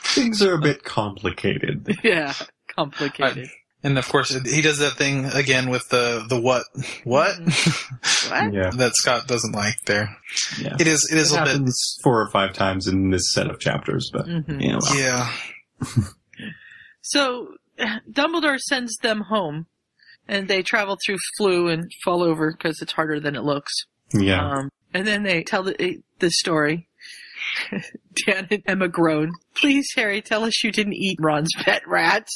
Things 0.04 0.40
are 0.40 0.54
a 0.54 0.60
bit 0.60 0.84
complicated. 0.84 1.84
yeah, 2.04 2.32
complicated. 2.68 3.48
And 3.82 3.98
of 3.98 4.08
course, 4.08 4.30
he 4.44 4.62
does 4.62 4.78
that 4.78 4.92
thing 4.92 5.24
again 5.26 5.68
with 5.68 5.88
the 5.88 6.24
the 6.28 6.40
what 6.40 6.62
what 7.02 7.34
What? 8.28 8.54
Yeah. 8.54 8.70
that 8.70 8.92
Scott 8.94 9.26
doesn't 9.26 9.52
like. 9.52 9.74
There, 9.86 10.16
Yeah. 10.60 10.76
it 10.78 10.86
is 10.86 11.08
it 11.10 11.18
is 11.18 11.32
It 11.32 11.36
a 11.36 11.40
bit 11.40 11.48
happens 11.48 11.98
four 12.04 12.20
or 12.20 12.30
five 12.30 12.52
times 12.52 12.86
in 12.86 13.10
this 13.10 13.32
set 13.32 13.50
of 13.50 13.58
chapters, 13.58 14.10
but 14.12 14.26
Mhm. 14.26 14.62
you 14.62 14.72
know, 14.74 14.78
well, 14.80 14.96
yeah. 14.96 15.32
So 17.02 17.48
Dumbledore 18.10 18.58
sends 18.60 18.96
them 18.98 19.22
home, 19.22 19.66
and 20.28 20.48
they 20.48 20.62
travel 20.62 20.96
through 21.04 21.18
Floo 21.38 21.72
and 21.72 21.90
fall 22.04 22.22
over 22.22 22.52
because 22.52 22.80
it's 22.80 22.92
harder 22.92 23.20
than 23.20 23.36
it 23.36 23.42
looks. 23.44 23.72
yeah. 24.12 24.46
Um, 24.48 24.70
and 24.94 25.06
then 25.06 25.22
they 25.24 25.42
tell 25.42 25.62
the, 25.62 26.00
the 26.20 26.30
story. 26.30 26.88
Dan 28.26 28.48
and 28.50 28.62
Emma 28.66 28.88
groan. 28.88 29.32
Please, 29.54 29.86
Harry, 29.94 30.22
tell 30.22 30.44
us 30.44 30.64
you 30.64 30.72
didn't 30.72 30.94
eat 30.94 31.18
Ron's 31.20 31.50
pet 31.58 31.86
rat. 31.86 32.26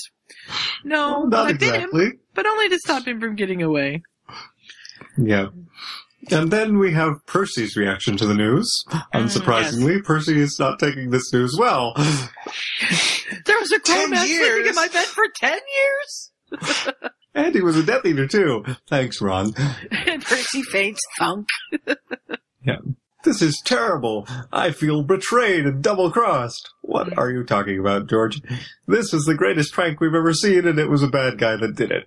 No, 0.85 1.25
Not 1.25 1.49
I 1.49 1.53
did 1.53 1.75
him, 1.75 2.21
but 2.35 2.47
only 2.47 2.69
to 2.69 2.79
stop 2.79 3.07
him 3.07 3.21
from 3.21 3.35
getting 3.35 3.63
away. 3.63 4.03
Yeah. 5.17 5.47
And 6.31 6.51
then 6.51 6.79
we 6.79 6.93
have 6.93 7.15
Percy's 7.27 7.77
reaction 7.77 8.17
to 8.19 8.27
the 8.27 8.35
news. 8.35 8.71
Unsurprisingly, 9.15 10.05
Percy 10.05 10.39
is 10.39 10.59
not 10.59 10.79
taking 10.79 11.11
this 11.11 11.33
news 11.33 11.57
well. 11.59 11.95
There 13.47 13.59
was 13.59 13.71
a 13.73 13.79
grown 13.79 14.11
man 14.11 14.27
sleeping 14.27 14.67
in 14.67 14.75
my 14.75 14.89
bed 14.89 15.05
for 15.05 15.25
ten 15.37 15.59
years. 15.79 16.31
And 17.35 17.55
he 17.55 17.61
was 17.63 17.77
a 17.77 17.83
Death 17.85 18.05
Eater 18.05 18.27
too. 18.27 18.65
Thanks, 18.89 19.21
Ron. 19.21 19.53
and 20.07 20.23
Percy 20.25 20.63
faints 20.63 21.01
thunk. 21.19 21.47
Yeah. 22.63 22.77
This 23.25 23.41
is 23.41 23.61
terrible. 23.65 24.27
I 24.53 24.71
feel 24.71 25.03
betrayed 25.03 25.65
and 25.65 25.83
double 25.83 26.11
crossed. 26.11 26.69
What 26.83 27.17
are 27.17 27.31
you 27.31 27.43
talking 27.45 27.79
about, 27.79 28.07
George? 28.09 28.41
This 28.87 29.15
is 29.15 29.25
the 29.25 29.35
greatest 29.35 29.73
prank 29.73 29.99
we've 30.01 30.15
ever 30.15 30.35
seen, 30.35 30.67
and 30.67 30.79
it 30.79 30.91
was 30.91 31.03
a 31.03 31.09
bad 31.09 31.39
guy 31.39 31.57
that 31.57 31.75
did 31.77 31.91
it. 31.91 32.05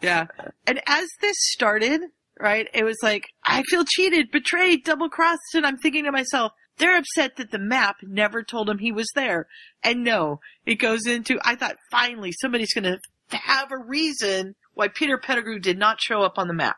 Yeah. 0.00 0.26
And 0.66 0.80
as 0.86 1.08
this 1.20 1.34
started, 1.38 2.02
right, 2.38 2.68
it 2.72 2.84
was 2.84 2.98
like, 3.02 3.24
I 3.44 3.62
feel 3.64 3.84
cheated, 3.84 4.30
betrayed, 4.30 4.84
double 4.84 5.08
crossed, 5.08 5.54
and 5.54 5.66
I'm 5.66 5.76
thinking 5.78 6.04
to 6.04 6.12
myself, 6.12 6.52
they're 6.78 6.96
upset 6.96 7.36
that 7.36 7.50
the 7.50 7.58
map 7.58 7.96
never 8.02 8.42
told 8.42 8.70
him 8.70 8.78
he 8.78 8.92
was 8.92 9.10
there. 9.14 9.46
And 9.82 10.02
no, 10.04 10.38
it 10.66 10.76
goes 10.76 11.06
into, 11.06 11.38
I 11.44 11.54
thought 11.56 11.76
finally 11.90 12.30
somebody's 12.32 12.72
gonna 13.30 13.42
have 13.42 13.72
a 13.72 13.78
reason 13.78 14.54
why 14.74 14.88
Peter 14.88 15.18
Pettigrew 15.18 15.58
did 15.58 15.78
not 15.78 16.00
show 16.00 16.22
up 16.22 16.38
on 16.38 16.48
the 16.48 16.54
map. 16.54 16.76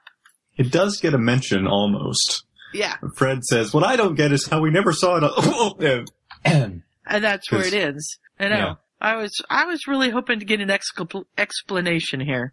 It 0.57 0.71
does 0.71 1.01
get 1.01 1.15
a 1.15 1.19
mention 1.19 1.67
almost. 1.67 2.45
Yeah. 2.75 2.97
Fred 3.17 3.45
says, 3.45 3.73
"What 3.75 3.85
I 3.85 3.97
don't 3.97 4.15
get 4.15 4.33
is 4.33 4.47
how 4.47 4.61
we 4.61 4.71
never 4.71 4.93
saw 4.93 5.17
it." 5.17 5.25
on- 5.25 6.07
And 6.45 6.83
that's 7.25 7.51
where 7.51 7.61
it 7.61 7.65
'Cause- 7.65 7.75
ends. 7.75 8.19
I 8.39 8.49
know. 8.49 8.57
Yeah. 8.57 8.75
I 9.01 9.17
was, 9.17 9.33
I 9.51 9.65
was 9.67 9.87
really 9.89 10.11
hoping 10.11 10.39
to 10.39 10.45
get 10.45 10.61
an 10.61 10.69
expl- 10.69 11.25
explanation 11.37 12.21
here, 12.21 12.53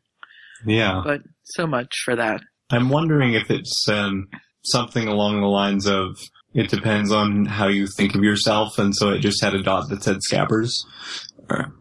yeah. 0.66 1.02
but 1.06 1.22
so 1.44 1.68
much 1.68 1.94
for 2.04 2.16
that. 2.16 2.42
I'm 2.72 2.90
wondering 2.90 3.34
if 3.36 3.52
it's 3.52 3.88
um, 3.88 4.28
something 4.64 5.08
along 5.08 5.42
the 5.42 5.48
lines 5.48 5.86
of 5.88 6.18
it 6.56 6.70
depends 6.72 7.12
on 7.12 7.46
how 7.46 7.68
you 7.68 7.86
think 7.96 8.16
of 8.16 8.24
yourself, 8.24 8.80
and 8.80 8.96
so 8.96 9.10
it 9.10 9.20
just 9.20 9.44
had 9.44 9.54
a 9.54 9.62
dot 9.62 9.90
that 9.90 10.02
said 10.04 10.18
Scabbers. 10.28 10.72
Or, 11.52 11.72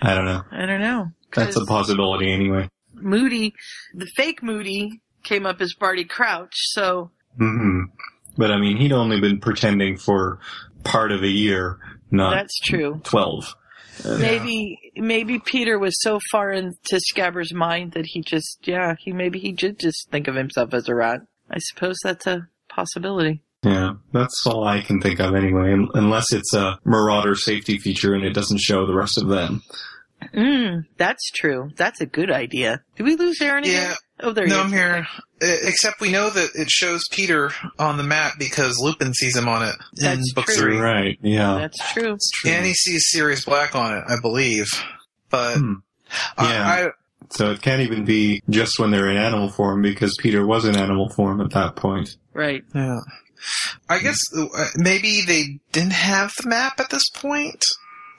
I 0.00 0.14
don't 0.14 0.24
know. 0.24 0.42
I 0.50 0.64
don't 0.64 0.80
know. 0.80 1.08
That's 1.34 1.56
a 1.56 1.64
possibility 1.64 2.32
anyway. 2.32 2.68
Moody, 2.94 3.54
the 3.94 4.06
fake 4.16 4.42
Moody 4.42 5.00
came 5.22 5.44
up 5.44 5.60
as 5.60 5.74
Barty 5.74 6.04
Crouch, 6.04 6.54
so 6.54 7.10
Mm-hmm. 7.40 7.92
But 8.36 8.50
I 8.50 8.58
mean, 8.58 8.76
he'd 8.76 8.92
only 8.92 9.20
been 9.20 9.40
pretending 9.40 9.96
for 9.96 10.38
part 10.84 11.12
of 11.12 11.22
a 11.22 11.28
year, 11.28 11.78
not 12.10 12.30
that's 12.34 12.58
true. 12.60 13.00
twelve. 13.04 13.54
Uh, 14.04 14.18
Maybe 14.18 14.78
maybe 14.96 15.38
Peter 15.38 15.78
was 15.78 16.00
so 16.02 16.20
far 16.30 16.52
into 16.52 17.00
Scabber's 17.00 17.54
mind 17.54 17.92
that 17.92 18.04
he 18.06 18.20
just 18.20 18.58
yeah, 18.66 18.94
he 18.98 19.12
maybe 19.12 19.38
he 19.38 19.52
did 19.52 19.78
just 19.78 20.10
think 20.10 20.28
of 20.28 20.34
himself 20.34 20.74
as 20.74 20.88
a 20.88 20.94
rat. 20.94 21.20
I 21.50 21.58
suppose 21.58 21.96
that's 22.02 22.26
a 22.26 22.48
possibility. 22.68 23.42
Yeah, 23.62 23.94
that's 24.12 24.46
all 24.46 24.64
I 24.64 24.82
can 24.82 25.00
think 25.00 25.18
of 25.18 25.34
anyway, 25.34 25.74
unless 25.94 26.32
it's 26.32 26.52
a 26.54 26.78
Marauder 26.84 27.34
safety 27.34 27.78
feature 27.78 28.14
and 28.14 28.22
it 28.22 28.34
doesn't 28.34 28.60
show 28.60 28.86
the 28.86 28.94
rest 28.94 29.18
of 29.18 29.28
them. 29.28 29.62
Mm, 30.34 30.84
that's 30.96 31.30
true. 31.30 31.70
That's 31.76 32.00
a 32.00 32.06
good 32.06 32.30
idea. 32.30 32.82
Did 32.96 33.04
we 33.04 33.16
lose 33.16 33.40
Aaron 33.40 33.64
again? 33.64 33.90
Yeah. 33.90 33.94
Oh, 34.20 34.32
there 34.32 34.44
you 34.44 34.50
go. 34.50 34.56
No, 34.62 34.62
he 34.62 34.66
I'm 34.68 34.72
here. 34.72 35.06
Except 35.40 36.00
we 36.00 36.10
know 36.10 36.30
that 36.30 36.50
it 36.54 36.70
shows 36.70 37.02
Peter 37.10 37.50
on 37.78 37.96
the 37.98 38.02
map 38.02 38.34
because 38.38 38.78
Lupin 38.80 39.12
sees 39.12 39.36
him 39.36 39.46
on 39.48 39.62
it 39.62 39.74
in 39.98 40.04
That's 40.04 40.32
book 40.32 40.46
true. 40.46 40.54
three, 40.56 40.78
Right, 40.78 41.18
yeah. 41.22 41.58
That's 41.58 41.92
true. 41.92 42.16
True. 42.34 42.50
and 42.50 42.64
he 42.64 42.72
sees 42.72 43.04
Sirius 43.10 43.44
Black 43.44 43.74
on 43.74 43.96
it, 43.96 44.04
I 44.08 44.18
believe. 44.20 44.66
But 45.30 45.58
Hmm. 45.58 45.74
Yeah. 46.38 46.66
I, 46.66 46.86
I, 46.86 46.90
So 47.30 47.50
it 47.50 47.60
can't 47.60 47.82
even 47.82 48.04
be 48.04 48.40
just 48.48 48.78
when 48.78 48.90
they're 48.90 49.10
in 49.10 49.16
animal 49.18 49.50
form 49.50 49.82
because 49.82 50.16
Peter 50.18 50.46
was 50.46 50.64
in 50.64 50.76
animal 50.76 51.10
form 51.10 51.40
at 51.40 51.50
that 51.50 51.76
point. 51.76 52.16
Right. 52.32 52.64
yeah, 52.74 53.00
I 53.88 53.98
guess 53.98 54.18
uh, 54.36 54.46
maybe 54.76 55.22
they 55.26 55.58
didn't 55.72 55.92
have 55.92 56.32
the 56.42 56.48
map 56.48 56.80
at 56.80 56.90
this 56.90 57.08
point, 57.10 57.62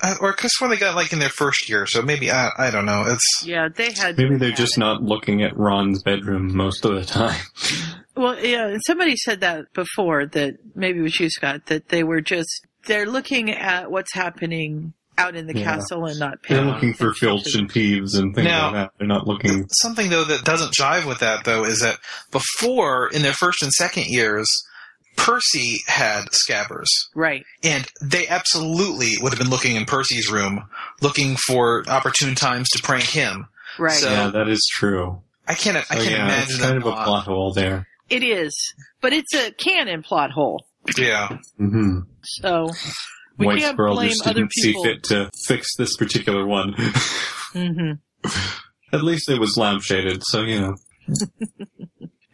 uh, 0.02 0.16
or 0.22 0.32
because 0.32 0.52
when 0.60 0.70
they 0.70 0.78
got 0.78 0.96
like 0.96 1.12
in 1.14 1.20
their 1.20 1.30
first 1.30 1.70
year, 1.70 1.86
so 1.86 2.02
maybe 2.02 2.32
I, 2.32 2.50
I 2.58 2.72
don't 2.72 2.86
know. 2.86 3.04
It's 3.08 3.44
Yeah, 3.46 3.68
they 3.70 3.92
had. 3.92 4.18
Maybe 4.18 4.38
they're 4.38 4.52
just 4.52 4.78
not 4.78 5.02
looking 5.04 5.44
at 5.44 5.58
Ron's 5.58 6.04
bedroom 6.04 6.56
most 6.56 6.86
of 6.86 6.96
the 6.96 7.06
time. 7.06 7.40
Well, 8.18 8.40
yeah, 8.44 8.66
and 8.70 8.82
somebody 8.88 9.16
said 9.16 9.42
that 9.42 9.72
before 9.74 10.26
that 10.26 10.56
maybe 10.76 10.98
it 10.98 11.04
was 11.04 11.20
you, 11.20 11.30
Scott, 11.30 11.68
that 11.68 11.90
they 11.90 12.04
were 12.04 12.20
just 12.20 12.50
they're 12.88 13.06
looking 13.06 13.52
at 13.52 13.92
what's 13.92 14.12
happening 14.12 14.94
out 15.20 15.36
in 15.36 15.46
the 15.46 15.56
Yeah. 15.56 15.66
castle 15.76 16.06
and 16.08 16.18
not 16.20 16.40
They're 16.50 16.64
looking 16.66 16.96
for 16.96 17.10
attention 17.10 17.28
Filch 17.44 17.54
and 17.56 17.72
Peeves 17.72 18.18
and 18.18 18.34
things 18.34 18.48
Now- 18.48 18.64
like 18.66 18.74
that. 18.74 18.92
They're 18.98 19.08
not 19.08 19.28
looking. 19.28 19.68
something 19.70 20.10
though 20.10 20.24
that 20.24 20.44
doesn't 20.44 20.74
jive 20.74 21.06
with 21.08 21.20
that 21.20 21.44
though 21.44 21.64
is 21.64 21.82
that 21.82 22.00
before 22.32 23.08
in 23.14 23.22
their 23.22 23.34
first 23.34 23.62
and 23.62 23.72
second 23.72 24.06
years, 24.08 24.48
Percy 25.18 25.82
had 25.88 26.26
scabbers. 26.28 26.88
Right. 27.14 27.44
And 27.64 27.86
they 28.02 28.28
absolutely 28.28 29.14
would 29.22 29.34
have 29.34 29.40
been 29.40 29.50
looking 29.50 29.76
in 29.76 29.84
Percy's 29.86 30.32
room, 30.32 30.70
looking 31.02 31.36
for 31.36 31.84
opportune 31.90 32.36
times 32.36 32.70
to 32.70 32.82
prank 32.82 33.04
him. 33.04 33.48
Right. 33.78 33.92
So 33.94 34.10
yeah, 34.10 34.28
that 34.30 34.48
is 34.48 34.66
true. 34.72 35.22
I 35.48 35.54
can't, 35.56 35.78
I 35.78 35.82
So, 35.82 35.96
can't 35.96 36.06
yeah, 36.10 36.24
imagine 36.26 36.44
it's 36.56 36.58
kind 36.60 36.70
them 36.72 36.78
of 36.84 36.86
a 36.88 36.96
not- 36.96 37.06
plot 37.06 37.26
hole 37.26 37.54
there. 37.54 37.88
It 38.10 38.24
is, 38.24 38.56
but 39.02 39.12
it's 39.12 39.34
a 39.34 39.52
canon 39.52 40.02
plot 40.02 40.32
hole. 40.32 40.66
Yeah, 40.98 41.38
hmm 41.58 42.00
So 42.24 42.70
we 43.38 43.46
White 43.48 43.60
can't 43.60 43.74
Squirrel 43.74 43.96
blame 43.96 44.10
just 44.10 44.26
other 44.26 44.36
didn't 44.36 44.54
see 44.54 44.70
people. 44.70 44.84
fit 44.86 45.04
to 45.06 45.30
fix 45.46 45.76
this 45.78 45.98
particular 45.98 46.46
one. 46.48 46.74
hmm 47.54 47.92
At 48.94 49.04
least 49.04 49.30
it 49.30 49.40
was 49.42 49.58
lampshaded, 49.58 50.22
so 50.24 50.44
you 50.44 50.62
know. 50.62 50.76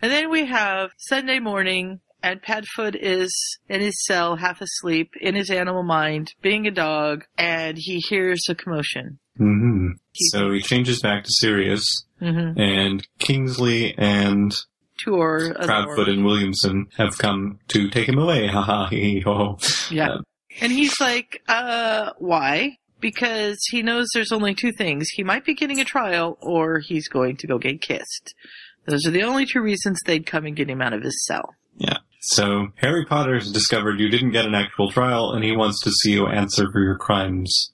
And 0.01 0.11
then 0.11 0.29
we 0.29 0.45
have 0.45 0.91
Sunday 0.97 1.39
morning, 1.39 2.01
and 2.23 2.41
Padfoot 2.41 2.95
is 2.99 3.31
in 3.69 3.81
his 3.81 4.03
cell, 4.05 4.37
half 4.37 4.61
asleep, 4.61 5.11
in 5.21 5.35
his 5.35 5.49
animal 5.51 5.83
mind, 5.83 6.33
being 6.41 6.65
a 6.65 6.71
dog, 6.71 7.25
and 7.37 7.77
he 7.77 7.99
hears 8.09 8.43
a 8.49 8.55
commotion. 8.55 9.19
hmm 9.37 9.89
So 10.31 10.51
he 10.51 10.61
changes 10.61 11.01
back 11.01 11.23
to 11.25 11.29
Sirius, 11.31 11.83
Mm-hmm. 12.21 12.57
and 12.59 13.07
Kingsley 13.19 13.93
and 13.97 14.55
Tour. 14.99 15.53
Proudfoot 15.55 16.07
and 16.07 16.23
Williamson 16.23 16.87
have 16.97 17.17
come 17.17 17.59
to 17.69 17.89
take 17.89 18.07
him 18.07 18.17
away. 18.17 18.47
Ha 18.53 18.61
ha 18.61 18.87
hee 18.87 19.01
hee 19.15 19.19
ho 19.21 19.35
ho. 19.35 19.57
Yeah. 19.91 20.09
Uh, 20.09 20.21
And 20.61 20.71
he's 20.71 20.99
like, 21.01 21.41
uh, 21.49 22.11
why? 22.19 22.77
Because 23.01 23.57
he 23.71 23.81
knows 23.81 24.07
there's 24.13 24.31
only 24.31 24.53
two 24.55 24.71
things. 24.71 25.09
He 25.09 25.23
might 25.23 25.43
be 25.43 25.53
getting 25.55 25.81
a 25.81 25.85
trial 25.85 26.37
or 26.41 26.79
he's 26.79 27.09
going 27.09 27.35
to 27.37 27.47
go 27.47 27.57
get 27.57 27.81
kissed. 27.81 28.33
Those 28.85 29.05
are 29.05 29.11
the 29.11 29.23
only 29.23 29.45
two 29.45 29.59
reasons 29.61 29.99
they'd 30.05 30.25
come 30.25 30.45
and 30.45 30.55
get 30.55 30.69
him 30.69 30.81
out 30.81 30.93
of 30.93 31.01
his 31.03 31.25
cell. 31.25 31.55
Yeah. 31.77 31.97
So 32.27 32.67
Harry 32.77 33.05
Potter 33.05 33.35
has 33.35 33.51
discovered 33.51 33.99
you 33.99 34.09
didn't 34.09 34.31
get 34.31 34.45
an 34.45 34.55
actual 34.55 34.89
trial, 34.89 35.31
and 35.31 35.43
he 35.43 35.55
wants 35.55 35.81
to 35.83 35.91
see 35.91 36.13
you 36.13 36.27
answer 36.27 36.71
for 36.71 36.81
your 36.81 36.97
crimes. 36.97 37.73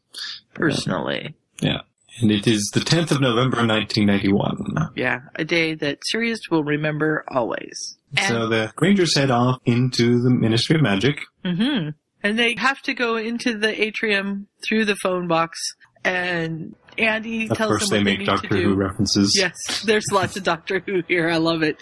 Personally. 0.53 1.35
Yeah. 1.61 1.81
And 2.19 2.31
it 2.31 2.47
is 2.47 2.69
the 2.73 2.79
10th 2.79 3.11
of 3.11 3.21
November, 3.21 3.57
1991. 3.57 4.91
Yeah. 4.95 5.19
A 5.35 5.45
day 5.45 5.75
that 5.75 5.99
Sirius 6.03 6.39
will 6.49 6.63
remember 6.63 7.23
always. 7.29 7.97
So 8.27 8.47
the 8.47 8.73
Grangers 8.75 9.15
head 9.15 9.29
off 9.31 9.61
into 9.65 10.21
the 10.21 10.31
Ministry 10.31 10.75
of 10.75 10.81
Magic. 10.81 11.19
Mm-hmm. 11.45 11.91
And 12.23 12.39
they 12.39 12.55
have 12.57 12.81
to 12.81 12.93
go 12.93 13.15
into 13.15 13.57
the 13.57 13.81
atrium 13.81 14.47
through 14.67 14.85
the 14.85 14.95
phone 14.95 15.27
box 15.27 15.57
and 16.03 16.75
Andy 16.97 17.47
Of 17.49 17.57
tells 17.57 17.69
course, 17.69 17.89
them 17.89 17.89
they 17.89 17.97
what 17.99 18.05
make 18.05 18.17
they 18.17 18.23
need 18.23 18.25
Doctor 18.25 18.47
to 18.49 18.55
do. 18.55 18.63
Who 18.69 18.75
references. 18.75 19.37
Yes, 19.37 19.83
there's 19.83 20.05
lots 20.11 20.35
of 20.35 20.43
Doctor 20.43 20.81
Who 20.85 21.03
here. 21.07 21.29
I 21.29 21.37
love 21.37 21.61
it. 21.63 21.77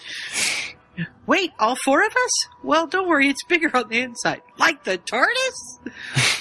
Wait, 1.26 1.52
all 1.60 1.76
four 1.84 2.06
of 2.06 2.12
us? 2.12 2.32
Well, 2.64 2.88
don't 2.88 3.08
worry, 3.08 3.30
it's 3.30 3.44
bigger 3.48 3.70
on 3.76 3.90
the 3.90 4.00
inside. 4.00 4.42
Like 4.58 4.84
the 4.84 4.98
TARDIS? 4.98 5.94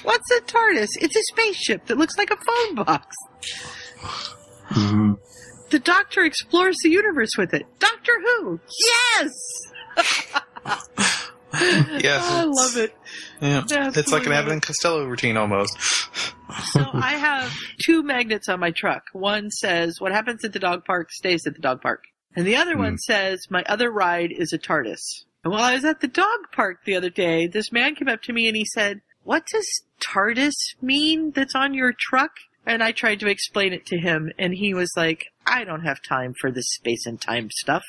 What's 0.04 0.30
a 0.30 0.40
TARDIS? 0.42 0.88
It's 1.00 1.16
a 1.16 1.22
spaceship 1.32 1.86
that 1.86 1.98
looks 1.98 2.16
like 2.16 2.30
a 2.30 2.36
phone 2.36 2.74
box. 2.84 3.14
Mhm. 4.70 5.18
The 5.70 5.78
Doctor 5.80 6.24
explores 6.24 6.76
the 6.82 6.90
universe 6.90 7.30
with 7.36 7.52
it. 7.54 7.66
Doctor 7.78 8.12
Who? 8.20 8.60
Yes! 9.16 9.32
Yes, 11.58 12.22
I 12.22 12.44
love 12.44 12.76
it. 12.76 12.94
Yeah, 13.40 13.62
That's 13.66 13.96
it's 13.96 14.12
like 14.12 14.26
an 14.26 14.32
Abbott 14.32 14.52
and 14.52 14.60
Costello 14.62 15.06
routine 15.06 15.38
almost. 15.38 15.74
So 16.72 16.84
I 16.92 17.12
have 17.12 17.50
two 17.82 18.02
magnets 18.02 18.48
on 18.48 18.60
my 18.60 18.72
truck. 18.72 19.04
One 19.14 19.50
says, 19.50 19.94
what 19.98 20.12
happens 20.12 20.44
at 20.44 20.52
the 20.52 20.58
dog 20.58 20.84
park 20.84 21.10
stays 21.12 21.46
at 21.46 21.54
the 21.54 21.60
dog 21.60 21.80
park. 21.80 22.02
And 22.36 22.46
the 22.46 22.56
other 22.56 22.76
one 22.76 22.98
says, 22.98 23.46
my 23.50 23.64
other 23.66 23.90
ride 23.90 24.30
is 24.30 24.52
a 24.52 24.58
TARDIS. 24.58 25.24
And 25.42 25.52
while 25.52 25.62
I 25.64 25.74
was 25.74 25.84
at 25.84 26.00
the 26.00 26.08
dog 26.08 26.50
park 26.52 26.84
the 26.84 26.96
other 26.96 27.08
day, 27.10 27.46
this 27.46 27.72
man 27.72 27.94
came 27.94 28.08
up 28.08 28.20
to 28.22 28.32
me 28.32 28.46
and 28.46 28.56
he 28.56 28.64
said, 28.66 29.00
what 29.24 29.44
does 29.50 29.66
TARDIS 30.00 30.54
mean 30.82 31.30
that's 31.30 31.54
on 31.54 31.72
your 31.72 31.92
truck? 31.98 32.32
And 32.66 32.82
I 32.82 32.92
tried 32.92 33.20
to 33.20 33.28
explain 33.28 33.72
it 33.72 33.86
to 33.86 33.98
him 33.98 34.30
and 34.38 34.52
he 34.54 34.74
was 34.74 34.90
like, 34.96 35.26
I 35.46 35.64
don't 35.64 35.84
have 35.84 36.02
time 36.02 36.34
for 36.40 36.50
this 36.50 36.66
space 36.68 37.06
and 37.06 37.20
time 37.20 37.48
stuff. 37.50 37.84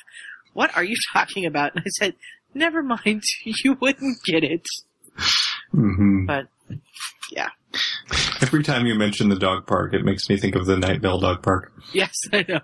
What 0.53 0.75
are 0.77 0.83
you 0.83 0.95
talking 1.13 1.45
about? 1.45 1.75
And 1.75 1.83
I 1.85 1.89
said, 1.89 2.15
never 2.53 2.81
mind. 2.81 3.23
You 3.63 3.73
wouldn't 3.81 4.23
get 4.23 4.43
it. 4.43 4.65
hmm 5.71 6.25
But 6.25 6.47
yeah. 7.31 7.49
Every 8.41 8.63
time 8.63 8.85
you 8.85 8.95
mention 8.95 9.29
the 9.29 9.35
dog 9.35 9.67
park, 9.67 9.93
it 9.93 10.05
makes 10.05 10.29
me 10.29 10.37
think 10.37 10.55
of 10.55 10.65
the 10.65 10.77
Night 10.77 11.01
Vale 11.01 11.19
dog 11.19 11.43
park. 11.43 11.73
Yes, 11.91 12.13
I 12.31 12.45
know. 12.47 12.59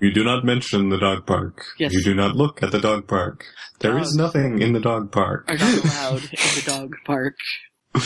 You 0.00 0.12
do 0.12 0.24
not 0.24 0.44
mention 0.44 0.88
the 0.90 0.98
dog 0.98 1.26
park. 1.26 1.64
Yes. 1.78 1.92
You 1.92 2.02
do 2.02 2.14
not 2.14 2.36
look 2.36 2.62
at 2.62 2.70
the 2.72 2.80
dog 2.80 3.06
park. 3.08 3.44
There 3.80 3.98
is 3.98 4.08
Dogs. 4.08 4.16
nothing 4.16 4.60
in 4.62 4.72
the 4.72 4.80
dog 4.80 5.12
park. 5.12 5.44
Are 5.48 5.56
not 5.58 5.84
allowed 5.84 6.22
in 6.24 6.28
the 6.30 6.62
dog 6.66 6.94
park. 7.04 7.34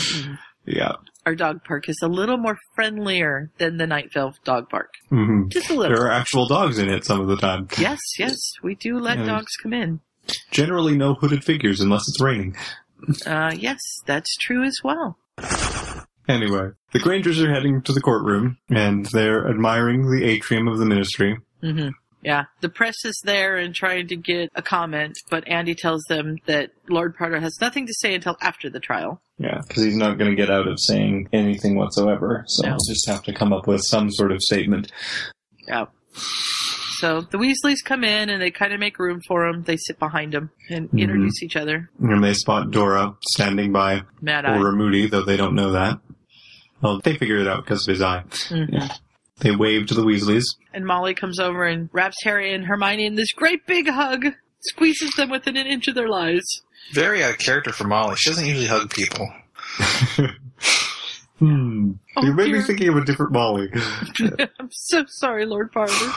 Yeah. 0.63 0.91
Our 1.25 1.33
dog 1.33 1.63
park 1.63 1.89
is 1.89 1.97
a 2.03 2.07
little 2.07 2.37
more 2.37 2.55
friendlier 2.75 3.49
than 3.57 3.77
the 3.77 3.87
Night 3.87 4.09
Vale 4.13 4.35
dog 4.43 4.69
park. 4.69 4.93
hmm 5.09 5.47
Just 5.49 5.71
a 5.71 5.73
little. 5.73 5.97
There 5.97 6.05
are 6.05 6.11
actual 6.11 6.47
dogs 6.47 6.77
in 6.77 6.87
it 6.87 7.03
some 7.03 7.19
of 7.19 7.27
the 7.27 7.35
time. 7.35 7.67
Yes, 7.79 7.99
yes, 8.19 8.37
we 8.61 8.75
do 8.75 8.99
let 8.99 9.25
dogs 9.25 9.51
come 9.63 9.73
in. 9.73 10.01
Generally 10.51 10.97
no 10.97 11.15
hooded 11.15 11.43
figures 11.43 11.81
unless 11.81 12.07
it's 12.07 12.21
raining. 12.21 12.55
Uh, 13.25 13.51
yes, 13.57 13.79
that's 14.05 14.37
true 14.37 14.63
as 14.63 14.77
well. 14.83 15.17
Anyway, 16.31 16.69
the 16.93 16.99
Grangers 16.99 17.41
are 17.41 17.51
heading 17.53 17.81
to 17.83 17.93
the 17.93 18.01
courtroom 18.01 18.57
and 18.69 19.05
they're 19.07 19.47
admiring 19.49 20.09
the 20.09 20.23
atrium 20.25 20.67
of 20.67 20.77
the 20.79 20.85
ministry. 20.85 21.37
hmm 21.61 21.89
Yeah, 22.23 22.45
the 22.61 22.69
press 22.69 23.03
is 23.03 23.19
there 23.25 23.57
and 23.57 23.73
trying 23.75 24.07
to 24.07 24.15
get 24.15 24.49
a 24.55 24.61
comment, 24.61 25.17
but 25.29 25.47
Andy 25.47 25.75
tells 25.75 26.03
them 26.07 26.37
that 26.45 26.69
Lord 26.87 27.15
Potter 27.17 27.39
has 27.39 27.57
nothing 27.59 27.85
to 27.87 27.93
say 27.93 28.13
until 28.15 28.37
after 28.41 28.69
the 28.69 28.79
trial. 28.79 29.21
Yeah, 29.39 29.59
because 29.67 29.83
he's 29.83 29.95
not 29.95 30.17
going 30.19 30.29
to 30.29 30.35
get 30.37 30.51
out 30.51 30.67
of 30.67 30.79
saying 30.79 31.27
anything 31.33 31.75
whatsoever. 31.75 32.43
So 32.47 32.63
No. 32.63 32.69
he'll 32.73 32.93
just 32.93 33.07
have 33.09 33.23
to 33.23 33.33
come 33.33 33.51
up 33.51 33.67
with 33.67 33.81
some 33.83 34.11
sort 34.11 34.31
of 34.31 34.39
statement. 34.41 34.91
Yeah. 35.67 35.85
So 36.99 37.21
the 37.21 37.39
Weasleys 37.39 37.83
come 37.83 38.03
in 38.03 38.29
and 38.29 38.39
they 38.39 38.51
kind 38.51 38.73
of 38.73 38.79
make 38.79 38.99
room 38.99 39.21
for 39.27 39.47
him. 39.47 39.63
They 39.63 39.77
sit 39.77 39.97
behind 39.97 40.35
him 40.35 40.51
and 40.69 40.87
Mhm. 40.91 40.99
introduce 40.99 41.41
each 41.41 41.55
other. 41.55 41.89
And 41.99 42.23
they 42.23 42.35
spot 42.35 42.69
Dora 42.69 43.15
standing 43.31 43.71
by 43.71 44.03
Mad 44.21 44.45
Eye. 44.45 44.59
Moody, 44.59 45.07
though 45.07 45.23
they 45.23 45.37
don't 45.37 45.55
know 45.55 45.71
that. 45.71 45.97
Well, 46.81 46.99
they 47.03 47.15
figure 47.17 47.37
it 47.37 47.47
out 47.47 47.63
because 47.63 47.87
of 47.87 47.91
his 47.93 48.01
eye. 48.01 48.23
Mhm. 48.49 48.91
They 49.39 49.55
wave 49.55 49.87
to 49.87 49.93
the 49.93 50.03
Weasleys. 50.03 50.43
And 50.73 50.85
Molly 50.85 51.13
comes 51.13 51.39
over 51.39 51.63
and 51.65 51.89
wraps 51.91 52.17
Harry 52.23 52.53
and 52.53 52.65
Hermione 52.65 53.05
in 53.05 53.15
this 53.15 53.31
great 53.33 53.65
big 53.65 53.87
hug, 53.89 54.27
squeezes 54.61 55.11
them 55.15 55.29
within 55.29 55.57
an 55.57 55.65
inch 55.67 55.87
of 55.87 55.95
their 55.95 56.07
lives. 56.09 56.45
Very 56.93 57.23
out 57.23 57.31
of 57.31 57.37
character 57.39 57.71
for 57.71 57.85
Molly. 57.85 58.15
She 58.17 58.29
doesn't 58.29 58.45
usually 58.45 58.67
hug 58.67 58.89
people. 58.93 59.27
Hmm. 61.39 61.93
Oh, 62.17 62.23
you 62.23 62.33
made 62.33 62.47
me 62.47 62.51
dear. 62.59 62.61
thinking 62.61 62.89
of 62.89 62.97
a 62.97 63.03
different 63.03 63.31
Molly. 63.31 63.71
I'm 64.59 64.69
so 64.69 65.05
sorry, 65.07 65.47
Lord 65.47 65.71
Potter. 65.71 66.11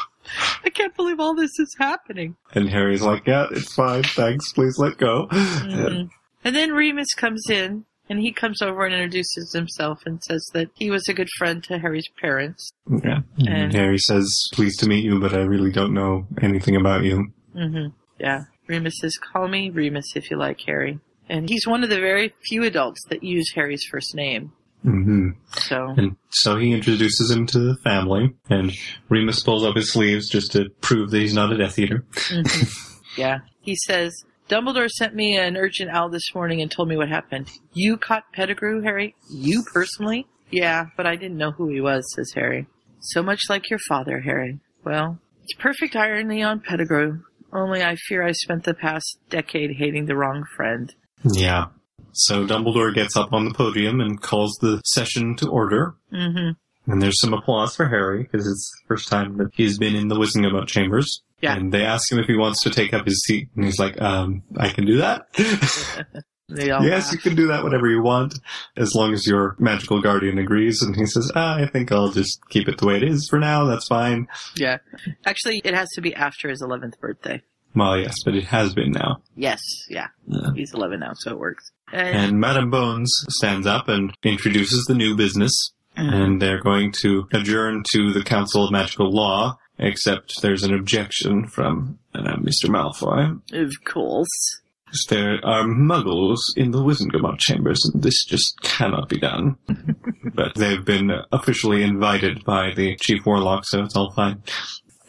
I 0.63 0.69
can't 0.69 0.95
believe 0.95 1.19
all 1.19 1.35
this 1.35 1.59
is 1.59 1.75
happening. 1.79 2.37
and 2.55 2.69
Harry's 2.69 3.01
like, 3.01 3.27
yeah, 3.27 3.47
it's 3.51 3.73
fine. 3.73 4.03
Thanks. 4.03 4.53
Please 4.53 4.77
let 4.79 4.99
go. 4.99 5.29
Mhm. 5.31 6.11
And 6.45 6.55
then 6.55 6.73
Remus 6.73 7.15
comes 7.17 7.49
in, 7.49 7.87
and 8.09 8.21
he 8.21 8.33
comes 8.33 8.61
over 8.63 8.85
and 8.85 8.95
introduces 8.95 9.53
himself 9.53 10.03
and 10.07 10.23
says 10.23 10.45
that 10.55 10.69
he 10.75 10.91
was 10.91 11.09
a 11.09 11.15
good 11.15 11.29
friend 11.39 11.63
to 11.65 11.79
Harry's 11.79 12.09
parents. 12.21 12.71
Yeah. 12.89 13.21
And 13.39 13.49
And- 13.49 13.73
Harry 13.75 13.99
says, 13.99 14.29
pleased 14.53 14.81
to 14.81 14.89
meet 14.89 15.05
you, 15.05 15.19
but 15.21 15.33
I 15.35 15.43
really 15.43 15.73
don't 15.73 15.95
know 15.95 16.27
anything 16.43 16.77
about 16.77 17.05
you. 17.05 17.33
hmm 17.55 17.87
Yeah. 18.19 18.45
Remus 18.67 18.95
says, 19.01 19.17
call 19.19 19.49
me 19.49 19.71
Remus 19.71 20.17
if 20.17 20.31
you 20.31 20.37
like, 20.39 20.61
Harry. 20.67 20.99
And 21.29 21.49
he's 21.49 21.67
one 21.67 21.83
of 21.85 21.91
the 21.91 22.01
very 22.01 22.33
few 22.47 22.65
adults 22.65 23.01
that 23.11 23.23
use 23.23 23.51
Harry's 23.55 23.85
first 23.91 24.15
name. 24.15 24.53
hmm 24.83 25.31
So, 25.57 25.95
And 25.97 26.17
so 26.31 26.57
he 26.59 26.73
introduces 26.73 27.31
him 27.31 27.47
to 27.49 27.59
the 27.59 27.77
family, 27.85 28.35
and 28.51 28.73
Remus 29.09 29.43
pulls 29.43 29.65
up 29.65 29.77
his 29.77 29.91
sleeves 29.93 30.29
just 30.29 30.53
to 30.53 30.69
prove 30.83 31.11
that 31.11 31.19
he's 31.21 31.33
not 31.35 31.53
a 31.53 31.57
Death 31.59 31.79
Eater. 31.79 32.05
mhm. 32.13 33.01
yeah. 33.17 33.39
He 33.61 33.77
says, 33.87 34.13
Dumbledore 34.49 34.91
sent 34.91 35.15
me 35.15 35.37
an 35.37 35.57
urgent 35.57 35.91
owl 35.91 36.11
this 36.11 36.35
morning 36.35 36.61
and 36.61 36.71
told 36.71 36.89
me 36.89 36.97
what 36.97 37.09
happened. 37.09 37.51
You 37.73 37.97
caught 37.97 38.33
Pettigrew, 38.33 38.83
Harry? 38.83 39.15
You 39.31 39.63
personally? 39.73 40.27
Yeah, 40.51 40.87
but 40.97 41.07
I 41.07 41.17
didn't 41.17 41.39
know 41.39 41.51
who 41.51 41.69
he 41.69 41.81
was, 41.81 42.05
says 42.15 42.33
Harry. 42.35 42.67
So 43.01 43.23
much 43.23 43.43
like 43.49 43.71
your 43.71 43.79
father, 43.89 44.21
Harry. 44.21 44.61
Well, 44.85 45.19
it's 45.43 45.55
perfect 45.55 45.97
irony 45.97 46.43
on 46.43 46.61
Pettigrew. 46.61 47.21
Only 47.53 47.83
I 47.83 47.97
fear 47.97 48.23
I 48.27 48.33
spent 48.33 48.65
the 48.65 48.75
past 48.75 49.19
decade 49.31 49.77
hating 49.77 50.07
the 50.07 50.17
wrong 50.17 50.45
friend. 50.57 50.95
Yeah. 51.25 51.67
So 52.13 52.47
Dumbledore 52.47 52.95
gets 52.95 53.17
up 53.17 53.33
on 53.33 53.45
the 53.45 53.55
podium 53.55 54.01
and 54.01 54.21
calls 54.21 54.57
the 54.61 54.81
session 54.85 55.37
to 55.37 55.49
order. 55.49 55.95
Mm-hmm. 56.13 56.93
And 56.93 57.03
there's 57.03 57.21
some 57.21 57.33
applause 57.33 57.75
for 57.75 57.89
Harry, 57.89 58.25
because 58.25 58.47
it's 58.47 58.71
the 58.71 58.89
first 58.89 59.09
time 59.09 59.39
that 59.39 59.51
he's 59.55 59.79
been 59.79 59.95
in 59.97 60.09
the 60.09 60.17
Wizengamot 60.17 60.67
chambers. 60.67 61.23
Yeah. 61.45 61.57
And 61.57 61.71
they 61.73 61.83
ask 61.85 62.11
him 62.11 62.19
if 62.19 62.27
he 62.27 62.37
wants 62.37 62.63
to 62.63 62.71
take 62.71 62.95
up 62.95 63.05
his 63.07 63.23
seat, 63.25 63.49
and 63.55 63.65
he's 63.65 63.79
like, 63.79 64.01
um, 64.01 64.43
I 64.57 64.69
can 64.71 64.87
do 64.87 64.99
that. 64.99 65.27
Yes, 66.47 67.07
laugh. 67.07 67.13
you 67.13 67.19
can 67.19 67.35
do 67.35 67.47
that 67.49 67.65
whenever 67.65 67.89
you 67.89 68.03
want, 68.03 68.39
as 68.77 68.93
long 68.95 69.15
as 69.15 69.27
your 69.27 69.57
magical 69.59 70.01
guardian 70.03 70.39
agrees. 70.39 70.83
And 70.83 70.95
he 70.95 71.07
says, 71.07 71.33
ah, 71.35 71.57
I 71.57 71.67
think 71.67 71.91
I'll 71.91 72.11
just 72.11 72.39
keep 72.51 72.69
it 72.69 72.79
the 72.79 72.87
way 72.87 72.97
it 72.97 73.03
is 73.03 73.27
for 73.29 73.39
now. 73.39 73.65
That's 73.65 73.89
fine. 73.89 74.29
Yeah. 74.55 74.77
Actually, 75.25 75.63
it 75.65 75.75
has 75.75 75.89
to 75.95 76.03
be 76.03 76.15
after 76.15 76.51
his 76.51 76.63
11th 76.63 77.01
birthday. 77.01 77.43
Well, 77.75 77.99
yes, 77.99 78.15
but 78.25 78.35
it 78.37 78.45
has 78.45 78.75
been 78.75 78.93
now. 78.93 79.23
Yes, 79.37 79.61
yeah. 79.89 80.09
He's 80.55 80.73
11 80.75 81.01
now, 81.01 81.13
so 81.15 81.31
it 81.33 81.39
works. 81.39 81.73
And, 81.93 82.17
And 82.17 82.41
Madame 82.41 82.71
Bones 82.71 83.11
stands 83.31 83.67
up 83.67 83.89
and 83.89 84.15
introduces 84.23 84.85
the 84.85 84.95
new 84.95 85.17
business. 85.17 85.73
And 85.97 86.43
they're 86.43 86.61
going 86.61 86.93
to 87.03 87.27
adjourn 87.33 87.85
to 87.93 88.13
the 88.13 88.23
Council 88.23 88.65
of 88.65 88.71
Magical 88.73 89.11
Law, 89.11 89.59
except 89.79 90.41
there's 90.43 90.63
an 90.63 90.75
objection 90.75 91.47
from 91.47 91.99
uh, 92.15 92.37
Mr. 92.37 92.67
Malfoy. 92.69 93.41
of 93.53 93.73
course. 93.85 94.61
There 95.09 95.41
are 95.45 95.65
muggles 95.65 96.39
in 96.57 96.71
the 96.71 96.79
Wizengamot 96.79 97.39
chambers, 97.41 97.81
and 97.93 98.01
this 98.03 98.25
just 98.25 98.61
cannot 98.63 99.09
be 99.09 99.19
done. 99.19 99.57
but 100.35 100.55
they've 100.55 100.85
been 100.85 101.11
officially 101.33 101.83
invited 101.83 102.45
by 102.45 102.73
the 102.75 102.95
Chief 103.01 103.27
Warlock, 103.27 103.65
so 103.65 103.83
it's 103.83 103.97
all 103.97 104.13
fine. 104.13 104.43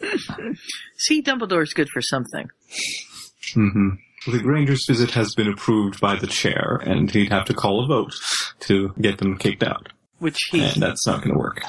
See, 0.98 1.22
Dumbledore's 1.22 1.72
good 1.72 1.88
for 1.90 2.02
something. 2.02 2.48
hmm 3.54 3.90
The 4.26 4.40
Granger's 4.40 4.84
visit 4.88 5.12
has 5.12 5.34
been 5.36 5.48
approved 5.48 6.00
by 6.00 6.16
the 6.16 6.26
chair, 6.26 6.80
and 6.84 7.08
he'd 7.10 7.30
have 7.30 7.44
to 7.44 7.54
call 7.54 7.84
a 7.84 7.86
vote 7.86 8.12
to 8.60 8.92
get 9.00 9.18
them 9.18 9.38
kicked 9.38 9.62
out. 9.62 9.88
Which 10.18 10.38
he. 10.50 10.64
And 10.64 10.82
that's 10.82 11.06
not 11.06 11.22
going 11.22 11.32
to 11.34 11.38
work. 11.38 11.62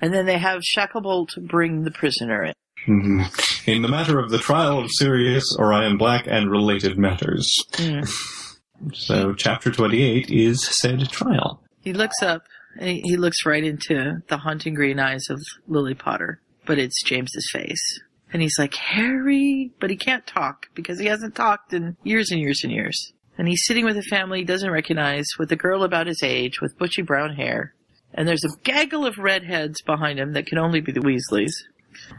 And 0.00 0.12
then 0.12 0.26
they 0.26 0.38
have 0.38 0.62
Shacklebolt 0.62 1.28
bring 1.48 1.82
the 1.82 1.90
prisoner 1.90 2.44
in. 2.44 2.52
hmm 2.84 3.22
In 3.66 3.82
the 3.82 3.88
matter 3.88 4.18
of 4.18 4.30
the 4.30 4.38
trial 4.38 4.78
of 4.78 4.90
Sirius, 4.90 5.56
Orion 5.58 5.96
Black, 5.98 6.26
and 6.26 6.50
related 6.50 6.98
matters. 6.98 7.52
Mm. 7.72 8.08
So, 8.92 9.34
chapter 9.34 9.72
28 9.72 10.30
is 10.30 10.64
said 10.64 11.08
trial. 11.10 11.60
He 11.80 11.92
looks 11.92 12.22
up 12.22 12.44
and 12.78 12.88
he, 12.88 13.00
he 13.04 13.16
looks 13.16 13.44
right 13.44 13.64
into 13.64 14.22
the 14.28 14.36
haunting 14.38 14.74
green 14.74 15.00
eyes 15.00 15.24
of 15.30 15.40
Lily 15.66 15.94
Potter, 15.94 16.40
but 16.64 16.78
it's 16.78 17.02
James's 17.02 17.50
face. 17.52 18.00
And 18.32 18.42
he's 18.42 18.58
like, 18.58 18.74
Harry, 18.74 19.72
but 19.80 19.90
he 19.90 19.96
can't 19.96 20.26
talk 20.26 20.66
because 20.74 21.00
he 21.00 21.06
hasn't 21.06 21.34
talked 21.34 21.72
in 21.72 21.96
years 22.04 22.30
and 22.30 22.40
years 22.40 22.60
and 22.62 22.72
years. 22.72 23.12
And 23.36 23.48
he's 23.48 23.64
sitting 23.66 23.84
with 23.84 23.96
a 23.96 24.02
family 24.02 24.40
he 24.40 24.44
doesn't 24.44 24.70
recognize 24.70 25.26
with 25.38 25.50
a 25.50 25.56
girl 25.56 25.82
about 25.82 26.06
his 26.06 26.22
age 26.22 26.60
with 26.60 26.78
bushy 26.78 27.02
brown 27.02 27.34
hair. 27.34 27.74
And 28.14 28.26
there's 28.26 28.44
a 28.44 28.60
gaggle 28.64 29.06
of 29.06 29.18
redheads 29.18 29.80
behind 29.82 30.18
him 30.18 30.32
that 30.32 30.46
can 30.46 30.58
only 30.58 30.80
be 30.80 30.92
the 30.92 31.00
Weasleys. 31.00 31.52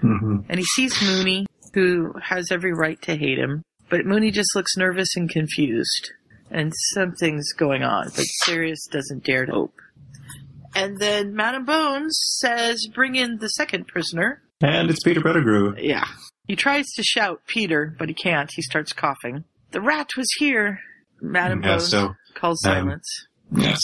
hmm 0.01 0.37
And 0.49 0.59
he 0.59 0.65
sees 0.65 0.93
Moony, 1.01 1.45
who 1.73 2.13
has 2.21 2.51
every 2.51 2.73
right 2.73 3.01
to 3.03 3.15
hate 3.15 3.37
him. 3.39 3.63
But 3.89 4.05
Moony 4.05 4.31
just 4.31 4.55
looks 4.55 4.77
nervous 4.77 5.15
and 5.15 5.29
confused. 5.29 6.11
And 6.51 6.71
something's 6.93 7.53
going 7.53 7.83
on, 7.83 8.05
but 8.15 8.25
Sirius 8.43 8.87
doesn't 8.91 9.23
dare 9.23 9.45
to 9.45 9.51
hope. 9.51 9.73
And 10.75 10.97
then 10.99 11.35
Madame 11.35 11.65
Bones 11.65 12.15
says, 12.39 12.87
bring 12.93 13.15
in 13.15 13.37
the 13.37 13.49
second 13.49 13.87
prisoner. 13.87 14.41
And 14.61 14.89
it's 14.89 15.03
Peter 15.03 15.21
Pettigrew. 15.21 15.75
Yeah. 15.79 16.05
He 16.47 16.55
tries 16.55 16.85
to 16.95 17.03
shout 17.03 17.41
Peter, 17.47 17.95
but 17.99 18.09
he 18.09 18.15
can't. 18.15 18.49
He 18.51 18.61
starts 18.61 18.93
coughing. 18.93 19.43
The 19.71 19.81
rat 19.81 20.09
was 20.17 20.27
here. 20.39 20.79
Madame 21.21 21.61
Yeah, 21.61 21.69
Bones 21.77 21.89
so, 21.89 22.15
calls 22.35 22.63
um, 22.65 22.73
silence. 22.73 23.27
Yes. 23.55 23.79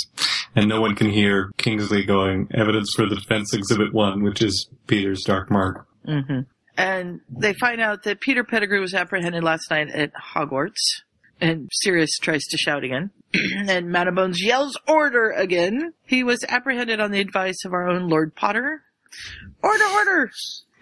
And 0.56 0.70
no 0.70 0.80
one 0.82 0.96
can 0.96 1.10
hear 1.10 1.52
Kingsley 1.58 2.06
going, 2.06 2.48
evidence 2.54 2.94
for 2.96 3.08
the 3.08 3.16
defense 3.16 3.54
exhibit 3.54 3.94
one, 3.94 4.24
which 4.24 4.42
is 4.42 4.70
Peter's 4.88 5.24
dark 5.24 5.52
mark. 5.52 5.86
hmm 6.06 6.42
And 6.78 7.20
they 7.30 7.54
find 7.54 7.82
out 7.82 8.04
that 8.04 8.22
Peter 8.22 8.44
Pettigrew 8.44 8.80
was 8.80 8.94
apprehended 8.94 9.44
last 9.44 9.70
night 9.70 9.90
at 9.90 10.12
Hogwarts. 10.14 11.02
And 11.42 11.70
Sirius 11.74 12.18
tries 12.22 12.44
to 12.46 12.58
shout 12.58 12.86
again. 12.86 13.12
and 13.34 13.90
Madame 13.90 14.16
Matabones 14.16 14.38
yells 14.40 14.78
order 14.88 15.32
again. 15.32 15.94
He 16.06 16.24
was 16.24 16.46
apprehended 16.48 17.02
on 17.02 17.12
the 17.12 17.20
advice 17.20 17.66
of 17.66 17.74
our 17.74 17.90
own 17.90 18.08
Lord 18.08 18.36
Potter. 18.36 18.82
Order, 19.62 19.84
order! 19.84 20.32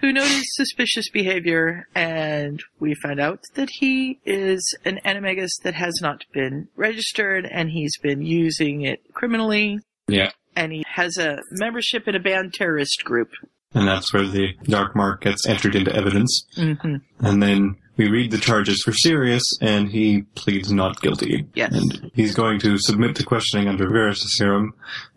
Who 0.04 0.12
noticed 0.12 0.56
suspicious 0.56 1.08
behavior, 1.10 1.88
and 1.96 2.62
we 2.78 2.94
find 2.94 3.22
out 3.22 3.40
that 3.54 3.70
he 3.80 4.20
is 4.26 4.78
an 4.84 5.00
animagus 5.06 5.52
that 5.64 5.76
has 5.76 5.94
not 6.02 6.26
been 6.34 6.68
registered, 6.76 7.46
and 7.50 7.70
he's 7.70 7.98
been 8.00 8.22
using 8.22 8.82
it 8.82 9.00
criminally, 9.14 9.80
Yeah. 10.10 10.32
and 10.58 10.74
he 10.74 10.84
has 10.96 11.18
a 11.18 11.40
membership 11.52 12.06
in 12.10 12.16
a 12.16 12.20
banned 12.20 12.54
terrorist 12.54 13.06
group. 13.06 13.30
And 13.74 13.88
that's 13.88 14.14
where 14.14 14.28
the 14.28 14.56
Dark 14.64 14.94
Mark 14.94 15.22
gets 15.22 15.48
entered 15.48 15.74
into 15.74 15.96
evidence. 15.96 16.48
Mm-hmm. 16.58 16.96
And 17.26 17.42
then 17.42 17.78
we 17.98 18.10
read 18.10 18.32
the 18.32 18.38
charges 18.38 18.82
for 18.84 18.92
Sirius, 18.92 19.44
and 19.62 19.90
he 19.90 20.24
pleads 20.36 20.72
not 20.72 21.02
guilty. 21.02 21.46
Yes. 21.54 21.74
And 21.74 22.12
he's 22.14 22.34
going 22.34 22.60
to 22.62 22.78
submit 22.78 23.16
to 23.18 23.24
questioning 23.24 23.68
under 23.68 23.88
Veritaserum, 23.88 24.70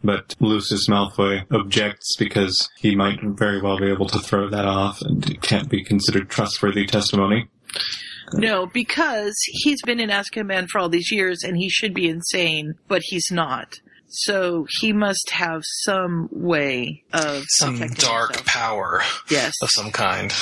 but 0.04 0.34
Lucius 0.40 0.88
Malfoy 0.88 1.44
objects 1.50 2.16
because 2.18 2.68
he 2.78 2.94
might 2.94 3.18
very 3.22 3.60
well 3.60 3.78
be 3.78 3.90
able 3.90 4.08
to 4.08 4.18
throw 4.18 4.48
that 4.50 4.66
off, 4.66 5.00
and 5.02 5.28
it 5.30 5.40
can't 5.42 5.68
be 5.70 5.82
considered 5.82 6.28
trustworthy 6.28 6.86
testimony. 6.86 7.48
No, 8.32 8.66
because 8.66 9.34
he's 9.46 9.80
been 9.82 10.00
in 10.00 10.10
Azkaban 10.10 10.66
for 10.68 10.80
all 10.80 10.88
these 10.88 11.12
years 11.12 11.44
and 11.44 11.56
he 11.56 11.68
should 11.68 11.94
be 11.94 12.08
insane, 12.08 12.74
but 12.88 13.02
he's 13.04 13.28
not. 13.30 13.78
So 14.08 14.66
he 14.80 14.92
must 14.92 15.30
have 15.30 15.62
some 15.84 16.28
way 16.32 17.04
of 17.12 17.44
Some 17.48 17.78
dark 17.78 18.30
himself. 18.30 18.46
power 18.46 19.02
Yes, 19.30 19.52
of 19.62 19.70
some 19.70 19.92
kind. 19.92 20.32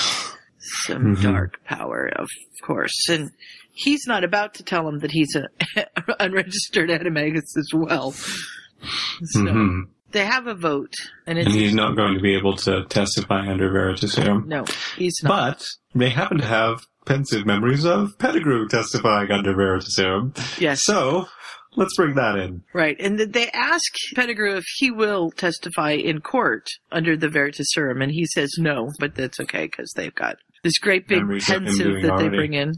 Some 0.82 1.16
Mhm. 1.16 1.22
dark 1.22 1.62
power, 1.64 2.10
of 2.16 2.28
course. 2.62 3.08
And 3.08 3.30
he's 3.74 4.06
not 4.06 4.24
about 4.24 4.54
to 4.54 4.62
tell 4.64 4.88
him 4.88 4.98
that 5.00 5.10
he's 5.12 5.34
a 5.36 5.48
unregistered 6.20 6.90
animagus 6.90 7.56
as 7.58 7.68
well. 7.72 8.12
So 8.12 9.40
hmm 9.40 9.80
they 10.10 10.24
have 10.24 10.46
a 10.46 10.54
vote, 10.54 10.92
and 11.26 11.38
it's 11.40 11.46
And 11.48 11.56
he's 11.56 11.74
not 11.74 11.96
going 11.96 12.14
to 12.14 12.20
be 12.20 12.36
able 12.36 12.54
to 12.58 12.84
testify 12.84 13.48
under 13.50 13.68
Veritaserum. 13.68 14.46
no, 14.46 14.64
he's 14.96 15.18
not. 15.24 15.58
But 15.58 15.64
they 16.00 16.10
happen 16.10 16.38
to 16.38 16.44
have 16.46 16.84
Pensieve 17.04 17.44
memories 17.44 17.84
of 17.84 18.16
Pettigrew 18.20 18.68
testifying 18.68 19.32
under 19.32 19.52
Veritaserum. 19.54 20.36
yes, 20.60 20.84
So, 20.84 21.26
let's 21.74 21.96
bring 21.96 22.14
that 22.14 22.36
in. 22.36 22.62
Right, 22.72 22.96
and 23.00 23.18
they 23.18 23.50
ask 23.50 23.82
Pettigrew 24.14 24.54
if 24.54 24.64
he 24.76 24.92
will 24.92 25.32
testify 25.32 25.92
in 25.94 26.20
court 26.20 26.68
under 26.92 27.16
the 27.16 27.28
Veritaserum, 27.28 28.00
and 28.00 28.12
he 28.12 28.24
says 28.26 28.50
no, 28.56 28.92
but 29.00 29.16
that's 29.16 29.40
okay 29.40 29.64
because 29.64 29.92
they've 29.96 30.14
got 30.14 30.36
this 30.64 30.78
great 30.78 31.06
big 31.06 31.18
Memories 31.18 31.46
Pensieve 31.46 32.02
that 32.02 32.18
they 32.18 32.28
bring 32.28 32.54
in, 32.54 32.74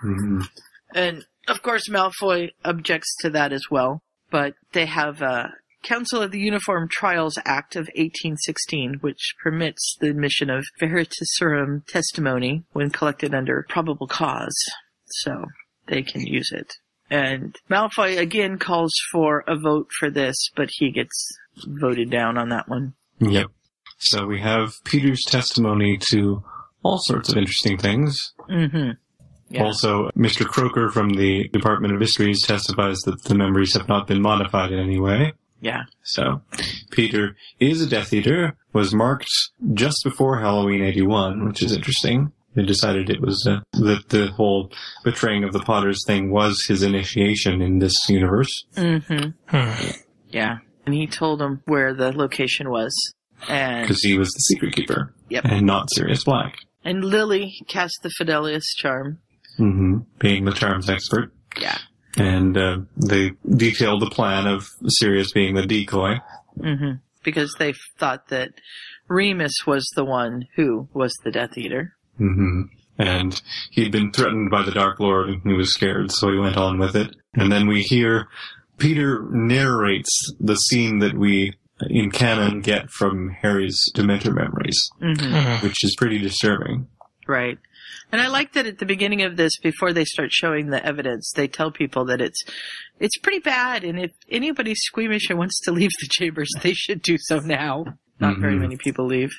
hmm 0.00 0.42
and 0.94 1.24
of 1.48 1.62
course 1.62 1.88
Malfoy 1.88 2.50
objects 2.64 3.14
to 3.20 3.30
that 3.30 3.52
as 3.52 3.64
well. 3.70 4.02
But 4.30 4.54
they 4.72 4.86
have 4.86 5.22
a 5.22 5.52
Council 5.82 6.22
of 6.22 6.30
the 6.30 6.38
Uniform 6.38 6.88
Trials 6.90 7.38
Act 7.44 7.74
of 7.74 7.86
1816, 7.96 8.98
which 9.00 9.34
permits 9.42 9.96
the 10.00 10.10
admission 10.10 10.50
of 10.50 10.64
Veritaserum 10.80 11.86
testimony 11.86 12.64
when 12.72 12.90
collected 12.90 13.34
under 13.34 13.64
probable 13.68 14.06
cause, 14.06 14.56
so 15.06 15.46
they 15.86 16.02
can 16.02 16.20
use 16.20 16.52
it. 16.52 16.74
And 17.10 17.56
Malfoy 17.68 18.18
again 18.18 18.58
calls 18.58 18.92
for 19.10 19.42
a 19.48 19.58
vote 19.58 19.88
for 19.98 20.10
this, 20.10 20.36
but 20.54 20.68
he 20.72 20.92
gets 20.92 21.28
voted 21.66 22.10
down 22.10 22.38
on 22.38 22.50
that 22.50 22.68
one. 22.68 22.94
Yep. 23.18 23.46
So 23.98 24.26
we 24.26 24.40
have 24.40 24.74
Peter's 24.84 25.24
testimony 25.26 25.98
to 26.10 26.44
all 26.82 26.98
sorts 27.02 27.30
of 27.30 27.36
interesting 27.36 27.78
things. 27.78 28.32
Mm-hmm. 28.48 28.90
Yeah. 29.50 29.64
Also, 29.64 30.10
Mr. 30.16 30.46
Croaker 30.46 30.90
from 30.90 31.10
the 31.10 31.48
Department 31.48 31.92
of 31.92 31.98
Mysteries 31.98 32.40
testifies 32.46 32.98
that 33.00 33.22
the 33.24 33.34
memories 33.34 33.74
have 33.74 33.88
not 33.88 34.06
been 34.06 34.22
modified 34.22 34.70
in 34.70 34.78
any 34.78 35.00
way. 35.00 35.32
Yeah. 35.60 35.82
So, 36.04 36.40
Peter 36.90 37.36
is 37.58 37.82
a 37.82 37.88
Death 37.88 38.12
Eater, 38.12 38.56
was 38.72 38.94
marked 38.94 39.28
just 39.74 40.02
before 40.04 40.38
Halloween 40.38 40.82
81, 40.82 41.46
which 41.46 41.62
is 41.62 41.72
interesting. 41.72 42.32
They 42.54 42.62
decided 42.62 43.10
it 43.10 43.20
was, 43.20 43.46
uh, 43.46 43.60
that 43.72 44.08
the 44.08 44.28
whole 44.28 44.72
betraying 45.04 45.44
of 45.44 45.52
the 45.52 45.60
Potters 45.60 46.04
thing 46.06 46.30
was 46.30 46.64
his 46.66 46.82
initiation 46.82 47.60
in 47.60 47.78
this 47.80 48.08
universe. 48.08 48.64
Mm-hmm. 48.76 49.30
Hmm. 49.56 49.90
Yeah. 50.32 50.58
And 50.86 50.94
he 50.94 51.08
told 51.08 51.42
him 51.42 51.60
where 51.66 51.92
the 51.92 52.12
location 52.12 52.70
was. 52.70 52.94
And 53.48 53.82
Because 53.82 54.00
he 54.00 54.16
was 54.16 54.28
the 54.28 54.38
Secret 54.38 54.76
Keeper. 54.76 55.12
Yep. 55.28 55.44
And 55.44 55.66
not 55.66 55.88
Sirius 55.92 56.22
Black. 56.22 56.56
And 56.84 57.04
Lily 57.04 57.60
cast 57.68 57.98
the 58.02 58.10
Fidelius 58.20 58.64
charm. 58.76 59.18
hmm 59.56 59.98
Being 60.18 60.44
the 60.44 60.52
charms 60.52 60.88
expert. 60.88 61.32
Yeah. 61.60 61.78
And, 62.16 62.56
uh, 62.56 62.78
they 62.96 63.32
detailed 63.48 64.02
the 64.02 64.10
plan 64.10 64.46
of 64.46 64.68
Sirius 64.86 65.32
being 65.32 65.54
the 65.54 65.66
decoy. 65.66 66.16
Mm-hmm. 66.58 66.92
Because 67.22 67.54
they 67.58 67.74
thought 67.98 68.28
that 68.28 68.50
Remus 69.08 69.66
was 69.66 69.86
the 69.94 70.04
one 70.04 70.46
who 70.56 70.88
was 70.92 71.12
the 71.22 71.30
Death 71.30 71.56
Eater. 71.56 71.94
Mm-hmm. 72.18 72.62
And 72.98 73.40
he'd 73.70 73.92
been 73.92 74.12
threatened 74.12 74.50
by 74.50 74.62
the 74.62 74.72
Dark 74.72 75.00
Lord 75.00 75.30
and 75.30 75.42
he 75.42 75.54
was 75.54 75.72
scared, 75.72 76.12
so 76.12 76.30
he 76.30 76.38
went 76.38 76.56
on 76.56 76.78
with 76.78 76.94
it. 76.96 77.16
And 77.34 77.50
then 77.50 77.66
we 77.66 77.82
hear 77.82 78.28
Peter 78.78 79.22
narrates 79.30 80.34
the 80.38 80.56
scene 80.56 80.98
that 80.98 81.16
we 81.16 81.54
in 81.88 82.10
canon 82.10 82.60
get 82.60 82.90
from 82.90 83.30
Harry's 83.40 83.80
Dementor 83.94 84.34
memories, 84.34 84.90
Mm-hmm. 85.00 85.64
which 85.66 85.82
is 85.84 85.94
pretty 85.96 86.18
disturbing. 86.18 86.88
Right. 87.26 87.58
And 88.12 88.20
I 88.20 88.26
like 88.28 88.52
that 88.54 88.66
at 88.66 88.78
the 88.78 88.86
beginning 88.86 89.22
of 89.22 89.36
this, 89.36 89.52
before 89.62 89.92
they 89.92 90.04
start 90.04 90.32
showing 90.32 90.70
the 90.70 90.84
evidence, 90.84 91.30
they 91.34 91.46
tell 91.48 91.70
people 91.70 92.04
that 92.06 92.20
it's 92.20 92.42
it's 92.98 93.16
pretty 93.18 93.38
bad, 93.38 93.82
and 93.84 93.98
if 93.98 94.10
anybody's 94.28 94.80
squeamish 94.82 95.30
and 95.30 95.38
wants 95.38 95.58
to 95.60 95.72
leave 95.78 95.90
the 96.00 96.08
chambers, 96.10 96.50
they 96.62 96.74
should 96.74 97.02
do 97.02 97.16
so 97.18 97.38
now. 97.38 97.84
Not 98.18 98.38
very 98.38 98.54
Mhm. 98.56 98.60
many 98.60 98.76
people 98.76 99.06
leave. 99.06 99.30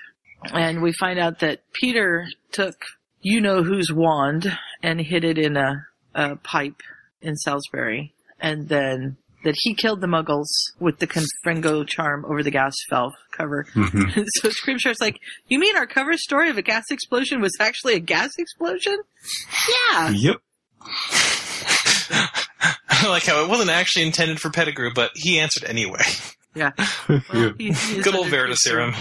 And 0.53 0.81
we 0.81 0.91
find 0.93 1.19
out 1.19 1.39
that 1.39 1.61
Peter 1.73 2.27
took 2.51 2.75
you 3.21 3.39
know 3.39 3.61
whose 3.61 3.91
wand 3.93 4.57
and 4.81 4.99
hid 4.99 5.23
it 5.23 5.37
in 5.37 5.55
a, 5.55 5.85
a 6.15 6.35
pipe 6.37 6.81
in 7.21 7.35
Salisbury, 7.35 8.13
and 8.39 8.67
then 8.69 9.17
that 9.43 9.55
he 9.57 9.73
killed 9.73 10.01
the 10.01 10.07
Muggles 10.07 10.47
with 10.79 10.99
the 10.99 11.07
Confringo 11.07 11.83
charm 11.87 12.25
over 12.25 12.43
the 12.43 12.51
gas 12.51 12.73
valve 12.89 13.13
cover. 13.31 13.65
Mhm. 13.73 14.25
so 14.39 14.49
Scrimgeour's 14.49 14.99
like, 15.01 15.19
"You 15.47 15.59
mean 15.59 15.75
our 15.75 15.87
cover 15.87 16.13
story 16.17 16.49
of 16.49 16.57
a 16.57 16.61
gas 16.61 16.83
explosion 16.91 17.41
was 17.41 17.53
actually 17.59 17.93
a 17.95 17.99
gas 17.99 18.31
explosion?" 18.37 18.97
Yeah. 19.93 20.09
Yep. 20.09 20.35
I 22.89 23.07
like 23.07 23.25
how 23.25 23.43
it 23.43 23.49
wasn't 23.49 23.69
actually 23.71 24.05
intended 24.05 24.39
for 24.39 24.49
Pettigrew, 24.49 24.91
but 24.93 25.11
he 25.15 25.39
answered 25.39 25.63
anyway. 25.65 26.03
Yeah. 26.55 26.71
Yeah. 27.33 27.51
He- 27.57 27.71
he 27.73 28.01
Good 28.01 28.13
old 28.15 28.25
under 28.25 28.37
Veritaserum. 28.37 28.95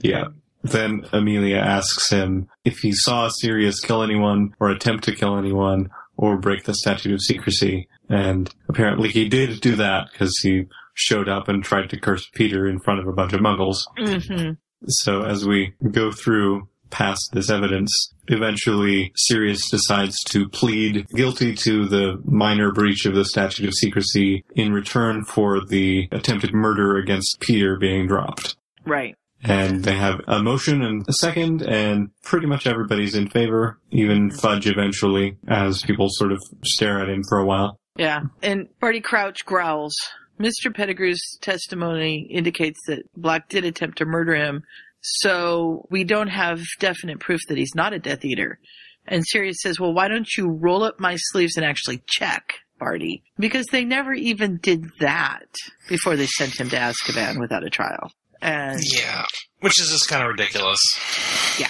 Yeah. 0.00 0.28
Then 0.62 1.06
Amelia 1.12 1.58
asks 1.58 2.10
him 2.10 2.48
if 2.64 2.78
he 2.78 2.92
saw 2.92 3.28
Sirius 3.28 3.80
kill 3.80 4.02
anyone 4.02 4.54
or 4.58 4.70
attempt 4.70 5.04
to 5.04 5.14
kill 5.14 5.36
anyone 5.38 5.90
or 6.16 6.36
break 6.38 6.64
the 6.64 6.74
statute 6.74 7.12
of 7.12 7.20
secrecy. 7.20 7.88
And 8.08 8.52
apparently 8.68 9.08
he 9.08 9.28
did 9.28 9.60
do 9.60 9.76
that 9.76 10.08
because 10.12 10.38
he 10.42 10.64
showed 10.94 11.28
up 11.28 11.48
and 11.48 11.62
tried 11.62 11.90
to 11.90 12.00
curse 12.00 12.28
Peter 12.34 12.66
in 12.66 12.78
front 12.80 13.00
of 13.00 13.06
a 13.06 13.12
bunch 13.12 13.32
of 13.32 13.40
muggles. 13.40 13.78
hmm 13.98 14.52
So 14.86 15.22
as 15.22 15.46
we 15.46 15.74
go 15.90 16.12
through 16.12 16.68
past 16.90 17.30
this 17.32 17.50
evidence, 17.50 18.14
eventually 18.28 19.12
Sirius 19.16 19.68
decides 19.70 20.22
to 20.24 20.48
plead 20.48 21.06
guilty 21.08 21.54
to 21.56 21.86
the 21.86 22.20
minor 22.24 22.72
breach 22.72 23.06
of 23.06 23.14
the 23.14 23.24
statute 23.24 23.66
of 23.66 23.74
secrecy 23.74 24.44
in 24.54 24.72
return 24.72 25.24
for 25.24 25.64
the 25.64 26.08
attempted 26.12 26.54
murder 26.54 26.96
against 26.96 27.40
Peter 27.40 27.76
being 27.76 28.06
dropped. 28.06 28.56
Right. 28.84 29.16
And 29.42 29.84
they 29.84 29.96
have 29.96 30.20
a 30.26 30.42
motion 30.42 30.82
and 30.82 31.04
a 31.08 31.12
second, 31.12 31.62
and 31.62 32.10
pretty 32.22 32.46
much 32.46 32.66
everybody's 32.66 33.14
in 33.14 33.28
favor, 33.28 33.78
even 33.90 34.30
Fudge 34.30 34.66
eventually, 34.66 35.36
as 35.46 35.82
people 35.82 36.06
sort 36.10 36.32
of 36.32 36.40
stare 36.64 37.00
at 37.00 37.08
him 37.08 37.22
for 37.28 37.38
a 37.38 37.44
while. 37.44 37.78
Yeah. 37.98 38.22
And 38.42 38.68
Barty 38.80 39.00
Crouch 39.00 39.44
growls. 39.46 39.94
Mr. 40.38 40.74
Pettigrew's 40.74 41.38
testimony 41.40 42.28
indicates 42.30 42.78
that 42.86 43.04
Black 43.16 43.48
did 43.48 43.64
attempt 43.64 43.98
to 43.98 44.04
murder 44.04 44.34
him, 44.34 44.64
so 45.00 45.86
we 45.90 46.04
don't 46.04 46.28
have 46.28 46.60
definite 46.78 47.20
proof 47.20 47.40
that 47.48 47.56
he's 47.56 47.74
not 47.74 47.94
a 47.94 47.98
Death 47.98 48.22
Eater. 48.24 48.58
And 49.06 49.24
Sirius 49.26 49.58
says, 49.62 49.80
well, 49.80 49.94
why 49.94 50.08
don't 50.08 50.28
you 50.36 50.48
roll 50.50 50.82
up 50.82 51.00
my 51.00 51.16
sleeves 51.16 51.56
and 51.56 51.64
actually 51.64 52.02
check, 52.06 52.54
Barty? 52.78 53.22
Because 53.38 53.64
they 53.72 53.84
never 53.84 54.12
even 54.12 54.58
did 54.58 54.84
that 55.00 55.46
before 55.88 56.16
they 56.16 56.26
sent 56.26 56.60
him 56.60 56.68
to 56.70 56.76
Azkaban 56.76 57.40
without 57.40 57.64
a 57.64 57.70
trial. 57.70 58.10
And 58.42 58.78
Yeah. 58.94 59.24
Which 59.60 59.80
is 59.80 59.88
just 59.90 60.08
kind 60.08 60.22
of 60.22 60.28
ridiculous. 60.28 60.80
yeah. 61.58 61.68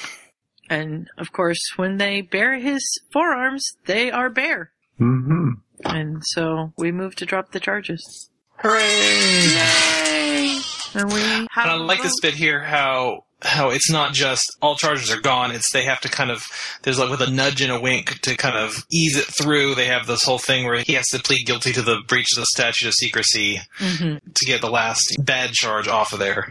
And 0.69 1.07
of 1.19 1.31
course, 1.33 1.61
when 1.77 1.99
they 1.99 2.23
bare 2.23 2.59
his 2.59 2.83
forearms, 3.13 3.65
they 3.85 4.11
are 4.11 4.29
bare. 4.31 4.73
hmm 4.99 5.51
And 5.85 6.23
so 6.29 6.73
we 6.79 6.93
move 6.93 7.17
to 7.17 7.27
drop 7.27 7.53
the 7.53 7.61
charges. 7.61 8.31
Hooray! 8.59 8.81
Yay! 8.83 10.61
And 10.95 11.13
we 11.13 11.21
have 11.21 11.67
And 11.67 11.71
I 11.71 11.75
a 11.75 11.77
like 11.77 12.03
this 12.03 12.19
bit 12.21 12.35
here 12.35 12.61
how 12.63 13.26
how 13.43 13.69
it's 13.71 13.91
not 13.91 14.15
just 14.15 14.45
all 14.63 14.77
charges 14.77 15.11
are 15.11 15.21
gone. 15.21 15.51
It's 15.51 15.71
they 15.73 15.85
have 15.85 16.01
to 16.01 16.09
kind 16.09 16.31
of 16.31 16.43
there's 16.83 16.99
like 16.99 17.11
with 17.11 17.21
a 17.21 17.31
nudge 17.31 17.61
and 17.61 17.71
a 17.71 17.81
wink 17.81 18.21
to 18.23 18.37
kind 18.37 18.57
of 18.57 18.87
ease 18.91 19.17
it 19.17 19.27
through. 19.27 19.75
They 19.75 19.87
have 19.87 20.07
this 20.07 20.25
whole 20.25 20.39
thing 20.39 20.65
where 20.65 20.79
he 20.79 20.95
has 20.95 21.07
to 21.09 21.19
plead 21.19 21.45
guilty 21.47 21.73
to 21.75 21.83
the 21.83 21.99
breach 22.09 22.29
of 22.37 22.41
the 22.41 22.47
statute 22.47 22.89
of 22.89 22.95
secrecy 22.95 23.61
Mm-hmm. 23.79 24.17
to 24.35 24.45
get 24.47 24.61
the 24.61 24.71
last 24.71 25.17
bad 25.21 25.53
charge 25.53 25.87
off 25.89 26.13
of 26.13 26.19
there. 26.19 26.51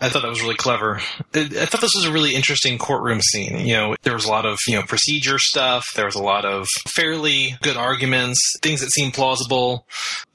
I 0.00 0.08
thought 0.08 0.22
that 0.22 0.28
was 0.28 0.42
really 0.42 0.54
clever. 0.56 1.00
I 1.34 1.40
I 1.40 1.66
thought 1.66 1.80
this 1.80 1.94
was 1.94 2.06
a 2.06 2.12
really 2.12 2.34
interesting 2.34 2.78
courtroom 2.78 3.20
scene. 3.20 3.66
You 3.66 3.74
know, 3.74 3.96
there 4.02 4.14
was 4.14 4.24
a 4.24 4.30
lot 4.30 4.46
of, 4.46 4.58
you 4.66 4.74
know, 4.76 4.82
procedure 4.82 5.38
stuff. 5.38 5.86
There 5.94 6.06
was 6.06 6.14
a 6.14 6.22
lot 6.22 6.44
of 6.44 6.66
fairly 6.88 7.56
good 7.62 7.76
arguments, 7.76 8.38
things 8.62 8.80
that 8.80 8.90
seemed 8.92 9.14
plausible. 9.14 9.86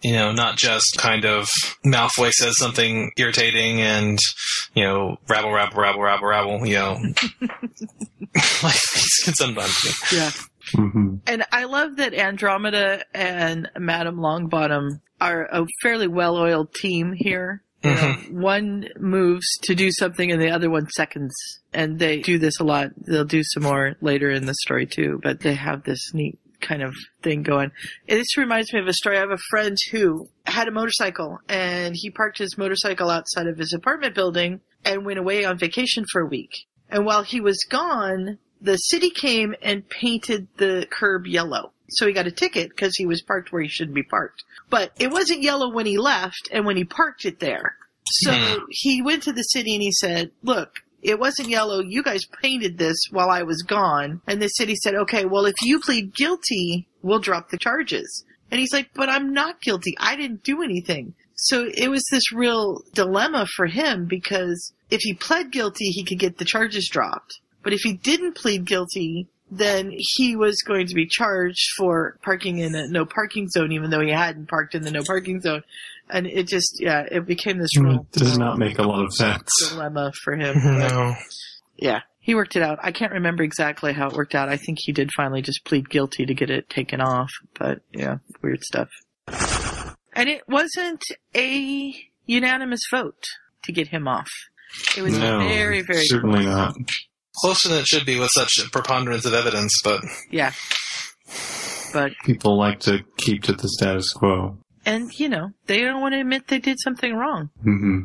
You 0.01 0.13
know, 0.13 0.31
not 0.31 0.57
just 0.57 0.95
kind 0.97 1.25
of 1.25 1.47
Malfoy 1.85 2.31
says 2.31 2.57
something 2.57 3.11
irritating 3.17 3.81
and, 3.81 4.19
you 4.75 4.83
know, 4.83 5.17
rabble, 5.27 5.51
rabble, 5.51 5.81
rabble, 5.81 5.86
rabble, 5.87 6.01
rabble, 6.01 6.27
rabble, 6.27 6.65
you 6.67 6.75
know. 6.75 6.93
like 8.63 8.79
these 8.93 9.21
can 9.23 9.33
sometimes 9.33 9.81
be. 9.81 10.15
Yeah. 10.15 10.31
hmm 10.73 11.15
And 11.25 11.45
I 11.51 11.65
love 11.65 11.97
that 11.97 12.13
Andromeda 12.13 13.03
and 13.13 13.69
Madame 13.77 14.17
Longbottom 14.17 15.01
are 15.19 15.45
a 15.51 15.65
fairly 15.81 16.07
well-oiled 16.07 16.73
team 16.73 17.13
here. 17.13 17.63
You 17.83 17.91
know, 17.93 18.15
one 18.31 18.89
moves 18.99 19.45
to 19.63 19.75
do 19.75 19.91
something 19.91 20.31
and 20.31 20.41
the 20.41 20.49
other 20.49 20.69
one 20.69 20.89
seconds. 20.89 21.33
And 21.73 21.99
they 21.99 22.19
do 22.19 22.37
this 22.39 22.59
a 22.59 22.63
lot. 22.63 22.89
They'll 22.97 23.23
do 23.23 23.43
some 23.43 23.63
more 23.63 23.95
later 24.01 24.29
in 24.31 24.45
the 24.45 24.55
story 24.55 24.87
too, 24.87 25.19
but 25.23 25.39
they 25.39 25.53
have 25.53 25.83
this 25.83 26.13
neat 26.13 26.39
kind 26.59 26.81
of 26.81 26.93
thing 27.21 27.43
going. 27.43 27.71
And 28.09 28.19
this 28.19 28.35
reminds 28.35 28.73
me 28.73 28.79
of 28.79 28.87
a 28.87 28.93
story. 28.93 29.17
I 29.17 29.21
have 29.21 29.31
a 29.31 29.37
friend 29.49 29.77
who 29.91 30.27
had 30.45 30.67
a 30.67 30.71
motorcycle 30.71 31.39
and 31.47 31.95
he 31.95 32.09
parked 32.09 32.39
his 32.39 32.57
motorcycle 32.57 33.09
outside 33.09 33.47
of 33.47 33.57
his 33.57 33.73
apartment 33.73 34.15
building 34.15 34.59
and 34.85 35.05
went 35.05 35.19
away 35.19 35.45
on 35.45 35.57
vacation 35.57 36.05
for 36.11 36.21
a 36.21 36.25
week. 36.27 36.65
And 36.89 37.05
while 37.05 37.23
he 37.23 37.41
was 37.41 37.57
gone, 37.69 38.37
the 38.61 38.77
city 38.77 39.09
came 39.09 39.55
and 39.61 39.87
painted 39.89 40.47
the 40.57 40.87
curb 40.89 41.27
yellow. 41.27 41.73
So 41.89 42.05
he 42.07 42.13
got 42.13 42.27
a 42.27 42.31
ticket 42.31 42.69
because 42.69 42.95
he 42.95 43.05
was 43.05 43.21
parked 43.21 43.51
where 43.51 43.61
he 43.61 43.67
shouldn't 43.69 43.95
be 43.95 44.03
parked. 44.03 44.43
But 44.69 44.91
it 44.99 45.11
wasn't 45.11 45.41
yellow 45.41 45.69
when 45.73 45.85
he 45.85 45.97
left 45.97 46.49
and 46.51 46.65
when 46.65 46.75
he 46.77 46.83
parked 46.83 47.25
it 47.25 47.39
there. 47.39 47.75
So 48.05 48.31
Hmm. 48.33 48.63
he 48.69 49.01
went 49.01 49.23
to 49.23 49.33
the 49.33 49.43
city 49.43 49.73
and 49.73 49.81
he 49.81 49.91
said, 49.91 50.31
look, 50.43 50.79
it 51.01 51.19
wasn't 51.19 51.49
yellow. 51.49 51.81
You 51.81 52.03
guys 52.03 52.25
painted 52.41 52.77
this 52.77 52.97
while 53.11 53.29
I 53.29 53.43
was 53.43 53.61
gone. 53.61 54.21
And 54.27 54.41
the 54.41 54.47
city 54.47 54.75
said, 54.75 54.95
okay, 54.95 55.25
well, 55.25 55.45
if 55.45 55.55
you 55.61 55.79
plead 55.79 56.13
guilty, 56.15 56.87
we'll 57.01 57.19
drop 57.19 57.49
the 57.49 57.57
charges. 57.57 58.25
And 58.49 58.59
he's 58.59 58.73
like, 58.73 58.89
but 58.93 59.09
I'm 59.09 59.33
not 59.33 59.61
guilty. 59.61 59.93
I 59.99 60.15
didn't 60.15 60.43
do 60.43 60.63
anything. 60.63 61.13
So 61.37 61.69
it 61.73 61.89
was 61.89 62.03
this 62.11 62.31
real 62.33 62.81
dilemma 62.93 63.45
for 63.55 63.67
him 63.67 64.05
because 64.05 64.73
if 64.89 65.01
he 65.01 65.13
pled 65.13 65.51
guilty, 65.51 65.89
he 65.89 66.03
could 66.03 66.19
get 66.19 66.37
the 66.37 66.45
charges 66.45 66.89
dropped. 66.91 67.39
But 67.63 67.73
if 67.73 67.81
he 67.81 67.93
didn't 67.93 68.35
plead 68.35 68.65
guilty, 68.65 69.27
then 69.51 69.91
he 69.95 70.35
was 70.35 70.61
going 70.65 70.87
to 70.87 70.95
be 70.95 71.05
charged 71.05 71.67
for 71.77 72.17
parking 72.23 72.57
in 72.57 72.75
a 72.75 72.87
no 72.87 73.05
parking 73.05 73.47
zone, 73.49 73.71
even 73.71 73.89
though 73.89 74.01
he 74.01 74.11
hadn't 74.11 74.49
parked 74.49 74.75
in 74.75 74.83
the 74.83 74.91
no 74.91 75.03
parking 75.05 75.39
zone. 75.41 75.63
And 76.09 76.25
it 76.25 76.47
just, 76.47 76.77
yeah, 76.79 77.05
it 77.09 77.25
became 77.25 77.57
this 77.57 77.77
mm, 77.77 77.83
real 77.83 78.07
It 78.13 78.19
does 78.19 78.37
not 78.37 78.57
make 78.57 78.79
a 78.79 78.83
lot 78.83 79.03
of 79.03 79.13
sense. 79.13 79.49
dilemma 79.69 80.11
for 80.23 80.35
him. 80.35 80.55
No. 80.63 81.15
Yeah, 81.77 82.01
he 82.19 82.33
worked 82.33 82.55
it 82.55 82.63
out. 82.63 82.79
I 82.81 82.91
can't 82.91 83.11
remember 83.11 83.43
exactly 83.43 83.93
how 83.93 84.07
it 84.07 84.13
worked 84.13 84.33
out. 84.33 84.49
I 84.49 84.57
think 84.57 84.79
he 84.81 84.91
did 84.91 85.11
finally 85.15 85.43
just 85.43 85.63
plead 85.63 85.89
guilty 85.89 86.25
to 86.25 86.33
get 86.33 86.49
it 86.49 86.69
taken 86.69 87.01
off. 87.01 87.29
But 87.59 87.81
yeah, 87.93 88.17
weird 88.41 88.63
stuff. 88.63 88.89
And 90.17 90.27
it 90.29 90.41
wasn't 90.49 91.01
a 91.35 91.95
unanimous 92.25 92.81
vote 92.91 93.23
to 93.63 93.71
get 93.71 93.87
him 93.89 94.07
off. 94.07 94.27
It 94.97 95.01
was 95.03 95.17
No, 95.17 95.39
very, 95.39 95.81
very 95.83 96.03
certainly 96.05 96.43
close. 96.43 96.55
not. 96.55 96.75
Closer 97.37 97.69
than 97.69 97.77
it 97.79 97.87
should 97.87 98.05
be 98.05 98.19
with 98.19 98.31
such 98.33 98.51
a 98.57 98.69
preponderance 98.69 99.25
of 99.25 99.33
evidence, 99.33 99.79
but 99.83 100.01
Yeah. 100.31 100.51
But, 101.93 102.11
People 102.25 102.57
like 102.57 102.79
to 102.81 103.03
keep 103.17 103.43
to 103.43 103.53
the 103.53 103.69
status 103.69 104.11
quo. 104.11 104.57
and 104.85 105.11
you 105.19 105.29
know, 105.29 105.51
they 105.67 105.81
don't 105.81 106.01
want 106.01 106.13
to 106.15 106.19
admit 106.21 106.47
they 106.47 106.59
did 106.59 106.77
something 106.83 107.13
wrong. 107.15 107.49
hmm 107.63 108.01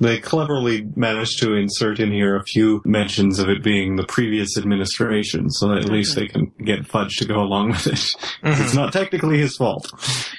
They 0.00 0.18
cleverly 0.18 0.86
managed 0.96 1.38
to 1.40 1.54
insert 1.54 2.00
in 2.00 2.10
here 2.12 2.36
a 2.36 2.42
few 2.44 2.82
mentions 2.84 3.38
of 3.38 3.48
it 3.48 3.62
being 3.62 3.96
the 3.96 4.04
previous 4.04 4.56
administration, 4.58 5.50
so 5.50 5.68
that 5.68 5.78
at 5.78 5.90
least 5.90 6.16
they 6.16 6.26
can 6.26 6.52
get 6.64 6.86
Fudge 6.86 7.16
to 7.18 7.24
go 7.24 7.40
along 7.40 7.70
with 7.70 7.86
it. 7.86 8.00
It's 8.42 8.74
not 8.74 8.92
technically 8.92 9.38
his 9.38 9.56
fault. 9.56 9.90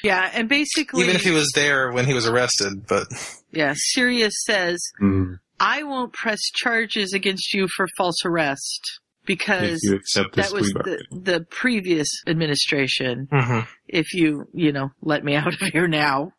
Yeah, 0.03 0.29
and 0.33 0.49
basically, 0.49 1.03
even 1.03 1.15
if 1.15 1.23
he 1.23 1.31
was 1.31 1.51
there 1.55 1.91
when 1.91 2.05
he 2.05 2.13
was 2.13 2.27
arrested, 2.27 2.85
but 2.87 3.07
yeah, 3.51 3.73
Sirius 3.75 4.33
says, 4.45 4.79
Mm. 5.01 5.39
I 5.59 5.83
won't 5.83 6.11
press 6.13 6.41
charges 6.53 7.13
against 7.13 7.53
you 7.53 7.67
for 7.75 7.87
false 7.97 8.25
arrest 8.25 8.99
because 9.25 9.79
you 9.83 9.95
accept 9.95 10.35
that 10.35 10.51
was 10.51 10.67
the, 10.67 11.03
the 11.11 11.45
previous 11.49 12.07
administration. 12.27 13.27
Mhm. 13.31 13.65
If 13.87 14.13
you, 14.13 14.47
you 14.53 14.71
know, 14.73 14.89
let 15.01 15.23
me 15.23 15.35
out 15.37 15.47
of 15.53 15.59
here 15.71 15.87
now, 15.87 16.33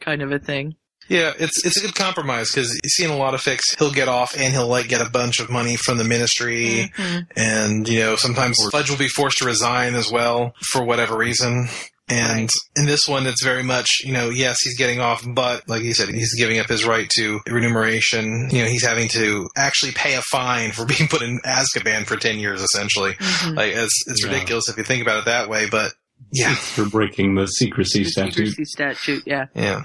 kind 0.00 0.20
of 0.22 0.32
a 0.32 0.38
thing. 0.38 0.74
Yeah, 1.08 1.32
it's 1.38 1.64
it's 1.64 1.76
a 1.76 1.80
good 1.86 1.94
compromise 1.94 2.50
because 2.50 2.72
you 2.82 2.88
see 2.90 3.04
in 3.04 3.10
a 3.10 3.16
lot 3.16 3.34
of 3.34 3.40
fics, 3.42 3.76
he'll 3.78 3.92
get 3.92 4.08
off 4.08 4.34
and 4.36 4.52
he'll 4.52 4.68
like 4.68 4.88
get 4.88 5.00
a 5.06 5.10
bunch 5.10 5.38
of 5.40 5.50
money 5.50 5.76
from 5.76 5.98
the 5.98 6.04
ministry, 6.04 6.90
Mhm. 6.96 7.26
and 7.36 7.88
you 7.88 8.00
know 8.00 8.16
sometimes 8.16 8.56
Fudge 8.72 8.90
will 8.90 8.96
be 8.96 9.08
forced 9.08 9.38
to 9.38 9.44
resign 9.44 9.94
as 9.94 10.10
well 10.10 10.54
for 10.72 10.82
whatever 10.84 11.16
reason. 11.16 11.68
And 12.06 12.50
in 12.76 12.84
this 12.84 13.08
one, 13.08 13.26
it's 13.26 13.42
very 13.42 13.62
much 13.62 13.88
you 14.04 14.12
know 14.12 14.28
yes 14.28 14.60
he's 14.62 14.76
getting 14.76 15.00
off, 15.00 15.22
but 15.26 15.66
like 15.68 15.82
you 15.82 15.94
said, 15.94 16.08
he's 16.10 16.34
giving 16.34 16.58
up 16.58 16.68
his 16.68 16.84
right 16.84 17.08
to 17.16 17.40
remuneration. 17.46 18.48
You 18.50 18.62
know 18.62 18.68
he's 18.68 18.84
having 18.84 19.08
to 19.08 19.48
actually 19.56 19.92
pay 19.92 20.14
a 20.14 20.22
fine 20.22 20.72
for 20.72 20.84
being 20.92 21.08
put 21.08 21.22
in 21.22 21.40
Azkaban 21.44 22.06
for 22.06 22.16
ten 22.16 22.38
years 22.38 22.60
essentially. 22.62 23.14
Mhm. 23.14 23.56
Like 23.56 23.72
it's 23.74 24.02
it's 24.06 24.22
Yeah. 24.24 24.32
ridiculous 24.32 24.68
if 24.68 24.76
you 24.76 24.84
think 24.84 25.02
about 25.02 25.18
it 25.20 25.24
that 25.26 25.48
way, 25.48 25.66
but 25.68 25.92
yeah. 26.32 26.54
For 26.54 26.84
breaking 26.88 27.34
the 27.34 27.46
secrecy 27.46 28.04
The 28.04 28.10
statute. 28.10 28.34
secrecy 28.48 28.64
statute, 28.64 29.22
yeah. 29.26 29.46
Yeah, 29.54 29.84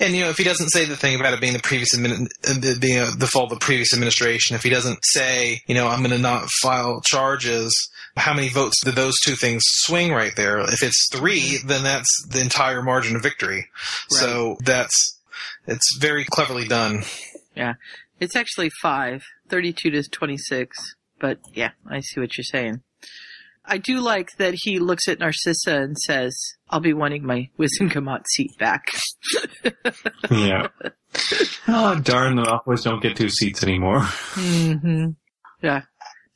and 0.00 0.14
you 0.14 0.22
know, 0.22 0.30
if 0.30 0.38
he 0.38 0.44
doesn't 0.44 0.68
say 0.70 0.84
the 0.84 0.96
thing 0.96 1.18
about 1.18 1.32
it 1.34 1.40
being 1.40 1.52
the 1.52 1.58
previous 1.58 1.94
admin, 1.96 2.26
uh, 2.48 2.78
being 2.80 2.98
a, 2.98 3.06
the 3.16 3.26
fault 3.26 3.52
of 3.52 3.58
the 3.58 3.64
previous 3.64 3.92
administration, 3.94 4.56
if 4.56 4.62
he 4.62 4.70
doesn't 4.70 4.98
say, 5.02 5.62
you 5.66 5.74
know, 5.74 5.88
I'm 5.88 6.00
going 6.00 6.10
to 6.10 6.18
not 6.18 6.48
file 6.62 7.00
charges, 7.02 7.72
how 8.16 8.34
many 8.34 8.48
votes 8.48 8.82
do 8.84 8.90
those 8.90 9.14
two 9.24 9.34
things 9.36 9.62
swing 9.66 10.12
right 10.12 10.34
there? 10.36 10.58
If 10.60 10.82
it's 10.82 11.08
three, 11.12 11.58
then 11.64 11.82
that's 11.82 12.26
the 12.30 12.40
entire 12.40 12.82
margin 12.82 13.16
of 13.16 13.22
victory. 13.22 13.56
Right. 14.12 14.20
So 14.20 14.56
that's 14.64 15.18
it's 15.66 15.96
very 15.98 16.24
cleverly 16.24 16.66
done. 16.66 17.02
Yeah. 17.54 17.74
It's 18.20 18.36
actually 18.36 18.70
five, 18.82 19.24
32 19.48 19.90
to 19.90 20.02
26. 20.02 20.94
But 21.18 21.38
yeah, 21.54 21.70
I 21.88 22.00
see 22.00 22.20
what 22.20 22.36
you're 22.36 22.44
saying. 22.44 22.82
I 23.66 23.78
do 23.78 24.00
like 24.00 24.36
that 24.38 24.54
he 24.56 24.78
looks 24.78 25.08
at 25.08 25.18
Narcissa 25.18 25.76
and 25.76 25.96
says, 25.98 26.38
I'll 26.70 26.80
be 26.80 26.92
wanting 26.92 27.24
my 27.24 27.48
Wizengamot 27.58 28.24
seat 28.28 28.52
back. 28.58 28.84
yeah. 30.30 30.68
Oh, 31.68 31.98
darn, 32.00 32.36
the 32.36 32.42
Malfoys 32.42 32.84
don't 32.84 33.02
get 33.02 33.16
two 33.16 33.28
seats 33.28 33.62
anymore. 33.62 34.00
Mm-hmm. 34.00 35.10
Yeah. 35.62 35.82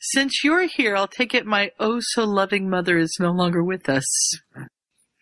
Since 0.00 0.42
you're 0.42 0.66
here, 0.66 0.96
I'll 0.96 1.08
take 1.08 1.34
it 1.34 1.44
my 1.46 1.72
oh 1.78 1.98
so 2.00 2.24
loving 2.24 2.70
mother 2.70 2.98
is 2.98 3.16
no 3.20 3.30
longer 3.30 3.62
with 3.62 3.88
us. 3.88 4.04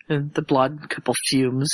And 0.07 0.33
the 0.33 0.41
blonde 0.41 0.89
couple 0.89 1.13
fumes. 1.27 1.69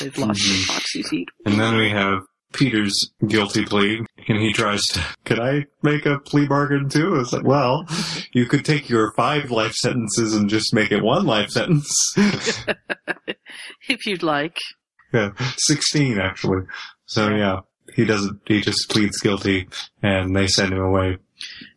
They've 0.00 0.16
lost 0.16 0.40
their 0.48 0.66
proxy 0.66 1.02
seat. 1.02 1.28
And 1.44 1.60
then 1.60 1.76
we 1.76 1.90
have 1.90 2.20
Peter's 2.54 3.10
guilty 3.26 3.64
plea, 3.64 4.04
and 4.26 4.38
he 4.38 4.52
tries 4.52 4.82
to, 4.92 5.04
could 5.24 5.38
I 5.38 5.66
make 5.82 6.06
a 6.06 6.18
plea 6.18 6.46
bargain 6.46 6.88
too? 6.88 7.16
It's 7.20 7.32
like, 7.32 7.44
well, 7.44 7.86
you 8.32 8.46
could 8.46 8.64
take 8.64 8.88
your 8.88 9.12
five 9.16 9.50
life 9.50 9.74
sentences 9.74 10.34
and 10.34 10.48
just 10.48 10.72
make 10.74 10.90
it 10.90 11.02
one 11.02 11.26
life 11.26 11.50
sentence. 11.50 12.14
If 13.88 14.06
you'd 14.06 14.22
like. 14.22 14.56
yeah, 15.12 15.30
16 15.56 16.18
actually. 16.18 16.64
So 17.06 17.30
yeah, 17.30 17.60
he 17.94 18.04
doesn't, 18.04 18.40
he 18.46 18.60
just 18.60 18.88
pleads 18.90 19.18
guilty, 19.20 19.68
and 20.02 20.36
they 20.36 20.46
send 20.46 20.72
him 20.72 20.80
away. 20.80 21.16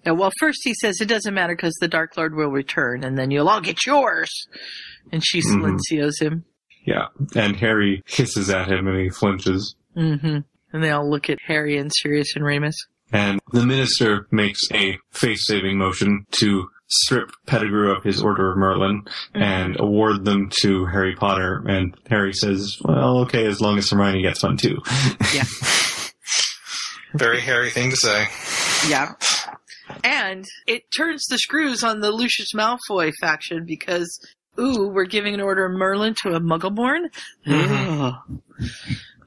Yeah, 0.05 0.11
well, 0.13 0.31
first 0.39 0.59
he 0.63 0.73
says 0.73 0.99
it 0.99 1.07
doesn't 1.07 1.33
matter 1.33 1.55
because 1.55 1.75
the 1.79 1.87
Dark 1.87 2.17
Lord 2.17 2.35
will 2.35 2.49
return, 2.49 3.03
and 3.03 3.17
then 3.17 3.31
you'll 3.31 3.47
all 3.47 3.61
get 3.61 3.85
yours. 3.85 4.29
And 5.11 5.23
she 5.25 5.41
Mhm. 5.41 5.79
him. 6.19 6.45
Yeah, 6.85 7.07
and 7.35 7.55
Harry 7.57 8.01
hisses 8.07 8.49
at 8.49 8.67
him 8.69 8.87
and 8.87 8.99
he 8.99 9.09
flinches. 9.09 9.75
hmm 9.95 10.39
And 10.73 10.83
they 10.83 10.91
all 10.91 11.09
look 11.09 11.29
at 11.29 11.39
Harry 11.45 11.77
and 11.77 11.91
Sirius 11.93 12.35
and 12.35 12.45
Remus. 12.45 12.75
And 13.13 13.41
the 13.51 13.65
minister 13.65 14.27
makes 14.31 14.61
a 14.71 14.97
face-saving 15.11 15.77
motion 15.77 16.25
to 16.39 16.69
strip 16.87 17.31
Pettigrew 17.45 17.91
of 17.91 18.03
his 18.03 18.21
Order 18.21 18.51
of 18.51 18.57
Merlin 18.57 19.03
mm-hmm. 19.03 19.41
and 19.41 19.79
award 19.79 20.25
them 20.25 20.49
to 20.61 20.85
Harry 20.85 21.15
Potter. 21.15 21.63
And 21.67 21.95
Harry 22.09 22.33
says, 22.33 22.77
well, 22.83 23.19
okay, 23.19 23.45
as 23.45 23.61
long 23.61 23.77
as 23.77 23.89
Hermione 23.89 24.21
gets 24.21 24.43
one 24.43 24.57
too. 24.57 24.77
Yeah. 25.33 25.43
Very 27.13 27.41
Harry 27.41 27.69
thing 27.69 27.89
to 27.89 27.97
say. 27.97 28.27
Yeah. 28.87 29.13
And 30.03 30.45
it 30.67 30.83
turns 30.95 31.25
the 31.29 31.37
screws 31.37 31.83
on 31.83 31.99
the 31.99 32.11
Lucius 32.11 32.53
Malfoy 32.55 33.11
faction 33.19 33.65
because, 33.65 34.19
ooh, 34.57 34.87
we're 34.87 35.05
giving 35.05 35.33
an 35.33 35.41
order 35.41 35.65
of 35.65 35.73
Merlin 35.73 36.15
to 36.23 36.35
a 36.35 36.39
Muggleborn? 36.39 37.09
Mm-hmm. 37.45 38.01
Ugh. 38.01 38.69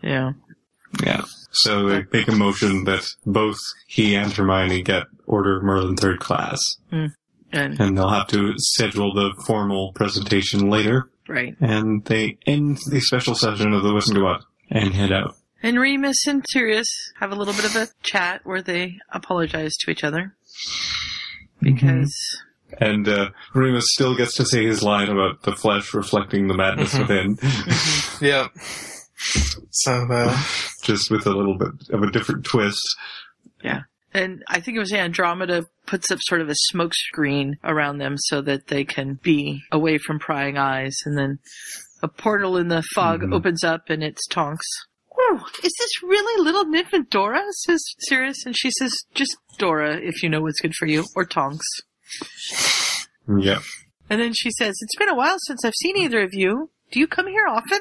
Yeah. 0.03 0.33
Yeah. 1.05 1.23
So 1.53 1.89
they 1.89 2.05
make 2.13 2.29
a 2.29 2.33
motion 2.33 2.85
that 2.85 3.05
both 3.27 3.59
he 3.87 4.15
and 4.17 4.33
Hermione 4.33 4.83
get 4.83 5.05
Order 5.27 5.59
of 5.59 5.63
Merlin 5.65 5.97
third 5.97 6.19
class. 6.21 6.61
Mm. 6.93 7.13
And 7.53 7.81
And 7.81 7.97
they'll 7.97 8.09
have 8.09 8.27
to 8.29 8.55
schedule 8.57 9.15
the 9.15 9.33
formal 9.47 9.93
presentation 9.93 10.69
later. 10.69 11.09
right. 11.29 11.55
And 11.61 12.05
they 12.07 12.39
end 12.47 12.79
the 12.91 13.01
special 13.01 13.35
session 13.37 13.73
of 13.73 13.83
the 13.85 13.91
Wizengamot 13.93 14.43
and 14.71 14.93
head 14.95 15.13
out. 15.13 15.37
And 15.63 15.79
Remus 15.79 16.27
and 16.27 16.45
Sirius 16.51 16.89
have 17.21 17.31
a 17.33 17.35
little 17.37 17.55
bit 17.55 17.65
of 17.65 17.77
a 17.77 17.89
chat 18.03 18.41
where 18.45 18.61
they 18.61 18.99
apologize 19.13 19.73
to 19.81 19.91
each 19.91 20.03
other 20.05 20.35
because 21.63 22.13
And 22.81 23.09
uh, 23.09 23.31
Remus 23.55 23.87
still 23.93 24.17
gets 24.17 24.35
to 24.35 24.45
say 24.45 24.65
his 24.67 24.83
line 24.83 25.09
about 25.09 25.43
the 25.43 25.55
flesh 25.55 25.95
reflecting 25.95 26.49
the 26.49 26.55
madness 26.57 26.93
Mhm. 26.95 27.01
within, 27.01 27.39
Yep. 28.29 28.51
So, 29.71 30.07
uh, 30.11 30.43
just 30.83 31.11
with 31.11 31.27
a 31.27 31.31
little 31.35 31.57
bit 31.59 31.69
of 31.91 32.03
a 32.03 32.11
different 32.11 32.45
twist. 32.45 32.97
yeah. 33.63 33.83
And 34.17 34.45
I 34.47 34.61
think 34.61 34.77
it 34.77 34.81
was 34.81 34.93
Andromeda 34.93 35.67
puts 35.87 36.09
up 36.13 36.21
sort 36.23 36.41
of 36.41 36.49
a 36.49 36.55
smoke 36.55 36.95
screen 36.95 37.57
around 37.65 37.99
them 37.99 38.15
so 38.17 38.41
that 38.43 38.69
they 38.69 38.85
can 38.85 39.19
be 39.25 39.63
away 39.73 39.99
from 39.99 40.21
prying 40.21 40.57
eyes. 40.57 40.95
And 41.05 41.19
then 41.19 41.41
a 42.01 42.07
portal 42.07 42.57
in 42.57 42.69
the 42.69 42.85
fog 42.95 43.23
Mhm. 43.23 43.35
opens 43.35 43.65
up 43.65 43.91
and 43.91 44.05
it's 44.05 44.25
Tonks. 44.29 44.67
Whew, 45.17 45.41
is 45.65 45.73
this 45.79 46.03
really 46.05 46.43
little 46.45 46.65
Nymphadora? 46.65 47.43
says 47.67 47.83
Sirius. 48.07 48.47
And 48.47 48.57
she 48.57 48.71
says, 48.79 48.93
just 49.15 49.37
Dora 49.59 49.97
if 49.97 50.23
you 50.23 50.29
know 50.29 50.43
what's 50.43 50.61
good 50.61 50.75
for 50.79 50.87
you, 50.87 51.05
or 51.17 51.25
Tonks. 51.25 51.67
Yeah. 53.41 53.61
And 54.11 54.21
then 54.21 54.33
she 54.35 54.51
says, 54.53 54.75
It's 54.81 54.97
been 54.97 55.09
a 55.09 55.15
while 55.17 55.39
since 55.47 55.65
I've 55.65 55.73
seen 55.83 55.97
either 55.97 56.21
of 56.23 56.35
you. 56.35 56.71
Do 56.93 57.01
you 57.01 57.07
come 57.09 57.27
here 57.27 57.47
often? 57.49 57.81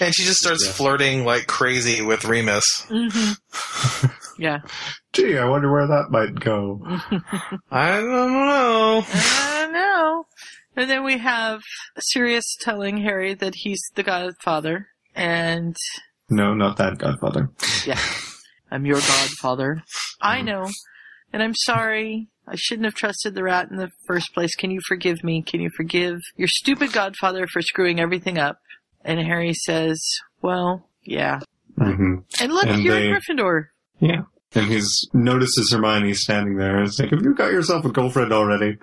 And 0.00 0.14
she 0.14 0.24
just 0.24 0.40
starts 0.40 0.64
Yeah. 0.66 0.72
flirting 0.72 1.24
like 1.24 1.46
crazy 1.46 2.02
with 2.02 2.24
Remus. 2.24 2.86
Mm-hmm. 2.88 4.06
yeah. 4.42 4.60
Gee, 5.12 5.36
I 5.38 5.44
wonder 5.44 5.70
where 5.70 5.86
that 5.86 6.10
might 6.10 6.34
go. 6.40 6.80
I 7.70 8.00
don't 8.00 8.32
know. 8.32 9.04
I 9.06 9.58
don't 9.62 9.72
know. 9.72 10.26
And 10.74 10.88
then 10.90 11.04
we 11.04 11.18
have 11.18 11.60
Sirius 11.98 12.56
telling 12.60 12.96
Harry 12.98 13.34
that 13.34 13.54
he's 13.56 13.82
the 13.94 14.02
godfather. 14.02 14.88
And 15.14 15.76
No, 16.30 16.54
not 16.54 16.78
that 16.78 16.96
Godfather. 16.96 17.50
yeah, 17.84 18.00
I'm 18.70 18.86
your 18.86 18.96
godfather. 18.96 19.82
I 20.20 20.40
know. 20.40 20.70
And 21.32 21.42
I'm 21.42 21.54
sorry. 21.54 22.28
I 22.46 22.54
shouldn't 22.56 22.84
have 22.86 22.94
trusted 22.94 23.34
the 23.34 23.42
rat 23.44 23.70
in 23.70 23.76
the 23.76 23.90
first 24.06 24.34
place. 24.34 24.54
Can 24.56 24.70
you 24.70 24.80
forgive 24.88 25.22
me? 25.22 25.42
Can 25.42 25.60
you 25.60 25.70
forgive 25.76 26.18
your 26.36 26.48
stupid 26.48 26.92
godfather 26.92 27.46
for 27.46 27.62
screwing 27.62 28.00
everything 28.00 28.36
up? 28.38 28.58
And 29.04 29.20
Harry 29.20 29.54
says, 29.54 30.00
well, 30.42 30.88
yeah. 31.04 31.40
hmm 31.76 32.16
And 32.40 32.52
look, 32.52 32.66
And 32.66 32.82
you're 32.82 32.94
they- 32.94 33.10
a 33.10 33.14
Gryffindor. 33.14 33.66
Yeah. 34.00 34.22
And 34.54 34.66
he 34.70 34.82
notices 35.14 35.72
Hermione 35.72 36.12
standing 36.12 36.56
there 36.56 36.76
and 36.76 36.86
is 36.86 36.98
like, 37.00 37.08
have 37.10 37.22
you 37.22 37.34
got 37.34 37.52
yourself 37.52 37.86
a 37.86 37.88
girlfriend 37.88 38.34
already? 38.34 38.76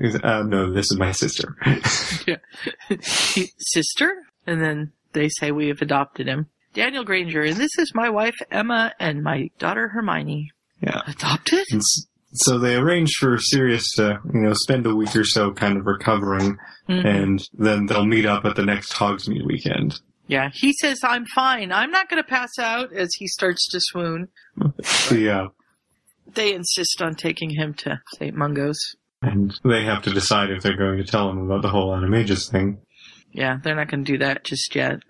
He's, 0.00 0.14
uh, 0.22 0.44
no, 0.44 0.72
this 0.72 0.92
is 0.92 0.96
my 0.96 1.10
sister. 1.10 1.56
yeah. 2.26 2.36
sister, 3.58 4.14
and 4.46 4.60
then 4.62 4.92
they 5.12 5.28
say 5.28 5.50
we 5.50 5.68
have 5.68 5.82
adopted 5.82 6.28
him. 6.28 6.46
Daniel 6.74 7.02
Granger, 7.04 7.42
and 7.42 7.56
this 7.56 7.76
is 7.78 7.92
my 7.94 8.08
wife 8.10 8.36
Emma 8.50 8.92
and 9.00 9.22
my 9.24 9.50
daughter 9.58 9.88
Hermione. 9.88 10.50
Yeah. 10.80 11.02
Adopted? 11.06 11.64
And 11.72 11.82
so 12.32 12.58
they 12.58 12.74
arrange 12.76 13.12
for 13.18 13.38
Sirius 13.38 13.90
to, 13.96 14.18
you 14.32 14.40
know, 14.40 14.52
spend 14.54 14.86
a 14.86 14.94
week 14.94 15.14
or 15.16 15.24
so 15.24 15.52
kind 15.52 15.76
of 15.78 15.86
recovering 15.86 16.58
Mhm. 16.88 17.04
and 17.04 17.42
then 17.58 17.86
they'll 17.86 18.06
meet 18.06 18.26
up 18.26 18.44
at 18.44 18.56
the 18.56 18.64
next 18.64 18.92
Hogsmeade 18.94 19.44
weekend. 19.46 20.00
Yeah, 20.26 20.50
he 20.52 20.74
says 20.80 20.98
I'm 21.02 21.24
fine. 21.34 21.72
I'm 21.72 21.90
not 21.90 22.08
going 22.10 22.22
to 22.22 22.28
pass 22.28 22.50
out 22.60 22.92
as 22.92 23.08
he 23.18 23.26
starts 23.26 23.66
to 23.70 23.78
swoon. 23.80 24.28
Yeah. 25.10 25.46
They 26.34 26.52
insist 26.54 27.00
on 27.00 27.14
taking 27.14 27.50
him 27.50 27.72
to 27.74 28.00
St. 28.18 28.34
Mungo's. 28.36 28.78
And 29.22 29.58
they 29.64 29.84
have 29.84 30.02
to 30.02 30.10
decide 30.12 30.50
if 30.50 30.62
they're 30.62 30.76
going 30.76 30.98
to 30.98 31.04
tell 31.04 31.30
him 31.30 31.38
about 31.38 31.62
the 31.62 31.70
whole 31.70 31.90
Animagus 31.96 32.50
thing. 32.50 32.78
Yeah, 33.32 33.56
they're 33.62 33.74
not 33.74 33.88
going 33.90 34.04
to 34.04 34.12
do 34.12 34.18
that 34.18 34.44
just 34.44 34.74
yet. 34.76 35.00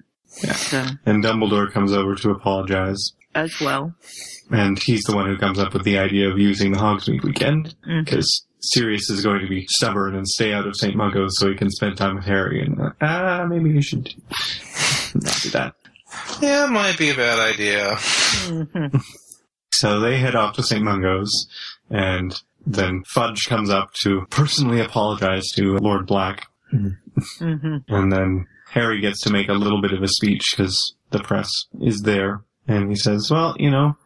Yeah. 0.44 0.52
So, 0.52 0.84
And 1.04 1.24
Dumbledore 1.24 1.70
comes 1.72 1.92
over 1.92 2.14
to 2.14 2.30
apologize. 2.30 3.12
As 3.44 3.60
well. 3.60 3.94
And 4.50 4.78
he's 4.82 5.02
the 5.04 5.14
one 5.14 5.26
who 5.26 5.36
comes 5.36 5.58
up 5.58 5.74
with 5.74 5.84
the 5.84 5.98
idea 5.98 6.28
of 6.30 6.38
using 6.38 6.72
the 6.72 6.78
Hogsmeade 6.78 7.22
weekend. 7.22 7.74
Because 8.04 8.46
Sirius 8.60 9.10
is 9.10 9.22
going 9.22 9.40
to 9.40 9.48
be 9.48 9.66
stubborn 9.68 10.14
and 10.16 10.26
stay 10.26 10.52
out 10.52 10.66
of 10.66 10.74
St. 10.76 10.96
Mungo's 10.96 11.38
so 11.38 11.48
he 11.50 11.54
can 11.56 11.70
spend 11.70 11.96
time 11.96 12.16
with 12.16 12.24
Harry. 12.24 12.62
And, 12.62 12.80
uh, 12.80 12.90
ah, 13.00 13.46
maybe 13.48 13.70
you 13.70 13.82
should 13.82 14.04
not 15.14 15.38
do 15.42 15.50
that. 15.50 15.74
Yeah, 16.40 16.64
it 16.66 16.70
might 16.70 16.96
be 16.98 17.10
a 17.10 17.14
bad 17.14 17.38
idea. 17.38 17.94
Mhm. 17.96 19.02
So 19.70 20.00
they 20.00 20.18
head 20.18 20.34
off 20.34 20.56
to 20.56 20.62
St. 20.64 20.82
Mungo's, 20.82 21.46
and 21.88 22.34
then 22.66 23.04
Fudge 23.14 23.44
comes 23.46 23.70
up 23.70 23.92
to 24.02 24.22
personally 24.28 24.80
apologize 24.80 25.46
to 25.54 25.76
Lord 25.76 26.04
Black. 26.06 26.48
Mhm. 26.74 26.96
And 27.86 28.10
then 28.10 28.46
Harry 28.72 29.00
gets 29.00 29.20
to 29.22 29.30
make 29.30 29.48
a 29.48 29.52
little 29.52 29.80
bit 29.80 29.92
of 29.92 30.02
a 30.02 30.08
speech 30.08 30.42
because 30.50 30.94
the 31.10 31.20
press 31.20 31.48
is 31.80 32.00
there. 32.00 32.40
And 32.68 32.90
he 32.90 32.96
says, 32.96 33.30
well, 33.30 33.56
you 33.58 33.70
know, 33.70 33.96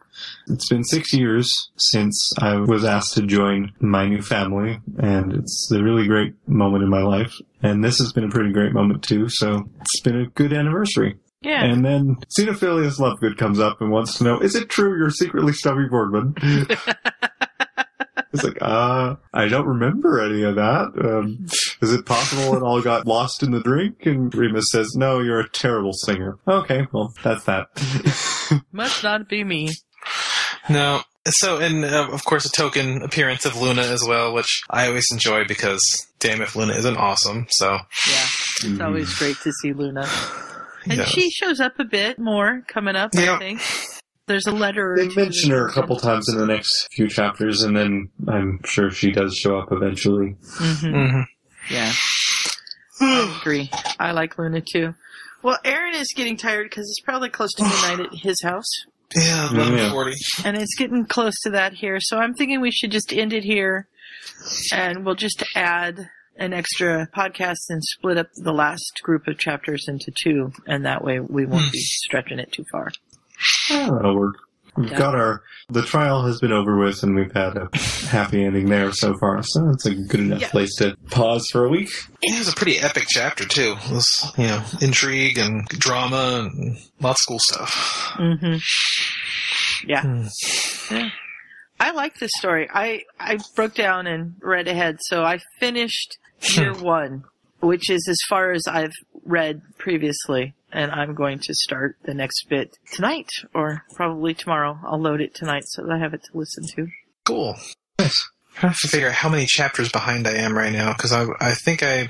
it's 0.47 0.69
been 0.69 0.83
six 0.83 1.13
years 1.13 1.49
since 1.77 2.31
I 2.39 2.55
was 2.55 2.85
asked 2.85 3.13
to 3.15 3.23
join 3.23 3.73
my 3.79 4.07
new 4.07 4.21
family, 4.21 4.79
and 4.97 5.33
it's 5.33 5.71
a 5.71 5.81
really 5.81 6.07
great 6.07 6.33
moment 6.47 6.83
in 6.83 6.89
my 6.89 7.01
life. 7.01 7.33
And 7.61 7.83
this 7.83 7.97
has 7.99 8.11
been 8.13 8.25
a 8.25 8.29
pretty 8.29 8.51
great 8.51 8.73
moment 8.73 9.03
too, 9.03 9.27
so 9.29 9.69
it's 9.81 10.01
been 10.01 10.19
a 10.19 10.27
good 10.27 10.53
anniversary. 10.53 11.17
Yeah. 11.41 11.65
And 11.65 11.83
then 11.83 12.17
Xenophilius 12.39 12.99
Lovegood 12.99 13.37
comes 13.37 13.59
up 13.59 13.81
and 13.81 13.91
wants 13.91 14.17
to 14.17 14.23
know, 14.23 14.39
is 14.39 14.55
it 14.55 14.69
true 14.69 14.97
you're 14.97 15.09
secretly 15.09 15.51
Stubby 15.51 15.87
Boardman? 15.89 16.35
it's 18.33 18.43
like, 18.43 18.57
uh, 18.61 19.15
I 19.33 19.47
don't 19.47 19.65
remember 19.67 20.19
any 20.21 20.43
of 20.43 20.55
that. 20.55 20.91
Um, 21.03 21.45
is 21.81 21.93
it 21.93 22.05
possible 22.05 22.55
it 22.55 22.63
all 22.63 22.81
got 22.81 23.05
lost 23.07 23.43
in 23.43 23.51
the 23.51 23.61
drink? 23.61 24.05
And 24.05 24.33
Remus 24.33 24.65
says, 24.71 24.89
no, 24.95 25.19
you're 25.19 25.39
a 25.39 25.49
terrible 25.49 25.93
singer. 25.93 26.37
Okay, 26.47 26.87
well, 26.91 27.13
that's 27.23 27.43
that. 27.45 27.67
Must 28.71 29.03
not 29.03 29.29
be 29.29 29.43
me. 29.43 29.69
No. 30.69 31.01
So, 31.25 31.59
and 31.59 31.85
uh, 31.85 32.09
of 32.11 32.25
course, 32.25 32.45
a 32.45 32.49
token 32.51 33.01
appearance 33.01 33.45
of 33.45 33.55
Luna 33.61 33.83
as 33.83 34.03
well, 34.05 34.33
which 34.33 34.61
I 34.69 34.87
always 34.87 35.05
enjoy 35.11 35.45
because, 35.47 35.81
damn 36.19 36.41
if 36.41 36.55
Luna 36.55 36.73
isn't 36.73 36.97
awesome. 36.97 37.45
So, 37.49 37.69
Yeah, 37.71 38.25
it's 38.63 38.81
always 38.81 39.13
great 39.15 39.37
to 39.43 39.51
see 39.61 39.71
Luna. 39.71 40.05
And 40.85 40.97
Yeah. 40.97 41.05
she 41.05 41.29
shows 41.29 41.61
up 41.61 41.79
a 41.79 41.85
bit 41.85 42.19
more 42.19 42.63
coming 42.67 42.97
up, 42.97 43.11
Yeah. 43.13 43.35
I 43.35 43.39
think. 43.39 43.61
There's 44.25 44.47
a 44.47 44.51
letter. 44.51 44.95
They 44.97 45.09
mention 45.09 45.51
her 45.51 45.67
a 45.67 45.71
couple 45.71 45.97
times 45.97 46.29
in 46.29 46.37
the 46.37 46.45
next 46.45 46.87
few 46.93 47.07
chapters, 47.09 47.61
and 47.63 47.75
then 47.75 48.09
I'm 48.27 48.59
sure 48.63 48.89
she 48.89 49.11
does 49.11 49.35
show 49.35 49.57
up 49.59 49.71
eventually. 49.71 50.35
Mhm. 50.59 50.93
mhm. 50.93 51.25
Yeah. 51.69 51.91
I 53.01 53.37
agree. 53.41 53.69
I 53.99 54.11
like 54.11 54.37
Luna 54.37 54.61
too. 54.61 54.93
Well, 55.41 55.57
Aaron 55.65 55.95
is 55.95 56.07
getting 56.15 56.37
tired 56.37 56.69
because 56.69 56.85
it's 56.89 57.01
probably 57.03 57.29
close 57.29 57.51
to 57.55 57.63
midnight 57.63 57.99
at 57.99 58.19
his 58.19 58.41
house. 58.43 58.65
yeah, 59.15 59.51
Yeah. 59.51 59.57
1140. 59.57 60.15
And 60.45 60.57
it's 60.57 60.75
getting 60.75 61.05
close 61.05 61.33
to 61.43 61.49
that 61.51 61.73
here. 61.73 61.97
So 61.99 62.17
I'm 62.17 62.33
thinking 62.33 62.61
we 62.61 62.71
should 62.71 62.91
just 62.91 63.11
end 63.13 63.33
it 63.33 63.43
here. 63.43 63.87
And 64.71 65.05
we'll 65.05 65.15
just 65.15 65.43
add 65.55 66.09
an 66.37 66.53
extra 66.53 67.07
podcast 67.15 67.57
and 67.69 67.83
split 67.83 68.17
up 68.17 68.27
the 68.37 68.53
last 68.53 69.01
group 69.03 69.27
of 69.27 69.37
chapters 69.37 69.85
into 69.87 70.11
two. 70.23 70.51
And 70.65 70.85
that 70.85 71.03
way 71.03 71.19
we 71.19 71.45
won't 71.45 71.71
be 71.73 71.79
stretching 71.79 72.39
it 72.39 72.51
too 72.53 72.63
far. 72.71 72.91
Yeah, 73.69 73.89
that'll 73.91 74.15
work. 74.17 74.35
We've 74.75 74.89
Yeah. 74.89 74.97
got 74.97 75.13
our, 75.15 75.43
the 75.69 75.83
trial 75.83 76.25
has 76.25 76.39
been 76.39 76.51
over 76.51 76.77
with 76.79 77.03
and 77.03 77.15
we've 77.15 77.31
had 77.31 77.55
a 77.57 77.69
happy 78.07 78.43
ending 78.43 78.69
there 78.69 78.91
so 78.91 79.15
far, 79.19 79.43
so 79.43 79.69
it's 79.69 79.85
a 79.85 79.93
good 79.93 80.19
enough 80.21 80.41
Yeah. 80.41 80.49
place 80.49 80.75
to 80.77 80.95
pause 81.11 81.47
for 81.51 81.65
a 81.65 81.69
week. 81.69 81.89
It 82.23 82.39
was 82.39 82.47
a 82.47 82.53
pretty 82.55 82.79
epic 82.79 83.05
chapter, 83.07 83.45
too. 83.45 83.75
It 83.85 83.91
was, 83.91 84.33
you 84.37 84.47
know, 84.47 84.63
intrigue 84.81 85.37
and 85.37 85.67
drama 85.67 86.49
and 86.51 86.77
lots 86.99 87.21
of 87.21 87.27
cool 87.27 87.39
stuff. 87.39 88.13
hmm 88.15 88.55
Yeah. 89.87 90.01
Hmm. 90.01 90.25
yeah. 90.91 91.09
I 91.79 91.91
like 91.91 92.17
this 92.19 92.31
story. 92.39 92.67
I, 92.73 93.03
I 93.19 93.37
broke 93.55 93.75
down 93.75 94.07
and 94.07 94.35
read 94.41 94.67
ahead. 94.67 94.97
So 95.01 95.23
I 95.23 95.39
finished 95.59 96.17
year 96.55 96.73
one, 96.73 97.23
which 97.59 97.89
is 97.91 98.07
as 98.09 98.17
far 98.29 98.51
as 98.51 98.63
I've 98.67 98.93
read 99.25 99.61
previously. 99.77 100.53
And 100.73 100.91
I'm 100.91 101.13
going 101.13 101.39
to 101.39 101.53
start 101.53 101.97
the 102.03 102.13
next 102.13 102.49
bit 102.49 102.77
tonight 102.93 103.29
or 103.53 103.83
probably 103.95 104.33
tomorrow. 104.33 104.79
I'll 104.85 104.99
load 104.99 105.21
it 105.21 105.35
tonight 105.35 105.63
so 105.67 105.83
that 105.83 105.91
I 105.91 105.99
have 105.99 106.13
it 106.13 106.23
to 106.31 106.37
listen 106.37 106.65
to. 106.75 106.87
Cool. 107.25 107.55
Nice. 107.99 108.27
I 108.57 108.67
have 108.67 108.79
to 108.79 108.87
figure 108.87 109.07
out 109.07 109.13
how 109.13 109.29
many 109.29 109.45
chapters 109.45 109.91
behind 109.91 110.27
I 110.27 110.33
am 110.33 110.57
right 110.57 110.73
now 110.73 110.93
because 110.93 111.11
I 111.13 111.25
I 111.39 111.53
think 111.53 111.81
I, 111.83 112.09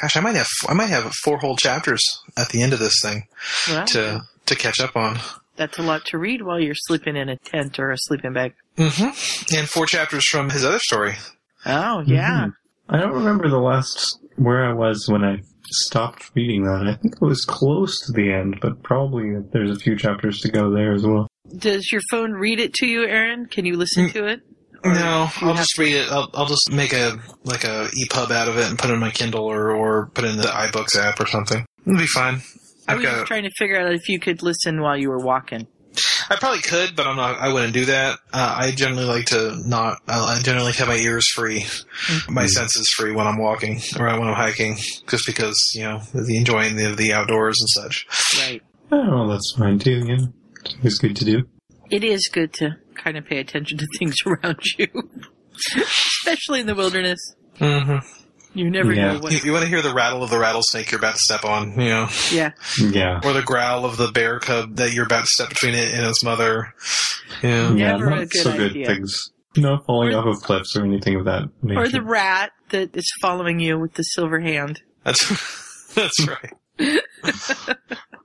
gosh, 0.00 0.16
I 0.16 0.20
might 0.20 0.36
have 0.36 0.46
I 0.68 0.74
might 0.74 0.88
have 0.90 1.12
four 1.24 1.38
whole 1.38 1.56
chapters 1.56 2.02
at 2.36 2.50
the 2.50 2.62
end 2.62 2.72
of 2.72 2.78
this 2.78 3.00
thing 3.02 3.26
Well, 3.68 3.86
to 3.86 4.22
to 4.46 4.54
catch 4.54 4.80
up 4.80 4.96
on. 4.96 5.18
that's 5.56 5.78
a 5.78 5.82
lot 5.82 6.04
to 6.06 6.18
read 6.18 6.42
while 6.42 6.58
you're 6.60 6.74
sleeping 6.74 7.16
in 7.16 7.28
a 7.28 7.36
tent 7.36 7.78
or 7.78 7.90
a 7.92 7.98
sleeping 7.98 8.32
bag. 8.32 8.54
Mm-hmm. 8.76 9.54
And 9.56 9.68
four 9.68 9.86
chapters 9.86 10.26
from 10.28 10.50
his 10.50 10.64
other 10.64 10.78
story. 10.78 11.14
Oh, 11.66 12.00
yeah. 12.06 12.48
I 12.88 12.98
don't 12.98 13.12
remember 13.12 13.48
the 13.48 13.58
last 13.58 14.18
where 14.36 14.64
I 14.64 14.72
was 14.72 15.06
when 15.08 15.22
I 15.24 15.42
stopped 15.70 16.30
reading 16.34 16.64
that. 16.64 16.86
I 16.86 16.94
think 17.00 17.14
it 17.14 17.20
was 17.24 17.44
close 17.44 18.00
to 18.06 18.12
the 18.12 18.32
end, 18.32 18.58
but 18.60 18.82
probably 18.82 19.32
there's 19.52 19.70
a 19.70 19.78
few 19.80 19.96
chapters 19.96 20.40
to 20.40 20.50
go 20.50 20.70
there 20.70 20.92
as 20.92 21.04
well. 21.06 21.28
Does 21.56 21.90
your 21.92 22.00
phone 22.10 22.32
read 22.32 22.60
it 22.60 22.72
to 22.74 22.86
you, 22.86 23.04
Aaron? 23.04 23.46
Can 23.46 23.64
you 23.66 23.76
listen 23.76 24.08
to 24.10 24.26
it? 24.26 24.40
Or 24.84 24.92
No, 24.94 25.00
I'll 25.00 25.26
have- 25.26 25.56
just 25.56 25.78
read 25.78 25.94
it. 25.94 26.10
I'll, 26.10 26.28
I'll 26.34 26.46
just 26.46 26.72
make 26.72 26.92
a 26.92 27.16
like 27.44 27.64
a 27.64 27.88
EPUB 28.04 28.30
out 28.32 28.48
of 28.48 28.58
it 28.58 28.68
and 28.68 28.78
put 28.78 28.90
it 28.90 28.94
in 28.94 28.98
my 29.00 29.10
Kindle 29.10 29.44
or 29.44 29.70
or 29.70 30.06
put 30.14 30.24
it 30.24 30.30
in 30.32 30.36
the 30.38 30.44
iBooks 30.44 30.96
app 30.98 31.20
or 31.20 31.26
something. 31.26 31.64
It'll 31.86 31.98
be 31.98 32.06
fine. 32.06 32.42
I 32.88 32.92
I've 32.92 32.98
was 32.98 33.06
got. 33.06 33.14
just 33.18 33.26
trying 33.26 33.44
to 33.44 33.50
figure 33.58 33.80
out 33.80 33.92
if 33.92 34.08
you 34.08 34.18
could 34.18 34.42
listen 34.42 34.80
while 34.80 34.96
you 34.96 35.08
were 35.08 35.24
walking. 35.24 35.68
I 36.30 36.36
probably 36.36 36.60
could, 36.60 36.96
but 36.96 37.06
I'm 37.06 37.16
not. 37.16 37.38
I 37.38 37.52
wouldn't 37.52 37.72
do 37.72 37.84
that. 37.86 38.18
Uh, 38.32 38.54
I 38.58 38.70
generally 38.70 39.04
like 39.04 39.26
to 39.26 39.56
not. 39.66 39.98
I 40.08 40.36
I 40.36 40.38
generally 40.40 40.72
have 40.72 40.88
my 40.88 40.96
ears 40.96 41.28
free, 41.28 41.66
my 42.28 42.46
senses 42.46 42.88
free 42.96 43.12
when 43.12 43.26
I'm 43.26 43.38
walking 43.38 43.80
or 43.98 44.06
when 44.06 44.28
I'm 44.28 44.34
hiking, 44.34 44.76
just 45.08 45.26
because 45.26 45.56
you 45.74 45.82
know 45.82 46.00
the 46.14 46.36
enjoying 46.36 46.76
the 46.76 46.94
the 46.94 47.12
outdoors 47.12 47.58
and 47.60 47.68
such. 47.68 48.06
Right. 48.38 48.62
Oh, 48.90 49.28
that's 49.28 49.54
fine 49.58 49.78
too. 49.78 50.02
Yeah, 50.06 50.26
it's 50.82 50.98
good 50.98 51.16
to 51.16 51.24
do. 51.24 51.42
It 51.90 52.04
is 52.04 52.28
good 52.32 52.52
to 52.54 52.76
kind 52.94 53.16
of 53.16 53.26
pay 53.26 53.38
attention 53.38 53.78
to 53.78 53.86
things 53.98 54.16
around 54.24 54.60
you, 54.78 54.88
especially 55.76 56.60
in 56.60 56.66
the 56.66 56.74
wilderness. 56.74 57.34
Mm-hmm. 57.58 58.21
You 58.54 58.70
never 58.70 58.92
Yeah. 58.92 59.12
know 59.14 59.18
what. 59.20 59.32
You, 59.32 59.38
you 59.44 59.52
want 59.52 59.62
to 59.64 59.68
hear 59.68 59.80
the 59.82 59.94
rattle 59.94 60.22
of 60.22 60.30
the 60.30 60.38
rattlesnake 60.38 60.90
you're 60.90 60.98
about 61.00 61.14
to 61.14 61.20
step 61.20 61.44
on, 61.44 61.70
you 61.80 61.88
know, 61.88 62.08
Yeah. 62.30 62.52
Yeah. 62.78 63.20
or 63.24 63.32
the 63.32 63.42
growl 63.42 63.84
of 63.84 63.96
the 63.96 64.12
bear 64.12 64.40
cub 64.40 64.76
that 64.76 64.92
you're 64.92 65.06
about 65.06 65.22
to 65.22 65.28
step 65.30 65.48
between 65.48 65.74
it 65.74 65.94
and 65.94 66.06
its 66.06 66.22
mother. 66.22 66.74
Yeah. 67.42 67.72
yeah, 67.72 67.92
Never 67.96 68.10
a 68.10 68.26
good 68.26 68.32
so 68.42 68.52
good 68.56 68.70
idea. 68.72 68.86
things. 68.86 69.30
No 69.56 69.78
falling 69.86 70.14
Or- 70.14 70.18
off 70.20 70.26
of 70.36 70.42
cliffs 70.42 70.76
or 70.76 70.84
anything 70.84 71.16
of 71.16 71.24
that 71.26 71.44
nature. 71.62 71.80
Or 71.80 71.88
the 71.88 72.02
rat 72.02 72.52
that 72.70 72.96
is 72.96 73.10
following 73.20 73.58
you 73.60 73.78
with 73.78 73.94
the 73.94 74.02
silver 74.02 74.40
hand. 74.40 74.80
That's 75.04 75.92
that's 75.94 76.26
right. 76.26 76.52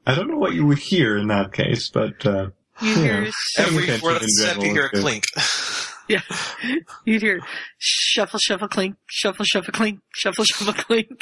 I 0.06 0.16
don't 0.16 0.30
know 0.30 0.38
what 0.38 0.54
you 0.54 0.66
would 0.66 0.80
hear 0.80 1.18
in 1.18 1.28
that 1.28 1.52
case, 1.54 1.90
but 1.90 2.26
uh, 2.26 2.50
You 2.82 2.90
Yeah. 2.90 2.96
hear 2.96 3.12
Paying 3.14 3.32
Every 3.68 3.84
attention 3.84 4.00
fourth 4.00 4.24
step, 4.26 4.58
you 4.58 4.72
hear 4.72 4.86
a 4.86 4.90
clink. 4.90 5.24
Yeah. 6.08 6.22
You'd 7.06 7.22
hear 7.22 7.42
shuffle, 7.78 8.40
shuffle, 8.40 8.68
clink, 8.68 8.96
shuffle, 9.08 9.46
shuffle, 9.46 9.74
clink, 9.74 10.00
shuffle, 10.14 10.46
shuffle, 10.46 10.74
clink. 10.74 11.22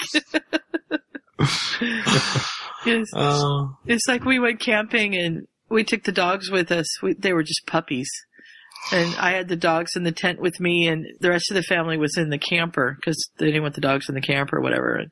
yes. 2.86 3.08
Oh. 3.14 3.78
It's 3.86 4.08
like 4.08 4.26
we 4.26 4.40
went 4.40 4.60
camping 4.60 5.16
and 5.16 5.48
we 5.70 5.84
took 5.84 6.04
the 6.04 6.12
dogs 6.12 6.50
with 6.52 6.72
us. 6.72 7.02
We, 7.02 7.14
they 7.14 7.34
were 7.34 7.44
just 7.44 7.66
puppies. 7.66 8.10
And 8.92 9.16
I 9.16 9.32
had 9.32 9.48
the 9.48 9.56
dogs 9.56 9.96
in 9.96 10.04
the 10.04 10.12
tent 10.12 10.40
with 10.40 10.60
me 10.60 10.88
and 10.88 11.08
the 11.20 11.30
rest 11.30 11.50
of 11.50 11.56
the 11.56 11.64
family 11.64 11.98
was 11.98 12.18
in 12.18 12.30
the 12.30 12.38
camper 12.38 12.96
because 13.00 13.18
they 13.40 13.48
didn't 13.48 13.64
want 13.64 13.74
the 13.74 13.82
dogs 13.82 14.08
in 14.08 14.16
the 14.16 14.22
camper 14.22 14.58
or 14.58 14.62
whatever. 14.62 14.96
And 14.96 15.12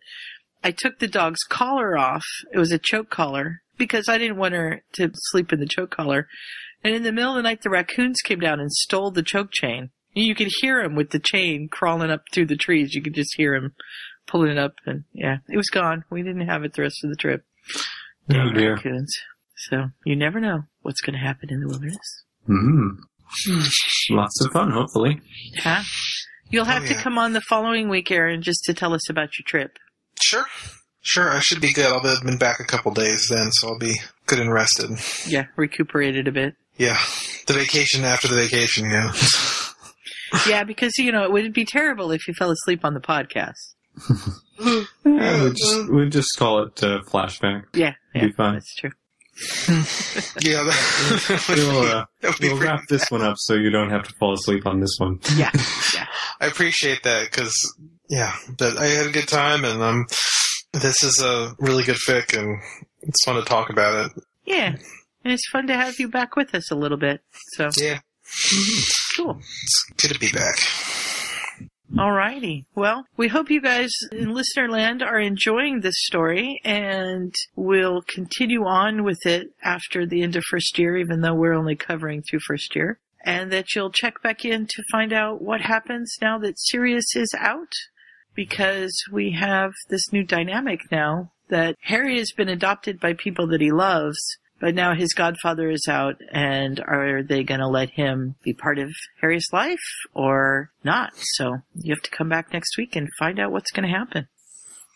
I 0.64 0.72
took 0.72 1.00
the 1.00 1.08
dog's 1.08 1.44
collar 1.50 1.98
off. 1.98 2.24
It 2.52 2.60
was 2.60 2.72
a 2.72 2.78
choke 2.78 3.10
collar 3.10 3.62
because 3.78 4.08
I 4.08 4.18
didn't 4.18 4.38
want 4.38 4.54
her 4.54 4.82
to 4.94 5.10
sleep 5.14 5.52
in 5.52 5.60
the 5.60 5.66
choke 5.66 5.92
collar. 5.92 6.28
And 6.84 6.94
in 6.96 7.04
the 7.04 7.12
middle 7.12 7.32
of 7.32 7.38
the 7.38 7.44
night, 7.44 7.62
the 7.62 7.70
raccoons 7.70 8.20
came 8.22 8.40
down 8.40 8.60
and 8.60 8.72
stole 8.72 9.12
the 9.12 9.24
choke 9.24 9.52
chain. 9.52 9.92
You 10.14 10.36
could 10.36 10.50
hear 10.62 10.82
him 10.82 10.96
with 10.96 11.10
the 11.12 11.20
chain 11.20 11.70
crawling 11.72 12.12
up 12.12 12.22
through 12.34 12.46
the 12.48 12.56
trees. 12.58 12.94
You 12.94 13.02
could 13.02 13.16
just 13.16 13.34
hear 13.36 13.56
him 13.56 13.74
pulling 14.28 14.52
it 14.52 14.58
up 14.58 14.74
and 14.86 15.04
yeah, 15.14 15.38
it 15.50 15.58
was 15.58 15.70
gone. 15.70 16.04
We 16.12 16.22
didn't 16.24 16.48
have 16.48 16.64
it 16.64 16.74
the 16.74 16.82
rest 16.84 17.04
of 17.04 17.10
the 17.10 17.16
trip. 17.16 17.44
oh 17.76 18.34
Dang 18.34 18.54
dear. 18.54 18.76
raccoons. 18.76 19.14
So 19.70 19.88
you 20.06 20.16
never 20.16 20.40
know 20.40 20.64
what's 20.82 21.02
going 21.02 21.14
to 21.14 21.20
happen 21.26 21.50
in 21.52 21.62
the 21.62 21.68
wilderness. 21.68 22.24
Mm. 22.48 22.98
Lots 24.12 24.46
of 24.46 24.52
fun, 24.52 24.72
hopefully. 24.72 25.22
Yeah. 25.64 25.84
You'll 26.50 26.66
have 26.66 26.84
Oh, 26.84 26.88
to 26.88 26.94
come 26.96 27.18
on 27.18 27.34
the 27.34 27.42
following 27.42 27.90
week, 27.90 28.12
Aaron, 28.12 28.42
just 28.42 28.64
to 28.66 28.74
tell 28.74 28.94
us 28.94 29.10
about 29.10 29.30
your 29.40 29.46
trip. 29.48 29.78
Sure. 30.22 30.46
Sure, 31.02 31.30
I 31.32 31.40
should 31.40 31.60
be 31.62 31.74
good. 31.74 31.86
I'll 31.86 32.02
have 32.02 32.24
been 32.24 32.38
back 32.38 32.60
a 32.60 32.66
couple 32.66 32.94
days 32.94 33.28
then, 33.30 33.52
so 33.52 33.70
I'll 33.70 33.80
be 33.80 33.96
good 34.28 34.40
and 34.40 34.54
rested. 34.54 34.92
Yeah, 35.28 35.48
recuperated 35.56 36.28
a 36.28 36.32
bit. 36.32 36.56
Yeah. 36.78 36.98
The 37.48 37.54
vacation 37.54 38.04
after 38.04 38.28
the 38.28 38.36
vacation, 38.36 38.90
yeah. 38.90 39.12
Yeah, 40.48 40.64
because 40.64 40.98
you 40.98 41.12
know 41.12 41.22
it 41.26 41.32
would 41.32 41.54
be 41.54 41.64
terrible 41.64 42.10
if 42.12 42.28
you 42.28 42.34
fell 42.34 42.50
asleep 42.50 42.84
on 42.84 42.96
the 42.96 43.00
podcast. 43.00 43.76
Yeah, 44.60 45.44
we'd 45.44 45.56
just, 45.56 45.92
we'd 45.92 46.12
just 46.12 46.30
call 46.40 46.64
it 46.64 46.84
uh, 46.84 47.02
flashback. 47.08 47.66
Yeah, 47.76 47.94
Be 48.16 48.22
yeah, 48.22 48.28
fine. 48.36 48.54
that's 48.54 48.74
true. 48.76 48.90
yeah, 50.42 50.64
that, 50.64 51.46
would 51.50 51.58
We'll, 51.58 51.82
uh, 51.84 52.06
be 52.22 52.28
we'll 52.48 52.58
pretty- 52.58 52.66
wrap 52.66 52.82
this 52.90 53.10
one 53.12 53.22
up 53.22 53.36
so 53.38 53.54
you 53.54 53.70
don't 53.70 53.92
have 53.92 54.04
to 54.08 54.14
fall 54.20 54.34
asleep 54.34 54.66
on 54.66 54.80
this 54.80 54.96
one. 54.98 55.20
Yeah, 55.36 55.52
yeah. 55.94 56.08
I 56.42 56.48
appreciate 56.48 57.04
that 57.04 57.26
because, 57.30 57.54
yeah, 58.10 58.34
that 58.58 58.78
I 58.80 58.86
had 58.88 59.06
a 59.06 59.12
good 59.12 59.28
time 59.28 59.64
and 59.66 59.84
um, 59.84 60.08
this 60.74 61.04
is 61.04 61.22
a 61.24 61.54
really 61.60 61.84
good 61.84 61.98
fic 62.08 62.36
and 62.36 62.60
it's 63.04 63.24
fun 63.24 63.36
to 63.36 63.44
talk 63.44 63.70
about 63.70 64.08
it. 64.08 64.24
Yeah. 64.46 64.78
And 65.24 65.34
it's 65.34 65.48
fun 65.52 65.68
to 65.68 65.76
have 65.76 66.00
you 66.00 66.10
back 66.10 66.36
with 66.36 66.54
us 66.54 66.72
a 66.72 66.76
little 66.76 66.98
bit. 66.98 67.22
So 67.54 67.70
Yeah, 67.78 68.00
mm-hmm. 68.26 69.22
cool. 69.24 69.40
it's 69.40 69.86
good 69.98 70.14
to 70.14 70.20
be 70.20 70.32
back. 70.32 70.56
Alrighty. 71.96 72.66
Well, 72.74 73.06
we 73.18 73.28
hope 73.28 73.52
you 73.52 73.62
guys 73.62 73.92
in 74.12 74.34
listener 74.34 74.68
land 74.68 75.04
are 75.04 75.20
enjoying 75.20 75.82
this 75.82 75.94
story 75.98 76.60
and 76.66 77.34
we'll 77.56 78.02
continue 78.02 78.66
on 78.66 79.04
with 79.04 79.24
it 79.28 79.52
after 79.64 80.06
the 80.06 80.24
end 80.24 80.36
of 80.36 80.44
first 80.50 80.78
year, 80.80 80.98
even 80.98 81.22
though 81.22 81.36
we're 81.36 81.54
only 81.54 81.76
covering 81.76 82.24
through 82.24 82.40
first 82.40 82.76
year. 82.76 83.00
And 83.24 83.52
that 83.54 83.76
you'll 83.76 83.92
check 83.92 84.24
back 84.24 84.44
in 84.44 84.66
to 84.66 84.84
find 84.92 85.14
out 85.14 85.42
what 85.42 85.62
happens 85.62 86.16
now 86.20 86.40
that 86.40 86.60
Sirius 86.60 87.16
is 87.16 87.34
out 87.38 87.72
because 88.34 88.92
we 89.12 89.32
have 89.34 89.72
this 89.90 90.12
new 90.12 90.24
dynamic 90.24 90.80
now 90.92 91.32
that 91.50 91.78
Harry 91.84 92.18
has 92.18 92.32
been 92.32 92.50
adopted 92.50 93.00
by 93.00 93.14
people 93.14 93.46
that 93.48 93.62
he 93.62 93.72
loves, 93.72 94.18
but 94.64 94.76
now 94.76 94.96
his 94.96 95.14
godfather 95.14 95.70
is 95.70 95.88
out, 95.90 96.22
and 96.32 96.80
are 96.80 97.22
they 97.22 97.44
going 97.44 97.60
to 97.60 97.68
let 97.68 97.90
him 97.90 98.36
be 98.46 98.54
part 98.54 98.80
of 98.80 98.90
Harry's 99.20 99.50
life 99.52 99.84
or 100.14 100.72
not? 100.86 101.12
So 101.34 101.58
you 101.76 101.94
have 101.94 102.02
to 102.04 102.10
come 102.10 102.30
back 102.30 102.54
next 102.54 102.78
week 102.78 102.96
and 102.96 103.10
find 103.20 103.42
out 103.42 103.52
what's 103.52 103.72
going 103.72 103.84
to 103.84 103.94
happen. 103.94 104.30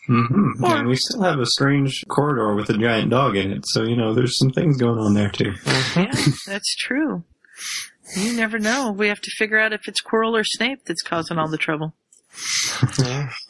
Mm-hmm. 0.08 0.64
Or- 0.64 0.74
and 0.74 0.88
we 0.88 0.96
still 0.96 1.20
have 1.20 1.38
a 1.38 1.44
strange 1.44 2.02
corridor 2.08 2.54
with 2.54 2.70
a 2.70 2.78
giant 2.78 3.10
dog 3.10 3.36
in 3.36 3.52
it, 3.52 3.64
so 3.66 3.82
you 3.82 3.94
know 3.94 4.14
there's 4.14 4.38
some 4.38 4.48
things 4.48 4.78
going 4.78 4.98
on 4.98 5.12
there 5.12 5.28
too. 5.28 5.52
Yeah, 5.94 6.14
that's 6.46 6.74
true. 6.76 7.24
You 8.16 8.32
never 8.32 8.58
know. 8.58 8.90
We 8.90 9.08
have 9.08 9.20
to 9.20 9.30
figure 9.36 9.58
out 9.58 9.74
if 9.74 9.86
it's 9.86 10.00
Quirrell 10.02 10.32
or 10.32 10.44
Snape 10.44 10.86
that's 10.86 11.02
causing 11.02 11.36
all 11.36 11.48
the 11.48 11.58
trouble. 11.58 11.92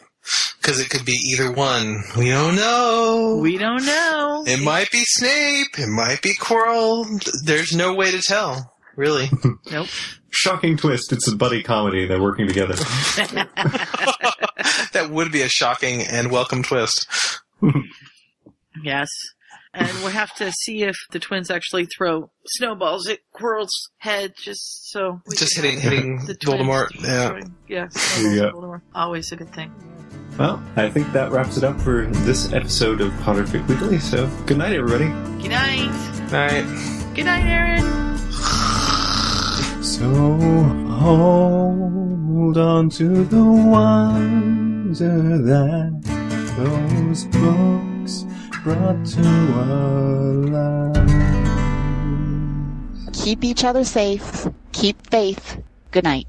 Because 0.69 0.83
it 0.85 0.91
could 0.91 1.07
be 1.07 1.19
either 1.33 1.51
one. 1.51 2.03
We 2.19 2.29
don't 2.29 2.55
know. 2.55 3.39
We 3.41 3.57
don't 3.57 3.87
know. 3.87 4.45
It 4.47 4.63
might 4.63 4.91
be 4.91 5.01
Snape. 5.03 5.79
It 5.79 5.89
might 5.89 6.21
be 6.21 6.35
Quirrell. 6.35 7.07
There's 7.43 7.73
no 7.73 7.95
way 7.95 8.11
to 8.11 8.21
tell, 8.21 8.75
really. 8.95 9.31
Nope. 9.73 9.89
Shocking 10.29 10.77
twist! 10.77 11.11
It's 11.11 11.27
a 11.27 11.35
buddy 11.35 11.63
comedy. 11.63 12.05
They're 12.07 12.21
working 12.21 12.47
together. 12.47 12.75
that 14.93 15.09
would 15.11 15.33
be 15.33 15.41
a 15.41 15.49
shocking 15.49 16.03
and 16.03 16.31
welcome 16.31 16.63
twist. 16.63 17.09
Yes. 18.83 19.09
And 19.73 19.89
we'll 20.03 20.09
have 20.11 20.35
to 20.37 20.53
see 20.53 20.83
if 20.83 20.97
the 21.13 21.19
twins 21.19 21.51
actually 21.51 21.87
throw 21.87 22.31
snowballs 22.47 23.09
at 23.09 23.21
Quirrell's 23.35 23.89
head 23.97 24.35
just 24.39 24.91
so 24.91 25.23
we 25.27 25.35
Just 25.35 25.55
can 25.55 25.65
hitting 25.65 25.81
hitting 25.81 26.27
the 26.27 26.35
twins 26.35 26.61
Voldemort. 26.61 26.89
Yeah. 27.03 27.29
throwing- 27.29 27.55
yeah, 27.69 27.89
snowballs 27.89 28.37
Yeah. 28.37 28.51
Voldemort. 28.51 28.83
Always 28.95 29.33
a 29.33 29.37
good 29.37 29.55
thing. 29.55 29.73
Well, 30.39 30.63
I 30.77 30.89
think 30.89 31.13
that 31.13 31.33
wraps 31.33 31.57
it 31.57 31.65
up 31.65 31.81
for 31.81 32.07
this 32.07 32.53
episode 32.53 33.01
of 33.01 33.13
Potterfic 33.15 33.67
Weekly. 33.67 33.99
So, 33.99 34.29
good 34.47 34.59
night, 34.59 34.73
everybody. 34.73 35.07
Good 35.43 35.51
night. 35.51 35.91
Night. 36.31 36.65
Good 37.15 37.25
night, 37.25 37.45
Aaron. 37.45 38.19
So 39.83 40.09
hold 41.01 42.57
on 42.57 42.89
to 42.91 43.25
the 43.25 43.43
wonder 43.45 45.39
that 45.39 46.03
those 46.57 47.25
books 47.25 48.25
brought 48.63 49.05
to 49.05 49.27
our 49.55 50.33
lives. 53.03 53.25
Keep 53.25 53.43
each 53.43 53.65
other 53.65 53.83
safe. 53.83 54.47
Keep 54.73 55.05
faith. 55.11 55.61
Good 55.91 56.05
night. 56.05 56.29